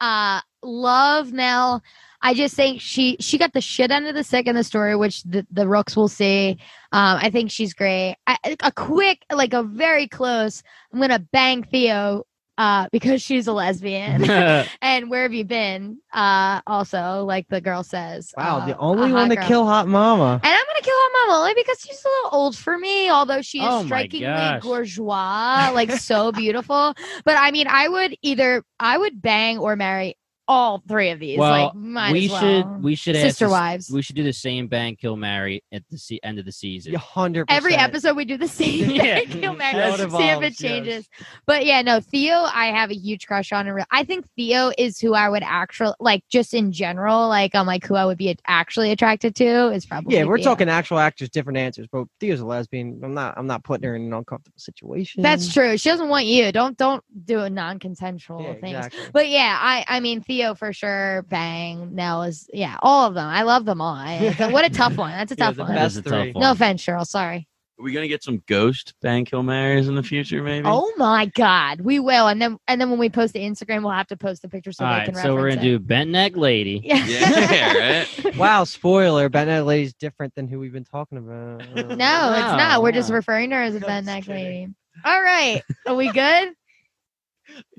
Uh 0.00 0.40
love 0.62 1.32
Nell. 1.32 1.82
I 2.20 2.34
just 2.34 2.56
think 2.56 2.80
she 2.80 3.16
she 3.20 3.38
got 3.38 3.52
the 3.52 3.60
shit 3.60 3.90
end 3.90 4.06
of 4.06 4.14
the 4.14 4.24
stick 4.24 4.46
in 4.46 4.56
the 4.56 4.64
story, 4.64 4.96
which 4.96 5.22
the, 5.22 5.46
the 5.50 5.68
rooks 5.68 5.96
will 5.96 6.08
see. 6.08 6.58
Um, 6.92 7.18
I 7.22 7.30
think 7.30 7.50
she's 7.50 7.74
great. 7.74 8.16
I, 8.26 8.38
a 8.60 8.72
quick, 8.72 9.24
like 9.32 9.52
a 9.52 9.62
very 9.62 10.08
close. 10.08 10.62
I'm 10.92 11.00
gonna 11.00 11.20
bang 11.20 11.62
Theo 11.62 12.24
uh, 12.58 12.88
because 12.92 13.22
she's 13.22 13.46
a 13.46 13.52
lesbian. 13.52 14.28
and 14.82 15.08
where 15.10 15.22
have 15.22 15.32
you 15.32 15.44
been? 15.44 15.98
Uh, 16.12 16.60
also, 16.66 17.24
like 17.24 17.48
the 17.48 17.60
girl 17.60 17.82
says. 17.84 18.34
Wow, 18.36 18.58
uh, 18.58 18.66
the 18.66 18.76
only 18.76 19.12
one 19.12 19.30
to 19.30 19.36
girl. 19.36 19.46
kill 19.46 19.64
Hot 19.66 19.88
Mama. 19.88 20.40
And 20.42 20.52
I'm 20.52 20.64
gonna 20.66 20.82
kill 20.82 20.94
Hot 20.94 21.26
Mama 21.28 21.40
only 21.40 21.54
because 21.54 21.80
she's 21.80 22.04
a 22.04 22.08
little 22.08 22.38
old 22.40 22.56
for 22.56 22.76
me, 22.76 23.08
although 23.10 23.40
she 23.40 23.60
is 23.60 23.72
Oh 23.72 23.84
strikingly 23.84 24.26
gosh. 24.26 24.62
bourgeois, 24.62 25.70
like 25.72 25.92
so 25.92 26.32
beautiful. 26.42 26.94
But 27.24 27.36
I 27.38 27.50
mean, 27.52 27.68
I 27.68 27.88
would 27.88 28.16
either 28.22 28.64
I 28.80 28.98
would 28.98 29.22
bang 29.22 29.58
or 29.58 29.76
marry 29.76 30.17
all 30.48 30.82
three 30.88 31.10
of 31.10 31.20
these. 31.20 31.38
Well, 31.38 31.66
like, 31.66 31.74
might 31.74 32.12
we 32.12 32.24
as 32.24 32.30
well. 32.32 32.40
should 32.40 32.82
we 32.82 32.94
should 32.94 33.14
sister 33.16 33.44
this- 33.44 33.52
wives. 33.52 33.90
We 33.90 34.00
should 34.02 34.16
do 34.16 34.24
the 34.24 34.32
same 34.32 34.66
bang 34.66 34.96
kill 34.96 35.14
marry 35.16 35.62
at 35.72 35.82
the 35.90 35.98
se- 35.98 36.20
end 36.22 36.38
of 36.38 36.46
the 36.46 36.52
season. 36.52 36.94
hundred 36.94 37.46
Every 37.50 37.74
episode 37.74 38.16
we 38.16 38.24
do 38.24 38.36
the 38.38 38.48
same 38.48 38.90
Yeah. 38.90 39.18
thing. 39.20 39.28
Kill 39.40 39.52
Mary, 39.54 39.74
How 39.80 39.94
it 39.94 40.10
see 40.10 40.28
if 40.28 40.42
it 40.42 40.56
changes. 40.56 41.08
But 41.46 41.66
yeah, 41.66 41.82
no, 41.82 42.00
Theo, 42.00 42.34
I 42.34 42.66
have 42.72 42.90
a 42.90 42.94
huge 42.96 43.26
crush 43.26 43.52
on. 43.52 43.66
in 43.66 43.74
real- 43.74 43.84
I 43.90 44.04
think 44.04 44.26
Theo 44.36 44.72
is 44.78 44.98
who 44.98 45.12
I 45.14 45.28
would 45.28 45.42
actually 45.44 45.92
like, 46.00 46.24
just 46.30 46.54
in 46.54 46.72
general. 46.72 47.28
Like, 47.28 47.54
I'm 47.54 47.66
like 47.66 47.84
who 47.86 47.94
I 47.94 48.06
would 48.06 48.16
be 48.18 48.34
actually 48.46 48.90
attracted 48.90 49.34
to 49.36 49.68
is 49.70 49.84
probably. 49.84 50.14
Yeah, 50.16 50.24
we're 50.24 50.38
Theo. 50.38 50.44
talking 50.44 50.68
actual 50.70 50.98
actors, 50.98 51.28
different 51.28 51.58
answers. 51.58 51.88
But 51.92 52.06
Theo's 52.20 52.40
a 52.40 52.46
lesbian. 52.46 53.00
I'm 53.04 53.12
not. 53.12 53.34
I'm 53.36 53.46
not 53.46 53.64
putting 53.64 53.86
her 53.86 53.94
in 53.96 54.02
an 54.06 54.12
uncomfortable 54.14 54.58
situation. 54.58 55.22
That's 55.22 55.52
true. 55.52 55.76
She 55.76 55.90
doesn't 55.90 56.08
want 56.08 56.24
you. 56.26 56.52
Don't 56.52 56.76
don't 56.78 57.04
do 57.26 57.40
a 57.40 57.50
non-consensual 57.50 58.42
Yeah, 58.42 58.54
things. 58.54 58.76
exactly. 58.86 59.00
But 59.12 59.28
yeah, 59.28 59.58
I 59.60 59.84
I 59.88 60.00
mean 60.00 60.22
Theo 60.22 60.37
for 60.54 60.72
sure. 60.72 61.22
Bang. 61.28 61.94
Nell 61.94 62.22
is 62.22 62.48
yeah, 62.52 62.76
all 62.82 63.06
of 63.06 63.14
them. 63.14 63.26
I 63.26 63.42
love 63.42 63.64
them 63.64 63.80
all. 63.80 63.94
I, 63.94 64.34
what 64.50 64.64
a 64.64 64.70
tough 64.70 64.96
one. 64.96 65.12
That's 65.12 65.32
a 65.32 65.36
tough 65.36 65.56
the 65.56 65.62
one. 65.64 65.74
That 65.74 65.86
is 65.86 65.96
best 65.96 66.06
a 66.06 66.10
tough 66.10 66.22
three. 66.22 66.32
one. 66.32 66.42
No 66.42 66.50
offense, 66.52 66.84
Cheryl. 66.84 67.06
Sorry. 67.06 67.48
Are 67.78 67.84
we 67.84 67.92
gonna 67.92 68.08
get 68.08 68.24
some 68.24 68.42
ghost 68.48 68.94
bang 69.02 69.24
kill 69.24 69.44
marries 69.44 69.86
in 69.86 69.94
the 69.94 70.02
future? 70.02 70.42
Maybe. 70.42 70.66
Oh 70.66 70.92
my 70.96 71.26
God, 71.36 71.80
we 71.80 72.00
will. 72.00 72.26
And 72.26 72.42
then 72.42 72.58
and 72.66 72.80
then 72.80 72.90
when 72.90 72.98
we 72.98 73.08
post 73.08 73.34
the 73.34 73.38
Instagram, 73.40 73.82
we'll 73.82 73.92
have 73.92 74.08
to 74.08 74.16
post 74.16 74.42
the 74.42 74.48
picture 74.48 74.72
so 74.72 74.84
All 74.84 74.90
they 74.90 74.98
right, 74.98 75.04
can. 75.06 75.14
so 75.14 75.32
we're 75.34 75.50
gonna 75.50 75.60
it. 75.60 75.64
do 75.64 75.78
bent 75.78 76.10
neck 76.10 76.36
lady. 76.36 76.80
Yeah. 76.82 77.06
Yeah, 77.06 77.98
right. 78.24 78.36
Wow, 78.36 78.64
spoiler. 78.64 79.28
Ben 79.28 79.64
Lady's 79.64 79.94
different 79.94 80.34
than 80.34 80.48
who 80.48 80.58
we've 80.58 80.72
been 80.72 80.84
talking 80.84 81.18
about. 81.18 81.58
No, 81.74 82.32
it's 82.32 82.56
not. 82.56 82.82
We're 82.82 82.90
just 82.90 83.12
referring 83.12 83.50
to 83.50 83.56
her 83.56 83.62
as 83.62 83.76
a 83.76 83.80
bent 83.80 84.06
Neck 84.06 84.26
lady. 84.26 84.74
All 85.04 85.22
right. 85.22 85.62
Are 85.86 85.94
we 85.94 86.10
good? 86.10 86.54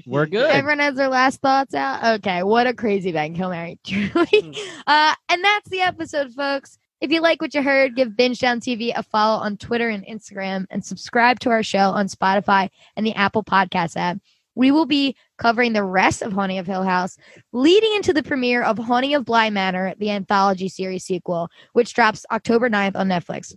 We're 0.05 0.25
good. 0.27 0.49
Everyone 0.49 0.79
has 0.79 0.95
their 0.95 1.09
last 1.09 1.41
thoughts 1.41 1.73
out. 1.73 2.19
Okay. 2.19 2.43
What 2.43 2.67
a 2.67 2.73
crazy 2.73 3.11
Ben 3.11 3.35
Kill 3.35 3.49
Mary. 3.49 3.79
Truly. 3.85 4.57
Uh, 4.87 5.15
and 5.29 5.43
that's 5.43 5.69
the 5.69 5.81
episode, 5.81 6.33
folks. 6.33 6.77
If 7.01 7.11
you 7.11 7.21
like 7.21 7.41
what 7.41 7.53
you 7.53 7.61
heard, 7.61 7.95
give 7.95 8.17
Binge 8.17 8.39
Down 8.39 8.59
TV 8.59 8.91
a 8.93 9.03
follow 9.03 9.41
on 9.41 9.55
Twitter 9.55 9.87
and 9.87 10.05
Instagram 10.05 10.65
and 10.69 10.83
subscribe 10.83 11.39
to 11.39 11.49
our 11.49 11.63
show 11.63 11.91
on 11.91 12.07
Spotify 12.07 12.69
and 12.97 13.05
the 13.05 13.15
Apple 13.15 13.43
Podcast 13.43 13.95
app. 13.95 14.17
We 14.55 14.71
will 14.71 14.85
be 14.85 15.15
covering 15.37 15.71
the 15.71 15.85
rest 15.85 16.21
of 16.21 16.33
Haunting 16.33 16.57
of 16.57 16.67
Hill 16.67 16.83
House, 16.83 17.17
leading 17.53 17.95
into 17.95 18.11
the 18.11 18.23
premiere 18.23 18.61
of 18.63 18.77
Haunting 18.77 19.13
of 19.13 19.23
Bly 19.23 19.49
Manor, 19.49 19.93
the 19.97 20.11
anthology 20.11 20.67
series 20.67 21.05
sequel, 21.05 21.47
which 21.71 21.93
drops 21.93 22.25
October 22.29 22.69
9th 22.69 22.97
on 22.97 23.07
Netflix. 23.07 23.55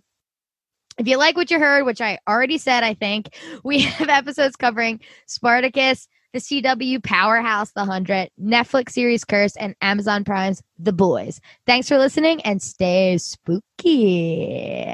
If 0.98 1.08
you 1.08 1.16
like 1.16 1.36
what 1.36 1.50
you 1.50 1.58
heard, 1.58 1.84
which 1.84 2.00
I 2.00 2.18
already 2.28 2.58
said, 2.58 2.84
I 2.84 2.94
think, 2.94 3.36
we 3.64 3.80
have 3.80 4.08
episodes 4.08 4.54
covering 4.54 5.00
Spartacus, 5.26 6.06
the 6.32 6.38
CW 6.38 7.02
Powerhouse, 7.02 7.72
The 7.72 7.84
Hundred, 7.84 8.30
Netflix 8.40 8.90
series 8.90 9.24
Curse, 9.24 9.56
and 9.56 9.74
Amazon 9.80 10.24
Prime's 10.24 10.62
The 10.78 10.92
Boys. 10.92 11.40
Thanks 11.66 11.88
for 11.88 11.98
listening 11.98 12.40
and 12.42 12.62
stay 12.62 13.18
spooky. 13.18 14.84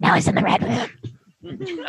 Now 0.00 0.14
he's 0.14 0.28
in 0.28 0.34
the 0.34 0.42
red 0.42 0.62
room. 0.62 1.86